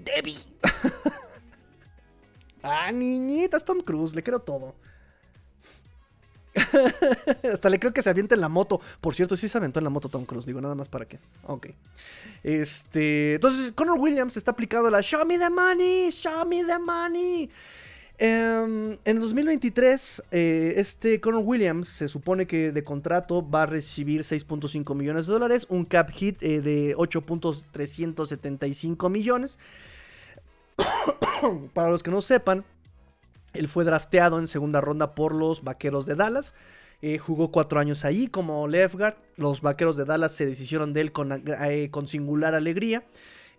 baby. 0.00 0.38
ah, 2.62 2.92
niñita, 2.92 3.56
es 3.56 3.64
Tom 3.64 3.80
Cruise, 3.80 4.14
le 4.14 4.22
creo 4.22 4.40
todo. 4.40 4.74
Hasta 7.52 7.70
le 7.70 7.78
creo 7.78 7.92
que 7.92 8.02
se 8.02 8.10
avienta 8.10 8.34
en 8.34 8.40
la 8.40 8.48
moto. 8.48 8.80
Por 9.00 9.14
cierto, 9.14 9.36
sí 9.36 9.48
se 9.48 9.58
aventó 9.58 9.78
en 9.78 9.84
la 9.84 9.90
moto 9.90 10.08
Tom 10.08 10.24
Cruise. 10.24 10.46
Digo, 10.46 10.60
nada 10.60 10.74
más 10.74 10.88
para 10.88 11.06
qué. 11.06 11.18
Ok. 11.46 11.68
Este. 12.42 13.34
Entonces, 13.34 13.72
Connor 13.72 13.98
Williams 13.98 14.36
está 14.36 14.50
aplicado 14.50 14.90
la 14.90 15.00
Show 15.00 15.24
me 15.24 15.38
the 15.38 15.50
money. 15.50 16.10
Show 16.10 16.46
me 16.46 16.64
the 16.64 16.78
money. 16.78 17.50
Em, 18.22 18.98
en 19.06 19.18
2023, 19.18 20.22
eh, 20.30 20.74
este 20.76 21.22
Connor 21.22 21.42
Williams 21.42 21.88
se 21.88 22.06
supone 22.06 22.46
que 22.46 22.70
de 22.70 22.84
contrato 22.84 23.48
va 23.48 23.62
a 23.62 23.66
recibir 23.66 24.24
6.5 24.24 24.94
millones 24.94 25.26
de 25.26 25.32
dólares, 25.32 25.64
un 25.70 25.86
cap 25.86 26.10
hit 26.10 26.36
eh, 26.42 26.60
de 26.60 26.94
8.375 26.96 29.08
millones. 29.08 29.58
Para 31.72 31.88
los 31.88 32.02
que 32.02 32.10
no 32.10 32.20
sepan, 32.20 32.66
él 33.54 33.68
fue 33.68 33.86
drafteado 33.86 34.38
en 34.38 34.48
segunda 34.48 34.82
ronda 34.82 35.14
por 35.14 35.34
los 35.34 35.64
Vaqueros 35.64 36.04
de 36.04 36.14
Dallas. 36.14 36.54
Eh, 37.00 37.16
jugó 37.16 37.50
cuatro 37.50 37.80
años 37.80 38.04
ahí 38.04 38.26
como 38.26 38.68
left 38.68 38.96
guard. 38.96 39.16
Los 39.36 39.62
Vaqueros 39.62 39.96
de 39.96 40.04
Dallas 40.04 40.32
se 40.32 40.44
deshicieron 40.44 40.92
de 40.92 41.00
él 41.00 41.12
con, 41.12 41.32
eh, 41.32 41.90
singular 42.04 42.54
alegría. 42.54 43.02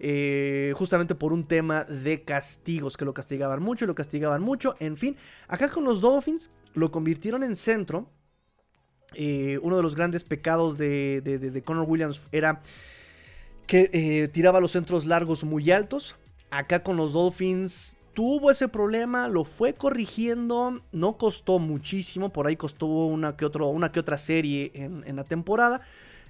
Eh, 0.03 0.73
justamente 0.75 1.13
por 1.13 1.31
un 1.31 1.47
tema 1.47 1.83
de 1.83 2.23
castigos, 2.23 2.97
que 2.97 3.05
lo 3.05 3.13
castigaban 3.13 3.61
mucho 3.61 3.85
y 3.85 3.87
lo 3.87 3.95
castigaban 3.95 4.41
mucho. 4.41 4.75
En 4.79 4.97
fin, 4.97 5.15
acá 5.47 5.69
con 5.69 5.83
los 5.83 6.01
Dolphins 6.01 6.49
lo 6.73 6.91
convirtieron 6.91 7.43
en 7.43 7.55
centro. 7.55 8.09
uno 9.13 9.77
de 9.77 9.83
los 9.83 9.95
grandes 9.95 10.23
pecados 10.23 10.77
de, 10.77 11.21
de, 11.21 11.61
Connor 11.61 11.85
Williams 11.87 12.19
era 12.31 12.61
que 13.67 14.29
tiraba 14.33 14.59
los 14.59 14.71
centros 14.71 15.05
largos 15.05 15.43
muy 15.43 15.69
altos. 15.69 16.15
Acá 16.49 16.81
con 16.81 16.97
los 16.97 17.13
Dolphins 17.13 17.97
tuvo 18.13 18.51
ese 18.51 18.67
problema, 18.67 19.27
lo 19.27 19.43
fue 19.43 19.73
corrigiendo, 19.73 20.81
no 20.91 21.17
costó 21.17 21.59
muchísimo, 21.59 22.29
por 22.29 22.47
ahí 22.47 22.55
costó 22.55 22.85
una 22.85 23.37
que, 23.37 23.45
otro, 23.45 23.67
una 23.67 23.91
que 23.91 23.99
otra 23.99 24.17
serie 24.17 24.71
en, 24.73 25.15
la 25.15 25.23
temporada. 25.23 25.81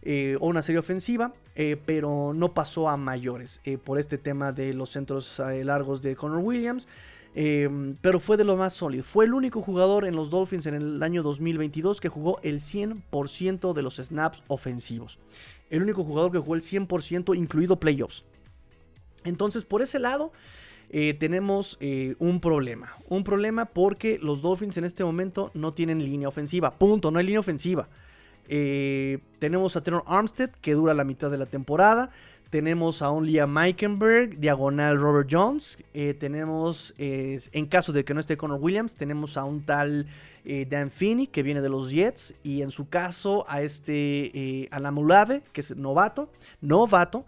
Eh, 0.03 0.35
o 0.39 0.47
una 0.47 0.63
serie 0.63 0.79
ofensiva, 0.79 1.33
eh, 1.55 1.77
pero 1.85 2.33
no 2.33 2.55
pasó 2.55 2.89
a 2.89 2.97
mayores 2.97 3.61
eh, 3.65 3.77
por 3.77 3.99
este 3.99 4.17
tema 4.17 4.51
de 4.51 4.73
los 4.73 4.89
centros 4.89 5.39
largos 5.63 6.01
de 6.01 6.15
Connor 6.15 6.39
Williams. 6.39 6.87
pero 8.01 8.19
fue 8.19 8.35
de 8.35 8.43
lo 8.43 8.57
más 8.57 8.73
sólido. 8.73 9.03
Fue 9.03 9.25
el 9.25 9.33
único 9.33 9.61
jugador 9.61 10.05
en 10.05 10.15
los 10.15 10.29
Dolphins 10.31 10.65
en 10.65 10.73
el 10.73 11.03
año 11.03 11.21
2022 11.23 12.01
que 12.01 12.09
jugó 12.09 12.39
el 12.41 12.59
100% 12.59 13.73
de 13.73 13.81
los 13.81 13.97
snaps 13.97 14.43
ofensivos. 14.47 15.19
El 15.69 15.83
único 15.83 16.03
jugador 16.03 16.31
que 16.31 16.39
jugó 16.39 16.55
el 16.55 16.61
100% 16.61 17.37
incluido 17.37 17.79
playoffs. 17.79 18.25
Entonces, 19.23 19.63
por 19.63 19.81
ese 19.81 19.99
lado, 19.99 20.33
tenemos 21.19 21.77
un 22.19 22.41
problema. 22.41 22.97
Un 23.07 23.23
problema 23.23 23.65
porque 23.65 24.19
los 24.21 24.41
Dolphins 24.41 24.75
en 24.75 24.83
este 24.83 25.05
momento 25.05 25.51
no 25.53 25.73
tienen 25.73 26.03
línea 26.03 26.27
ofensiva. 26.27 26.71
Punto, 26.71 27.11
no 27.11 27.19
hay 27.19 27.25
línea 27.25 27.39
ofensiva. 27.39 27.87
Eh, 28.49 29.19
tenemos 29.39 29.75
a 29.75 29.83
Tenor 29.83 30.03
Armstead 30.07 30.51
que 30.61 30.73
dura 30.73 30.93
la 30.93 31.03
mitad 31.03 31.31
de 31.31 31.37
la 31.37 31.45
temporada. 31.45 32.09
Tenemos 32.49 33.01
a 33.01 33.09
un 33.11 33.25
Liam 33.25 33.51
Meikenberg, 33.51 34.37
diagonal 34.37 34.99
Robert 34.99 35.29
Jones. 35.31 35.77
tenemos, 36.19 36.93
en 36.97 37.65
caso 37.67 37.93
de 37.93 38.03
que 38.03 38.13
no 38.13 38.19
esté 38.19 38.35
Connor 38.35 38.59
Williams, 38.59 38.97
tenemos 38.97 39.37
a 39.37 39.45
un 39.45 39.61
tal 39.61 40.07
Dan 40.43 40.91
Finney 40.91 41.27
que 41.27 41.43
viene 41.43 41.61
de 41.61 41.69
los 41.69 41.91
Jets. 41.91 42.35
Y 42.43 42.61
en 42.61 42.71
su 42.71 42.89
caso 42.89 43.45
a 43.47 43.61
este 43.61 44.67
Alamulave, 44.69 45.43
que 45.53 45.61
es 45.61 45.77
novato. 45.77 46.29
Novato. 46.59 47.25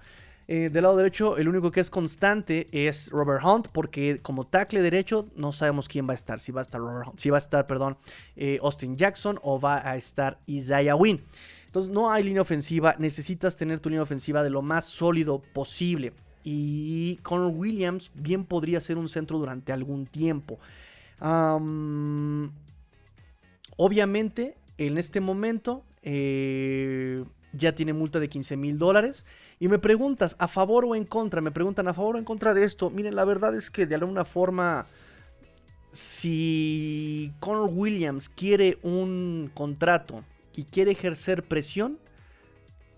Eh, 0.47 0.69
del 0.71 0.83
lado 0.83 0.97
derecho, 0.97 1.37
el 1.37 1.47
único 1.47 1.71
que 1.71 1.79
es 1.79 1.89
constante 1.89 2.67
es 2.71 3.09
Robert 3.09 3.43
Hunt, 3.45 3.67
porque 3.69 4.19
como 4.21 4.45
tackle 4.45 4.81
derecho 4.81 5.27
no 5.35 5.51
sabemos 5.51 5.87
quién 5.87 6.07
va 6.07 6.11
a 6.11 6.15
estar. 6.15 6.39
Si 6.39 6.51
va 6.51 6.61
a 6.61 6.63
estar 6.63 6.81
si 7.17 7.29
va 7.29 7.37
a 7.37 7.39
estar, 7.39 7.65
perdón, 7.65 7.97
eh, 8.35 8.59
Austin 8.61 8.97
Jackson 8.97 9.39
o 9.41 9.59
va 9.59 9.87
a 9.87 9.95
estar 9.95 10.39
Isaiah 10.47 10.95
Wynn. 10.95 11.21
Entonces 11.65 11.91
no 11.91 12.11
hay 12.11 12.23
línea 12.23 12.41
ofensiva, 12.41 12.95
necesitas 12.99 13.57
tener 13.57 13.79
tu 13.79 13.89
línea 13.89 14.03
ofensiva 14.03 14.43
de 14.43 14.49
lo 14.49 14.61
más 14.61 14.85
sólido 14.85 15.41
posible. 15.53 16.13
Y 16.43 17.17
Connor 17.23 17.53
Williams 17.55 18.11
bien 18.13 18.43
podría 18.43 18.81
ser 18.81 18.97
un 18.97 19.07
centro 19.09 19.39
durante 19.39 19.71
algún 19.71 20.05
tiempo. 20.05 20.59
obviamente, 23.77 24.55
en 24.77 24.97
este 24.97 25.21
momento 25.21 25.83
eh, 26.03 27.23
ya 27.53 27.73
tiene 27.73 27.93
multa 27.93 28.19
de 28.19 28.29
15 28.29 28.57
mil 28.57 28.77
dólares. 28.77 29.25
Y 29.59 29.67
me 29.67 29.79
preguntas, 29.79 30.35
¿a 30.39 30.47
favor 30.47 30.85
o 30.85 30.95
en 30.95 31.05
contra? 31.05 31.41
Me 31.41 31.51
preguntan, 31.51 31.87
¿a 31.87 31.93
favor 31.93 32.15
o 32.15 32.19
en 32.19 32.25
contra 32.25 32.53
de 32.53 32.63
esto? 32.63 32.89
Miren, 32.89 33.15
la 33.15 33.25
verdad 33.25 33.55
es 33.55 33.69
que 33.69 33.85
de 33.85 33.95
alguna 33.95 34.25
forma, 34.25 34.87
si 35.91 37.31
Conor 37.39 37.69
Williams 37.71 38.29
quiere 38.29 38.77
un 38.81 39.51
contrato 39.53 40.23
y 40.55 40.65
quiere 40.65 40.91
ejercer 40.91 41.43
presión, 41.43 41.97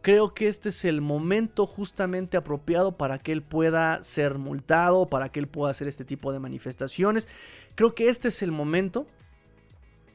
creo 0.01 0.33
que 0.33 0.47
este 0.47 0.69
es 0.69 0.85
el 0.85 1.01
momento 1.01 1.65
justamente 1.65 2.37
apropiado 2.37 2.91
para 2.91 3.17
que 3.17 3.31
él 3.31 3.41
pueda 3.41 4.03
ser 4.03 4.37
multado, 4.37 5.07
para 5.07 5.29
que 5.29 5.39
él 5.39 5.47
pueda 5.47 5.71
hacer 5.71 5.87
este 5.87 6.05
tipo 6.05 6.31
de 6.31 6.39
manifestaciones. 6.39 7.27
Creo 7.75 7.95
que 7.95 8.09
este 8.09 8.27
es 8.27 8.41
el 8.41 8.51
momento. 8.51 9.07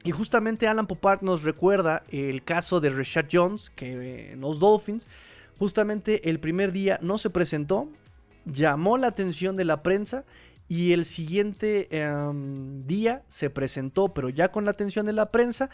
Y 0.03 0.11
justamente 0.11 0.67
Alan 0.67 0.87
Popart 0.87 1.21
nos 1.21 1.43
recuerda 1.43 2.03
el 2.09 2.43
caso 2.43 2.79
de 2.79 2.89
Rashad 2.89 3.25
Jones, 3.31 3.69
que 3.69 4.31
en 4.31 4.41
los 4.41 4.59
Dolphins 4.59 5.07
Justamente 5.61 6.27
el 6.27 6.39
primer 6.39 6.71
día 6.71 6.97
no 7.03 7.19
se 7.19 7.29
presentó, 7.29 7.87
llamó 8.45 8.97
la 8.97 9.05
atención 9.05 9.55
de 9.55 9.63
la 9.63 9.83
prensa 9.83 10.25
y 10.67 10.93
el 10.93 11.05
siguiente 11.05 11.87
em, 11.91 12.87
día 12.87 13.21
se 13.27 13.51
presentó, 13.51 14.11
pero 14.11 14.29
ya 14.29 14.51
con 14.51 14.65
la 14.65 14.71
atención 14.71 15.05
de 15.05 15.13
la 15.13 15.29
prensa. 15.29 15.69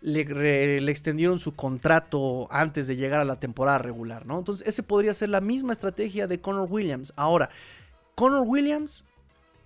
Le, 0.00 0.88
extendieron 0.88 1.40
su 1.40 1.56
contrato 1.56 2.46
antes 2.52 2.86
de 2.86 2.94
llegar 2.94 3.18
a 3.18 3.24
la 3.24 3.40
temporada 3.40 3.78
regular, 3.78 4.24
¿no? 4.24 4.38
Entonces, 4.38 4.68
ese 4.68 4.84
podría 4.84 5.12
ser 5.14 5.30
la 5.30 5.40
misma 5.40 5.72
estrategia 5.72 6.28
de 6.28 6.40
Connor 6.40 6.68
Williams. 6.70 7.12
Ahora, 7.16 7.50
Connor 8.14 8.44
Williams, 8.46 9.04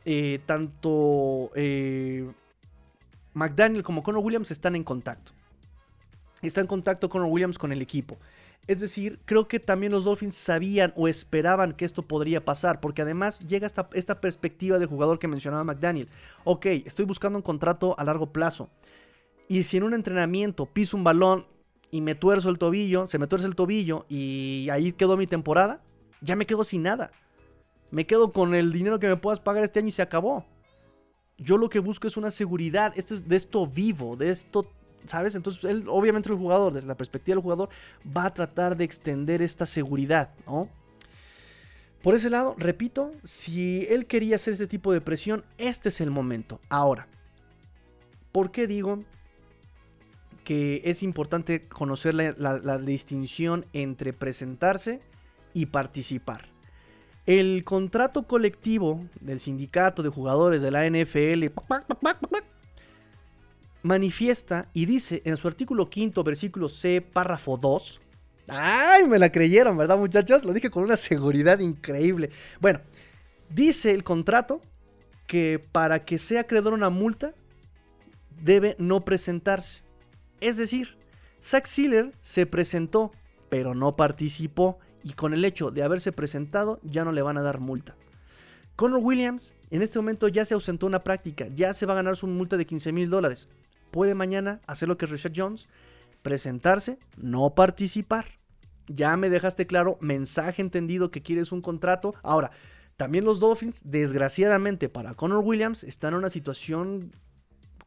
eh, 0.07 0.41
tanto 0.47 1.51
eh, 1.55 2.27
McDaniel 3.35 3.83
como 3.83 4.03
Connor 4.03 4.25
Williams 4.25 4.51
están 4.51 4.77
en 4.77 4.85
contacto. 4.85 5.33
Está 6.43 6.61
en 6.61 6.67
contacto 6.67 7.09
Connor 7.09 7.29
Williams 7.31 7.59
con 7.59 7.73
el 7.73 7.83
equipo. 7.83 8.19
Es 8.67 8.81
decir, 8.81 9.19
creo 9.25 9.49
que 9.49 9.61
también 9.61 9.93
los 9.93 10.05
Dolphins 10.05 10.37
sabían 10.37 10.93
o 10.95 11.09
esperaban 11.09 11.73
que 11.73 11.85
esto 11.85 12.03
podría 12.03 12.45
pasar, 12.45 12.81
porque 12.81 13.03
además 13.03 13.41
llega 13.41 13.67
esta, 13.67 13.89
esta 13.95 14.21
perspectiva 14.21 14.79
del 14.79 14.89
jugador 14.89 15.19
que 15.19 15.27
mencionaba 15.27 15.65
McDaniel. 15.65 16.09
Ok, 16.45 16.67
estoy 16.67 17.07
buscando 17.07 17.39
un 17.39 17.43
contrato 17.43 17.99
a 17.99 18.05
largo 18.05 18.31
plazo. 18.33 18.69
Y 19.49 19.63
si 19.63 19.79
en 19.79 19.85
un 19.85 19.95
entrenamiento 19.95 20.67
piso 20.67 20.97
un 20.97 21.05
balón 21.05 21.47
y 21.91 22.03
me 22.03 22.15
tuerzo 22.15 22.51
el 22.51 22.59
tobillo, 22.59 23.07
se 23.07 23.19
me 23.19 23.27
tuerce 23.27 23.47
el 23.47 23.55
tobillo 23.55 24.05
y 24.09 24.69
ahí 24.71 24.93
quedó 24.93 25.17
mi 25.17 25.27
temporada, 25.27 25.81
ya 26.21 26.37
me 26.37 26.45
quedo 26.45 26.63
sin 26.63 26.83
nada. 26.83 27.11
Me 27.91 28.07
quedo 28.07 28.33
con 28.33 28.55
el 28.55 28.71
dinero 28.71 28.99
que 28.99 29.09
me 29.09 29.17
puedas 29.17 29.41
pagar 29.41 29.65
este 29.65 29.79
año 29.79 29.89
y 29.89 29.93
se 29.93 30.03
acabó. 30.03 30.45
Yo 31.39 31.57
lo 31.57 31.71
que 31.71 31.79
busco 31.79 32.07
es 32.07 32.19
una 32.19 32.31
seguridad. 32.31 32.93
Este 32.97 33.15
es 33.15 33.27
de 33.27 33.37
esto 33.37 33.67
vivo, 33.67 34.17
de 34.17 34.31
esto 34.31 34.71
¿sabes? 35.07 35.35
Entonces, 35.35 35.65
él, 35.65 35.85
obviamente 35.89 36.29
el 36.31 36.37
jugador, 36.37 36.73
desde 36.73 36.89
la 36.89 36.97
perspectiva 36.97 37.35
del 37.35 37.43
jugador, 37.43 37.69
va 38.17 38.27
a 38.27 38.35
tratar 38.35 38.77
de 38.77 38.85
extender 38.85 39.43
esta 39.43 39.67
seguridad, 39.67 40.31
¿no? 40.47 40.69
Por 42.03 42.15
ese 42.15 42.31
lado, 42.31 42.55
repito, 42.57 43.11
si 43.25 43.87
él 43.91 44.07
quería 44.07 44.37
hacer 44.37 44.53
este 44.53 44.69
tipo 44.69 44.93
de 44.93 45.01
presión, 45.01 45.45
este 45.59 45.89
es 45.89 46.01
el 46.01 46.11
momento. 46.11 46.61
Ahora, 46.69 47.09
¿por 48.31 48.53
qué 48.53 48.67
digo 48.69 49.03
que 50.45 50.81
es 50.85 51.03
importante 51.03 51.67
conocer 51.67 52.15
la, 52.15 52.79
distinción 52.79 53.67
entre 53.73 54.13
presentarse 54.13 55.01
y 55.55 55.67
participar? 55.67 56.47
El 57.27 57.65
contrato 57.65 58.23
colectivo 58.23 59.05
del 59.21 59.41
sindicato 59.41 60.03
de 60.03 60.09
jugadores 60.09 60.63
de 60.63 60.71
la 60.71 60.89
NFL 60.89 61.49
manifiesta 63.83 64.69
y 64.73 64.87
dice 64.87 65.23
en 65.25 65.37
su 65.37 65.49
artículo 65.49 65.89
quinto, 65.89 66.25
versículo 66.25 66.69
C, 66.69 67.01
párrafo 67.01 67.57
2. 67.57 68.01
¡Ay! 68.49 69.07
Me 69.07 69.19
la 69.19 69.31
creyeron, 69.31 69.77
¿verdad, 69.77 69.99
muchachos? 69.99 70.45
Lo 70.45 70.53
dije 70.53 70.71
con 70.71 70.83
una 70.83 70.97
seguridad 70.97 71.59
increíble. 71.61 72.31
Bueno, 72.61 72.81
dice 73.51 73.93
el 73.93 74.05
contrato 74.05 74.61
que 75.27 75.63
para 75.73 76.05
que 76.05 76.19
sea 76.19 76.43
acreedor 76.43 76.73
una 76.73 76.91
multa, 76.91 77.35
debe 78.43 78.75
no 78.79 79.05
presentarse. 79.05 79.83
Es 80.41 80.57
decir, 80.57 80.97
Zach 81.43 81.67
Sealer 81.67 82.13
se 82.21 82.47
presentó, 82.47 83.13
pero 83.49 83.75
no 83.75 83.97
participó, 83.97 84.79
y 85.05 85.13
con 85.13 85.35
el 85.35 85.45
hecho 85.45 85.71
de 85.71 85.83
haberse 85.83 86.13
presentado, 86.13 86.81
ya 86.83 87.05
no 87.05 87.13
le 87.13 87.23
van 87.23 87.37
a 87.37 87.43
dar 87.43 87.61
multa. 87.61 87.95
Connor 88.77 89.01
Williams 89.03 89.55
en 89.71 89.83
este 89.83 89.99
momento 89.99 90.29
ya 90.29 90.45
se 90.45 90.55
ausentó 90.55 90.87
una 90.87 91.03
práctica, 91.03 91.49
ya 91.55 91.75
se 91.75 91.85
va 91.85 91.95
a 91.95 91.97
ganar 91.97 92.17
su 92.17 92.27
multa 92.27 92.57
de 92.57 92.67
15 92.67 92.93
mil 92.93 93.11
dólares 93.11 93.49
puede 93.91 94.15
mañana 94.15 94.61
hacer 94.67 94.89
lo 94.89 94.97
que 94.97 95.07
Richard 95.07 95.33
Jones, 95.35 95.69
presentarse, 96.23 96.99
no 97.17 97.55
participar. 97.55 98.27
Ya 98.87 99.17
me 99.17 99.29
dejaste 99.31 99.67
claro, 99.67 99.99
mensaje 100.01 100.63
entendido 100.63 101.11
que 101.11 101.23
quieres 101.23 101.53
un 101.53 101.61
contrato. 101.61 102.15
Ahora, 102.23 102.51
También 102.97 103.25
los 103.25 103.39
Dolphins, 103.39 103.83
desgraciadamente 103.85 104.89
para 104.89 105.15
Connor 105.15 105.45
Williams, 105.45 105.85
están 105.85 106.15
en 106.15 106.19
una 106.19 106.31
situación 106.31 107.13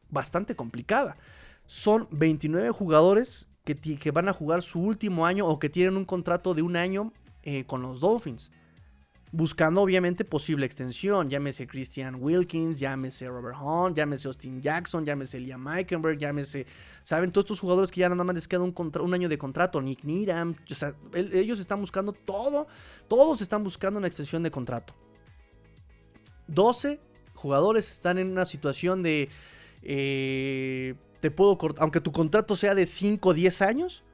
bastante 0.08 0.56
complicada. 0.56 1.18
Son 1.66 2.08
29 2.12 2.70
jugadores 2.70 3.50
que, 3.64 3.76
que 3.76 4.10
van 4.10 4.30
a 4.30 4.32
jugar 4.32 4.62
su 4.62 4.80
último 4.80 5.26
año 5.26 5.46
o 5.46 5.58
que 5.58 5.68
tienen 5.68 5.98
un 5.98 6.06
contrato 6.06 6.54
de 6.54 6.62
un 6.62 6.76
año 6.76 7.12
eh, 7.42 7.64
con 7.66 7.82
los 7.82 8.00
Dolphins. 8.00 8.50
Buscando 9.34 9.80
obviamente 9.80 10.26
posible 10.26 10.66
extensión, 10.66 11.30
llámese 11.30 11.66
Christian 11.66 12.16
Wilkins, 12.20 12.78
llámese 12.78 13.26
Robert 13.28 13.56
Hunt, 13.58 13.96
llámese 13.96 14.28
Austin 14.28 14.60
Jackson, 14.60 15.06
llámese 15.06 15.40
Liam 15.40 15.62
Meikenberg, 15.62 16.18
llámese, 16.18 16.66
¿saben? 17.02 17.32
Todos 17.32 17.46
estos 17.46 17.60
jugadores 17.60 17.90
que 17.90 18.02
ya 18.02 18.10
nada 18.10 18.24
más 18.24 18.34
les 18.34 18.46
queda 18.46 18.60
un, 18.60 19.14
año 19.14 19.30
de 19.30 19.38
contrato, 19.38 19.80
Nick 19.80 20.04
Needham, 20.04 20.54
ellos 21.14 21.60
están 21.60 21.80
buscando 21.80 22.12
todo, 22.12 22.66
todos 23.08 23.40
están 23.40 23.64
buscando 23.64 23.98
una 23.98 24.06
extensión 24.06 24.42
de 24.42 24.50
contrato. 24.50 24.92
12 26.48 27.00
jugadores 27.32 27.90
están 27.90 28.18
en 28.18 28.32
una 28.32 28.44
situación 28.44 29.02
de, 29.02 29.30
eh, 29.82 30.94
te 31.20 31.30
puedo 31.30 31.56
cortar, 31.56 31.82
aunque 31.82 32.02
tu 32.02 32.12
contrato 32.12 32.54
sea 32.54 32.74
de 32.74 32.84
5 32.84 33.30
o 33.30 33.32
10 33.32 33.62
años, 33.62 34.04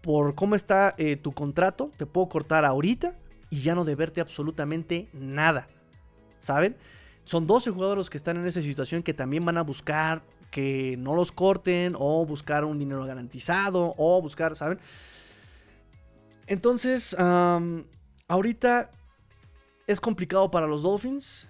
por 0.00 0.34
cómo 0.34 0.54
está 0.54 0.94
eh, 0.96 1.16
tu 1.16 1.32
contrato, 1.32 1.90
te 1.98 2.06
puedo 2.06 2.30
cortar 2.30 2.64
ahorita 2.64 3.14
y 3.50 3.60
ya 3.60 3.74
no 3.74 3.84
deberte 3.84 4.20
absolutamente 4.20 5.08
nada. 5.12 5.68
¿Saben? 6.40 6.76
Son 7.24 7.46
12 7.46 7.70
jugadores 7.70 8.08
que 8.08 8.16
están 8.16 8.36
en 8.36 8.46
esa 8.46 8.62
situación 8.62 9.02
que 9.02 9.12
también 9.14 9.44
van 9.44 9.58
a 9.58 9.62
buscar 9.62 10.22
que 10.50 10.96
no 10.98 11.14
los 11.14 11.30
corten 11.30 11.94
o 11.98 12.24
buscar 12.24 12.64
un 12.64 12.78
dinero 12.78 13.04
garantizado 13.04 13.94
o 13.98 14.22
buscar, 14.22 14.56
¿saben? 14.56 14.78
Entonces, 16.46 17.14
ahorita 18.28 18.90
es 19.86 20.00
complicado 20.00 20.50
para 20.50 20.66
los 20.66 20.82
Dolphins. 20.82 21.48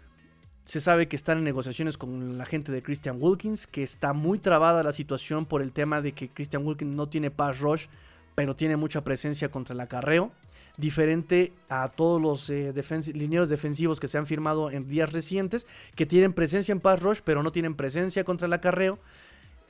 Se 0.65 0.81
sabe 0.81 1.07
que 1.07 1.17
están 1.17 1.39
en 1.39 1.45
negociaciones 1.45 1.97
con 1.97 2.37
la 2.37 2.45
gente 2.45 2.73
de 2.73 2.83
Christian 2.83 3.19
Wilkins, 3.21 3.67
que 3.67 3.83
está 3.83 4.13
muy 4.13 4.39
trabada 4.39 4.83
la 4.83 4.93
situación 4.93 5.47
por 5.47 5.63
el 5.63 5.73
tema 5.73 6.03
de 6.03 6.13
que 6.13 6.29
Christian 6.29 6.67
Wilkins 6.67 6.95
no 6.95 7.09
tiene 7.09 7.31
pass 7.31 7.61
rush, 7.61 7.87
pero 8.35 8.57
tiene 8.57 8.77
mucha 8.77 9.05
presencia 9.05 9.51
contra 9.51 9.75
el 9.75 9.81
acarreo 9.81 10.33
diferente 10.79 11.53
a 11.69 11.89
todos 11.89 12.23
los 12.23 12.49
eh, 12.49 12.73
lineros 13.13 13.51
defensivos 13.51 14.01
que 14.01 14.09
se 14.09 14.17
han 14.17 14.27
firmado 14.27 14.71
en 14.71 14.89
días 14.89 15.13
recientes, 15.13 15.67
que 15.95 16.07
tienen 16.07 16.33
presencia 16.33 16.73
en 16.73 16.81
pass 16.81 17.03
rush, 17.03 17.19
pero 17.25 17.43
no 17.43 17.53
tienen 17.53 17.75
presencia 17.75 18.25
contra 18.25 18.47
el 18.47 18.53
acarreo. 18.53 18.99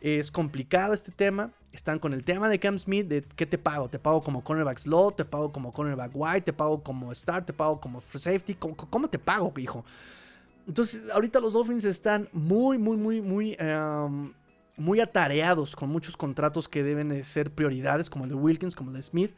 Es 0.00 0.30
complicado 0.30 0.92
este 0.94 1.10
tema. 1.10 1.50
Están 1.72 1.98
con 1.98 2.12
el 2.12 2.24
tema 2.24 2.48
de 2.48 2.58
Cam 2.58 2.78
Smith, 2.78 3.08
de 3.08 3.22
qué 3.22 3.46
te 3.46 3.58
pago. 3.58 3.88
Te 3.88 3.98
pago 3.98 4.22
como 4.22 4.44
cornerback 4.44 4.78
slot, 4.78 5.16
te 5.16 5.24
pago 5.24 5.50
como 5.50 5.72
cornerback 5.72 6.12
wide, 6.14 6.40
te 6.42 6.52
pago 6.52 6.82
como 6.82 7.12
start, 7.14 7.46
te 7.46 7.52
pago 7.52 7.80
como 7.80 8.00
safety. 8.00 8.54
¿Cómo, 8.54 9.08
te 9.08 9.18
pago, 9.18 9.52
hijo? 9.56 9.84
Entonces, 10.66 11.02
ahorita 11.12 11.40
los 11.40 11.54
Dolphins 11.54 11.84
están 11.84 12.28
muy, 12.32 12.78
muy, 12.78 12.96
muy, 12.96 13.20
muy, 13.20 13.56
muy 14.76 15.00
atareados 15.00 15.74
con 15.74 15.88
muchos 15.88 16.16
contratos 16.16 16.68
que 16.68 16.82
deben 16.82 17.24
ser 17.24 17.50
prioridades, 17.50 18.08
como 18.08 18.24
el 18.24 18.30
de 18.30 18.36
Wilkins, 18.36 18.76
como 18.76 18.90
el 18.90 18.96
de 18.96 19.02
Smith 19.02 19.32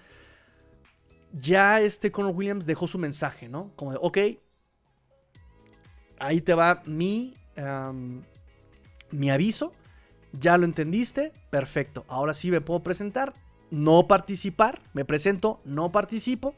ya 1.33 1.81
este 1.81 2.11
Conor 2.11 2.35
Williams 2.35 2.67
dejó 2.67 2.87
su 2.89 2.99
mensaje, 2.99 3.49
¿no? 3.49 3.73
Como 3.77 3.93
de, 3.93 3.99
ok, 4.01 4.19
ahí 6.19 6.41
te 6.41 6.55
va 6.55 6.83
mi, 6.87 7.35
mi 9.11 9.31
aviso, 9.31 9.73
ya 10.33 10.59
lo 10.59 10.65
entendiste, 10.65 11.33
perfecto, 11.51 12.05
ahora 12.09 12.35
sí 12.35 12.51
me 12.51 12.61
puedo 12.61 12.83
presentar, 12.83 13.35
no 13.71 14.07
participar, 14.07 14.81
me 14.93 15.05
presento, 15.05 15.61
no 15.65 15.93
participo. 15.93 16.55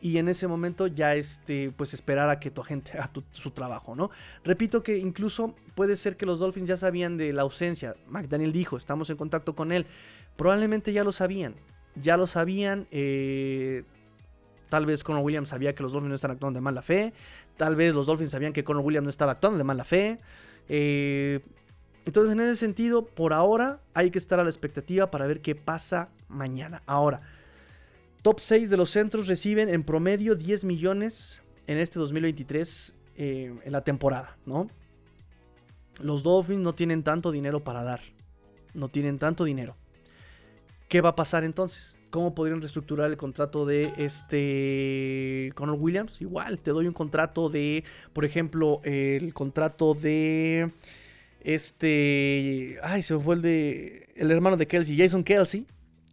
Y 0.00 0.18
en 0.18 0.28
ese 0.28 0.46
momento 0.46 0.86
ya 0.86 1.14
este, 1.14 1.70
pues 1.70 1.94
esperar 1.94 2.28
a 2.28 2.38
que 2.38 2.50
tu 2.50 2.60
agente 2.60 2.92
haga 2.92 3.10
su 3.32 3.52
trabajo, 3.52 3.96
¿no? 3.96 4.10
Repito 4.44 4.82
que 4.82 4.98
incluso 4.98 5.54
puede 5.74 5.96
ser 5.96 6.18
que 6.18 6.26
los 6.26 6.40
Dolphins 6.40 6.68
ya 6.68 6.76
sabían 6.76 7.16
de 7.16 7.32
la 7.32 7.40
ausencia. 7.40 7.96
McDaniel 8.06 8.52
dijo, 8.52 8.76
estamos 8.76 9.08
en 9.08 9.16
contacto 9.16 9.54
con 9.54 9.72
él. 9.72 9.86
Probablemente 10.36 10.92
ya 10.92 11.04
lo 11.04 11.12
sabían. 11.12 11.54
Ya 11.96 12.18
lo 12.18 12.26
sabían. 12.26 12.86
Eh, 12.90 13.84
Tal 14.74 14.86
vez 14.86 15.04
Conor 15.04 15.22
Williams 15.22 15.50
sabía 15.50 15.72
que 15.72 15.84
los 15.84 15.92
Dolphins 15.92 16.08
no 16.08 16.16
estaban 16.16 16.34
actuando 16.34 16.56
de 16.56 16.60
mala 16.60 16.82
fe. 16.82 17.12
Tal 17.56 17.76
vez 17.76 17.94
los 17.94 18.06
Dolphins 18.06 18.32
sabían 18.32 18.52
que 18.52 18.64
Conor 18.64 18.84
Williams 18.84 19.04
no 19.04 19.10
estaba 19.10 19.30
actuando 19.30 19.56
de 19.56 19.62
mala 19.62 19.84
fe. 19.84 20.18
Eh, 20.68 21.38
entonces, 22.04 22.32
en 22.32 22.40
ese 22.40 22.56
sentido, 22.56 23.06
por 23.06 23.32
ahora 23.32 23.78
hay 23.94 24.10
que 24.10 24.18
estar 24.18 24.40
a 24.40 24.42
la 24.42 24.50
expectativa 24.50 25.12
para 25.12 25.28
ver 25.28 25.42
qué 25.42 25.54
pasa 25.54 26.08
mañana. 26.26 26.82
Ahora, 26.86 27.20
top 28.22 28.40
6 28.40 28.68
de 28.68 28.76
los 28.76 28.90
centros 28.90 29.28
reciben 29.28 29.68
en 29.68 29.84
promedio 29.84 30.34
10 30.34 30.64
millones 30.64 31.40
en 31.68 31.78
este 31.78 32.00
2023 32.00 32.96
eh, 33.14 33.54
en 33.64 33.72
la 33.72 33.84
temporada, 33.84 34.36
¿no? 34.44 34.66
Los 36.00 36.24
Dolphins 36.24 36.62
no 36.62 36.74
tienen 36.74 37.04
tanto 37.04 37.30
dinero 37.30 37.62
para 37.62 37.84
dar. 37.84 38.00
No 38.72 38.88
tienen 38.88 39.20
tanto 39.20 39.44
dinero. 39.44 39.76
¿Qué 40.88 41.00
va 41.00 41.10
a 41.10 41.14
pasar 41.14 41.44
entonces? 41.44 41.96
¿Cómo 42.14 42.32
podrían 42.32 42.60
reestructurar 42.60 43.10
el 43.10 43.16
contrato 43.16 43.66
de 43.66 43.92
este 43.96 45.50
Conor 45.56 45.78
Williams? 45.80 46.20
Igual, 46.20 46.60
te 46.60 46.70
doy 46.70 46.86
un 46.86 46.92
contrato 46.92 47.48
de, 47.48 47.82
por 48.12 48.24
ejemplo, 48.24 48.80
el 48.84 49.34
contrato 49.34 49.94
de 49.94 50.70
este, 51.40 52.78
ay, 52.84 53.02
se 53.02 53.18
fue 53.18 53.34
el 53.34 53.42
de 53.42 54.08
el 54.14 54.30
hermano 54.30 54.56
de 54.56 54.68
Kelsey, 54.68 54.96
Jason 54.96 55.24
Kelsey, 55.24 55.66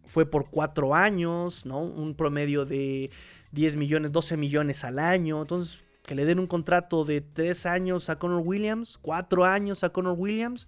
fue 0.04 0.26
por 0.26 0.50
cuatro 0.50 0.92
años, 0.92 1.66
¿no? 1.66 1.78
Un 1.78 2.16
promedio 2.16 2.64
de 2.64 3.10
10 3.52 3.76
millones, 3.76 4.10
12 4.10 4.36
millones 4.36 4.82
al 4.82 4.98
año. 4.98 5.40
Entonces, 5.40 5.84
que 6.04 6.16
le 6.16 6.24
den 6.24 6.40
un 6.40 6.48
contrato 6.48 7.04
de 7.04 7.20
tres 7.20 7.64
años 7.64 8.10
a 8.10 8.18
Conor 8.18 8.42
Williams, 8.44 8.98
cuatro 9.00 9.44
años 9.44 9.84
a 9.84 9.90
Conor 9.90 10.16
Williams, 10.18 10.66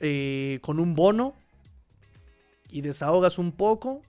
eh, 0.00 0.58
con 0.60 0.80
un 0.80 0.94
bono 0.94 1.32
y 2.68 2.82
desahogas 2.82 3.38
un 3.38 3.52
poco 3.52 4.02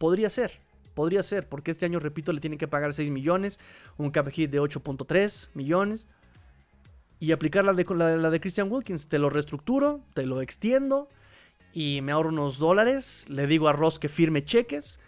Podría 0.00 0.30
ser, 0.30 0.60
podría 0.94 1.22
ser, 1.22 1.46
porque 1.46 1.70
este 1.70 1.84
año, 1.84 2.00
repito, 2.00 2.32
le 2.32 2.40
tienen 2.40 2.58
que 2.58 2.66
pagar 2.66 2.94
6 2.94 3.10
millones, 3.10 3.60
un 3.98 4.10
cap 4.10 4.26
hit 4.30 4.50
de 4.50 4.58
8.3 4.58 5.50
millones. 5.52 6.08
Y 7.18 7.32
aplicar 7.32 7.66
la 7.66 7.74
de, 7.74 7.84
la, 8.16 8.30
de 8.30 8.40
Christian 8.40 8.72
Wilkins. 8.72 9.08
Te 9.08 9.18
lo 9.18 9.28
reestructuro, 9.28 10.00
te 10.14 10.24
lo 10.24 10.40
extiendo 10.40 11.10
y 11.74 12.00
me 12.00 12.12
ahorro 12.12 12.30
unos 12.30 12.58
dólares. 12.58 13.26
Le 13.28 13.46
digo 13.46 13.68
a 13.68 13.74
Ross 13.74 13.98
que 13.98 14.08
firme 14.08 14.42
cheques. 14.42 15.00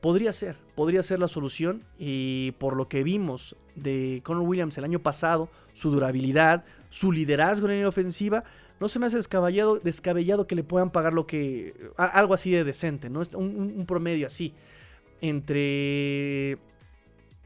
Podría 0.00 0.32
ser, 0.32 0.56
podría 0.76 1.02
ser 1.02 1.18
la 1.18 1.26
solución. 1.26 1.82
Y 1.98 2.52
por 2.60 2.76
lo 2.76 2.86
que 2.86 3.02
vimos 3.02 3.56
de 3.74 4.20
Conor 4.22 4.44
Williams 4.44 4.78
el 4.78 4.84
año 4.84 5.00
pasado, 5.00 5.48
su 5.72 5.90
durabilidad, 5.90 6.64
su 6.88 7.10
liderazgo 7.10 7.68
en 7.68 7.82
la 7.82 7.88
ofensiva, 7.88 8.44
no 8.78 8.88
se 8.88 8.98
me 8.98 9.06
hace 9.06 9.16
descabellado, 9.16 10.46
que 10.46 10.54
le 10.54 10.62
puedan 10.62 10.90
pagar 10.90 11.14
lo 11.14 11.26
que. 11.26 11.74
algo 11.96 12.34
así 12.34 12.50
de 12.50 12.64
decente, 12.64 13.08
¿no? 13.08 13.22
Un, 13.34 13.74
un, 13.76 13.86
promedio 13.86 14.26
así. 14.26 14.54
Entre. 15.20 16.58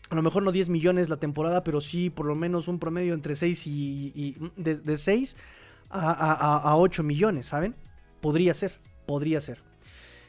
A 0.09 0.17
lo 0.17 0.23
mejor 0.23 0.43
no 0.43 0.51
10 0.51 0.71
millones 0.71 1.09
la 1.09 1.19
temporada, 1.19 1.63
pero 1.63 1.81
sí 1.81 2.11
por 2.11 2.27
lo 2.27 2.35
menos 2.35 2.67
un 2.67 2.81
promedio 2.81 3.15
entre 3.15 3.37
6 3.37 3.67
y. 3.67 4.37
de, 4.57 4.97
6 4.97 5.37
a, 5.91 6.75
8 6.77 7.03
millones, 7.05 7.47
¿saben? 7.47 7.77
Podría 8.21 8.53
ser, 8.55 8.81
podría 9.07 9.41
ser. 9.41 9.63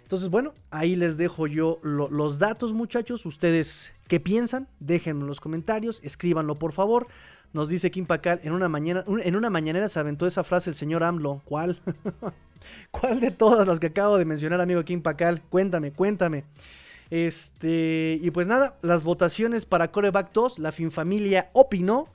Entonces, 0.04 0.30
bueno, 0.30 0.54
ahí 0.70 0.96
les 0.96 1.18
dejo 1.18 1.48
yo 1.48 1.80
los 1.84 2.38
datos, 2.38 2.74
muchachos. 2.74 3.26
Ustedes, 3.26 3.94
¿qué 4.08 4.20
piensan? 4.20 4.68
Déjenme 4.80 5.22
en 5.22 5.28
los 5.28 5.40
comentarios, 5.40 6.00
escríbanlo 6.04 6.60
por 6.60 6.74
favor. 6.74 7.08
Nos 7.54 7.68
dice 7.68 7.92
Kim 7.92 8.06
Pacal, 8.06 8.40
en 8.44 8.54
una, 8.54 8.70
mañana, 8.70 9.04
en 9.08 9.36
una 9.36 9.50
mañanera 9.50 9.90
se 9.90 10.00
aventó 10.00 10.26
esa 10.26 10.44
frase 10.44 10.70
el 10.70 10.76
señor 10.76 11.04
AMLO. 11.04 11.42
¿Cuál? 11.46 11.82
¿Cuál 12.92 13.20
de 13.20 13.32
todas 13.32 13.68
las 13.68 13.80
que 13.80 13.88
acabo 13.88 14.18
de 14.18 14.26
mencionar, 14.26 14.62
amigo 14.62 14.84
Kim 14.84 15.02
Pacal? 15.02 15.42
Cuéntame, 15.50 15.92
cuéntame. 15.92 16.46
Este, 17.10 18.20
y 18.22 18.32
pues 18.32 18.48
nada, 18.48 18.78
las 18.82 19.04
votaciones 19.04 19.66
para 19.66 19.92
Coreback 19.92 20.32
2, 20.32 20.60
la 20.60 20.72
Finfamilia 20.72 21.50
opinó 21.54 22.08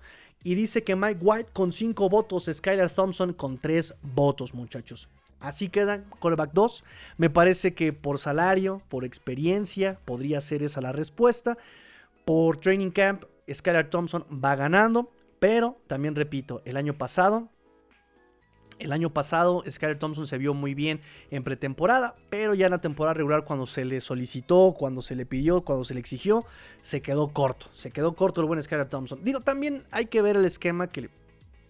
y 0.42 0.54
dice 0.54 0.84
que 0.84 0.96
Mike 0.96 1.20
White 1.20 1.50
con 1.52 1.72
5 1.72 2.08
votos, 2.08 2.48
Skylar 2.50 2.88
Thompson 2.88 3.34
con 3.34 3.58
3 3.58 3.94
votos, 4.02 4.54
muchachos. 4.54 5.08
Así 5.38 5.68
queda 5.68 6.04
Coreback 6.18 6.52
2. 6.54 6.84
Me 7.18 7.28
parece 7.28 7.74
que 7.74 7.92
por 7.92 8.18
salario, 8.18 8.80
por 8.88 9.04
experiencia, 9.04 9.98
podría 10.04 10.40
ser 10.40 10.62
esa 10.62 10.80
la 10.80 10.92
respuesta. 10.92 11.58
Por 12.24 12.56
Training 12.56 12.90
Camp, 12.90 13.24
Skylar 13.52 13.90
Thompson 13.90 14.24
va 14.32 14.56
ganando. 14.56 15.10
Pero 15.47 15.81
también 15.86 16.16
repito, 16.16 16.60
el 16.64 16.77
año 16.77 16.98
pasado, 16.98 17.48
el 18.81 18.90
año 18.90 19.14
pasado 19.14 19.62
Skyler 19.70 19.97
Thompson 19.97 20.27
se 20.27 20.39
vio 20.39 20.55
muy 20.55 20.74
bien 20.74 21.01
en 21.31 21.44
pretemporada, 21.44 22.16
pero 22.31 22.55
ya 22.55 22.66
en 22.66 22.73
la 22.73 22.81
temporada 22.81 23.14
regular 23.14 23.44
cuando 23.44 23.64
se 23.64 23.85
le 23.85 24.01
solicitó, 24.01 24.74
cuando 24.77 25.02
se 25.02 25.14
le 25.14 25.24
pidió, 25.24 25.60
cuando 25.60 25.85
se 25.85 25.94
le 25.94 26.01
exigió, 26.01 26.44
se 26.81 27.01
quedó 27.01 27.28
corto. 27.28 27.66
Se 27.74 27.93
quedó 27.93 28.16
corto 28.16 28.40
el 28.40 28.48
buen 28.48 28.60
Skyler 28.60 28.89
Thompson. 28.89 29.20
Digo, 29.23 29.39
también 29.39 29.85
hay 29.93 30.06
que 30.06 30.20
ver 30.20 30.35
el 30.35 30.44
esquema 30.44 30.89
que 30.89 31.02
le 31.02 31.10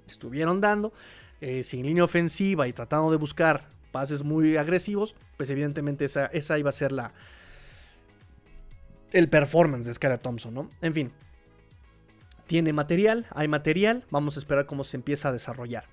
estuvieron 0.06 0.62
dando, 0.62 0.94
eh, 1.42 1.62
sin 1.62 1.84
línea 1.84 2.04
ofensiva 2.04 2.66
y 2.68 2.72
tratando 2.72 3.10
de 3.10 3.18
buscar 3.18 3.68
pases 3.92 4.22
muy 4.22 4.56
agresivos, 4.56 5.14
pues 5.36 5.50
evidentemente 5.50 6.06
esa, 6.06 6.24
esa 6.28 6.58
iba 6.58 6.70
a 6.70 6.72
ser 6.72 6.92
la... 6.92 7.12
El 9.12 9.28
performance 9.28 9.84
de 9.84 9.92
Skyler 9.92 10.18
Thompson, 10.18 10.54
¿no? 10.54 10.70
En 10.80 10.94
fin, 10.94 11.12
tiene 12.46 12.72
material, 12.72 13.26
hay 13.30 13.48
material, 13.48 14.04
vamos 14.10 14.36
a 14.36 14.40
esperar 14.40 14.66
cómo 14.66 14.84
se 14.84 14.96
empieza 14.96 15.28
a 15.28 15.32
desarrollar. 15.32 15.84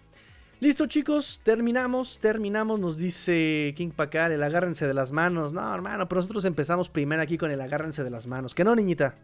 Listo 0.60 0.88
chicos, 0.88 1.42
terminamos, 1.44 2.20
terminamos, 2.20 2.80
nos 2.80 2.98
dice 2.98 3.74
King 3.76 3.90
Pacal, 3.90 4.32
el 4.32 4.42
agárrense 4.44 4.88
de 4.88 4.94
las 4.94 5.12
manos. 5.12 5.52
No, 5.52 5.74
hermano, 5.74 6.08
pero 6.08 6.20
nosotros 6.20 6.46
empezamos 6.46 6.88
primero 6.88 7.22
aquí 7.22 7.38
con 7.38 7.52
el 7.52 7.60
agárrense 7.60 8.02
de 8.04 8.10
las 8.10 8.28
manos. 8.28 8.56
Que 8.56 8.64
no, 8.64 8.74
niñita. 8.74 9.16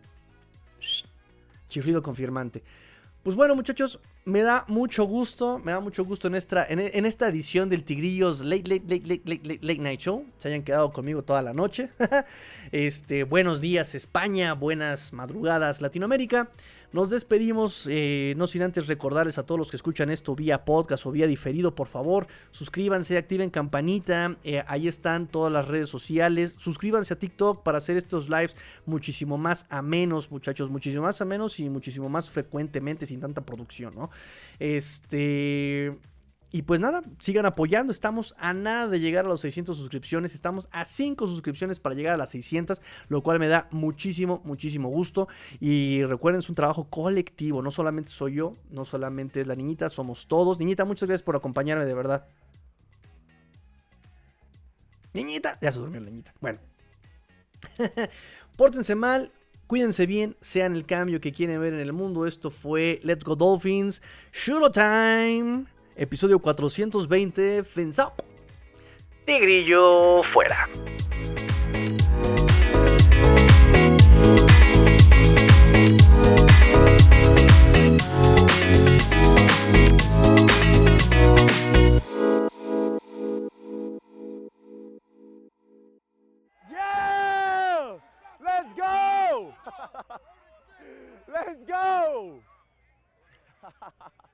Chiflido 1.69 2.03
confirmante. 2.03 2.61
Pues 3.23 3.38
bueno, 3.38 3.56
muchachos, 3.56 3.99
me 4.26 4.41
da 4.41 4.65
mucho 4.68 5.06
gusto, 5.06 5.60
me 5.60 5.72
da 5.72 5.80
mucho 5.80 6.03
gusto 6.03 6.27
en 6.27 6.35
esta, 6.35 6.65
en, 6.68 7.06
esta 7.06 7.30
edición 7.30 7.69
del 7.69 7.84
Tigrillos 7.84 8.41
late, 8.41 8.64
late, 8.64 8.84
late, 8.88 9.07
late, 9.07 9.41
late, 9.43 9.60
late, 9.61 9.80
Night 9.80 9.99
Show. 10.01 10.26
Se 10.39 10.47
hayan 10.49 10.64
quedado 10.64 10.91
conmigo 10.91 11.22
toda 11.23 11.41
la 11.41 11.53
noche. 11.53 11.89
este, 12.72 13.23
buenos 13.23 13.61
días 13.61 13.95
España, 13.95 14.53
buenas 14.53 15.14
madrugadas 15.14 15.81
Latinoamérica. 15.81 16.49
Nos 16.91 17.11
despedimos, 17.11 17.85
eh, 17.87 18.33
no 18.35 18.47
sin 18.47 18.63
antes 18.63 18.87
recordarles 18.87 19.37
a 19.37 19.45
todos 19.45 19.59
los 19.59 19.69
que 19.69 19.77
escuchan 19.77 20.09
esto 20.09 20.35
vía 20.35 20.65
podcast 20.65 21.05
o 21.05 21.11
vía 21.11 21.27
diferido, 21.27 21.75
por 21.75 21.87
favor, 21.87 22.25
suscríbanse, 22.49 23.17
activen 23.17 23.51
campanita, 23.51 24.37
eh, 24.43 24.63
ahí 24.65 24.87
están 24.87 25.27
todas 25.27 25.53
las 25.53 25.67
redes 25.67 25.87
sociales, 25.87 26.55
suscríbanse 26.57 27.13
a 27.13 27.19
TikTok 27.19 27.61
para 27.61 27.77
hacer 27.77 27.95
estos 27.95 28.27
lives 28.27 28.57
muchísimo 28.87 29.37
más 29.37 29.67
a 29.69 29.83
menos, 29.83 30.31
muchachos, 30.31 30.71
muchísimo 30.71 31.03
más 31.03 31.21
a 31.21 31.25
menos 31.25 31.59
y 31.59 31.69
muchísimo 31.69 32.09
más 32.09 32.31
frecuentemente, 32.31 33.05
sin 33.05 33.19
tanta 33.19 33.45
producción, 33.45 33.93
¿no? 33.93 34.09
Este... 34.57 35.95
Y 36.51 36.63
pues 36.63 36.80
nada, 36.80 37.03
sigan 37.19 37.45
apoyando. 37.45 37.91
Estamos 37.91 38.34
a 38.39 38.53
nada 38.53 38.88
de 38.88 38.99
llegar 38.99 39.26
a 39.26 39.27
los 39.27 39.41
600 39.41 39.77
suscripciones. 39.77 40.34
Estamos 40.34 40.67
a 40.71 40.84
5 40.84 41.27
suscripciones 41.27 41.80
para 41.80 41.93
llegar 41.93 42.15
a 42.15 42.17
las 42.17 42.30
600, 42.31 42.81
lo 43.07 43.21
cual 43.21 43.39
me 43.39 43.47
da 43.47 43.67
muchísimo, 43.69 44.41
muchísimo 44.43 44.89
gusto. 44.89 45.27
Y 45.59 46.03
recuerden, 46.05 46.39
es 46.39 46.49
un 46.49 46.55
trabajo 46.55 46.89
colectivo. 46.89 47.61
No 47.61 47.69
solamente 47.69 48.11
soy 48.11 48.35
yo, 48.35 48.57
no 48.71 48.84
solamente 48.84 49.41
es 49.41 49.47
la 49.47 49.55
niñita, 49.55 49.89
somos 49.91 50.27
todos. 50.27 50.57
Niñita, 50.57 50.85
muchas 50.85 51.07
gracias 51.07 51.23
por 51.23 51.35
acompañarme, 51.35 51.85
de 51.85 51.93
verdad. 51.93 52.26
Niñita, 55.13 55.59
ya 55.61 55.71
se 55.71 55.77
durmió 55.77 56.01
la 56.01 56.07
niñita. 56.07 56.34
Bueno, 56.41 56.59
pórtense 58.55 58.95
mal, 58.95 59.31
Cuídense 59.67 60.07
bien, 60.07 60.35
sean 60.41 60.73
el 60.73 60.88
cambio 60.88 61.21
que 61.21 61.31
quieren 61.31 61.61
ver 61.61 61.76
en 61.76 61.80
el 61.80 61.93
mundo. 61.93 62.26
Esto 62.26 62.49
fue 62.49 62.99
Let's 63.03 63.23
Go 63.23 63.35
Dolphins, 63.35 64.01
Shooto 64.34 64.71
Time 64.71 65.67
episodio 65.99 66.39
420, 66.39 67.61
Fins 67.63 67.97
Up. 67.97 68.23
Tigrillo 69.26 70.23
fuera. 70.23 70.69
Yeah! 86.71 87.99
Let's 88.41 88.73
go! 88.73 89.53
Let's 91.27 91.59
go! 91.67 92.39